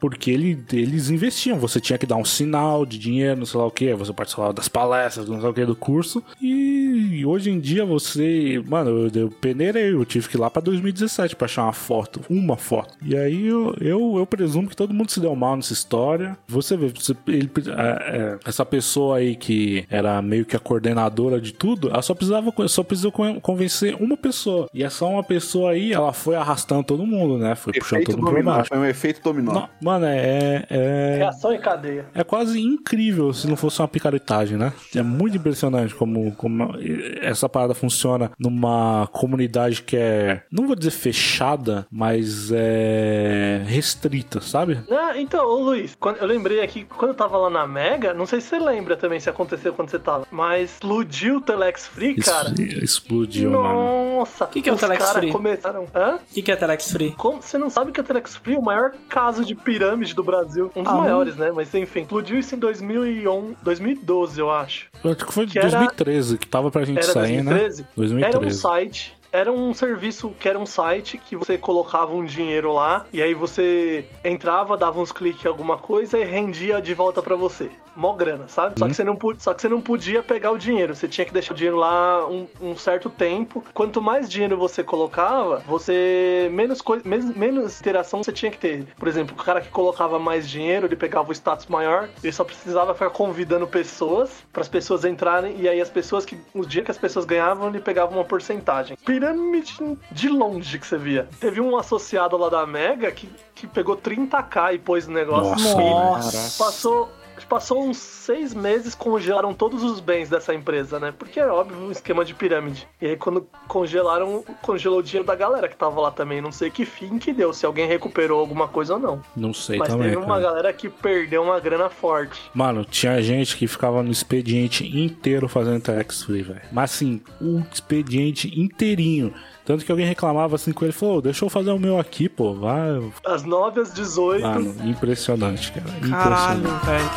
Porque 0.00 0.30
ele, 0.30 0.64
eles 0.72 1.10
investiam, 1.10 1.58
você 1.58 1.78
tinha 1.78 1.98
que 1.98 2.06
dar 2.06 2.16
um 2.16 2.24
sinal 2.24 2.86
de 2.86 2.98
dinheiro, 2.98 3.38
não 3.38 3.46
sei 3.46 3.60
lá 3.60 3.66
o 3.66 3.70
que, 3.70 3.92
você 3.94 4.12
participava 4.12 4.52
das 4.52 4.66
palestras, 4.66 5.28
não 5.28 5.40
sei 5.40 5.50
o 5.50 5.52
que, 5.54 5.66
do 5.66 5.76
curso. 5.76 6.22
E 6.40 7.22
hoje 7.26 7.50
em 7.50 7.60
dia 7.60 7.84
você. 7.84 8.62
Mano, 8.66 8.90
eu, 8.90 9.10
eu 9.22 9.30
peneirei, 9.30 9.92
eu 9.92 10.04
tive 10.04 10.28
que 10.28 10.36
ir 10.36 10.40
lá 10.40 10.50
pra 10.50 10.62
2017 10.62 11.36
pra 11.36 11.44
achar 11.44 11.64
uma 11.64 11.72
foto, 11.72 12.20
uma 12.30 12.56
foto. 12.56 12.94
E 13.04 13.16
aí 13.16 13.46
eu, 13.46 13.74
eu, 13.80 14.14
eu 14.18 14.26
presumo 14.26 14.68
que 14.68 14.76
todo 14.76 14.94
mundo 14.94 15.10
se 15.10 15.20
deu 15.20 15.34
mal 15.36 15.56
nessa 15.56 15.72
história. 15.72 16.36
Você 16.48 16.76
vê, 16.76 16.88
você- 16.88 17.14
ele, 17.28 17.50
é, 17.68 18.16
é, 18.16 18.38
essa 18.44 18.64
pessoa 18.64 19.18
aí 19.18 19.36
que 19.36 19.84
era 19.90 20.20
meio 20.22 20.44
que 20.44 20.56
a 20.56 20.60
coordenadora 20.60 21.40
de 21.40 21.52
tudo, 21.52 21.88
ela 21.90 22.02
só 22.02 22.14
precisava 22.14 22.52
só 22.68 22.82
precisou 22.82 23.12
con- 23.12 23.40
convencer 23.40 23.94
uma 24.00 24.16
pessoa. 24.16 24.68
E 24.72 24.82
essa 24.82 25.04
uma 25.04 25.22
pessoa 25.22 25.72
aí, 25.72 25.92
ela 25.92 26.12
foi 26.12 26.36
arrastando 26.36 26.84
todo 26.84 27.06
mundo, 27.06 27.36
né? 27.38 27.54
Foi 27.54 27.72
puxando 27.72 28.00
Efeito 28.00 28.10
todo 28.12 28.16
mundo 28.18 28.24
pra 28.30 28.34
dominó. 28.40 28.56
baixo. 28.56 28.68
Foi 28.68 28.78
um 28.78 28.84
efeito 28.84 29.20
dominó. 29.22 29.52
Não, 29.52 29.68
mano, 29.90 30.06
é, 30.06 30.64
é, 30.70 31.14
Reação 31.18 31.52
em 31.52 31.60
cadeia. 31.60 32.06
é 32.14 32.22
quase 32.24 32.60
incrível 32.60 33.32
se 33.32 33.46
não 33.48 33.56
fosse 33.56 33.80
uma 33.80 33.88
picaretagem, 33.88 34.56
né? 34.56 34.72
É 34.94 35.02
muito 35.02 35.36
impressionante 35.36 35.94
como, 35.94 36.32
como 36.36 36.74
essa 37.20 37.48
parada 37.48 37.74
funciona 37.74 38.30
numa 38.38 39.08
comunidade 39.12 39.82
que 39.82 39.96
é, 39.96 40.42
não 40.50 40.66
vou 40.66 40.76
dizer 40.76 40.90
fechada, 40.90 41.86
mas 41.90 42.50
é 42.52 43.62
restrita, 43.66 44.40
sabe? 44.40 44.78
Ah, 44.90 45.12
então, 45.16 45.44
ô 45.46 45.60
Luiz, 45.62 45.96
quando- 45.98 46.16
eu 46.18 46.26
lembrei 46.26 46.60
aqui, 46.62 46.84
quando 46.84 47.10
eu 47.10 47.14
tava 47.16 47.36
lá 47.36 47.50
na 47.50 47.66
Mega, 47.66 48.14
não 48.14 48.26
sei 48.26 48.40
se 48.40 48.48
você 48.48 48.58
lembra 48.58 48.96
também 48.96 49.20
se 49.20 49.28
aconteceu 49.28 49.72
quando 49.72 49.90
você 49.90 49.98
tava, 49.98 50.26
mas 50.30 50.70
explodiu 50.74 51.36
o 51.36 51.40
Telex 51.40 51.86
Free, 51.88 52.14
cara. 52.16 52.52
Explodiu, 52.82 53.50
mano. 53.50 54.16
Nossa, 54.20 54.46
Que 54.46 54.60
que 54.62 54.68
é 54.68 54.72
o 54.72 54.74
os 54.74 54.80
Telex 54.80 54.98
caras 55.04 55.16
Free? 55.18 55.32
começaram. 55.32 55.86
Hã? 55.94 56.16
O 56.16 56.34
que, 56.34 56.42
que 56.42 56.52
é 56.52 56.56
Telex 56.56 56.90
Free? 56.92 57.12
Como 57.16 57.40
você 57.42 57.56
não 57.58 57.70
sabe 57.70 57.92
que 57.92 58.00
o 58.00 58.04
Telex 58.04 58.36
Free 58.36 58.54
é 58.54 58.58
o 58.58 58.62
maior 58.62 58.92
caso 59.08 59.44
de 59.44 59.54
pirâmide 59.54 59.79
do 60.14 60.22
Brasil? 60.22 60.70
Um 60.76 60.82
dos 60.82 60.92
Ah, 60.92 60.96
maiores, 60.96 61.36
né? 61.36 61.50
Mas 61.54 61.74
enfim, 61.74 62.00
explodiu 62.00 62.38
isso 62.38 62.54
em 62.54 62.58
2011, 62.58 63.56
2012, 63.62 64.38
eu 64.40 64.50
acho. 64.50 64.86
Acho 65.04 65.16
que 65.16 65.32
foi 65.32 65.46
Que 65.46 65.58
era- 65.58 65.68
2013 65.70 66.38
que 66.38 66.46
tava 66.46 66.70
pra 66.70 66.84
gente 66.84 66.98
Era 66.98 67.12
sair, 67.12 67.42
2013? 67.42 67.82
né? 67.82 67.88
Era 67.88 67.96
um 67.96 68.00
2013. 68.42 68.58
site. 68.60 69.19
Era 69.32 69.52
um 69.52 69.72
serviço 69.72 70.34
que 70.38 70.48
era 70.48 70.58
um 70.58 70.66
site 70.66 71.18
que 71.18 71.36
você 71.36 71.56
colocava 71.56 72.12
um 72.12 72.24
dinheiro 72.24 72.72
lá 72.72 73.06
e 73.12 73.22
aí 73.22 73.32
você 73.32 74.04
entrava, 74.24 74.76
dava 74.76 75.00
uns 75.00 75.12
cliques 75.12 75.44
em 75.44 75.48
alguma 75.48 75.78
coisa 75.78 76.18
e 76.18 76.24
rendia 76.24 76.80
de 76.80 76.94
volta 76.94 77.22
pra 77.22 77.36
você. 77.36 77.70
Mó 77.94 78.12
grana, 78.14 78.46
sabe? 78.48 78.78
Só, 78.78 78.86
que 78.86 78.94
você 78.94 79.04
não, 79.04 79.18
só 79.38 79.52
que 79.52 79.62
você 79.62 79.68
não 79.68 79.80
podia 79.80 80.22
pegar 80.22 80.52
o 80.52 80.58
dinheiro. 80.58 80.94
Você 80.94 81.08
tinha 81.08 81.24
que 81.24 81.32
deixar 81.32 81.52
o 81.52 81.56
dinheiro 81.56 81.76
lá 81.76 82.26
um, 82.26 82.46
um 82.60 82.76
certo 82.76 83.10
tempo. 83.10 83.64
Quanto 83.74 84.00
mais 84.00 84.30
dinheiro 84.30 84.56
você 84.56 84.82
colocava, 84.82 85.62
você. 85.66 86.48
Menos, 86.52 86.80
menos, 87.04 87.36
menos 87.36 87.80
interação 87.80 88.22
você 88.22 88.32
tinha 88.32 88.50
que 88.50 88.58
ter. 88.58 88.86
Por 88.96 89.08
exemplo, 89.08 89.34
o 89.38 89.44
cara 89.44 89.60
que 89.60 89.68
colocava 89.68 90.18
mais 90.18 90.48
dinheiro, 90.48 90.86
ele 90.86 90.96
pegava 90.96 91.28
o 91.28 91.32
status 91.32 91.66
maior, 91.66 92.08
ele 92.22 92.32
só 92.32 92.44
precisava 92.44 92.94
ficar 92.94 93.10
convidando 93.10 93.66
pessoas 93.66 94.44
para 94.52 94.62
as 94.62 94.68
pessoas 94.68 95.04
entrarem 95.04 95.56
e 95.58 95.68
aí 95.68 95.80
as 95.80 95.90
pessoas 95.90 96.24
que. 96.24 96.38
O 96.54 96.64
dia 96.64 96.82
que 96.82 96.90
as 96.90 96.98
pessoas 96.98 97.24
ganhavam, 97.24 97.68
ele 97.68 97.80
pegava 97.80 98.14
uma 98.14 98.24
porcentagem. 98.24 98.96
Pirâmide 99.20 99.98
de 100.10 100.28
longe 100.30 100.78
que 100.78 100.86
você 100.86 100.96
via. 100.96 101.28
Teve 101.38 101.60
um 101.60 101.76
associado 101.76 102.38
lá 102.38 102.48
da 102.48 102.66
Mega 102.66 103.12
que, 103.12 103.28
que 103.54 103.66
pegou 103.66 103.94
30k 103.94 104.74
e 104.74 104.78
pôs 104.78 105.06
no 105.06 105.12
negócio. 105.12 105.50
Nossa, 105.50 105.76
Nossa. 105.76 106.64
Passou. 106.64 107.19
Passou 107.46 107.82
uns 107.82 107.96
seis 107.98 108.54
meses, 108.54 108.94
congelaram 108.94 109.52
todos 109.52 109.82
os 109.82 110.00
bens 110.00 110.28
dessa 110.28 110.54
empresa, 110.54 110.98
né? 110.98 111.12
Porque 111.16 111.40
é 111.40 111.46
óbvio 111.46 111.78
um 111.78 111.90
esquema 111.90 112.24
de 112.24 112.34
pirâmide. 112.34 112.86
E 113.00 113.06
aí, 113.06 113.16
quando 113.16 113.46
congelaram, 113.68 114.44
congelou 114.62 115.00
o 115.00 115.02
dinheiro 115.02 115.26
da 115.26 115.34
galera 115.34 115.68
que 115.68 115.76
tava 115.76 116.00
lá 116.00 116.10
também. 116.10 116.40
Não 116.40 116.52
sei 116.52 116.70
que 116.70 116.84
fim 116.84 117.18
que 117.18 117.32
deu, 117.32 117.52
se 117.52 117.66
alguém 117.66 117.86
recuperou 117.86 118.40
alguma 118.40 118.68
coisa 118.68 118.94
ou 118.94 119.00
não. 119.00 119.22
Não 119.36 119.52
sei 119.52 119.78
Mas 119.78 119.88
também, 119.88 120.10
teve 120.10 120.16
uma 120.16 120.26
cara. 120.26 120.40
galera 120.42 120.72
que 120.72 120.88
perdeu 120.88 121.42
uma 121.42 121.58
grana 121.60 121.88
forte. 121.88 122.40
Mano, 122.54 122.84
tinha 122.84 123.20
gente 123.22 123.56
que 123.56 123.66
ficava 123.66 124.02
no 124.02 124.10
expediente 124.10 124.84
inteiro 124.98 125.48
fazendo 125.48 125.80
Telex 125.80 126.22
Free, 126.22 126.42
velho. 126.42 126.60
Mas 126.72 126.94
assim, 126.94 127.20
o 127.40 127.62
expediente 127.72 128.48
inteirinho. 128.58 129.34
Tanto 129.70 129.84
que 129.84 129.92
alguém 129.92 130.04
reclamava 130.04 130.56
assim 130.56 130.72
com 130.72 130.84
ele, 130.84 130.92
falou, 130.92 131.22
deixa 131.22 131.44
eu 131.44 131.48
fazer 131.48 131.70
o 131.70 131.78
meu 131.78 131.96
aqui, 131.96 132.28
pô. 132.28 132.54
Vai. 132.54 133.00
Às 133.24 133.44
9 133.44 133.82
às 133.82 133.94
18. 133.94 134.42
Mano, 134.42 134.74
impressionante, 134.84 135.70
cara. 135.70 135.86
Caralho, 136.10 136.58
Impressionante. 136.58 136.86
velho. 136.86 137.08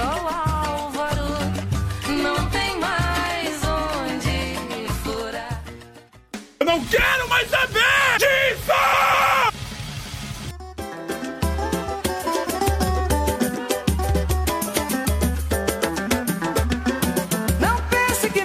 Álvaro, 0.00 1.26
não 2.22 2.46
tem 2.46 2.80
mais 2.80 3.60
onde 3.62 4.88
furar. 5.04 5.62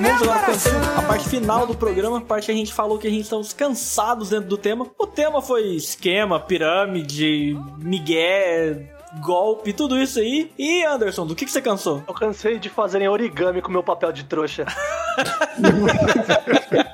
Vamos 0.05 0.21
agora 0.21 0.45
conhecer 0.45 0.71
a 0.95 1.01
parte 1.01 1.27
final 1.27 1.65
do 1.65 1.75
programa, 1.75 2.19
a 2.19 2.21
parte 2.21 2.45
que 2.45 2.51
a 2.51 2.55
gente 2.55 2.71
falou 2.71 2.99
que 2.99 3.07
a 3.07 3.09
gente 3.09 3.23
estamos 3.23 3.53
cansados 3.53 4.29
dentro 4.29 4.47
do 4.47 4.55
tema. 4.55 4.85
O 4.99 5.07
tema 5.07 5.41
foi 5.41 5.75
esquema, 5.75 6.39
pirâmide, 6.39 7.57
migué, 7.79 8.93
golpe, 9.19 9.73
tudo 9.73 9.99
isso 9.99 10.19
aí. 10.19 10.51
E 10.59 10.85
Anderson, 10.85 11.25
do 11.25 11.35
que, 11.35 11.43
que 11.43 11.51
você 11.51 11.59
cansou? 11.59 12.03
Eu 12.07 12.13
cansei 12.13 12.59
de 12.59 12.69
fazerem 12.69 13.07
origami 13.07 13.63
com 13.63 13.71
meu 13.71 13.81
papel 13.81 14.11
de 14.11 14.25
trouxa. 14.25 14.65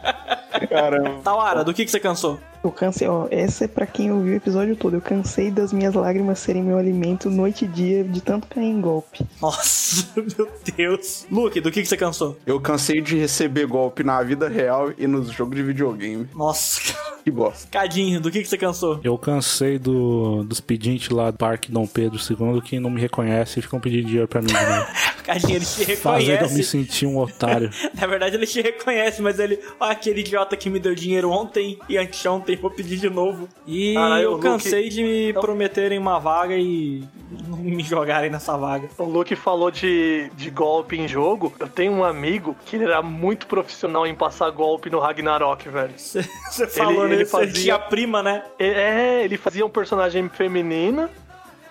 Caramba. 0.69 1.19
Tawara, 1.23 1.63
do 1.63 1.73
que, 1.73 1.85
que 1.85 1.91
você 1.91 1.99
cansou? 1.99 2.39
Eu 2.63 2.71
cansei, 2.71 3.07
ó, 3.07 3.27
essa 3.31 3.65
é 3.65 3.67
pra 3.67 3.87
quem 3.87 4.11
ouviu 4.11 4.33
o 4.33 4.35
episódio 4.35 4.75
todo. 4.75 4.95
Eu 4.95 5.01
cansei 5.01 5.49
das 5.49 5.73
minhas 5.73 5.95
lágrimas 5.95 6.37
serem 6.37 6.61
meu 6.61 6.77
alimento 6.77 7.27
noite 7.27 7.65
e 7.65 7.67
dia 7.67 8.03
de 8.03 8.21
tanto 8.21 8.45
cair 8.47 8.65
em 8.65 8.79
golpe. 8.79 9.25
Nossa, 9.41 10.05
meu 10.37 10.47
Deus. 10.77 11.25
Luke, 11.31 11.59
do 11.59 11.71
que, 11.71 11.81
que 11.81 11.87
você 11.87 11.97
cansou? 11.97 12.37
Eu 12.45 12.61
cansei 12.61 13.01
de 13.01 13.17
receber 13.17 13.65
golpe 13.65 14.03
na 14.03 14.21
vida 14.21 14.47
real 14.47 14.91
e 14.95 15.07
nos 15.07 15.31
jogos 15.31 15.55
de 15.55 15.63
videogame. 15.63 16.27
Nossa. 16.35 16.93
Que 17.23 17.31
bosta. 17.31 17.67
Cadinho, 17.71 18.19
do 18.19 18.31
que, 18.31 18.41
que 18.41 18.47
você 18.47 18.57
cansou? 18.57 18.99
Eu 19.03 19.17
cansei 19.17 19.77
do, 19.77 20.43
dos 20.43 20.59
pedintes 20.59 21.09
lá 21.09 21.29
do 21.31 21.37
Parque 21.37 21.71
Dom 21.71 21.85
Pedro 21.87 22.19
II 22.19 22.61
que 22.61 22.79
não 22.79 22.89
me 22.89 22.99
reconhecem 22.99 23.59
e 23.59 23.61
ficam 23.63 23.79
pedindo 23.79 24.05
dinheiro 24.07 24.27
pra 24.27 24.41
mim 24.41 24.51
novo. 24.51 24.87
Cadinho, 25.23 25.55
ele 25.57 25.65
te 25.65 25.95
Fazendo 25.95 26.29
eu 26.29 26.35
me 26.35 26.41
reconhece. 26.41 26.63
sentir 26.63 27.05
um 27.05 27.17
otário. 27.19 27.69
Na 27.93 28.07
verdade, 28.07 28.35
ele 28.35 28.47
te 28.47 28.59
reconhece, 28.59 29.21
mas 29.21 29.37
ele. 29.39 29.59
Ó, 29.79 29.85
aquele 29.85 30.21
idiota 30.21 30.40
que 30.57 30.69
me 30.69 30.79
deu 30.79 30.93
dinheiro 30.95 31.29
ontem 31.29 31.77
e 31.87 31.97
anteontem, 31.97 32.55
vou 32.55 32.71
pedir 32.71 32.97
de 32.97 33.09
novo. 33.09 33.47
E 33.67 33.93
Caralho, 33.93 34.23
eu 34.23 34.29
o 34.31 34.33
Luke- 34.33 34.43
cansei 34.43 34.89
de 34.89 35.03
me 35.03 35.33
prometerem 35.33 35.97
uma 35.99 36.19
vaga 36.19 36.55
e 36.55 37.03
não 37.47 37.57
me 37.71 37.83
jogarem 37.83 38.29
nessa 38.29 38.57
vaga. 38.57 38.89
O 38.97 39.03
Luke 39.03 39.35
falou 39.35 39.71
de, 39.71 40.29
de 40.35 40.49
golpe 40.49 40.97
em 40.99 41.07
jogo. 41.07 41.53
Eu 41.59 41.67
tenho 41.67 41.91
um 41.93 42.03
amigo 42.03 42.55
que 42.65 42.75
ele 42.75 42.85
era 42.85 43.01
muito 43.01 43.47
profissional 43.47 44.05
em 44.07 44.15
passar 44.15 44.49
golpe 44.51 44.89
no 44.89 44.99
Ragnarok, 44.99 45.67
velho. 45.69 45.93
Você 45.97 46.23
falou, 46.67 47.05
ele 47.07 47.25
Você 47.25 47.31
fazia- 47.31 47.53
tinha 47.53 47.79
prima, 47.79 48.21
né? 48.23 48.43
É, 48.59 49.23
ele 49.23 49.37
fazia 49.37 49.65
um 49.65 49.69
personagem 49.69 50.27
feminina, 50.29 51.09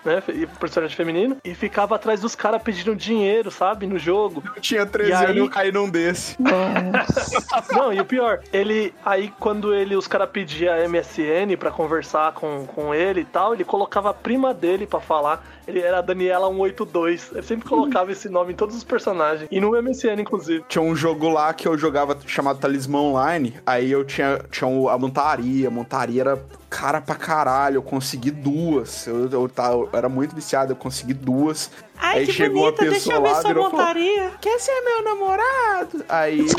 né? 0.03 0.21
fe- 0.21 0.47
Personagem 0.59 0.95
feminino, 0.95 1.37
e 1.43 1.53
ficava 1.55 1.95
atrás 1.95 2.21
dos 2.21 2.35
caras 2.35 2.61
pedindo 2.61 2.95
dinheiro, 2.95 3.49
sabe? 3.51 3.85
No 3.87 3.97
jogo. 3.99 4.43
Eu 4.55 4.61
tinha 4.61 4.85
13 4.85 5.09
E 5.11 5.13
aí- 5.13 5.23
anos 5.25 5.35
e 5.37 5.39
eu 5.39 5.49
caí 5.49 5.71
num 5.71 5.89
desse. 5.89 6.35
Não, 7.71 7.93
e 7.93 7.99
o 7.99 8.05
pior, 8.05 8.39
ele. 8.51 8.93
Aí 9.05 9.33
quando 9.39 9.73
ele, 9.73 9.95
os 9.95 10.07
caras 10.07 10.29
pediam 10.29 10.73
MSN 10.89 11.55
pra 11.57 11.71
conversar 11.71 12.33
com, 12.33 12.65
com 12.67 12.93
ele 12.93 13.21
e 13.21 13.25
tal, 13.25 13.53
ele 13.53 13.63
colocava 13.63 14.09
a 14.09 14.13
prima 14.13 14.53
dele 14.53 14.85
pra 14.87 14.99
falar. 14.99 15.43
Ele 15.67 15.79
era 15.79 16.01
Daniela 16.01 16.47
182. 16.47 17.31
Ele 17.33 17.41
sempre 17.43 17.67
colocava 17.67 18.11
esse 18.11 18.27
nome 18.29 18.53
em 18.53 18.55
todos 18.55 18.75
os 18.75 18.83
personagens. 18.83 19.47
E 19.51 19.59
no 19.59 19.71
MSN, 19.81 20.19
inclusive. 20.21 20.63
Tinha 20.67 20.81
um 20.81 20.95
jogo 20.95 21.29
lá 21.29 21.53
que 21.53 21.67
eu 21.67 21.77
jogava 21.77 22.17
chamado 22.25 22.59
Talismã 22.59 22.99
Online. 22.99 23.55
Aí 23.65 23.91
eu 23.91 24.03
tinha, 24.03 24.39
tinha 24.51 24.67
a 24.89 24.97
montaria. 24.97 25.67
A 25.67 25.71
montaria 25.71 26.21
era 26.21 26.43
cara 26.69 26.99
pra 27.01 27.15
caralho. 27.15 27.75
Eu 27.75 27.83
consegui 27.83 28.31
duas. 28.31 29.05
Eu, 29.07 29.29
eu, 29.29 29.47
tava- 29.49 29.75
eu 29.75 29.89
era 29.93 30.09
muito 30.09 30.35
viciado, 30.35 30.71
eu 30.71 30.75
consegui 30.75 31.13
duas. 31.13 31.69
Aí 32.01 32.31
chegou 32.31 32.63
uma 32.63 32.73
pessoa 32.73 33.19
lá, 33.19 33.41
virou 33.41 33.67
e 33.67 33.71
falou, 33.71 34.31
Quer 34.41 34.59
ser 34.59 34.81
meu 34.81 35.03
namorado? 35.03 36.05
Aí. 36.09 36.45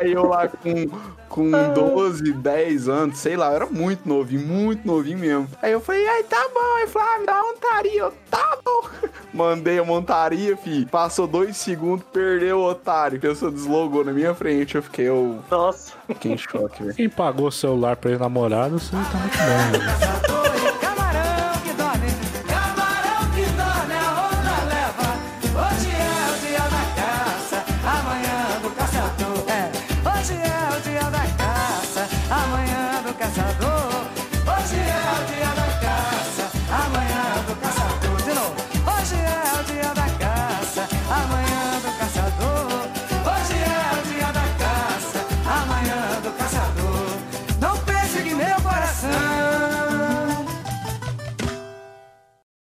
aí 0.00 0.12
eu 0.12 0.26
lá 0.26 0.48
com, 0.48 0.86
com 1.28 1.50
12, 1.74 2.32
10 2.32 2.88
anos, 2.88 3.18
sei 3.18 3.36
lá, 3.36 3.48
eu 3.48 3.56
era 3.56 3.66
muito 3.66 4.08
novinho, 4.08 4.46
muito 4.46 4.86
novinho 4.86 5.18
mesmo. 5.18 5.48
Aí 5.60 5.72
eu 5.72 5.80
falei, 5.80 6.06
ai, 6.06 6.22
tá 6.22 6.48
bom. 6.52 6.76
Aí 6.76 6.86
falou, 6.86 7.08
ah, 7.08 7.18
me 7.18 7.26
dá 7.26 7.42
uma 7.42 7.52
montaria. 7.52 8.00
Eu, 8.00 8.12
tá 8.30 8.58
bom. 8.64 8.88
Mandei 9.32 9.78
a 9.78 9.84
montaria, 9.84 10.56
fi. 10.56 10.86
Passou 10.86 11.26
dois 11.26 11.56
segundos, 11.56 12.04
perdeu 12.12 12.60
o 12.60 12.68
otário. 12.68 13.18
A 13.18 13.20
pessoa 13.20 13.50
deslogou 13.50 14.04
na 14.04 14.12
minha 14.12 14.34
frente. 14.34 14.76
Eu 14.76 14.82
fiquei, 14.82 15.08
eu 15.08 15.40
Nossa. 15.50 15.92
fiquei 16.06 16.32
em 16.32 16.38
choque, 16.38 16.82
velho. 16.82 16.94
Quem 16.94 17.08
pagou 17.08 17.48
o 17.48 17.52
celular 17.52 17.96
pra 17.96 18.10
ex-namorado, 18.10 18.78
você 18.78 18.90
tá 18.90 18.96
muito 18.96 19.38
bem, 19.38 19.80
velho. 19.80 20.34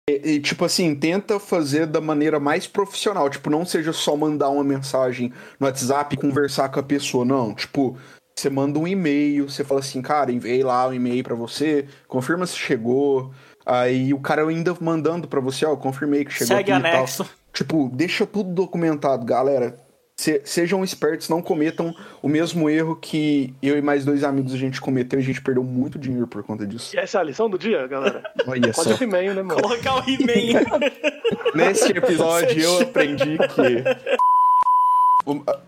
E, 0.07 0.33
e, 0.33 0.39
tipo 0.39 0.63
assim, 0.63 0.93
tenta 0.93 1.39
fazer 1.39 1.87
da 1.87 1.99
maneira 1.99 2.39
mais 2.39 2.67
profissional. 2.67 3.29
Tipo, 3.29 3.49
não 3.49 3.65
seja 3.65 3.91
só 3.91 4.15
mandar 4.15 4.49
uma 4.49 4.63
mensagem 4.63 5.33
no 5.59 5.65
WhatsApp 5.65 6.15
e 6.15 6.19
conversar 6.19 6.69
com 6.69 6.79
a 6.79 6.83
pessoa, 6.83 7.25
não. 7.25 7.55
Tipo, 7.55 7.97
você 8.37 8.49
manda 8.49 8.77
um 8.77 8.87
e-mail, 8.87 9.49
você 9.49 9.63
fala 9.63 9.79
assim, 9.79 10.01
cara, 10.03 10.31
enviei 10.31 10.63
lá 10.63 10.87
um 10.87 10.93
e-mail 10.93 11.23
pra 11.23 11.33
você, 11.35 11.87
confirma 12.07 12.45
se 12.45 12.55
chegou. 12.55 13.33
Aí 13.65 14.13
o 14.13 14.19
cara 14.19 14.47
ainda 14.47 14.77
mandando 14.79 15.27
pra 15.27 15.41
você, 15.41 15.65
ó, 15.65 15.75
confirmei 15.75 16.23
que 16.23 16.31
chegou 16.31 16.55
Segue 16.55 16.71
aqui 16.71 16.79
e 16.79 16.83
tal. 16.83 16.97
anexo. 16.97 17.29
Tipo, 17.51 17.89
deixa 17.91 18.27
tudo 18.27 18.53
documentado, 18.53 19.25
galera. 19.25 19.75
Se- 20.17 20.41
sejam 20.45 20.81
espertos, 20.83 21.27
não 21.27 21.41
cometam 21.41 21.93
o 22.21 22.29
mesmo 22.29 22.69
erro 22.69 22.95
que 22.95 23.53
eu 23.61 23.77
e 23.77 23.81
mais 23.81 24.05
dois 24.05 24.23
amigos 24.23 24.53
a 24.53 24.57
gente 24.57 24.79
cometeu 24.79 25.19
e 25.19 25.21
a 25.21 25.25
gente 25.25 25.41
perdeu 25.41 25.61
muito 25.63 25.99
dinheiro 25.99 26.25
por 26.25 26.41
conta 26.41 26.65
disso. 26.65 26.95
E 26.95 26.99
essa 26.99 27.17
é 27.17 27.21
a 27.21 27.23
lição 27.23 27.49
do 27.49 27.57
dia, 27.59 27.85
galera? 27.85 28.23
Olha 28.47 28.71
Pode 28.71 28.89
só. 28.89 28.95
o 28.95 29.03
He-Man, 29.03 29.33
né, 29.33 29.41
mano? 29.43 29.61
Colocar 29.61 29.95
o 29.97 29.99
He-Man. 30.09 30.61
Nesse 31.53 31.91
episódio 31.91 32.61
eu 32.61 32.81
aprendi 32.81 33.37
que. 33.37 33.83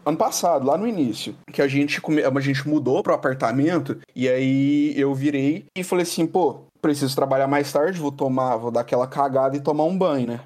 Ano 0.05 0.15
passado, 0.17 0.67
lá 0.67 0.77
no 0.77 0.87
início, 0.87 1.35
que 1.51 1.61
a 1.63 1.67
gente, 1.67 1.99
come- 1.99 2.23
a 2.23 2.39
gente 2.39 2.67
mudou 2.67 3.01
pro 3.01 3.13
apartamento, 3.15 3.97
e 4.15 4.29
aí 4.29 4.93
eu 4.97 5.13
virei 5.15 5.65
e 5.75 5.83
falei 5.83 6.03
assim, 6.03 6.27
pô, 6.27 6.61
preciso 6.79 7.15
trabalhar 7.15 7.47
mais 7.47 7.71
tarde, 7.71 7.99
vou 7.99 8.11
tomar, 8.11 8.55
vou 8.57 8.69
dar 8.69 8.81
aquela 8.81 9.07
cagada 9.07 9.57
e 9.57 9.59
tomar 9.59 9.85
um 9.85 9.97
banho, 9.97 10.27
né? 10.27 10.39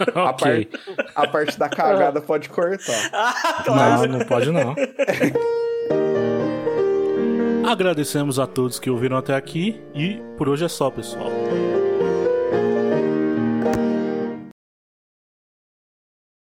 A, 0.14 0.30
ok. 0.30 0.66
par- 0.66 1.04
a 1.14 1.26
parte 1.28 1.58
da 1.58 1.68
cagada 1.68 2.20
pode 2.20 2.48
cortar. 2.48 3.10
Não, 3.66 4.06
não 4.06 4.20
pode 4.26 4.50
não. 4.50 4.74
Agradecemos 7.66 8.38
a 8.38 8.46
todos 8.46 8.78
que 8.80 8.90
ouviram 8.90 9.16
até 9.16 9.34
aqui 9.34 9.80
e 9.94 10.20
por 10.36 10.48
hoje 10.48 10.64
é 10.64 10.68
só, 10.68 10.90
pessoal. 10.90 11.28